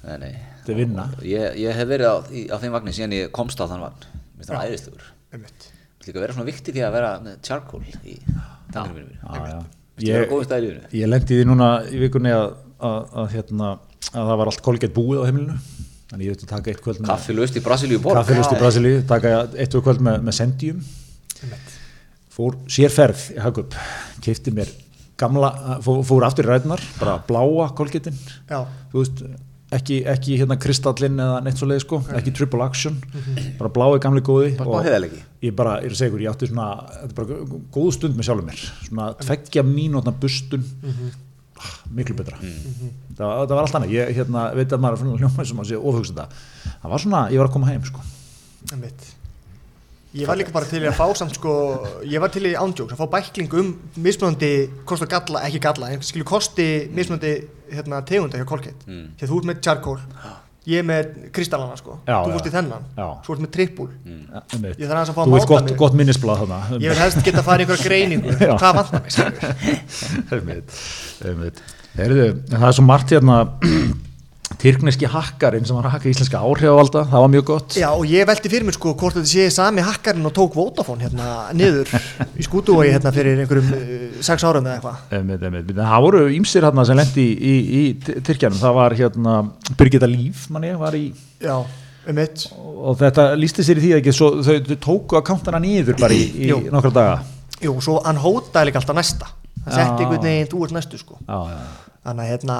Nei, 0.03 0.17
nei. 0.19 0.33
Þetta 0.63 0.71
er 0.73 0.79
vinna. 0.79 1.05
Ég, 1.27 1.59
ég 1.59 1.77
hef 1.77 1.87
verið 1.87 2.09
á, 2.11 2.15
í, 2.31 2.41
á 2.51 2.55
þeim 2.59 2.73
vagnin 2.75 2.95
síðan 2.95 3.15
ég 3.15 3.31
komst 3.35 3.59
á 3.59 3.67
þann 3.67 3.83
vagn. 3.83 4.03
Mér 4.07 4.41
finnst 4.41 4.51
það 4.51 4.65
æðislegur. 4.67 5.05
Einmitt. 5.35 5.67
Líka 6.03 6.23
vera 6.23 6.35
svona 6.35 6.47
vikti 6.47 6.75
því 6.75 6.83
að 6.83 6.95
vera 6.97 7.11
með 7.23 7.37
charcoal 7.47 7.81
í 8.03 8.17
tannkreminu 8.73 9.07
mínu 9.07 9.19
Já, 9.23 9.47
já. 9.53 9.59
Ég 10.03 11.03
er 11.05 11.11
lendi 11.11 11.37
því 11.37 11.47
núna 11.47 11.67
í 11.87 11.99
vikunni 12.01 12.31
að, 12.33 12.55
að, 12.83 13.11
að, 13.21 13.27
hérna, 13.35 13.69
að 14.11 14.29
það 14.31 14.37
var 14.41 14.51
allt 14.51 14.63
kolgett 14.65 14.93
búið 14.95 15.23
á 15.23 15.27
heimilinu. 15.29 15.57
Þannig 16.11 16.27
ég 16.27 16.35
veit 16.35 16.43
að 16.45 16.51
taka 16.51 16.71
eitt 16.73 16.81
kvöld 16.83 16.99
með 17.01 17.09
Kaffi 17.09 17.33
löst 17.37 17.55
í 17.57 17.63
Brasilíu 17.65 18.01
borg. 18.03 18.19
Kaffilust 18.19 18.53
í 18.53 18.59
Brasilíu, 18.59 18.99
taka 19.09 19.31
eitt 19.57 19.71
tvö 19.73 19.81
kvöld 19.87 20.03
með, 20.05 20.19
með 20.27 20.37
sendjum. 20.37 20.83
Fór 22.33 22.57
sérferð 22.71 23.23
í 23.35 23.39
Hagup 23.41 23.75
keipti 24.25 24.53
mér 24.53 24.69
gamla 25.21 25.49
fór, 25.85 26.01
fór 26.07 26.25
aftur 26.25 26.47
í 26.47 26.51
ræðnar, 26.51 26.81
bara 26.99 27.19
bláa 27.27 27.67
kolgettin, 27.77 28.15
Já, 28.49 28.63
þú 28.91 29.03
veist 29.03 29.19
ekki, 29.73 29.99
ekki 30.09 30.37
hérna 30.41 30.57
kristallinn 30.61 31.19
eða 31.21 31.41
neitt 31.45 31.59
svo 31.61 31.67
leið 31.69 31.83
sko, 31.85 31.99
ekki 32.17 32.33
triple 32.35 32.65
action. 32.65 32.97
Bara 33.59 33.71
blái 33.73 33.99
gamli 34.03 34.23
góði 34.25 34.51
Bara 34.59 34.81
heiðarleiki. 34.85 35.21
ég 35.47 35.55
bara, 35.57 35.77
ég 35.81 35.89
er 35.89 35.95
að 35.95 35.99
segja 36.01 36.11
ykkur, 36.11 36.23
ég 36.25 36.33
átti 36.33 36.49
svona 36.51 36.67
þetta 36.89 37.09
er 37.09 37.15
bara 37.19 37.61
góð 37.77 37.91
stund 37.97 38.17
með 38.19 38.27
sjálfur 38.29 38.47
mér. 38.49 38.63
Svona 38.87 39.07
tveggja 39.21 39.65
mínútna 39.65 40.13
bustun. 40.25 40.65
Ah, 40.83 41.13
miklu 41.93 42.15
betra. 42.17 42.37
Það, 42.39 43.31
það 43.31 43.55
var 43.55 43.63
allt 43.63 43.79
annað, 43.79 43.95
ég 43.95 44.13
hérna, 44.17 44.45
veit 44.57 44.73
að 44.73 44.83
maður 44.83 44.97
er 44.97 45.01
svona 45.03 45.19
hljómaði 45.21 45.49
sem 45.49 45.63
að 45.63 45.69
sé 45.69 45.81
ofhugsa 45.81 46.13
þetta 46.13 46.73
það 46.83 46.93
var 46.93 47.03
svona, 47.03 47.25
ég 47.33 47.41
var 47.41 47.49
að 47.49 47.55
koma 47.57 47.69
heim 47.69 47.83
sko. 47.87 48.05
Einmitt. 48.71 49.09
Ég 50.13 50.29
var 50.29 50.37
líka 50.37 50.53
bara 50.53 50.69
til 50.69 50.83
að 50.85 50.93
fá 50.93 51.07
samt 51.17 51.33
sko 51.39 51.51
Ég 52.05 52.21
var 52.21 52.29
til 52.29 52.43
í 52.45 52.51
ándjóks 52.53 52.93
að 52.93 52.99
fá 52.99 53.07
bækling 53.15 53.55
um 53.57 53.71
mismunandi 53.97 54.51
kost 54.85 55.05
og 55.05 55.09
galla, 55.09 55.41
ekki 55.47 55.61
galla 55.63 55.89
en 55.89 56.03
skilju 56.05 56.27
kosti 56.29 56.67
mismunandi 56.93 57.31
hérna, 57.73 58.03
tegunda 58.05 58.37
hjá 58.37 58.45
Colgate. 58.45 58.85
Mm. 58.85 59.07
Þú 59.17 59.39
ert 59.39 59.49
með 59.49 59.63
charcoal 59.65 59.97
Ég 60.63 60.79
er 60.79 60.85
með 60.87 61.07
kristallana 61.35 61.75
sko. 61.75 61.97
Já, 62.07 62.21
Þú 62.23 62.35
fórst 62.37 62.47
í 62.47 62.51
þennan. 62.53 62.83
Já. 62.95 63.07
Svo 63.25 63.33
ert 63.35 63.41
með 63.43 63.51
trippul 63.57 63.89
einmitt. 64.07 64.77
Ég 64.79 64.87
þarf 64.87 65.01
að 65.01 65.17
fá 65.17 65.21
að 65.23 65.27
þú 65.27 65.33
veit 65.33 65.43
máta 65.43 65.49
gott, 65.51 65.65
mig. 65.67 65.77
gott 65.81 65.97
minnisblad 65.99 66.39
þarna. 66.43 66.59
Ég 66.77 66.87
vil 66.93 67.01
helst 67.01 67.19
geta 67.25 67.41
að 67.41 67.47
fara 67.49 67.59
í 67.59 67.65
einhverja 67.65 67.89
greiningu. 67.89 68.29
Hvað 68.61 68.73
vantar 68.79 68.99
mig 69.03 69.11
það 72.49 72.67
er 72.69 72.73
svo 72.73 72.85
margt 72.87 73.11
hérna 73.13 73.35
tyrkneski 74.63 75.09
hakkarinn 75.11 75.65
sem 75.67 75.75
var 75.75 75.89
að 75.89 75.95
hakka 75.97 76.09
íslenska 76.11 76.39
áhrifavalda, 76.39 77.03
það 77.11 77.23
var 77.25 77.31
mjög 77.33 77.45
gott. 77.49 77.75
Já 77.79 77.89
og 77.91 78.05
ég 78.07 78.27
velti 78.29 78.51
fyrir 78.51 78.67
mér 78.67 78.77
sko 78.77 78.93
hvort 78.95 79.17
þetta 79.17 79.31
sé 79.33 79.47
sami 79.53 79.83
hakkarinn 79.83 80.29
og 80.29 80.33
tók 80.35 80.55
Vodafone 80.57 81.03
hérna 81.03 81.27
niður 81.57 81.91
í 82.39 82.47
skútuvói 82.47 82.87
hérna 82.89 83.11
fyrir 83.15 83.43
einhverjum 83.43 83.69
uh, 83.75 84.07
sex 84.23 84.47
árum 84.47 84.65
eða 84.69 84.79
eitthvað. 84.79 85.03
Einmitt. 85.19 85.45
En 85.75 85.83
Það 85.83 86.07
voru 86.07 86.23
ímsir 86.39 86.65
hérna 86.67 86.87
sem 86.87 86.99
lendi 86.99 87.27
í, 87.33 87.35
í, 87.43 87.53
í 87.83 88.17
Tyrkjanum, 88.23 88.59
það 88.61 88.77
var 88.79 88.97
hérna 88.99 89.37
Birgitta 89.79 90.09
Líf, 90.09 90.47
manni, 90.53 90.73
var 90.79 90.97
í 90.97 91.05
Já, 91.43 91.59
um 92.07 92.19
og 92.83 92.97
þetta 92.99 93.29
lísti 93.39 93.63
sér 93.63 93.79
í 93.79 93.83
því 93.83 93.93
að 93.93 94.01
ekki, 94.01 94.15
svo, 94.15 94.31
þau, 94.43 94.75
tóku 94.83 95.19
akkantana 95.19 95.59
niður 95.63 95.99
bara 95.99 96.15
í, 96.15 96.25
í 96.47 96.51
nokkra 96.71 96.91
daga? 96.95 97.15
Jú, 97.63 97.77
svo 97.83 97.99
hann 98.03 98.19
hótaði 98.19 98.69
líka 98.69 98.81
alltaf 98.81 98.97
næsta. 98.97 99.29
Það 99.63 99.77
setti 99.77 99.87
Já. 99.87 100.03
einhvern 100.03 100.25
veginn, 100.27 100.49
þú 100.51 100.63
ert 100.65 100.75
næstu 100.75 100.99
sko. 100.99 101.19
Já, 101.23 101.37
já, 101.53 101.92
Þannig 102.03 102.25
að 102.25 102.31
hérna, 102.33 102.55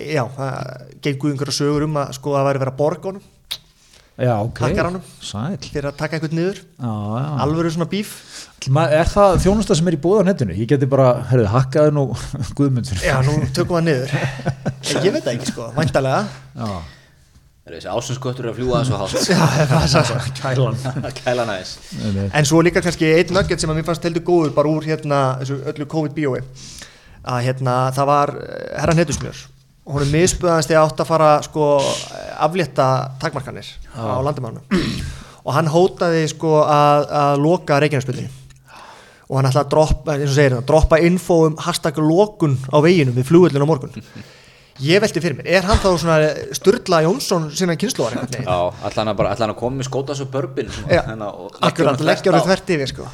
já, 0.00 0.22
það 0.32 0.84
gengur 1.04 1.32
einhverja 1.34 1.56
sögur 1.58 1.84
um 1.84 1.98
að 2.00 2.12
sko 2.16 2.36
að 2.38 2.46
væri 2.48 2.62
verið 2.62 2.72
að 2.72 2.78
borga 2.78 3.10
honum 3.10 3.26
já, 4.22 4.32
ok. 4.38 4.60
Hakkaranum. 4.62 5.04
Sæl, 5.24 5.58
fyrir 5.66 5.88
að 5.90 5.98
taka 5.98 6.16
einhvern 6.18 6.36
niður. 6.38 6.58
Alvöru 7.42 7.72
svona 7.74 7.88
bíf. 7.90 8.14
Er 8.62 9.08
það 9.10 9.38
þjónusta 9.42 9.76
sem 9.76 9.88
er 9.90 9.96
í 9.96 10.00
búða 10.04 10.22
á 10.22 10.28
netinu? 10.30 10.54
Ég 10.56 10.68
geti 10.70 10.86
bara, 10.88 11.08
herrðu, 11.32 11.48
hakkaði 11.52 11.94
nú 11.96 12.04
Guðmundur. 12.58 13.00
Já, 13.02 13.16
nú 13.26 13.38
tökum 13.56 13.76
við 13.76 13.80
hann 13.80 13.88
niður. 13.90 14.12
Ég, 14.16 14.98
ég 15.08 15.14
veit 15.16 15.24
það 15.24 15.32
ekki 15.34 15.48
sko, 15.52 15.68
væntalega 15.76 16.20
Já, 16.56 16.68
Er 17.62 17.76
þessi 17.76 17.90
ásensköttur 17.94 18.48
að 18.50 18.56
fljúa 18.58 18.80
þessu 18.82 18.96
hátt? 18.98 19.12
Já, 19.30 19.36
það 19.38 19.60
er 19.62 19.68
það 19.72 20.06
svo 20.08 20.16
kælan. 20.40 20.78
Kæla 21.20 21.44
næs 21.46 21.74
Einmitt. 21.98 22.32
En 22.34 22.48
svo 22.48 22.62
líka 22.66 22.82
kannski 22.82 23.10
einn 23.20 23.36
nugget 23.36 23.62
sem 23.62 23.70
að 23.70 23.78
mér 23.78 23.86
fannst 23.86 24.06
heldur 24.08 24.24
góður 24.26 24.54
bara 24.56 24.72
úr 24.72 24.86
hérna 24.88 25.20
þessu 25.42 25.60
öllu 25.70 25.86
COVID-bíói 25.92 26.40
að 27.22 27.40
hérna 27.46 27.78
það 27.94 28.10
var 28.12 28.34
eh, 28.42 28.68
herran 28.80 29.02
Hetusmjör 29.02 29.40
og 29.82 29.96
hún 29.96 30.04
er 30.04 30.12
misböðans 30.12 30.68
þegar 30.70 30.86
átt 30.86 31.02
að 31.02 31.10
fara 31.10 31.32
sko 31.42 31.72
aflétta 32.42 32.86
takmarkanir 33.22 33.66
á 33.98 34.22
landamannum 34.22 34.62
og 35.42 35.56
hann 35.56 35.70
hótaði 35.70 36.28
sko 36.30 36.60
að, 36.62 37.08
að 37.22 37.42
loka 37.42 37.80
Reykjanesbyrni 37.82 38.28
og 39.32 39.38
hann 39.38 39.48
ætlaði 39.48 39.64
að 39.64 39.72
droppa, 39.72 40.14
eins 40.18 40.28
og 40.28 40.36
segir 40.36 40.54
hann, 40.58 40.68
droppa 40.68 41.00
info 41.00 41.38
um 41.48 41.58
hashtag 41.64 41.98
lokun 42.02 42.58
á 42.68 42.76
veginum 42.84 43.16
við 43.16 43.28
flugullin 43.30 43.64
á 43.64 43.68
morgun. 43.70 43.94
Ég 44.82 45.00
velti 45.00 45.20
fyrir 45.22 45.38
mér, 45.38 45.48
er 45.56 45.66
hann 45.68 45.80
þá 45.80 45.88
svona 46.00 46.16
Sturla 46.56 47.02
Jónsson 47.06 47.46
sinna 47.56 47.76
kynnslóðar 47.80 48.18
veginn? 48.18 48.44
Já, 48.44 48.58
ætla 48.88 49.04
hann 49.04 49.12
að 49.12 49.44
að 49.46 49.54
koma 49.60 49.78
með 49.78 49.88
skóta 49.88 50.16
svo 50.18 50.26
börbin 50.32 50.68
Já, 50.88 51.02
hérna, 51.06 51.30
og 51.32 51.56
akkurat, 51.60 51.94
honum 51.94 52.08
leggja 52.08 52.32
þvert 52.32 52.40
árið 52.40 52.48
þvert 52.50 52.72
yfir 52.76 52.92
sko. 52.92 53.08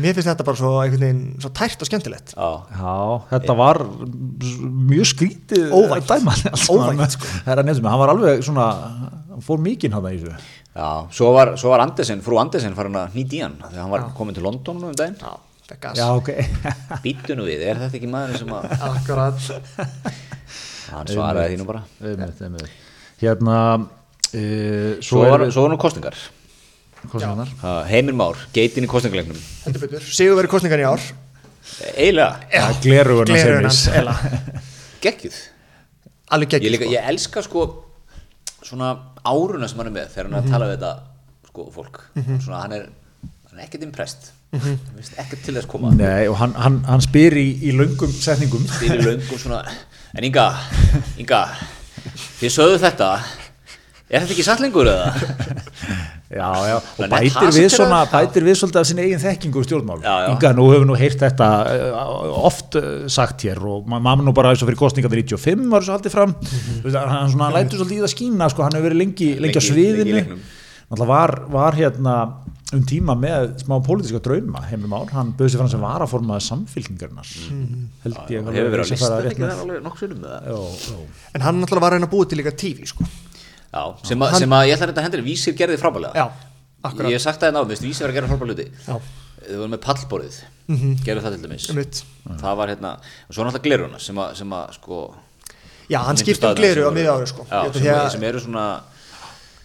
Mér 0.00 0.16
finnst 0.16 0.28
þetta 0.30 0.46
bara 0.46 0.58
svo 0.58 0.72
veginn 0.80 1.22
svo 1.42 1.50
tært 1.54 1.82
og 1.84 1.88
skemmtilegt. 1.88 2.34
Já, 2.34 2.50
Já, 2.74 2.96
þetta 3.30 3.56
var 3.58 3.80
mjög 3.84 5.08
skrítið 5.12 5.74
Óvænt. 5.74 6.10
dæma 6.10 6.34
Óvænt, 6.74 7.16
sko. 7.16 7.30
Herra 7.46 7.64
Nesmi, 7.66 7.90
hann 7.90 8.02
var 8.02 8.12
alveg 8.14 8.44
svona 8.46 8.68
hann 9.30 9.44
fór 9.44 9.62
mikinn 9.62 9.94
hann 9.94 10.06
í 10.10 10.18
þessu. 10.18 10.36
Já 10.74 10.90
svo, 11.14 11.32
var, 11.36 11.54
svo 11.60 11.72
var 11.74 11.84
Andersen, 11.86 12.22
frú 12.26 12.38
Andersen 12.42 12.76
farin 12.78 12.98
að 12.98 13.18
nýta 13.18 13.38
í 13.38 13.42
hann 13.44 13.58
þegar 13.62 13.82
hann 13.84 13.92
var 13.94 14.06
komin 14.18 14.36
til 14.36 14.46
London 14.46 14.82
um 14.90 14.94
daginn. 14.98 15.18
Já, 15.22 15.34
fekk 15.70 15.82
gas. 15.86 16.00
Já, 16.00 16.08
ok. 16.18 16.30
Býttu 17.04 17.38
nú 17.38 17.48
við, 17.48 17.66
er 17.70 17.82
þetta 17.82 18.00
ekki 18.00 18.10
maður 18.10 18.40
sem 18.42 18.54
að 18.54 18.72
Akkurat. 18.90 19.52
Hann 20.94 21.10
svaraði 21.10 21.54
því 21.54 21.60
nú 21.62 21.68
bara. 21.68 21.84
Hérna 23.22 23.58
uh, 23.78 24.96
Svo, 24.98 25.22
svo 25.54 25.62
var 25.64 25.70
nú 25.72 25.78
kostningar 25.80 26.18
kostningarnar 27.12 27.54
Ha, 27.62 27.74
Heimir 27.90 28.16
Már, 28.18 28.40
geitin 28.56 28.86
í 28.86 28.90
betur, 29.86 30.06
sigur 30.06 30.38
verið 30.40 30.54
kostningan 30.54 30.84
í 30.84 30.86
ár. 30.88 31.08
Eila. 31.96 32.28
geggjuð 35.04 35.42
alveg 36.34 36.56
ég, 36.58 36.72
líka, 36.72 36.88
ég 36.88 37.08
elska 37.12 37.42
sko 37.44 37.64
svona 38.64 38.94
áruna 39.24 39.68
sem 39.68 39.80
hann 39.80 39.90
er 39.90 39.96
með 39.98 40.14
þegar 40.14 40.28
hann 40.28 40.38
er 40.38 40.46
að 40.46 40.54
tala 40.54 40.68
við 40.70 40.78
þetta 40.78 41.50
sko 41.50 41.66
fólk. 41.74 42.00
Svona 42.44 42.62
hann 42.62 42.76
er, 42.78 42.88
hann 43.50 43.60
er 43.60 43.66
ekkert 43.66 43.86
impressed. 43.86 44.32
Mm 44.54 44.60
ekkert 45.18 45.44
til 45.44 45.54
þess 45.56 45.66
koma. 45.66 45.90
Nei, 45.98 46.28
og 46.30 46.36
hann, 46.38 46.54
hann, 46.54 46.80
hann 46.86 47.02
spyr 47.02 47.34
í, 47.36 47.46
í 47.68 47.72
löngum 47.74 48.12
setningum. 48.12 48.66
Fyrir 48.78 49.02
löngum 49.02 49.38
svona 49.38 49.64
en 50.14 50.24
Inga, 50.24 50.46
Inga 51.18 51.44
þið 52.40 52.50
sögðu 52.54 52.78
þetta. 52.78 53.10
Er 54.08 54.20
þetta 54.22 54.34
ekki 54.36 54.46
satt 54.46 54.60
lengur 54.62 54.86
eða? 54.86 55.12
Já, 56.34 56.48
já, 56.66 56.76
og 56.80 57.10
bætir 57.12 57.30
það 57.36 57.58
við 57.60 57.68
svona, 57.76 57.98
bætir 58.10 58.42
við 58.48 58.56
svolítið 58.58 58.80
af 58.80 58.86
sinni 58.88 59.02
eigin 59.06 59.22
þekkingu 59.22 59.60
úr 59.60 59.66
stjórnmál. 59.68 60.00
Já, 60.02 60.14
já. 60.24 60.28
Inga, 60.34 60.50
nú 60.58 60.64
hefur 60.72 60.88
nú 60.88 60.96
heyrt 60.98 61.20
þetta 61.22 61.48
uh, 61.94 62.32
oft 62.48 62.74
uh, 62.80 62.88
sagt 63.06 63.44
hér 63.46 63.60
og 63.62 63.86
ma- 63.86 64.00
maður 64.02 64.26
nú 64.26 64.34
bara 64.34 64.50
eins 64.50 64.62
og 64.64 64.68
fyrir 64.70 64.80
kostningar 64.80 65.12
95 65.14 65.70
var 65.70 65.84
þessu 65.84 65.94
haldið 65.94 66.14
fram, 66.16 66.34
mm 66.34 66.82
-hmm. 66.82 67.08
hann 67.14 67.30
svona 67.30 67.50
lætur 67.54 67.78
svolítið 67.78 67.98
í 67.98 68.04
það 68.04 68.14
skína, 68.16 68.50
sko, 68.50 68.62
hann 68.66 68.72
hefur 68.74 68.88
verið 68.90 68.98
lengi, 69.04 69.28
lengi, 69.38 69.40
Lengi- 69.46 69.58
á 69.58 69.68
sviðinu, 69.70 70.18
í 70.90 71.06
var, 71.06 71.40
var 71.48 71.72
hérna 71.74 72.14
um 72.74 72.82
tíma 72.82 73.14
með 73.14 73.54
smá 73.62 73.78
pólitíska 73.86 74.18
drauma 74.24 74.60
heimum 74.70 74.92
ár, 74.92 75.10
hann 75.12 75.32
bauði 75.38 75.52
sér 75.52 75.58
fram 75.62 75.68
sem 75.70 75.80
varaformaði 75.80 76.40
samfylkingarnar, 76.48 77.26
held 78.02 78.16
ég 78.28 78.42
Mhm. 78.42 78.54
hefur 78.54 78.70
verið 78.74 78.84
að 78.84 78.90
lista 78.90 79.22
ekki 79.22 79.42
það 79.42 79.60
alveg 79.62 79.82
nokkuð 79.84 79.98
sinnum 80.02 80.18
með 80.18 80.30
það 80.34 80.42
Já, 80.50 80.58
já. 80.90 80.96
en 81.34 81.40
hann 81.40 81.60
náttúrulega 81.60 81.80
var 81.80 81.92
að 81.92 81.94
reyna 81.94 82.06
að 82.06 82.10
búa 82.10 82.26
til 82.28 82.38
líka 82.38 82.50
TV 82.56 82.86
sko. 82.86 83.04
Já, 83.74 83.82
sem, 84.06 84.22
að, 84.22 84.38
sem 84.38 84.54
að 84.54 84.66
ég 84.68 84.76
ætla 84.76 84.86
að 84.86 84.90
reynda 84.92 85.02
að 85.02 85.06
hendur 85.08 85.24
vísir 85.26 85.56
gerði 85.58 85.78
frábælega 85.82 86.30
ég 87.08 87.16
hef 87.16 87.24
sagt 87.24 87.40
það 87.42 87.50
hérna 87.50 87.62
á, 87.64 87.68
minnst 87.68 87.84
vísir 87.84 88.04
var 88.04 88.12
að 88.12 88.18
gera 88.20 88.30
frábælega 88.30 88.54
hluti. 88.54 88.68
Þau 89.44 89.58
voru 89.58 89.70
með 89.72 89.80
pallborðið. 89.84 90.36
Mm 90.68 90.76
-hmm. 90.78 91.04
gerðu 91.04 91.24
það 91.24 91.34
til 91.34 91.42
dæmis. 91.42 91.68
Einmitt. 91.72 92.02
það 92.40 92.56
var 92.56 92.72
hérna, 92.72 92.96
og 93.28 93.34
svo 93.34 93.44
náttúrulega 93.44 93.66
gleruna 93.68 93.98
sem 94.00 94.16
að, 94.16 94.34
sem 94.38 94.52
að 94.56 94.72
sko 94.78 95.00
já, 95.90 96.00
hann 96.06 96.16
skipti 96.20 96.48
um 96.48 96.56
gleru 96.58 96.82
sem 96.82 96.88
á 96.88 96.92
miðja 96.96 97.14
ári 97.14 97.30
sko. 97.30 97.46
já, 97.50 97.60
sem, 97.72 97.86
að, 97.92 98.10
sem 98.14 98.26
eru 98.30 98.40
svona 98.40 98.64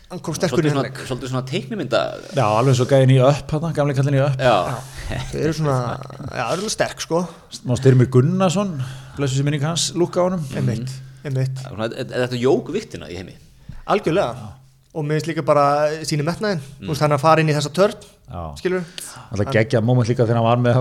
hann 0.10 0.22
kom 0.26 0.36
sterkur 0.36 0.66
í 0.66 0.72
svolítið 0.72 0.74
henni 0.74 0.92
svona, 0.92 1.08
svolítið 1.10 1.32
svona 1.34 1.44
teiknimynda 1.50 2.00
já, 2.36 2.46
alveg 2.46 2.78
svo 2.80 2.88
gæðin 2.90 3.14
í 3.14 3.20
upp, 3.24 3.54
hann, 3.56 3.76
gamlega 3.78 4.02
kallin 4.02 4.18
í 4.18 4.24
upp. 4.26 4.40
já, 4.42 4.58
þau 5.32 5.42
eru 5.44 5.58
svona, 5.60 5.76
já, 5.96 6.32
það 6.34 6.40
eru 6.40 6.56
alveg 6.58 6.74
sterk 6.76 7.06
sko. 7.06 7.22
Má 7.70 7.76
Styrmir 7.80 8.10
Gunnarsson, 8.14 8.74
blessu 9.18 9.40
sér 9.40 9.48
minning 9.48 9.68
hans, 9.68 9.92
lúka 9.96 10.26
á 10.26 10.26
e- 11.94 12.02
e- 12.04 12.10
þetta 12.26 12.42
jók 12.42 12.74
viktina 12.74 13.10
í 13.12 13.20
heimi 13.20 13.38
algjörlega. 13.94 14.54
Og 14.90 15.06
mér 15.06 15.20
finnst 15.20 15.30
líka 15.30 15.44
bara 15.46 15.66
síni 16.02 16.26
metnaðin 16.26 16.64
mm. 16.82 16.90
er 16.96 17.14
að 17.14 17.22
fara 17.22 17.44
inn 17.44 17.52
í 17.52 17.54
þessa 17.54 17.70
törn 17.78 18.08
skilur 18.58 18.86
Það 19.30 19.52
geggja 19.54 19.82
moment 19.86 20.10
líka 20.10 20.26
þegar 20.26 20.40
hann 20.40 20.48
var 20.48 20.60
með 20.62 20.78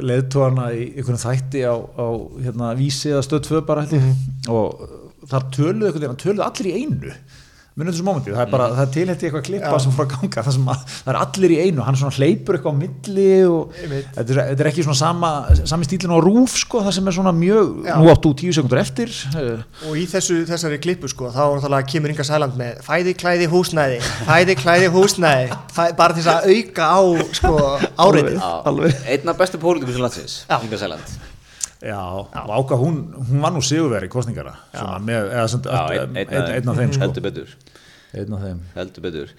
leðtóana 0.10 0.68
í 0.76 0.86
einhvern 0.94 1.20
þætti 1.20 1.64
á, 1.68 1.74
á 1.76 2.06
hérna, 2.44 2.74
vísi 2.76 3.12
eða 3.12 3.24
stöð 3.24 3.42
2 3.48 3.62
bara 3.68 3.84
held 3.84 3.96
ég. 3.96 4.22
Og 4.52 4.84
þar 5.30 5.48
töluðu 5.56 6.12
töluðu 6.20 6.44
allir 6.44 6.70
í 6.70 6.76
einu 6.82 7.14
munið 7.74 7.96
þessu 7.96 8.04
momenti, 8.06 8.30
það 8.30 8.42
er 8.44 8.50
bara, 8.52 8.66
það 8.70 8.84
er 8.84 8.90
tilhætti 8.94 9.26
eitthvað 9.26 9.44
klippa 9.48 9.70
Já. 9.72 9.80
sem 9.82 9.94
frá 9.96 10.04
ganga, 10.12 10.42
það 10.46 10.54
sem 10.54 10.68
að 10.70 10.84
það 10.92 11.08
er 11.10 11.18
allir 11.18 11.54
í 11.54 11.58
einu, 11.64 11.82
hann 11.82 11.98
svona 11.98 12.14
hleypur 12.14 12.58
eitthvað 12.58 12.76
á 12.78 12.82
milli 12.84 13.26
og 13.50 13.74
þetta 13.80 14.22
er, 14.22 14.40
þetta 14.52 14.64
er 14.64 14.70
ekki 14.70 14.84
svona 14.86 15.00
sama, 15.00 15.30
sami 15.72 15.88
stílinn 15.88 16.14
á 16.14 16.18
rúf 16.22 16.54
sko, 16.62 16.84
það 16.86 16.96
sem 17.00 17.10
er 17.10 17.16
svona 17.18 17.34
mjög, 17.34 17.74
Já. 17.88 17.96
nú 17.98 18.12
áttu 18.14 18.34
tíu 18.44 18.54
sekundur 18.54 18.82
eftir 18.84 19.10
og 19.34 19.98
í 19.98 20.06
þessu, 20.14 20.38
þessari 20.52 20.78
klippu 20.86 21.10
sko 21.10 21.32
þá 21.34 21.74
kemur 21.90 22.14
Inga 22.14 22.28
Sæland 22.30 22.54
með 22.62 22.78
fæði 22.86 23.18
klæði 23.18 23.50
húsnæði, 23.50 24.00
fæði 24.30 24.58
klæði 24.62 24.94
húsnæði 24.94 25.60
fæ, 25.74 25.84
bara 25.98 26.14
til 26.14 26.22
þess 26.22 26.34
að 26.38 26.50
auka 26.54 26.94
á 26.94 27.02
sko 27.42 27.54
áriðið 28.06 28.38
Já, 28.38 28.50
Alveg. 28.70 28.98
einn 29.16 29.34
af 29.34 29.42
bestu 29.42 29.58
pólitíkus 29.58 29.98
í 29.98 30.04
landsins 30.06 30.42
Já. 30.46 30.60
Inga 30.62 30.78
Sæland 30.78 31.33
Já, 31.84 32.00
og 32.00 32.52
áka 32.56 32.78
hún, 32.80 33.02
hún 33.28 33.42
var 33.44 33.52
nú 33.52 33.60
sigurveri 33.64 34.08
í 34.08 34.12
kostningara, 34.12 34.54
Já, 34.72 34.86
einn, 34.96 36.68
af 36.70 36.78
þeim 36.78 36.94
sko, 36.94 37.02
heldur 37.04 37.24
betur. 37.26 37.54
Einn 38.14 38.36
af 38.38 38.42
þeim. 38.46 38.64
Heldur 38.78 39.04
betur. 39.04 39.34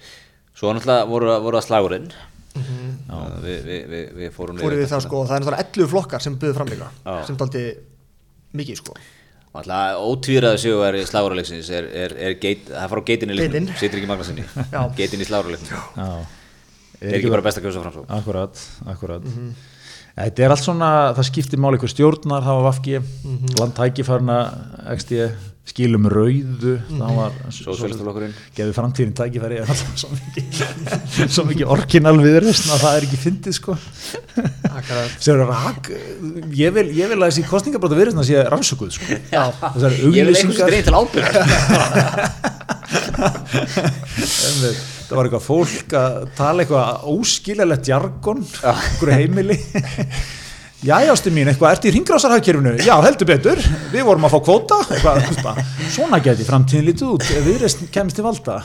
Svo 0.56 0.70
náttúrulega 0.76 1.08
voru, 1.10 1.32
voru 1.42 1.58
að 1.58 1.66
slagurinn. 1.66 2.08
Við, 2.56 3.58
við, 3.66 3.82
við, 3.90 4.06
við 4.16 4.30
fórum 4.32 4.56
fóruð 4.56 4.78
við 4.78 4.86
yfir 4.86 4.92
það 4.94 5.02
sko 5.04 5.18
það 5.26 5.34
er 5.36 5.42
náttúrulega 5.42 5.66
11 5.66 5.90
flokkar 5.92 6.22
sem 6.24 6.38
buðu 6.40 6.54
fram 6.56 6.70
líka 6.70 6.86
Já. 7.04 7.16
sem 7.28 7.36
daldi 7.36 7.64
mikið 8.56 8.78
sko. 8.80 8.94
Ótvíraði 9.56 10.60
sigurveri 10.62 11.04
slagurleiksins 11.08 11.68
er, 11.76 11.86
er, 12.04 12.14
er 12.28 12.34
geit, 12.40 12.66
það 12.68 12.90
fara 12.92 13.04
á 13.04 13.08
geitin 13.10 13.32
í 13.32 13.36
leiknum. 13.36 13.68
Geitin. 13.68 13.78
situr 13.80 14.00
ekki 14.00 14.10
Magnarsinni 14.10 14.44
Já. 14.72 14.80
geitin 14.98 15.24
í 15.24 15.28
slagurleiknum 15.28 15.70
Já, 15.96 16.08
er 17.00 17.16
ekki 17.20 17.32
bara 17.32 17.44
best 17.46 17.60
að 17.60 17.68
kjósa 17.68 17.84
fram 17.84 17.94
svo 17.96 18.04
Akkurat, 18.18 18.64
akkurat 18.92 19.24
Þetta 20.16 20.44
er 20.46 20.54
allt 20.54 20.64
svona, 20.64 20.90
það 21.16 21.28
skiptir 21.28 21.60
máli 21.60 21.76
ykkur 21.76 21.92
stjórnar, 21.92 22.44
það 22.46 22.58
var 22.58 22.64
Vafki 22.70 22.94
mm 23.00 23.34
-hmm. 23.36 23.58
landtækifærna, 23.60 24.38
XD 24.96 25.12
skilum 25.66 26.06
rauðu, 26.10 26.76
það 26.86 27.16
var 27.16 27.32
gefið 28.54 28.72
framtíðin 28.76 29.16
tækifæri 29.18 29.58
en 29.58 29.66
alltaf 29.74 29.98
svo 29.98 30.08
mikið 30.14 30.44
svo 31.26 31.44
mikið 31.48 31.72
orginal 31.74 32.14
viðreist 32.22 32.70
að 32.70 32.82
það 32.84 32.98
er 33.00 33.06
ekki 33.08 33.18
fyndið 33.24 33.54
sko 33.58 33.74
er 35.34 35.42
rak 35.50 35.90
ég 36.54 36.70
vil, 36.78 36.86
ég 36.94 37.10
vil 37.10 37.18
að 37.18 37.26
þessi 37.26 37.48
kostningabróta 37.50 37.98
viðreistna 37.98 38.24
sé 38.28 38.34
rannsökuð 38.46 38.90
sko 38.94 39.06
Já. 39.34 39.44
ég 39.82 40.22
vil 40.22 40.30
eitthvað 40.30 40.42
sem 40.44 40.50
dreyin 40.62 40.86
til 40.86 40.96
ábyrg. 41.02 41.34
það 45.06 45.18
var 45.18 45.28
eitthvað 45.28 45.46
fólk 45.46 45.94
að 46.00 46.16
tala 46.38 46.64
eitthvað 46.64 47.06
óskiljalegt 47.12 47.92
jargon 47.92 48.42
einhverju 48.62 49.20
heimili. 49.20 49.60
Já, 50.84 50.98
jástu 51.00 51.30
mín, 51.32 51.48
eitthvað, 51.48 51.72
ertu 51.72 51.88
í 51.88 51.92
ringrásarhagkerfinu 51.94 52.74
já, 52.84 52.92
heldur 53.00 53.26
betur, 53.30 53.60
við 53.90 54.02
vorum 54.04 54.26
að 54.28 54.34
fá 54.34 54.40
kvóta. 54.44 54.76
Eitthvað, 54.92 55.60
svona 55.94 56.20
geti 56.22 56.44
framtíðin 56.46 56.84
lítið 56.90 57.14
út, 57.14 57.24
ef 57.24 57.46
viðreist 57.46 57.86
kemst 57.94 58.18
til 58.18 58.26
valda. 58.26 58.58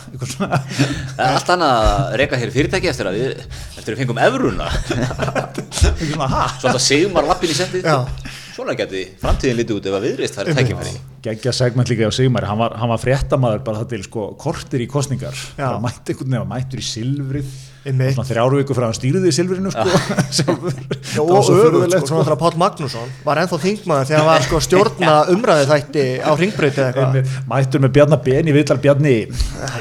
Allt 1.29 1.53
annað 1.55 1.87
að 1.87 2.17
reyka 2.19 2.41
hér 2.41 2.51
fyrirtæki 2.57 2.91
eftir 2.91 3.09
að 3.09 3.17
við 3.21 3.31
eftir 3.31 3.87
að 3.87 3.93
við 3.93 4.01
fengum 4.03 4.21
eitthvað 4.25 5.63
svona, 6.11 6.43
að 6.75 6.83
sigmar 6.83 7.31
lappin 7.31 7.55
í 7.55 7.57
settið. 7.57 7.87
Já. 7.87 8.03
svona 8.51 8.77
geti 8.77 9.07
framtíðin 9.23 9.63
litið 9.63 9.79
út 9.79 9.89
ef 9.89 9.97
að 9.97 10.07
viðreist 10.09 10.37
það 10.37 10.51
er 10.51 10.61
tækifæri 10.61 10.95
geggja 11.21 11.53
segment 11.53 11.89
líka 11.91 12.09
á 12.09 12.13
Sigmari. 12.13 12.47
Hann 12.49 12.61
var, 12.61 12.77
hann 12.79 12.89
var 12.91 13.01
fréttamaður 13.01 13.65
bara 13.65 13.83
það 13.83 13.91
til 13.95 14.05
sko 14.07 14.29
kortir 14.41 14.85
í 14.85 14.87
kostningar 14.89 15.35
bara 15.57 15.81
mætti 15.83 16.15
einhvern 16.15 16.33
veginn, 16.37 16.49
mættur 16.49 16.81
í 16.81 16.87
silfrið. 16.87 17.51
Viku 17.81 18.75
frá 18.77 18.85
hann 18.85 18.93
stýrði 18.93 19.31
í 19.31 19.33
silfrinu 19.33 19.71
sko. 19.73 19.85
Já, 19.89 21.21
og 21.23 21.47
furðulegt, 21.47 22.05
sko, 22.05 22.19
þegar 22.21 22.37
Páll 22.37 22.59
Magnússon 22.61 23.13
var 23.25 23.41
ennþá 23.41 23.59
þingmaður 23.63 24.09
þegar 24.11 24.21
hann 24.21 24.29
var 24.29 24.45
sko 24.45 24.61
stjórna 24.61 25.15
umræði 25.33 25.65
þætti 25.71 26.05
á 26.21 26.31
ringbreytið 26.37 26.83
eitthvað. 26.85 27.07
Einmitt, 27.07 27.33
mættur 27.49 27.83
með 27.85 27.95
Bjarnar 27.97 28.21
Ben 28.27 28.51
í 28.51 28.55
viðtal 28.57 28.77
Bjarni. 28.85 29.15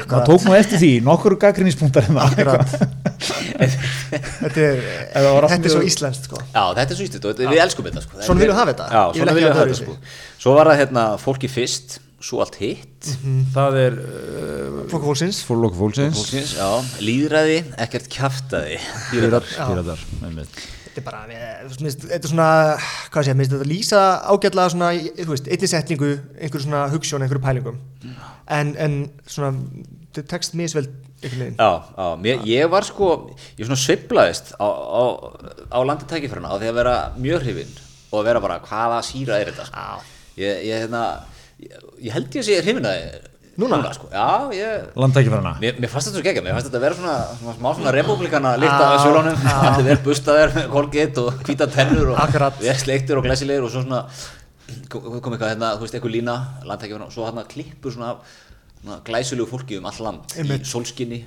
Það 0.09 0.25
tók 0.31 0.47
nú 0.47 0.57
eftir 0.57 0.81
því, 0.81 0.91
nokkur 1.05 1.37
gaggrinnispunktar 1.45 2.09
Akkurat. 2.25 2.75
þetta 3.61 4.65
er, 4.65 4.83
þetta 5.13 5.61
er 5.61 5.69
svo 5.69 5.85
íslenskt 5.85 6.25
sko. 6.25 6.41
Já 6.41 6.63
þetta 6.73 6.89
er 6.89 6.97
svo 6.97 7.09
þetta- 7.19 7.53
við 7.53 7.63
elskum 7.67 7.89
þetta 7.91 8.05
sko. 8.07 8.21
Svona 8.25 8.41
viljum 8.41 8.55
við 8.55 8.61
hafa 8.63 8.73
þetta. 8.73 10.30
Ég 10.41 10.45
svo 10.47 10.55
var 10.57 10.71
það 10.71 10.79
hérna 10.81 11.01
fólki 11.21 11.45
fyrst 11.53 11.99
svo 12.21 12.39
allt 12.41 12.55
hitt. 12.57 13.07
Það 13.53 13.75
er 13.77 13.95
uh, 14.01 14.77
Flokku 14.89 15.11
fólksins. 15.11 15.41
Fólk 15.45 15.75
fólksins. 15.77 16.17
Fólksins, 16.17 16.53
já, 16.57 16.69
líðræði, 17.05 17.59
ekkert 17.85 18.07
kjaftaði 18.13 18.79
Píratar, 19.11 19.45
Píratar. 19.45 20.01
einmitt. 20.25 20.57
þetta 20.87 20.97
er 21.01 21.05
bara, 21.05 21.19
við- 21.29 21.69
þú 21.77 21.85
veist, 21.85 22.05
þetta 22.09 22.19
er 22.27 22.31
svona 22.33 22.47
hvað 23.13 23.27
sé, 23.27 23.35
finnst 23.37 23.53
þetta 23.53 23.69
lýsa 23.69 24.01
ágætlega 24.33 24.73
svona, 24.73 24.89
í- 24.97 25.13
þú 25.21 25.29
veist, 25.35 25.49
einni 25.53 25.69
setningu 25.71 26.09
einhver 26.41 26.65
svona 26.65 26.81
hugssjón, 26.93 27.25
einhverju 27.25 27.43
pælingum. 27.45 27.77
En, 28.51 28.73
en 28.81 28.97
svona 29.29 29.53
þetta 30.11 30.25
tekst 30.33 30.57
misvel 30.57 30.87
einhvern 31.21 31.43
veginn. 31.45 31.59
Já, 31.61 31.71
já, 31.97 32.07
mér, 32.25 32.41
ég 32.49 32.71
var 32.73 32.83
sko, 32.89 33.11
ég 33.61 33.69
svona 33.69 33.77
sveiflaðist 33.81 34.55
á, 34.57 34.65
á, 34.65 35.03
á 35.69 35.79
landi 35.85 36.09
tækifæruna 36.09 36.49
á 36.49 36.57
því 36.57 36.73
að 36.73 36.79
vera 36.81 36.97
mjög 37.21 37.45
hrifinn 37.45 37.77
og 38.11 38.17
að 38.23 38.25
vera 38.33 38.41
bara, 38.43 38.57
hvaða 38.65 39.03
síra 39.05 39.37
er 39.37 39.53
þetta? 39.53 39.69
Sko? 39.69 40.17
Ég, 40.39 40.63
ég, 40.67 40.77
hérna, 40.85 41.03
ég, 41.59 41.75
ég 42.07 42.15
held 42.15 42.31
ég 42.31 42.41
að 42.43 42.47
sé 42.47 42.61
hrifinn 42.63 42.87
að 42.87 43.29
Núna? 43.59 43.81
sko. 43.93 44.07
Já, 44.11 44.47
ég, 44.55 44.85
landtækifærana? 44.95 45.57
Mér, 45.59 45.75
mér 45.83 45.91
fannst 45.91 46.07
þetta 46.07 46.17
svo 46.17 46.25
geggjað, 46.25 46.45
mér 46.45 46.55
fannst 46.55 46.69
þetta 46.69 46.79
að 46.79 46.85
vera 46.85 46.97
svona, 46.97 47.15
svona 47.41 47.55
smá 47.57 47.67
svona 47.75 47.91
republikana 47.97 48.53
líkt 48.61 48.83
af 48.85 49.01
sjólánum, 49.03 49.41
allir 49.51 49.87
verið 49.89 50.05
bustaðir 50.05 50.53
með 50.55 50.69
kolgeitt 50.71 51.19
og 51.21 51.41
hvíta 51.43 51.67
tennur 51.73 52.13
og 52.13 52.21
verið 52.63 52.79
sleiktir 52.79 53.19
og 53.19 53.27
glæsilegir 53.27 53.67
og 53.67 53.73
svo 53.73 53.83
svona 53.83 54.05
kom 54.87 55.35
eitthvað, 55.35 55.49
hérna, 55.51 55.73
þú 55.75 55.83
veist, 55.85 55.97
eitthvað 55.99 56.15
lína 56.15 56.37
landtækifæruna 56.69 57.09
og 57.09 57.13
svo 57.13 57.27
hérna 57.27 57.43
klippur 57.51 57.93
svona, 57.93 58.13
svona 58.79 58.99
glæsilegu 59.11 59.49
fólki 59.51 59.81
um 59.81 59.91
all 59.91 60.01
land 60.07 60.37
Einmitt. 60.39 60.63
í 60.63 60.71
sólskinni, 60.71 61.21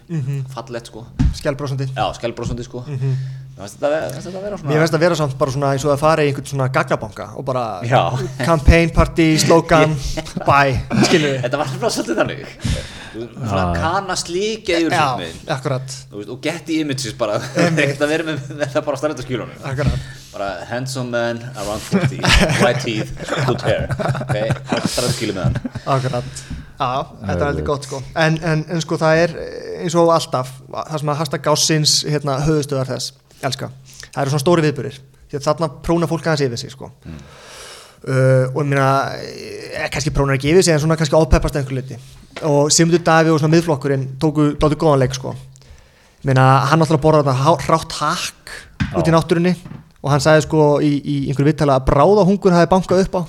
fallett 0.56 0.88
sko. 0.90 1.04
Skjálbrósandi 1.36 1.90
Já, 1.92 2.08
skjálbrósandi 2.16 2.64
sko. 2.66 2.86
Fannst 2.88 3.04
þetta 3.04 3.43
vera- 3.56 4.08
fannst 4.10 4.26
þetta 4.26 4.40
vera 4.42 4.56
svona 4.58 4.70
Mér 4.72 4.80
finnst 4.82 4.96
að 4.98 5.04
vera 5.04 5.18
samt 5.20 5.36
bara 5.38 5.54
svona 5.54 5.68
eins 5.74 5.84
og 5.86 5.92
að 5.94 6.00
fara 6.02 6.24
í 6.24 6.30
einhvern 6.32 6.48
svona 6.50 6.66
gagnabanka 6.74 7.26
og 7.38 7.44
bara 7.46 7.64
Já. 7.86 8.00
campaign 8.44 8.90
party, 8.96 9.28
slogan, 9.38 9.94
bye, 10.48 10.80
skilur 11.06 11.36
við 11.36 11.40
Þetta 11.46 11.60
var 11.62 11.72
bara 11.80 11.92
svolítið 11.94 12.20
þannig. 12.22 12.44
Svona 13.14 13.64
kana 13.78 14.16
slíkja 14.18 14.80
í 14.82 14.88
Já, 14.88 15.04
úrslutin 15.14 15.52
akkurat, 15.54 15.92
og 16.24 16.40
getty 16.42 16.80
images 16.82 17.14
bara. 17.14 17.36
Ekkert 17.68 18.02
að 18.02 18.10
vera 18.10 18.26
með, 18.26 18.48
það 18.74 18.80
bara 18.88 18.98
stærnda 18.98 19.22
skjúlunum 19.22 19.68
akkurat. 19.70 20.08
Bara 20.34 20.48
handsome 20.66 21.12
man 21.14 21.38
around 21.62 21.84
40 21.92 22.18
white 22.64 22.82
teeth, 22.82 23.14
good 23.46 23.62
hair. 23.62 23.86
Ok, 24.18 24.34
stærnda 24.90 25.12
skjúlu 25.14 25.36
með 25.36 25.44
hann. 25.46 25.60
Akkurat, 25.94 26.42
já, 26.74 26.90
þetta 27.22 27.38
er 27.38 27.44
heldur 27.52 27.68
gott 27.70 27.86
sko. 27.86 28.02
En, 28.18 28.40
en, 28.42 28.64
en 28.74 28.82
sko 28.82 28.98
það 28.98 29.22
er 29.28 29.36
eins 29.84 29.94
og 30.00 30.10
alltaf 30.10 30.50
það 30.74 30.98
sem 31.04 31.12
að 31.14 31.20
hashtag 31.22 31.46
gássins 31.46 31.94
hérna, 32.10 32.40
höfustöðar 32.48 32.90
þess, 32.96 33.14
elska. 33.42 33.70
Það 34.14 34.22
eru 34.22 34.30
svona 34.30 34.44
stóri 34.44 34.62
að 35.34 35.42
þarna 35.42 35.68
próna 35.82 36.06
fólk 36.06 36.26
aðeins 36.26 36.44
yfir 36.46 36.60
sig 36.60 36.70
sko. 36.70 36.90
Uh, 38.04 38.52
og 38.52 38.58
ég 38.60 38.68
meina, 38.68 38.86
eh, 39.16 39.88
kannski 39.88 40.12
prónar 40.12 40.36
ekki 40.36 40.50
yfir 40.52 40.62
sig 40.62 40.74
en 40.74 40.80
svona 40.82 40.96
kannski 41.00 41.16
ápeppast 41.16 41.56
einhver 41.56 41.78
liti 41.78 41.96
og 42.44 42.68
Simundur 42.70 43.00
Daví 43.00 43.30
og 43.32 43.40
svona 43.40 43.54
miðflokkurinn 43.56 44.18
tóku 44.20 44.50
dálítið 44.60 44.82
góðan 44.82 45.00
leik 45.00 45.14
sko. 45.16 45.32
Ég 46.20 46.28
meina, 46.28 46.66
hann 46.68 46.78
náttúrulega 46.78 47.00
borða 47.00 47.22
þetta 47.24 47.36
há- 47.40 47.64
hrátt 47.64 47.92
hakk 47.92 48.52
út 48.98 49.08
í 49.08 49.14
náttúrunni. 49.14 49.56
Og 50.04 50.10
hann 50.10 50.20
sagði 50.20 50.44
sko 50.44 50.80
í, 50.84 51.00
í 51.00 51.16
einhverju 51.30 51.48
viðtala 51.48 51.78
að 51.80 51.86
bráða 51.88 52.26
hungur 52.28 52.52
hafi 52.52 52.68
bankað 52.68 53.06
upp 53.06 53.14
á. 53.16 53.22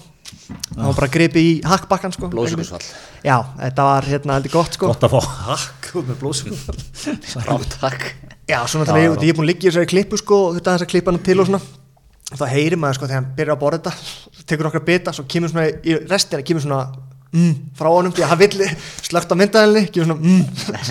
Hann 0.76 0.86
var 0.92 0.94
bara 1.00 1.08
gripið 1.08 1.42
í 1.42 1.64
hakkbakkan 1.64 2.12
sko 2.12 2.28
blóðsökursfall, 2.28 2.84
Já, 3.24 3.38
þetta 3.58 3.84
var 3.88 4.04
hérna 4.04 4.34
heldur 4.36 4.52
gott 4.52 4.74
sko. 4.76 4.88
Gott 4.92 5.06
að 5.08 5.16
fá 5.16 5.22
hakk 5.48 5.92
út 5.96 6.10
með 6.10 6.20
blóðsum 6.20 6.52
rátt 7.48 7.78
takk 7.80 8.35
Já, 8.46 8.60
svo 8.70 8.82
náttúrulega 8.82 9.08
ég, 9.08 9.24
ég 9.26 9.34
er 9.34 9.38
búin 9.40 9.48
að 9.48 9.52
liggja 9.54 9.66
í 9.66 9.72
þessari 9.72 9.90
klippu 9.90 10.20
sko 10.22 10.38
og 10.50 10.60
þetta 10.60 10.76
þess 10.76 10.86
að 10.86 10.92
klippa 10.92 11.12
hann 11.12 11.24
til 11.26 11.40
og 11.42 11.50
svona. 11.50 11.62
Og 12.34 12.38
þá 12.38 12.46
heyrir 12.52 12.80
maður 12.82 13.00
sko 13.00 13.08
þegar 13.10 13.20
hann 13.20 13.32
byrjar 13.38 13.56
að 13.56 13.62
borða 13.64 13.80
þetta 13.82 14.46
tekur 14.52 14.68
nokkra 14.68 14.82
bita, 14.86 15.14
svo 15.14 15.26
kemur 15.30 15.52
svona 15.52 15.66
í 15.72 15.96
restina 16.06 16.46
kemur 16.46 16.64
svona 16.66 16.80
mm, 17.34 17.56
frá 17.78 17.90
honum 17.90 18.14
því 18.14 18.26
að 18.26 18.32
hann 18.34 18.42
vill 18.44 18.68
slögt 19.06 19.34
á 19.34 19.36
myndaðinni 19.42 19.84
kemur 19.94 20.10
svona 20.10 20.20
mm, 20.22 20.44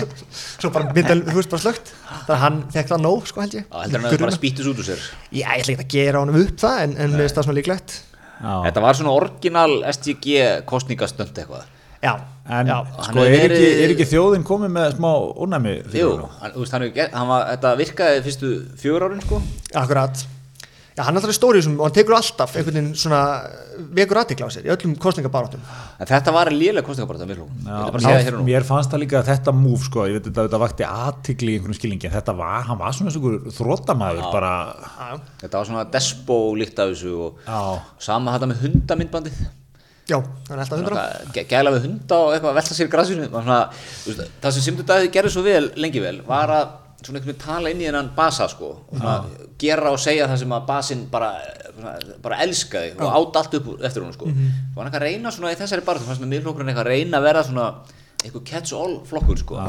svo 0.63 0.71
bara 0.75 0.89
myndaðinni, 0.95 1.27
þú 1.31 1.39
veist 1.39 1.53
bara 1.53 1.63
slögt 1.63 1.93
þannig 1.93 2.33
að 2.35 2.41
hann 2.43 2.57
fekk 2.75 2.91
það 2.91 3.05
nóg 3.05 3.29
sko 3.31 3.43
held 3.45 3.55
ég. 3.59 3.69
Já, 3.69 3.77
heldur 3.83 4.01
hann 4.01 4.09
að 4.09 4.15
það 4.17 4.25
bara 4.25 4.39
spýttus 4.39 4.71
út 4.71 4.81
úr 4.83 4.89
sér. 4.89 5.05
Já, 5.29 5.45
ég 5.45 5.63
ætla 5.63 5.75
ekki 5.77 5.85
að 5.85 5.95
gera 5.95 6.25
honum 6.25 6.41
upp 6.41 6.59
það 6.65 6.81
en, 6.83 6.97
en 6.97 7.15
mér 7.15 7.25
finnst 7.25 7.39
það 7.39 7.47
svona 7.47 7.59
líklegt. 7.61 7.95
Þetta 8.45 8.83
var 8.83 8.99
svona 8.99 9.15
orginal 9.15 9.71
STG 9.95 10.43
kostningastönd 10.67 11.39
eitthvað 11.39 11.71
Já, 12.03 12.13
en 12.45 12.69
já, 12.69 12.77
Hann 12.83 13.09
sko, 13.09 13.25
hefur 13.25 13.39
er, 13.39 13.55
ekki, 13.55 13.71
er 13.85 13.95
ekki 13.95 14.07
þjóðin 14.11 14.45
komið 14.45 14.73
með 14.75 14.93
smá 14.97 15.11
fyrir 15.55 15.99
Jú, 16.01 16.13
hann, 16.41 16.55
þú 16.55 16.63
veist, 16.65 16.75
hann, 16.77 16.87
hann 17.15 17.31
var, 17.31 17.49
þetta 17.55 17.75
virkaði 17.81 18.23
fyrstu 18.27 18.53
fjögur 18.81 19.07
árin 19.07 19.23
sko. 19.25 19.41
Akkurat. 19.73 20.25
Já, 20.95 21.03
hann 21.03 21.17
er 21.17 21.19
alltaf 21.19 21.35
stóri 21.35 21.59
og 21.59 21.81
hann 21.83 21.91
tekur 21.95 22.15
alltaf 22.15 22.53
einhvern 22.55 22.77
veginn 22.77 22.93
svona 22.95 23.17
vekur 23.97 24.21
aðtikla 24.21 24.47
á 24.47 24.51
sér 24.55 24.69
í 24.69 24.71
öllum 24.71 24.93
kostningabarátum 25.03 25.59
En 25.99 26.07
þetta 26.07 26.31
var 26.31 26.51
lélega 26.55 26.85
kostningabarata 26.87 27.27
mér 27.27 27.41
og 27.43 28.45
mér 28.47 28.63
fannst 28.63 28.93
það 28.93 29.03
líka 29.03 29.17
að 29.19 29.33
þetta 29.33 29.53
múf 29.57 29.89
sko, 29.89 30.05
ég 30.07 30.21
veit 30.21 30.29
að 30.31 30.45
þetta 30.45 30.61
vakti 30.63 30.87
aðtikli 30.87 31.51
í 31.51 31.57
einhvern 31.59 31.75
skilningi 31.75 32.13
þetta 32.13 32.37
var, 32.39 32.63
hann 32.69 32.79
var 32.79 32.95
svona 32.95 33.11
svona 33.11 33.51
þróttamæður 33.57 34.31
bara, 34.37 34.53
Þetta 35.43 35.59
var 35.59 35.69
svona 35.73 35.85
despo 35.97 36.39
líkt 36.55 36.79
af 36.79 36.93
þessu 36.93 37.13
og 37.27 37.43
já, 37.43 37.59
sama 38.07 38.37
þetta 38.37 38.51
með 38.53 38.63
hundamindbandið 38.63 39.43
Já, 40.05 40.19
hann 40.21 40.53
er 40.53 40.61
alltaf 40.61 40.77
hundra 40.77 41.03
gæla 41.49 41.71
við 41.73 41.85
hunda 41.87 42.17
og 42.21 42.33
eitthvað 42.35 42.51
að 42.51 42.57
velta 42.59 42.75
sér 42.77 42.89
veist, 44.05 44.25
það 44.43 44.51
sem 44.53 44.65
Simdur 44.65 44.85
Daði 44.85 45.09
gerði 45.13 45.31
svo 45.33 45.41
vel, 45.45 45.63
lengi 45.81 46.03
vel 46.03 46.19
var 46.27 46.53
að 46.53 46.67
svona 47.05 47.19
einhvern 47.19 47.31
veginn 47.33 47.41
tala 47.41 47.71
inn 47.73 47.81
í 47.81 47.87
þennan 47.87 48.11
basa 48.17 48.47
sko 48.49 48.69
og 48.75 48.99
svona 48.99 49.15
gera 49.61 49.91
og 49.93 49.99
segja 50.01 50.27
það 50.29 50.41
sem 50.43 50.53
að 50.55 50.67
basinn 50.69 51.03
bara, 51.11 51.31
bara 52.23 52.39
elskaði 52.45 52.93
og 52.99 53.17
átt 53.19 53.39
allt 53.41 53.57
upp 53.59 53.69
eftir 53.81 54.05
hún 54.05 54.13
sko. 54.15 54.29
Mhm. 54.29 54.47
og 54.75 54.79
hann 54.79 54.89
eitthvað 54.91 55.01
að 55.01 55.07
reyna 55.09 55.33
svona 55.33 55.53
í 55.53 55.59
þessari 55.59 55.85
bara 55.85 55.99
þú 56.01 56.09
fannst 56.09 56.23
með 56.23 56.33
miðflokkurinn 56.35 56.71
eitthvað 56.73 56.85
að 56.85 56.93
reyna 56.93 57.17
að 57.21 57.27
vera 57.29 57.43
svona 57.49 57.67
eitthvað 58.25 58.43
catch 58.49 58.73
all 58.73 58.95
flokkur 59.07 59.37
sko 59.41 59.59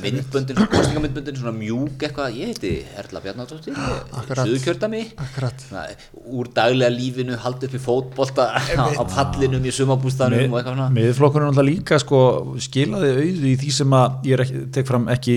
myndböndin, 0.00 0.54
svona 0.56 0.68
kostningamyndböndin 0.70 1.36
svona 1.40 1.52
mjúk 1.56 2.04
eitthvað, 2.06 2.36
ég 2.38 2.52
heiti 2.52 2.70
Erla 3.00 3.20
Bjarnadóttir 3.24 3.74
Akkurat. 3.76 4.44
Suðukjördami 4.46 5.00
Akkurat. 5.18 5.64
Svona, 5.66 5.84
úr 6.30 6.50
daglega 6.54 6.90
lífinu 6.94 7.38
haldið 7.42 7.70
upp 7.72 7.74
í 7.74 7.82
fótbolta 7.82 8.46
á, 9.00 9.02
pallinum 9.10 9.66
í 9.66 9.72
sumabústanum 9.74 10.46
og 10.54 10.60
eitthvað 10.60 10.76
svona. 10.76 10.88
miðflokkurinn 10.94 11.48
er 11.48 11.52
náttúrulega 11.56 11.70
líka 11.80 11.98
sko, 12.02 12.20
skilaði 12.62 13.10
auðu 13.16 13.50
í 13.50 13.56
því 13.64 13.72
sem 13.80 13.96
að 13.98 14.30
ég 14.30 14.54
tek 14.78 14.86
fram 14.90 15.08
ekki 15.10 15.36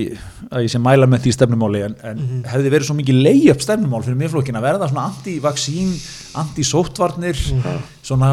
að 0.50 0.66
ég 0.68 0.74
sé 0.74 0.82
mæla 0.86 1.08
með 1.10 1.26
því 1.26 1.34
stefnumáli 1.40 1.82
en, 1.88 1.96
en 2.02 2.22
Mhm. 2.24 2.44
hefði 2.52 2.70
verið 2.72 2.86
svo 2.88 2.94
mikið 3.00 3.18
lay-up 3.26 3.60
stefnumál 3.64 4.02
fyrir 4.06 4.20
miðflokkin 4.22 4.56
að 4.60 4.64
verða 4.68 4.88
svona 4.92 5.08
anti-vaksín 5.10 5.90
anti-sóttvarnir 6.40 7.36
Mhm. 7.54 7.82
Svona 8.04 8.28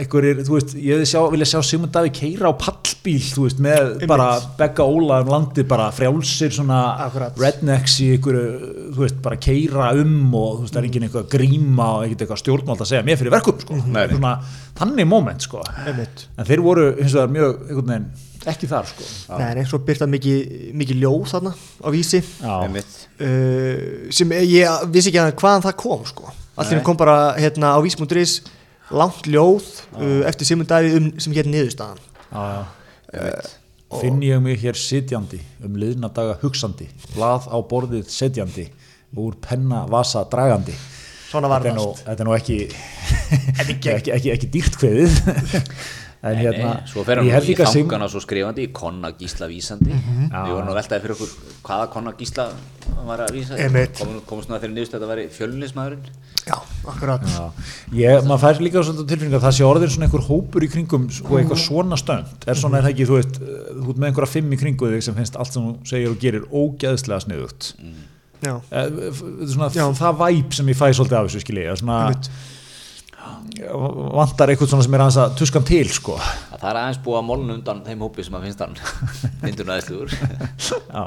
einhverjir, 0.00 0.38
þú 0.46 0.54
veist, 0.56 0.70
ég 0.80 1.02
sjá, 1.08 1.20
vilja 1.32 1.48
sjá 1.50 1.60
Sigmund 1.68 1.92
Davík 1.92 2.14
keira 2.16 2.48
á 2.48 2.54
pallbíl 2.56 3.18
þú 3.20 3.44
veist, 3.44 3.58
með 3.60 4.06
bara 4.08 4.30
begga 4.56 4.86
óla 4.88 5.18
um 5.20 5.28
landi 5.34 5.64
bara 5.68 5.90
frjálsir 5.92 6.54
svona 6.56 6.78
Akkurat. 7.06 7.36
rednecks 7.36 7.98
í 8.00 8.08
einhverju 8.14 8.72
þú 8.96 9.04
veist, 9.04 9.20
bara 9.24 9.36
keira 9.36 9.90
um 10.00 10.32
og 10.32 10.62
þú 10.62 10.64
veist, 10.64 10.72
það 10.74 10.80
er 10.82 10.88
engin 10.88 11.06
eitthvað 11.08 11.28
gríma 11.36 11.88
og 11.98 12.06
ekkert 12.06 12.24
eitthvað 12.24 12.42
stjórnmáld 12.46 12.84
að 12.86 12.90
segja 12.94 13.06
mér 13.10 13.20
fyrir 13.20 13.36
verkum, 13.36 13.60
sko, 13.60 13.78
Nei, 13.84 14.00
nei. 14.00 14.16
svona 14.16 14.34
þannig 14.80 15.10
moment, 15.12 15.44
sko. 15.44 15.60
Einmitt. 15.84 16.26
en 16.38 16.48
þeir 16.48 16.64
voru 16.64 16.88
hins 16.96 17.12
vegar 17.18 17.34
mjög 17.36 17.64
einhvern 17.68 17.92
veginn 17.92 18.10
ekki 18.42 18.66
þar 18.66 18.88
sko. 18.90 19.04
Nei, 19.38 19.52
nei, 19.54 19.64
svo 19.70 19.78
byrta 19.86 20.08
mikið, 20.10 20.72
mikið 20.74 20.96
ljóð 21.04 21.28
þarna 21.30 21.52
á 21.54 21.88
vísi. 21.94 22.18
Uh, 22.42 24.08
sem 24.10 24.32
ég 24.48 24.88
vissi 24.90 25.12
ekki 25.12 25.20
að 25.22 25.36
hvaðan 25.38 25.62
það 25.68 25.76
kom 25.84 26.02
sko. 26.08 26.32
allir 26.58 26.82
kom 26.82 26.96
bara 26.98 27.36
hérna 27.38 27.76
á 27.76 27.78
vísi.is 27.84 28.40
langt 28.90 29.26
ljóð 29.30 29.66
uh, 29.96 30.22
eftir 30.28 30.48
Simon 30.48 30.68
Davíð 30.68 30.98
um, 30.98 31.10
sem 31.22 31.34
hér 31.36 31.48
niðurstaðan. 31.50 32.00
Já, 32.32 32.64
já. 33.12 33.50
finn 34.00 34.22
ég 34.24 34.40
mig 34.40 34.60
hér 34.62 34.78
sitjandi 34.78 35.40
um 35.64 35.76
liðna 35.76 36.08
daga 36.14 36.38
hugsandi 36.40 36.88
blað 37.12 37.48
á 37.52 37.56
borðið 37.60 38.08
setjandi 38.12 38.66
úr 39.20 39.36
penna 39.44 39.84
vasa 39.90 40.24
dragandi. 40.24 40.74
Svona 41.28 41.48
var 41.48 41.64
þetta 41.64 41.72
er 41.72 41.78
nú, 41.78 41.88
er 42.12 42.26
nú 42.28 42.36
ekki 42.36 42.58
ekki, 43.62 43.96
ekki, 44.16 44.32
ekki 44.34 44.52
dýrt 44.52 44.78
kveðið 44.80 45.18
en 46.22 46.36
Nei, 46.36 46.42
hérna 46.44 46.68
nei, 46.76 46.82
svo 46.86 47.02
fer 47.06 47.18
hann 47.18 47.26
í 47.26 47.54
þangana 47.58 48.06
svo 48.10 48.20
skrifandi 48.22 48.66
í 48.68 48.72
Konna 48.72 49.10
Gísla 49.18 49.48
vísandi. 49.50 49.90
Mhm. 49.90 50.28
við 50.30 50.52
vorum 50.54 50.68
að 50.70 50.76
veltaði 50.78 51.02
fyrir 51.02 51.14
okkur 51.16 51.32
hvaða 51.66 51.88
Konna 51.90 52.12
Gísla 52.18 52.44
hann 52.96 53.06
var 53.08 53.24
að 53.24 53.32
vísa. 53.34 53.56
Komum 53.98 54.20
komum 54.28 54.44
svona 54.44 54.60
þegar 54.62 54.74
niðurst 54.76 54.94
að 54.94 55.00
þetta 55.00 55.10
væri 55.10 55.24
fjölnismæðurinn 55.34 56.06
já, 56.46 56.56
akkurat. 56.92 57.26
Já, 57.26 57.50
ég, 57.98 58.24
maður 58.26 58.42
fær 58.44 58.62
líka 58.62 58.84
svona 58.86 59.06
tilfinning 59.08 59.34
að 59.38 59.44
það 59.48 59.56
sé 59.58 59.66
orðin 59.66 59.92
svona 59.94 60.06
einhver 60.08 60.24
hópur 60.28 60.62
í 60.66 60.70
kringum 60.70 61.04
og 61.10 61.36
eitthvað 61.40 61.60
svona 61.66 61.98
stönd. 62.00 62.46
Er 62.46 62.58
svona, 62.58 62.78
er 62.78 62.86
það 62.86 62.94
ekki, 62.94 63.08
þú 63.10 63.18
veist, 63.18 63.42
þú 63.42 63.90
ert 63.92 64.00
með 64.02 64.08
einhverja 64.12 64.32
fimm 64.36 64.54
í 64.54 64.60
kringu 64.62 64.90
þig 64.94 65.02
sem 65.06 65.14
finnst 65.18 65.36
allt 65.38 65.52
sem 65.54 65.62
þú 65.68 65.74
segir 65.92 66.10
og 66.14 66.18
gerir 66.22 66.48
ógeðslega 66.50 67.22
sniðugt. 67.26 67.74
Já, 68.42 68.56
Eh, 68.74 68.88
svona, 69.46 69.68
Já. 69.70 69.86
það 69.94 70.16
væp 70.18 70.54
sem 70.54 70.66
ég 70.66 70.74
fæ 70.74 70.88
svolítið 70.90 71.18
af 71.18 71.28
þessu 71.30 71.42
skilji 71.44 71.66
svona. 71.78 71.98
Vantar 74.12 74.50
eitthvað 74.52 74.70
svona 74.70 74.84
sem 74.86 74.94
er 74.96 75.02
aðeins 75.04 75.18
að 75.22 75.34
tuskan 75.38 75.64
til 75.66 75.84
sko. 75.92 76.16
Að 76.18 76.60
það 76.62 76.68
er 76.70 76.78
aðeins 76.80 77.00
búið 77.04 77.18
að 77.18 77.26
molna 77.28 77.56
undan 77.56 77.82
þeim 77.86 78.04
hópi 78.06 78.24
sem 78.26 78.36
að 78.38 78.46
finnst 78.46 78.62
hann. 78.64 78.78
Myndun 79.42 79.72
aðeinsluður 79.74 80.14
já, 80.14 81.04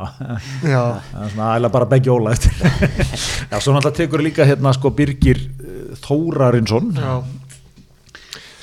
já, 0.65 0.83
það 1.11 1.25
er 1.25 1.33
svona 1.33 1.49
æla 1.55 1.71
bara 1.73 1.89
beggi 1.95 2.13
óla 2.13 2.35
eftir. 2.35 2.53
Já, 3.51 3.57
svo 3.61 3.75
náttúrulega 3.75 3.97
tekur 3.99 4.23
líka 4.25 4.47
hérna 4.47 4.73
sko 4.75 4.91
Birgir 4.95 5.39
eh, 5.39 5.97
Þórarinsson 6.03 6.89
já, 6.97 7.11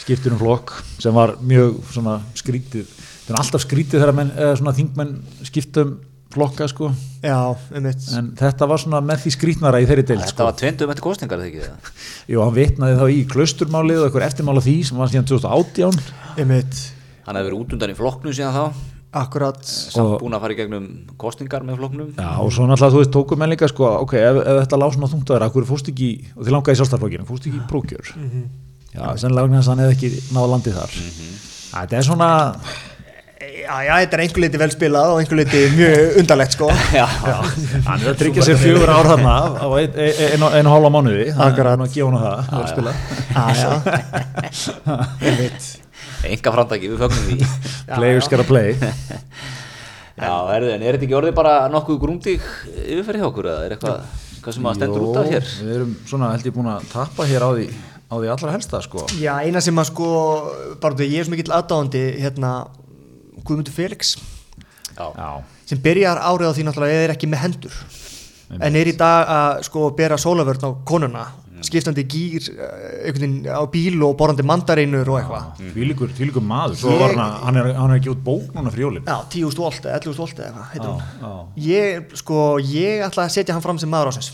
skiptir 0.02 0.34
um 0.34 0.40
flokk 0.40 0.74
sem 1.02 1.14
var 1.14 1.36
mjög 1.40 1.78
svona 1.92 2.18
skrítið. 2.38 2.90
Er 3.30 3.38
alltaf 3.38 3.62
skrítið 3.64 4.02
þegar 4.02 4.16
menn, 4.18 4.32
eða 4.36 4.56
svona 4.58 4.74
þingmenn 4.76 5.14
skiptum 5.46 5.94
flokka 6.34 6.66
sko. 6.70 6.90
Já, 7.22 7.38
einmitt. 7.74 8.06
En 8.18 8.30
þetta 8.38 8.68
var 8.70 8.80
svona 8.82 9.00
með 9.04 9.24
því 9.24 9.32
skrítnara 9.36 9.80
í 9.82 9.88
þeirri 9.88 10.04
deild 10.08 10.22
þetta 10.24 10.34
sko. 10.34 10.46
var 10.48 10.56
tvendum 10.62 10.92
eftir 10.94 11.06
kostningar 11.06 11.42
þegar 11.42 11.50
ekki 11.52 11.92
Jú, 12.32 12.40
hann 12.42 12.56
vitnaði 12.56 12.96
þá 12.98 13.04
í 13.12 13.20
klausturmálið 13.32 14.00
og 14.02 14.08
eitthvað 14.08 14.26
eftirmála 14.30 14.64
því 14.64 14.76
sem 14.88 15.02
var 15.02 15.12
síðan 15.12 15.28
2018 15.30 16.00
einmitt, 16.42 16.80
hann 17.26 17.38
hefði 17.38 17.50
verið 17.50 17.60
út 17.62 17.76
undan 17.76 17.92
í 17.94 17.98
flokknum 18.00 18.34
síðan 18.36 18.56
þá. 18.56 18.88
Akkurat. 19.12 19.60
Samt 19.68 20.14
búin 20.22 20.32
að 20.32 20.40
fara 20.46 20.54
í 20.54 20.56
gegnum 20.56 20.84
kostningar 21.20 21.66
með 21.68 21.82
flokknum. 21.82 22.14
Já, 22.16 22.30
og 22.40 22.48
svo 22.56 22.64
náttúrulega, 22.64 22.94
þú 22.94 23.00
veist, 23.02 23.10
tókum 23.12 23.42
menn 23.42 23.52
líka 23.52 23.68
sko, 23.68 23.84
ok, 24.06 24.14
ef, 24.16 24.38
ef 24.40 24.60
þetta 24.62 24.78
lág 24.80 24.94
svona 24.94 25.10
þungt 25.12 25.26
að 25.28 25.34
þeirra, 25.36 25.48
hverju 25.52 25.68
fórst 25.68 25.90
ekki, 25.92 26.08
og 26.32 26.46
þið 26.46 26.54
langaði 26.56 26.72
í 26.72 26.80
sjálfstæðarflokkinu, 26.80 27.26
fórst 27.28 27.48
ekki 27.50 27.60
í 27.60 27.66
prókjör? 27.68 28.12
Já, 28.94 29.04
sennilega 29.20 29.44
vegna 29.50 29.60
þess 29.60 29.68
að 29.68 29.74
hann 29.74 29.84
hefði 29.84 29.98
ekki 29.98 30.32
náða 30.32 30.48
landið 30.54 30.78
þar. 30.80 30.96
Þetta 31.74 31.98
er 32.00 32.08
svona, 32.08 32.30
já, 33.62 33.74
já, 33.86 33.92
þetta 34.02 34.16
er 34.18 34.22
einhver 34.24 34.42
leiti 34.44 34.60
vel 34.62 34.70
spilað 34.74 35.12
og 35.14 35.20
einhver 35.22 35.38
leiti 35.40 35.60
mjög 35.76 36.18
undarlegt 36.22 36.56
sko. 36.56 36.68
Já, 36.98 37.06
hann 37.86 38.02
er 38.02 38.08
að 38.12 38.18
tryggja 38.22 38.44
sér 38.46 38.58
fjögur 38.60 38.90
ár 38.92 39.08
þarna 39.12 39.34
á 39.64 39.66
ein- 39.78 39.96
ein- 40.06 40.46
einu 40.58 40.72
hálfa 40.74 40.90
mánuði, 40.96 41.26
er 41.30 41.36
að 41.42 41.52
gefa 41.94 42.08
hann 42.10 42.22
það, 42.24 42.38
vel 42.58 42.68
spilað. 42.72 42.96
já, 43.32 43.44
já, 43.62 43.70
enga 46.32 46.52
framtæki, 46.54 46.90
við 46.92 47.00
fögnum 47.02 47.24
því. 47.28 47.36
Players 47.92 48.28
gotta 48.30 48.46
play. 48.46 48.74
já, 48.78 50.34
er, 50.54 50.66
en 50.76 50.82
er 50.84 50.96
þetta 50.98 51.06
ekki 51.08 51.16
orðið 51.18 51.34
bara 51.38 51.54
nokkuð 51.72 51.98
grúndík 52.02 52.44
yfirferð 52.84 53.22
hjá 53.22 53.28
okkur 53.30 53.48
eða? 53.52 53.64
Er 53.66 53.74
eitthvað 53.76 53.96
hvað 54.42 54.56
sem 54.58 54.68
að 54.68 54.76
stendur 54.78 55.06
út 55.08 55.18
af 55.22 55.30
hér? 55.32 55.48
Við 55.62 55.72
erum 55.78 55.96
svona 56.10 56.30
held 56.34 56.46
ég 56.48 56.54
búin 56.56 56.70
að 56.72 56.86
tappa 56.92 57.26
hér 57.30 57.42
á 57.46 57.50
því, 57.56 57.66
á 58.10 58.14
því 58.18 58.30
allra 58.34 58.54
helsta 58.56 58.80
sko. 58.84 59.06
Já, 59.22 59.34
eina 59.46 59.62
sem 59.64 59.78
að 59.82 59.88
sko, 59.90 60.08
bara 60.82 60.98
því 60.98 61.06
að 61.08 61.12
ég 61.16 61.22
er 61.24 61.28
svo 61.28 61.34
mikill 61.36 61.54
aðdáðandi 61.58 62.04
hérna, 62.22 62.52
Guðmundur 63.44 63.74
Felix 63.76 64.16
já, 65.16 65.28
sem 65.66 65.78
byrjar 65.82 66.18
árið 66.20 66.50
á 66.50 66.52
því 66.56 66.64
náttúrulega 66.68 66.96
eða 66.98 67.06
er 67.08 67.14
ekki 67.16 67.28
með 67.32 67.44
hendur 67.46 67.78
en 68.60 68.76
er 68.76 68.90
í 68.90 68.96
dag 69.00 69.30
að 69.32 69.62
sko 69.70 69.86
bera 69.96 70.18
sólavörn 70.20 70.66
á 70.68 70.70
konuna 70.84 71.22
skiptandi 71.62 72.02
gýr 72.10 72.48
eh, 72.58 73.54
á 73.54 73.62
bíl 73.70 74.00
og 74.02 74.16
borandi 74.18 74.42
mandareinur 74.42 75.06
og 75.14 75.18
eitthvað. 75.20 75.44
Tvílíkur, 75.76 76.10
tvílíkur 76.18 76.42
maður. 76.42 76.74
Ég- 76.90 76.98
var 76.98 77.12
hann, 77.14 77.20
að- 77.22 77.44
hann, 77.46 77.56
er, 77.60 77.68
hann 77.78 77.90
er 77.94 78.00
ekki 78.00 78.10
út 78.10 78.24
bók 78.26 78.48
núna 78.56 78.72
fyrir 78.74 78.88
jólin. 78.88 79.04
Já, 79.06 79.20
10.000 79.30 79.62
volt 79.62 79.86
eða 79.86 80.00
11.000 80.00 80.18
volt 80.18 80.40
eða 80.42 80.48
eitthvað 80.48 80.72
heitir 80.72 80.90
hún. 80.90 81.02
já. 81.22 81.30
Ég, 81.68 82.16
sko, 82.18 82.38
ég 82.58 83.04
ætla 83.06 83.28
að 83.28 83.34
setja 83.36 83.54
hann 83.54 83.62
fram 83.62 83.78
sem 83.78 83.88
maður 83.94 84.10
ásins 84.10 84.32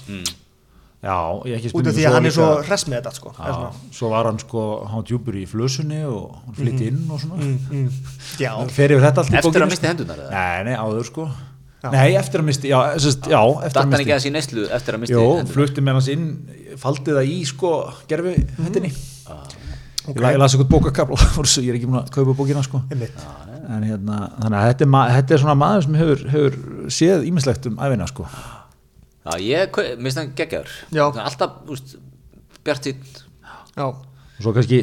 Já, 0.98 1.14
ég 1.46 1.60
ekki 1.60 1.70
út 1.78 1.86
af 1.86 1.94
því 1.94 2.06
að 2.08 2.14
hann 2.16 2.26
er 2.26 2.32
svo 2.34 2.46
hress 2.66 2.86
með 2.90 2.96
þetta 2.98 3.12
sko, 3.14 3.30
Já, 3.38 3.58
svo 3.94 4.08
var 4.10 4.26
hann 4.26 4.40
sko, 4.42 4.62
hann 4.90 5.04
djúpur 5.06 5.36
í 5.38 5.44
flösunni 5.46 6.00
og 6.10 6.32
hann 6.42 6.56
flytti 6.58 6.88
inn 6.90 7.04
og 7.14 7.20
svona. 7.22 7.38
Mm, 7.38 7.60
mm, 7.70 8.16
Já, 8.42 8.50
fer 8.80 8.94
yfir 8.96 9.04
þetta 9.06 9.22
allt 9.22 9.30
í 9.30 9.36
Eftir 9.38 9.52
bókinni, 9.52 9.68
að 9.68 9.72
misti 9.76 9.88
hendurnar, 9.92 10.24
eða? 10.24 10.32
Nei, 10.34 10.64
nei, 10.66 10.74
áður 10.82 11.06
sko. 11.06 11.28
Já. 11.78 11.88
Nei, 11.94 12.08
eftir 12.18 12.42
að 12.42 12.48
misti, 12.48 12.72
já, 12.72 12.78
sest, 12.98 13.28
já 13.30 13.38
eftir 13.38 13.78
að 13.78 13.84
hann 13.84 13.92
misti 13.94 14.02
ekki 14.08 14.14
að 14.16 14.24
sín 14.26 14.34
neyslu 14.34 14.64
eftir 14.74 14.96
að 14.98 15.02
misti 15.04 15.14
Jó, 15.14 15.22
hendurnar? 15.28 15.52
flutti 15.54 15.84
með 15.86 15.98
hans 16.00 16.08
inn 16.16 16.26
faldi 16.82 17.14
það 17.14 17.30
í 17.30 17.38
sko 17.46 17.70
gerfi 18.10 18.34
hendinni. 18.58 18.90
Ok. 19.30 19.54
Ég, 20.08 20.18
la- 20.24 20.32
ég 20.34 20.40
las 20.42 20.56
eitthvað 20.56 20.72
bókakabla 20.74 21.18
ég 21.62 21.70
er 21.70 21.78
ekki 21.78 21.86
múin 21.92 22.00
að 22.02 22.10
kaupa 22.18 22.34
bókina 22.42 22.64
sko. 22.66 22.82
Einmitt. 22.90 23.22
En 23.68 23.84
hérna, 23.86 24.18
þannig 24.40 24.58
að 24.58 24.68
þetta 24.72 24.84
er, 24.88 24.90
ma- 24.96 25.06
þetta 25.14 25.34
er 25.38 25.42
svona 25.44 25.54
maður 25.62 25.86
sem 25.86 25.98
hefur, 26.02 26.26
hefur 26.34 26.58
séð 26.98 27.26
ímislegt 27.30 27.70
um 27.70 27.78
æfina 27.86 28.06
sko. 28.10 28.26
Já, 28.26 28.57
ég 29.36 29.80
minnst 30.00 30.20
hann 30.20 30.34
geggjaður. 30.36 30.70
Já. 30.94 31.04
alltaf, 31.12 31.58
úst, 31.68 31.96
bjart 32.64 32.88
sín 32.88 33.02
Já, 33.78 33.86
og 33.86 34.42
svo 34.42 34.52
kannski 34.54 34.80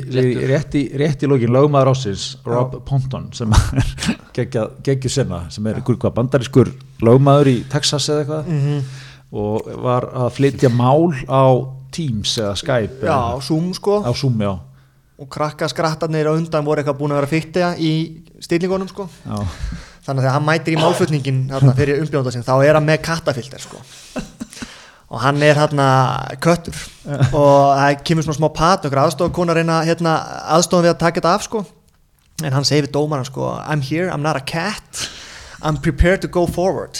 rétt 0.49 0.75
í, 0.75 0.83
rétt 0.99 1.23
í 1.23 1.29
lókin 1.29 1.53
lögmaður 1.55 1.93
ásins 1.93 2.25
Rob 2.47 2.77
Ponton 2.87 3.29
sem 3.35 3.51
er 4.35 4.49
geggju 4.83 5.11
senna 5.11 5.45
sem 5.53 5.67
er 5.71 5.79
bandarískur 5.81 6.71
lögmaður 7.03 7.51
í 7.51 7.57
Texas 7.71 8.09
eða 8.11 8.23
eitthvað. 8.23 8.51
Mhm. 8.51 8.85
og 9.35 9.71
var 9.83 10.07
að 10.13 10.29
flytja 10.37 10.69
mál 10.71 11.11
á 11.27 11.43
Teams 11.95 12.37
eða 12.37 12.53
Skype 12.59 13.07
já, 13.07 13.15
eða, 13.15 13.41
Zoom 13.43 13.73
sko. 13.75 14.01
Á 14.03 14.11
Zoom 14.15 14.39
já, 14.43 14.53
og 15.19 15.29
krakka 15.31 15.67
skrattarnir 15.71 16.27
á 16.27 16.35
undan 16.35 16.65
voru 16.67 16.83
eitthvað 16.83 16.99
búin 16.99 17.15
að 17.15 17.21
vera 17.21 17.31
fytta 17.31 17.73
í 17.79 17.91
stillingunum 18.43 18.91
sko. 18.91 19.07
Já. 19.23 19.39
þannig 20.05 20.19
að 20.19 20.25
þegar 20.25 20.35
hann 20.35 20.45
mætir 20.45 20.75
í 20.75 20.79
málflutningin 20.79 21.43
þarna, 21.49 21.75
fyrir 21.79 22.03
umbjónda 22.03 22.31
sinn, 22.35 22.45
þá 22.45 22.55
er 22.61 22.77
hann 22.77 22.87
með 22.87 23.01
kattafilter 23.07 23.63
sko. 23.63 23.79
og 25.09 25.21
hann 25.21 25.41
er 25.45 25.57
hérna 25.59 25.87
köttur. 26.41 26.77
Og 27.05 27.75
það 27.77 28.03
kemur 28.07 28.25
svona 28.25 28.39
smá 28.39 28.49
pat 28.55 28.87
okkur 28.87 29.03
aðstofakona 29.05 29.55
reyna 29.57 29.81
hérna, 29.85 30.15
aðstofan 30.57 30.87
við 30.87 30.95
að 30.95 31.01
taka 31.03 31.21
þetta 31.21 31.35
af 31.35 31.47
sko. 31.47 31.65
en 32.43 32.51
hann 32.51 32.65
segir 32.67 32.89
við 32.89 32.95
dómaran 32.97 33.27
sko, 33.27 33.53
I'm 33.63 33.79
here, 33.79 34.09
I'm 34.11 34.23
not 34.23 34.35
a 34.35 34.43
cat. 34.43 35.05
I'm 35.63 35.77
prepared 35.77 36.21
to 36.21 36.27
go 36.27 36.45
forward. 36.45 36.99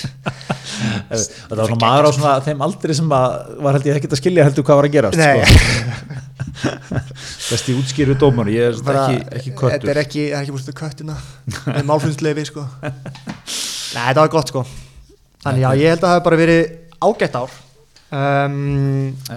Þetta 1.12 1.58
var 1.58 1.68
svona 1.70 1.82
maður 1.82 2.08
á 2.08 2.12
svona 2.16 2.36
þeim 2.46 2.64
aldri 2.66 2.96
sem 2.98 3.12
að 3.14 3.36
var 3.62 3.78
held 3.78 3.90
ég 3.90 4.00
ekkert 4.00 4.16
að 4.16 4.22
skilja 4.22 4.46
heldur 4.48 4.66
hvað 4.66 4.80
var 4.80 4.88
að 4.88 4.96
gerast 4.96 5.20
sko. 5.20 6.24
besti 7.52 7.76
útskýru 7.76 8.16
dómar 8.20 8.50
ég 8.50 8.72
er 8.72 8.80
Bara, 8.86 9.04
ekki, 9.12 9.28
ekki 9.38 9.52
þetta 9.52 9.62
köttur 9.62 9.92
er 9.92 10.00
ekki, 10.02 10.24
það 10.32 10.40
er 10.40 10.48
ekki 10.48 10.56
búin 10.56 10.80
köttina. 10.80 11.18
Með 11.68 11.86
málflutningsleifi 11.92 12.48
sko. 12.50 12.66
Nei, 13.96 14.02
þetta 14.02 14.24
var 14.24 14.34
gott 14.34 14.54
sko. 14.54 14.66
Þannig 15.46 15.68
já, 15.68 15.70
ég 15.84 15.94
held 15.94 16.02
að 16.02 16.08
það 16.08 16.18
hef 16.18 16.26
bara 16.30 16.42
verið 16.42 16.64
ágætt 17.06 17.40
ár 17.44 17.60
um, 18.16 18.58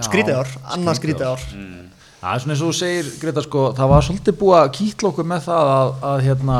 skrítið 0.07 0.41
ár, 0.41 0.51
annað 0.75 0.99
skrítið 1.01 1.29
ár 1.29 1.47
Það 2.19 2.33
er 2.35 2.41
svona 2.43 2.51
eins 2.51 2.61
og 2.65 2.67
þú 2.67 2.75
segir, 2.75 3.09
Greta, 3.21 3.41
sko, 3.45 3.61
það 3.77 3.91
var 3.93 4.03
svolítið 4.03 4.35
búið 4.41 4.57
að 4.59 4.71
kýtla 4.75 5.09
okkur 5.09 5.27
með 5.31 5.45
það 5.45 5.69
að, 5.71 5.91
að 6.09 6.23
hérna, 6.25 6.57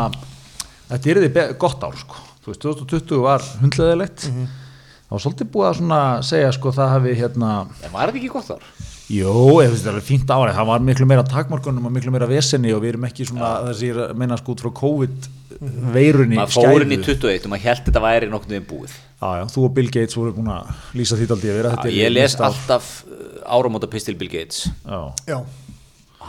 þetta 0.87 1.09
er 1.11 1.19
því 1.19 1.43
gott 1.59 1.81
ár, 1.83 1.97
sko. 1.99 2.21
Þú 2.39 2.51
veist, 2.53 2.61
2020 2.63 3.19
var 3.25 3.47
hundleðilegt. 3.59 4.23
Það 4.29 5.17
var 5.17 5.23
svolítið 5.25 5.49
búið 5.51 5.67
að 5.67 5.75
svona 5.81 5.99
segja, 6.29 6.53
sko, 6.55 6.71
það 6.77 6.93
hafi, 6.93 7.17
hérna, 7.19 7.49
En 7.83 7.91
var 7.91 8.07
þetta 8.07 8.21
ekki 8.21 8.31
gott 8.37 8.47
þar? 8.53 8.69
Ég 9.09 9.25
finnst 9.25 9.83
þetta 9.83 9.91
alveg 9.93 10.05
fínt 10.05 10.31
árið, 10.33 10.55
það 10.59 10.67
var 10.69 10.83
miklu 10.85 11.07
meira 11.09 11.23
takmarkunum 11.25 11.87
og 11.89 11.93
miklu 11.95 12.13
meira 12.13 12.27
vesenni 12.29 12.73
og 12.75 12.83
við 12.83 12.93
erum 12.93 13.07
ekki 13.09 13.25
svona, 13.29 13.51
þessi, 13.69 13.87
ég 13.89 13.95
er 13.97 14.01
að 14.05 14.19
meina, 14.21 14.37
sko, 14.39 14.53
út 14.55 14.63
frá 14.65 14.71
COVID-veirunni, 14.79 16.37
maður 16.39 16.55
fór 16.55 16.85
inn 16.85 16.93
í 16.95 16.99
21 17.01 17.47
og 17.47 17.53
maður 17.53 17.65
held 17.65 17.85
þetta 17.87 18.03
væri 18.05 18.29
nokkuð 18.33 18.55
við 18.55 18.67
búið. 18.69 18.97
Já, 19.19 19.29
já, 19.41 19.45
þú 19.55 19.63
og 19.67 19.73
Bill 19.79 19.89
Gates 19.95 20.15
voru 20.19 20.35
búin 20.37 20.51
að 20.53 20.69
lýsa 20.95 21.17
því 21.19 21.29
aldrei 21.35 21.49
að 21.51 21.57
vera 21.59 21.71
Já, 21.71 21.75
þetta. 21.79 21.89
er 21.89 21.97
ég 21.97 22.13
les 22.13 22.37
alltaf 22.49 22.91
áramóta 23.49 23.89
pistil 23.91 24.15
Bill 24.19 24.31
Gates. 24.31 24.69
Já, 24.85 25.01
Já, 25.27 25.39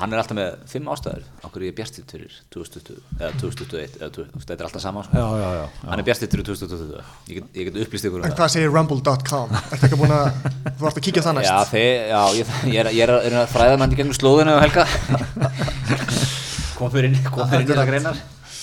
hann 0.00 0.14
er 0.14 0.20
alltaf 0.22 0.36
með 0.38 0.54
fimm 0.70 0.88
ástæður 0.92 1.24
okkur 1.46 1.64
ég 1.66 1.72
er 1.72 1.76
bjartitt 1.76 2.12
fyrir 2.14 2.32
2020 2.54 3.00
eða 3.20 3.30
2021 3.40 3.98
eða 4.00 4.10
20, 4.16 4.42
þetta 4.44 4.56
er 4.56 4.68
alltaf 4.68 4.84
sama 4.84 5.04
sko. 5.06 5.12
já, 5.20 5.26
já, 5.26 5.48
já, 5.58 5.60
já. 5.60 5.90
hann 5.90 6.02
er 6.02 6.06
bjartitt 6.08 6.36
fyrir 6.36 6.46
2020 6.48 6.94
ég 7.30 7.40
get, 7.40 7.50
ég 7.60 7.68
get 7.68 7.80
upplýst 7.84 8.08
ykkur 8.08 8.20
um 8.20 8.24
en 8.24 8.32
það. 8.32 8.38
hvað 8.40 8.52
segir 8.54 8.74
rumble.com? 8.74 9.56
Ertu 9.60 9.88
ekki 9.88 10.00
búin 10.00 10.14
að, 10.16 10.26
þú 10.66 10.86
vart 10.86 11.00
að 11.00 11.06
kíkja 11.08 11.24
það 11.26 11.38
næst? 11.38 11.50
já, 11.50 11.58
þeir, 11.74 11.90
já 12.10 12.22
ég, 12.38 12.54
ég, 12.70 12.80
er, 12.80 12.92
ég 12.96 13.04
er 13.06 13.14
að, 13.16 13.28
er 13.30 13.52
fræða 13.52 13.80
mann 13.80 13.94
í 13.94 14.00
gegnum 14.00 14.16
slóðinu 14.16 14.56
og 14.56 14.64
helga. 14.64 14.86
Komur 16.80 17.04
inn 17.04 17.16
komur 17.28 17.60
inn 17.60 17.68
í 17.68 17.76
það 17.76 17.90
greinar. 17.90 18.20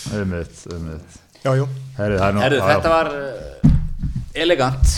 Er 0.09 0.23
já. 2.57 2.63
þetta 2.65 2.89
var 2.89 3.11
uh, 3.13 3.73
elegant 4.33 4.95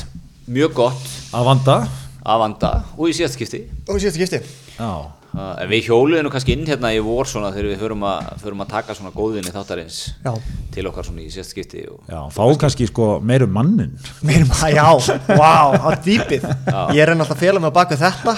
mjög 0.47 0.75
gott. 0.77 1.09
Að 1.35 1.49
vanda. 1.51 1.77
Að 2.23 2.43
vanda. 2.45 2.71
Og 2.95 3.11
í 3.11 3.15
síðast 3.17 3.35
skipti. 3.35 3.65
Og 3.89 3.99
síðasta 3.99 4.21
gifti 4.23 4.39
Já, 4.79 4.91
Uh, 5.29 5.61
við 5.69 5.91
hjóluðum 5.91 6.25
nú 6.25 6.29
kannski 6.33 6.55
inn 6.55 6.63
hérna 6.65 6.89
í 6.89 6.97
vor 7.05 7.27
svona 7.29 7.51
þegar 7.53 7.67
við 7.69 7.81
förum 7.83 8.01
að, 8.09 8.31
förum 8.41 8.63
að 8.63 8.71
taka 8.71 8.95
svona 8.97 9.11
góðinni 9.13 9.51
þáttarins 9.53 9.99
Já, 10.25 10.31
til 10.73 10.85
okkar 10.89 11.05
svona 11.05 11.21
í 11.21 11.29
síðast 11.29 11.53
skipti 11.53 11.83
og 11.85 12.01
já, 12.09 12.17
fáum 12.33 12.57
kannski 12.57 12.87
sko 12.89 13.21
meirum 13.21 13.53
mannin 13.53 13.93
maður, 14.25 14.73
já, 14.73 14.89
wow, 15.37 15.77
á 15.85 15.93
dýpið. 16.01 16.49
Ég 16.97 17.03
er 17.03 17.13
enn 17.13 17.21
alltaf 17.21 17.37
að 17.37 17.43
fela 17.45 17.61
mig 17.61 17.69
á 17.69 17.77
bak 17.77 17.93
við 17.93 18.01
þetta 18.07 18.33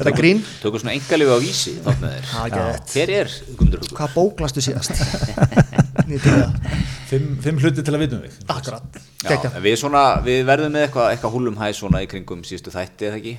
Þetta 0.00 0.16
grín. 0.16 0.40
Tökum 0.62 0.80
svona 0.80 0.96
engalegu 0.96 1.36
á 1.36 1.44
vísi 1.44 1.76
þátt 1.84 2.00
með 2.06 2.16
þér. 2.16 2.24
Hver 2.94 3.08
er 3.18 3.28
Guðmundur 3.50 3.84
Hugur? 3.84 3.92
Hvað 4.00 4.16
bóklastu 4.16 4.64
síðast? 4.64 4.96
Fimm, 7.10 7.36
fimm 7.42 7.58
hluti 7.60 7.82
til 7.84 7.94
að 7.94 8.04
vitum 8.04 8.24
við. 8.24 8.36
Akkurat, 8.50 8.98
Já, 9.26 9.36
við, 9.60 9.76
svona, 9.82 10.02
við 10.24 10.42
verðum 10.48 10.74
með 10.74 10.86
eitthvað 10.86 11.12
eitthva 11.12 11.32
húlum 11.34 11.58
hæ 11.60 11.66
svona 11.76 12.02
í 12.04 12.08
kringum 12.10 12.44
síðustu 12.46 12.72
þætti 12.72 13.10
eða 13.10 13.20
ekki 13.20 13.34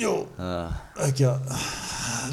Jú, 0.00 0.12
uh, 0.42 0.70
ekki 1.06 1.26
að 1.28 1.52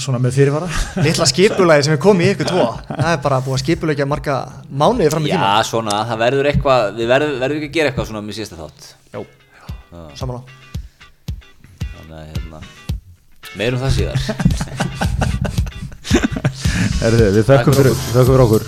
svona 0.01 0.17
með 0.21 0.37
fyrirvara. 0.39 0.69
Litla 1.05 1.27
skipulagi 1.29 1.85
sem 1.85 1.93
er 1.93 2.01
komið 2.01 2.25
í 2.25 2.31
ykkur 2.35 2.49
tvo. 2.49 2.65
Það 2.89 3.11
er 3.11 3.19
bara 3.21 3.41
búið 3.45 3.57
að 3.57 3.63
skipulegja 3.65 4.07
marga 4.09 4.37
mánuði 4.69 5.11
fram 5.13 5.27
í 5.27 5.33
tíma 5.33 5.51
já 5.59 5.67
svona 5.69 5.99
það 6.09 6.23
verður 6.23 6.49
eitthvað 6.51 6.87
við 6.97 7.11
verðum, 7.13 7.37
verðum 7.43 7.61
ekki 7.61 7.69
að 7.69 7.77
gera 7.77 7.91
eitthvað 7.91 8.09
svona 8.09 8.23
með 8.25 8.39
síðasta 8.39 8.61
þátt. 8.61 8.81
Jó, 9.11 9.21
samanlá 10.17 10.41
þannig 11.91 12.15
að 12.17 12.25
hérna 12.31 12.59
meirum 13.59 13.83
það 13.83 13.91
síðar. 13.99 14.17
Herri, 17.01 17.29
við 17.37 17.45
þökkum 17.49 17.77
fyrir 17.77 18.45
okkur 18.47 18.63